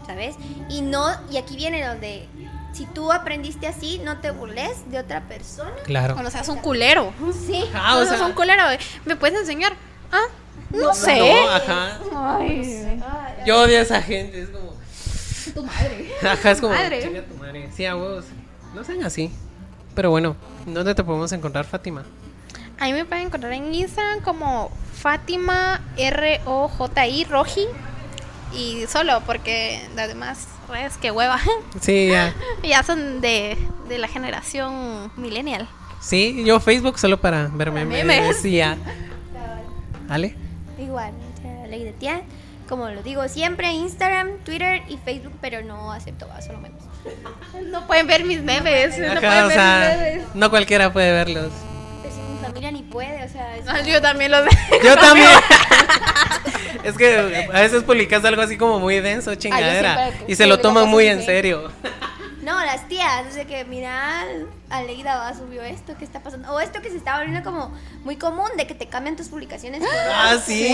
¿Sabes? 0.06 0.36
Y 0.68 0.82
no, 0.82 1.06
y 1.30 1.36
aquí 1.36 1.56
viene 1.56 1.86
donde 1.86 2.28
si 2.72 2.86
tú 2.86 3.12
aprendiste 3.12 3.66
así, 3.66 4.00
no 4.04 4.18
te 4.20 4.30
burles 4.30 4.90
de 4.90 4.98
otra 4.98 5.20
persona. 5.22 5.72
Claro. 5.84 6.14
Cuando 6.14 6.30
seas 6.30 6.48
un 6.48 6.58
culero. 6.58 7.12
Sí. 7.46 7.64
Ah, 7.74 7.92
o 7.92 7.94
Cuando 7.94 8.04
seas 8.06 8.18
sea, 8.18 8.26
un 8.26 8.32
culero, 8.32 8.62
¿me 9.04 9.16
puedes 9.16 9.38
enseñar? 9.38 9.74
Ah, 10.10 10.24
no, 10.70 10.94
sé. 10.94 11.18
no, 11.18 11.50
ajá. 11.50 11.98
Ay, 12.38 13.00
Ay, 13.02 13.34
Yo 13.46 13.62
odio 13.62 13.78
a 13.78 13.82
esa 13.82 14.00
gente, 14.02 14.42
es 14.42 14.48
como. 14.48 14.72
tu 15.54 15.62
madre. 15.62 16.12
Ajá, 16.22 16.50
es 16.50 16.60
como. 16.60 16.74
Madre. 16.74 17.02
"Chinga 17.02 17.22
tu 17.22 17.34
madre". 17.36 17.68
Sí, 17.74 17.84
a 17.86 17.94
huevos. 17.96 18.24
No 18.74 18.82
sean 18.84 19.04
así. 19.04 19.30
Pero 19.94 20.10
bueno, 20.10 20.36
¿dónde 20.66 20.94
te 20.94 21.04
podemos 21.04 21.30
encontrar, 21.32 21.64
Fátima? 21.66 22.04
A 22.80 22.86
mí 22.86 22.92
me 22.94 23.04
pueden 23.04 23.26
encontrar 23.26 23.52
en 23.52 23.72
Instagram 23.74 24.20
como 24.22 24.70
Fátima 24.94 25.82
R-O-J-I 25.98 27.24
Roji. 27.24 27.66
Y 28.54 28.84
solo 28.86 29.22
porque 29.26 29.80
las 29.96 30.08
demás 30.08 30.46
redes 30.68 30.96
que 30.98 31.10
hueva 31.10 31.40
Sí, 31.80 32.08
ya. 32.08 32.34
ya 32.62 32.82
son 32.82 33.20
de, 33.20 33.56
de 33.88 33.98
la 33.98 34.08
generación 34.08 35.10
millennial. 35.16 35.68
Sí, 36.00 36.42
yo 36.44 36.60
Facebook 36.60 36.98
solo 36.98 37.20
para 37.20 37.48
ver 37.48 37.70
memes. 37.70 38.44
y 38.44 38.56
ya. 38.56 38.76
¿Ale? 40.08 40.34
Igual, 40.78 41.12
ley 41.68 41.84
de 41.84 41.92
tía. 41.92 42.22
Como 42.68 42.88
lo 42.88 43.02
digo 43.02 43.28
siempre, 43.28 43.70
Instagram, 43.72 44.38
Twitter 44.44 44.82
y 44.88 44.96
Facebook, 44.98 45.32
pero 45.40 45.62
no 45.62 45.92
acepto 45.92 46.26
solo 46.44 46.58
memes. 46.60 46.82
No 47.70 47.86
pueden 47.86 48.06
ver 48.06 48.24
mis 48.24 48.42
memes. 48.42 48.98
no 48.98 49.20
pueden 49.20 49.44
o 49.44 49.48
ver 49.48 49.52
sea, 49.52 49.88
mis 49.88 49.98
memes. 49.98 50.34
no 50.34 50.50
cualquiera 50.50 50.92
puede 50.92 51.12
verlos. 51.12 51.52
Familia 52.42 52.70
ni 52.72 52.82
puede, 52.82 53.24
o 53.24 53.28
sea, 53.28 53.56
es- 53.56 53.64
Ah, 53.68 53.80
Yo 53.82 54.00
también 54.02 54.30
los 54.30 54.44
Yo 54.84 54.96
también. 54.96 55.28
es 56.84 56.96
que 56.96 57.48
a 57.52 57.60
veces 57.60 57.82
publicas 57.84 58.24
algo 58.24 58.42
así 58.42 58.56
como 58.58 58.78
muy 58.80 59.00
denso, 59.00 59.34
chingadera. 59.34 59.94
siempre 60.08 60.24
y 60.32 60.34
se 60.36 60.46
lo 60.46 60.58
toman 60.60 60.88
muy 60.88 61.06
en 61.06 61.24
serio. 61.24 61.70
No, 62.42 62.58
las 62.64 62.88
tías, 62.88 63.24
o 63.30 63.32
sea 63.32 63.44
que 63.44 63.64
mira, 63.64 64.24
Aleida 64.68 65.16
va, 65.16 65.32
subió 65.32 65.62
esto, 65.62 65.94
¿qué 65.96 66.04
está 66.04 66.18
pasando? 66.20 66.52
O 66.52 66.58
esto 66.58 66.82
que 66.82 66.90
se 66.90 66.96
está 66.96 67.16
volviendo 67.18 67.48
como 67.48 67.72
muy 68.02 68.16
común 68.16 68.48
de 68.56 68.66
que 68.66 68.74
te 68.74 68.86
cambian 68.86 69.14
tus 69.14 69.28
publicaciones. 69.28 69.78
por 69.80 69.88
Ah, 70.12 70.36
sí. 70.44 70.66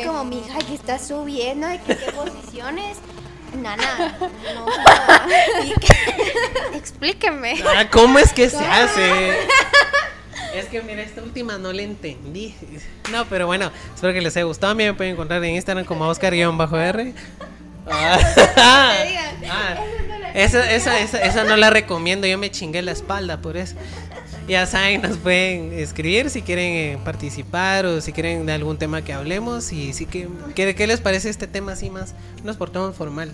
Es 0.00 0.06
como, 0.06 0.24
mija, 0.24 0.58
¿qué 0.66 0.74
estás 0.74 1.08
subiendo? 1.08 1.66
¿De 1.68 1.78
qué, 1.80 1.96
qué 1.96 2.12
posiciones? 2.12 2.98
Nana, 3.54 4.14
no. 4.54 4.66
Y 5.64 5.72
que- 5.80 6.22
Explíquenme. 6.76 7.62
Ah, 7.74 7.86
¿Cómo 7.90 8.18
es 8.18 8.32
que 8.34 8.50
se 8.50 8.58
hace? 8.64 9.38
Es 10.54 10.66
que 10.66 10.82
mira, 10.82 11.02
esta 11.02 11.22
última 11.22 11.58
no 11.58 11.72
la 11.72 11.82
entendí. 11.82 12.54
No, 13.10 13.24
pero 13.26 13.46
bueno, 13.46 13.70
espero 13.94 14.12
que 14.12 14.20
les 14.20 14.36
haya 14.36 14.44
gustado. 14.44 14.72
A 14.72 14.74
mí 14.74 14.84
me 14.84 14.94
pueden 14.94 15.14
encontrar 15.14 15.42
en 15.44 15.54
Instagram 15.54 15.84
como 15.84 16.06
Oscar-R. 16.06 17.14
Ah, 17.90 18.18
ah, 18.56 18.94
esa, 20.34 20.70
esa, 20.72 21.00
esa, 21.00 21.18
esa 21.18 21.44
no 21.44 21.56
la 21.56 21.70
recomiendo. 21.70 22.26
Yo 22.26 22.38
me 22.38 22.50
chingué 22.50 22.82
la 22.82 22.92
espalda 22.92 23.40
por 23.40 23.56
eso. 23.56 23.76
Ya 24.48 24.66
saben, 24.66 25.02
nos 25.02 25.18
pueden 25.18 25.72
escribir 25.72 26.28
si 26.30 26.42
quieren 26.42 26.72
eh, 26.72 26.98
participar 27.04 27.86
o 27.86 28.00
si 28.00 28.12
quieren 28.12 28.44
de 28.46 28.52
algún 28.52 28.76
tema 28.76 29.02
que 29.02 29.12
hablemos. 29.12 29.72
Y 29.72 29.92
sí 29.92 30.06
que, 30.06 30.28
¿qué, 30.54 30.74
qué 30.74 30.86
les 30.86 31.00
parece 31.00 31.28
este 31.28 31.46
tema 31.46 31.72
así 31.72 31.90
más? 31.90 32.14
Nos 32.44 32.56
portamos 32.56 32.96
formal. 32.96 33.32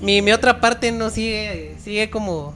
Mi, 0.00 0.20
mi 0.20 0.32
otra 0.32 0.60
parte 0.60 0.90
no 0.90 1.10
sigue, 1.10 1.76
sigue 1.82 2.10
como 2.10 2.54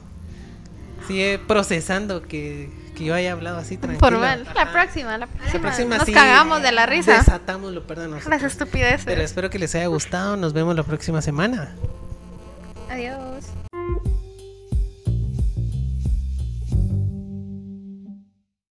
sigue 1.07 1.39
procesando 1.39 2.21
que, 2.21 2.69
que 2.97 3.05
yo 3.05 3.13
haya 3.13 3.31
hablado 3.33 3.57
así 3.57 3.77
tranquilo. 3.77 3.99
Formal. 3.99 4.43
La 4.55 4.63
Ajá. 4.63 4.71
próxima, 4.71 5.17
la 5.17 5.27
próxima. 5.27 5.53
La 5.53 5.61
próxima 5.61 5.97
Nos 5.97 6.05
sí 6.05 6.13
cagamos 6.13 6.61
de 6.63 6.71
la 6.71 6.85
risa. 6.87 7.17
Desatamos 7.17 7.71
lo 7.71 7.85
perdón. 7.85 8.19
Las 8.27 8.43
estupideces. 8.43 9.05
Pero 9.05 9.21
espero 9.21 9.49
que 9.49 9.59
les 9.59 9.75
haya 9.75 9.87
gustado. 9.87 10.35
Nos 10.35 10.53
vemos 10.53 10.75
la 10.75 10.83
próxima 10.83 11.21
semana. 11.21 11.75
Adiós. 12.89 13.45